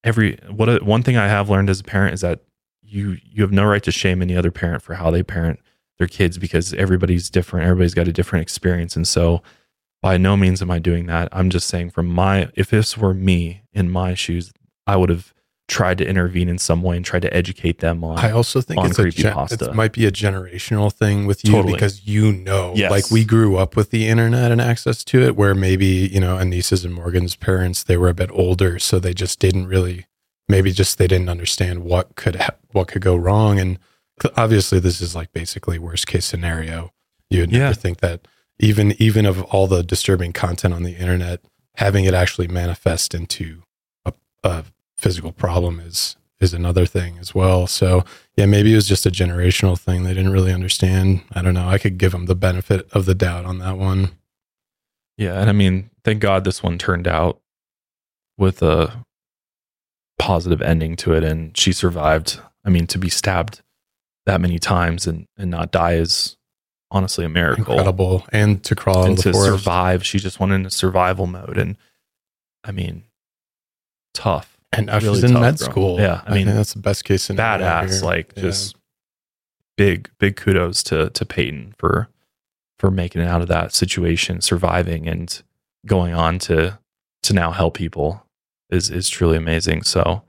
every 0.02 0.38
what 0.51 0.82
one 0.82 1.02
thing 1.02 1.16
I 1.16 1.28
have 1.28 1.48
learned 1.48 1.70
as 1.70 1.80
a 1.80 1.84
parent 1.84 2.14
is 2.14 2.20
that 2.20 2.40
you 2.82 3.18
you 3.24 3.42
have 3.42 3.52
no 3.52 3.64
right 3.64 3.82
to 3.82 3.92
shame 3.92 4.22
any 4.22 4.36
other 4.36 4.51
parent 4.51 4.82
for 4.82 4.94
how 4.94 5.10
they 5.10 5.22
parent 5.22 5.60
their 5.98 6.06
kids 6.06 6.38
because 6.38 6.74
everybody's 6.74 7.30
different. 7.30 7.66
Everybody's 7.66 7.94
got 7.94 8.09
a 8.09 8.12
different 8.12 8.42
experience, 8.42 8.96
and 8.96 9.09
so 9.09 9.42
by 10.02 10.16
no 10.16 10.36
means 10.36 10.60
am 10.60 10.70
I 10.70 10.78
doing 10.78 11.06
that. 11.06 11.28
I'm 11.32 11.51
just 11.51 11.66
saying 11.66 11.90
from 11.90 12.06
my 12.06 12.51
if 12.55 12.70
this 12.70 12.98
were 12.98 13.14
me 13.14 13.62
in 13.72 13.90
my 13.90 14.14
shoes, 14.14 14.52
I 14.86 14.96
would 14.96 15.09
have 15.09 15.32
tried 15.66 15.99
to 15.99 16.07
intervene 16.07 16.49
in 16.49 16.59
some 16.59 16.82
way 16.82 16.97
and 16.97 17.05
tried 17.05 17.23
to 17.23 17.35
educate 17.35 17.78
them 17.78 18.05
on. 18.05 18.19
I 18.19 18.31
also 18.31 18.61
think 18.61 18.85
it's 18.85 18.99
a 18.99 19.09
gen- 19.11 19.36
it 19.51 19.74
might 19.74 19.93
be 19.93 20.05
a 20.05 20.12
generational 20.12 20.93
thing 20.93 21.27
with 21.27 21.43
you 21.45 21.53
Totally. 21.53 21.73
because 21.73 22.07
you 22.07 22.32
know, 22.32 22.73
Yes. 22.77 22.91
like 22.91 23.11
we 23.11 23.24
grew 23.24 23.57
up 23.57 23.74
with 23.74 23.91
the 23.91 24.07
internet 24.07 24.53
and 24.53 24.61
access 24.61 25.03
to 25.05 25.23
it, 25.23 25.36
where 25.36 25.55
maybe 25.55 25.86
you 25.86 26.20
know 26.20 26.36
Anissa's 26.36 26.85
and 26.85 26.93
Morgan's 26.95 27.35
parents 27.36 27.82
they 27.82 27.97
were 27.97 28.09
a 28.11 28.15
bit 28.15 28.31
older, 28.32 28.78
so 28.78 28.99
they 28.99 29.15
just 29.15 29.39
didn't 29.41 29.66
really, 29.66 30.07
maybe 30.49 30.70
just 30.70 30.99
they 30.99 31.07
didn't 31.07 31.31
understand 31.31 31.82
what 31.82 32.15
could 32.15 32.36
ha- 32.36 32.57
what 32.73 32.89
could 32.89 33.03
go 33.03 33.16
wrong, 33.16 33.59
and 33.59 33.78
obviously 34.36 34.78
this 34.78 35.01
is 35.01 35.15
like 35.15 35.32
basically 35.32 35.78
worst 35.78 36.07
case 36.07 36.27
scenario. 36.27 36.91
You 37.31 37.41
would 37.41 37.53
Yeah. 37.53 37.61
never 37.61 37.74
think 37.74 38.01
that 38.01 38.28
even 38.61 38.95
even 39.01 39.24
of 39.24 39.43
all 39.45 39.66
the 39.66 39.82
disturbing 39.82 40.32
content 40.35 40.74
on 40.74 40.82
the 40.82 40.93
internet, 40.97 41.41
having 41.77 42.05
it 42.05 42.12
actually 42.15 42.49
manifest 42.49 43.15
into 43.15 43.62
a, 44.05 44.12
a 44.45 44.65
physical 45.05 45.32
problem 45.32 45.78
is 45.81 46.16
is 46.40 46.55
another 46.55 46.86
thing 46.86 47.18
as 47.18 47.35
well. 47.35 47.66
So 47.66 48.05
yeah, 48.36 48.47
maybe 48.47 48.72
it 48.72 48.76
was 48.76 48.89
just 48.89 49.05
a 49.06 49.10
generational 49.10 49.78
thing. 49.78 50.02
They 50.02 50.14
didn't 50.14 50.32
really 50.32 50.52
understand. 50.52 51.22
I 51.32 51.43
don't 51.43 51.55
know. 51.55 51.68
I 51.68 51.76
could 51.78 51.98
give 51.98 52.12
them 52.12 52.24
the 52.26 52.35
benefit 52.35 52.89
of 52.93 53.05
the 53.05 53.14
doubt 53.14 53.44
on 53.44 53.59
that 53.59 53.76
one. 53.76 54.12
Yeah, 55.18 55.39
and 55.40 55.48
I 55.51 55.52
mean, 55.52 55.90
thank 56.05 56.20
God 56.20 56.44
this 56.44 56.62
one 56.62 56.78
turned 56.78 57.06
out 57.06 57.40
with 58.39 58.62
a 58.62 59.05
positive 60.18 60.62
ending 60.62 60.97
to 60.97 61.12
it, 61.12 61.22
and 61.22 61.56
she 61.56 61.72
survived. 61.72 62.40
I 62.64 62.70
mean, 62.70 62.86
to 62.89 62.98
be 62.98 63.10
stabbed 63.10 63.60
that 64.26 64.40
many 64.40 64.59
times 64.59 65.06
and 65.06 65.26
and 65.36 65.51
not 65.51 65.70
die 65.70 65.94
is 65.94 66.36
honestly 66.90 67.24
a 67.24 67.28
miracle. 67.28 67.74
Incredible. 67.74 68.26
And 68.32 68.62
to 68.64 68.74
crawl 68.74 69.05
And 69.05 69.18
to 69.18 69.32
forest. 69.32 69.51
survive, 69.64 70.05
she 70.06 70.18
just 70.18 70.40
went 70.40 70.52
into 70.52 70.70
survival 70.70 71.26
mode, 71.26 71.59
and 71.59 71.76
I 72.64 72.72
mean, 72.72 73.05
tough. 74.14 74.53
And 74.76 74.86
now 74.86 74.98
Really 74.98 75.14
she's 75.14 75.24
in 75.24 75.34
med 75.34 75.59
bro. 75.59 75.66
school. 75.66 76.01
Yeah, 76.01 76.22
I 76.26 76.34
mean, 76.34 76.46
think 76.46 76.56
that's 76.56 76.74
the 76.74 76.80
best 76.80 77.05
case 77.05 77.22
scenario. 77.22 77.64
badass. 77.64 77.90
here. 77.94 78.02
Like 78.05 78.32
Yeah. 78.36 78.42
just 78.42 78.76
big, 79.76 80.10
big 80.18 80.36
kudos 80.36 80.82
to 80.84 81.10
to 81.10 81.24
Payton 81.26 81.74
for 81.78 82.09
for 82.78 82.90
making 82.90 83.22
it 83.22 83.28
out 83.28 83.40
of 83.42 83.48
that 83.48 83.72
situation, 83.74 84.40
surviving, 84.40 85.09
and 85.09 85.42
going 85.86 86.14
on 86.14 86.38
to 86.40 86.78
to 87.22 87.32
now 87.32 87.51
help 87.52 87.74
people 87.74 88.26
is 88.70 88.90
is 88.90 89.09
truly 89.09 89.36
amazing. 89.36 89.82
So, 89.82 90.22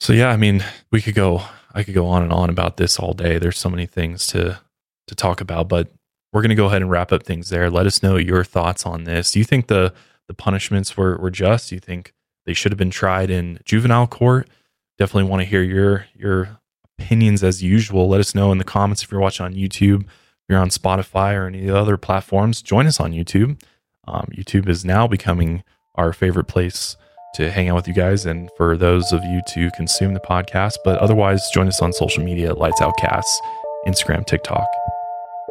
so 0.00 0.12
yeah, 0.12 0.28
I 0.30 0.36
mean, 0.36 0.64
we 0.90 1.00
could 1.00 1.14
go. 1.14 1.42
I 1.74 1.82
could 1.82 1.94
go 1.94 2.06
on 2.06 2.22
and 2.22 2.32
on 2.32 2.50
about 2.50 2.76
this 2.78 2.98
all 2.98 3.12
day. 3.12 3.38
There's 3.38 3.58
so 3.58 3.68
many 3.68 3.86
things 3.86 4.26
to 4.28 4.58
to 5.06 5.14
talk 5.14 5.40
about, 5.40 5.68
but 5.68 5.88
we're 6.32 6.42
going 6.42 6.50
to 6.50 6.54
go 6.54 6.66
ahead 6.66 6.82
and 6.82 6.90
wrap 6.90 7.12
up 7.12 7.22
things 7.22 7.48
there. 7.50 7.70
Let 7.70 7.86
us 7.86 8.02
know 8.02 8.16
your 8.16 8.44
thoughts 8.44 8.84
on 8.86 9.04
this. 9.04 9.32
Do 9.32 9.38
you 9.38 9.44
think 9.44 9.66
the 9.68 9.92
the 10.28 10.34
punishments 10.34 10.96
were 10.96 11.16
were 11.18 11.30
just? 11.30 11.68
Do 11.70 11.74
you 11.76 11.80
think 11.80 12.12
they 12.48 12.54
should 12.54 12.72
have 12.72 12.78
been 12.78 12.90
tried 12.90 13.28
in 13.28 13.60
juvenile 13.66 14.06
court? 14.06 14.48
Definitely 14.96 15.28
want 15.28 15.42
to 15.42 15.46
hear 15.46 15.62
your 15.62 16.06
your 16.16 16.58
opinions 16.98 17.44
as 17.44 17.62
usual. 17.62 18.08
Let 18.08 18.20
us 18.20 18.34
know 18.34 18.50
in 18.52 18.56
the 18.56 18.64
comments 18.64 19.02
if 19.02 19.12
you're 19.12 19.20
watching 19.20 19.44
on 19.44 19.52
YouTube, 19.52 20.04
if 20.04 20.48
you're 20.48 20.58
on 20.58 20.70
Spotify 20.70 21.34
or 21.34 21.46
any 21.46 21.68
other 21.68 21.98
platforms. 21.98 22.62
Join 22.62 22.86
us 22.86 23.00
on 23.00 23.12
YouTube. 23.12 23.60
Um, 24.06 24.30
YouTube 24.34 24.66
is 24.66 24.82
now 24.82 25.06
becoming 25.06 25.62
our 25.96 26.14
favorite 26.14 26.48
place 26.48 26.96
to 27.34 27.50
hang 27.50 27.68
out 27.68 27.76
with 27.76 27.86
you 27.86 27.92
guys 27.92 28.24
and 28.24 28.48
for 28.56 28.78
those 28.78 29.12
of 29.12 29.22
you 29.24 29.42
to 29.48 29.70
consume 29.72 30.14
the 30.14 30.20
podcast. 30.20 30.76
But 30.86 30.98
otherwise, 31.00 31.46
join 31.52 31.68
us 31.68 31.82
on 31.82 31.92
social 31.92 32.24
media 32.24 32.54
Lights 32.54 32.80
Out 32.80 32.96
Casts, 32.96 33.38
Instagram, 33.86 34.26
TikTok, 34.26 34.66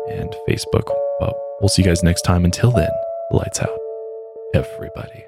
and 0.09 0.35
Facebook. 0.49 0.91
But 1.19 1.35
we'll 1.61 1.69
see 1.69 1.83
you 1.83 1.87
guys 1.87 2.01
next 2.01 2.23
time. 2.23 2.43
Until 2.43 2.71
then, 2.71 2.89
lights 3.31 3.61
out, 3.61 3.77
everybody. 4.55 5.26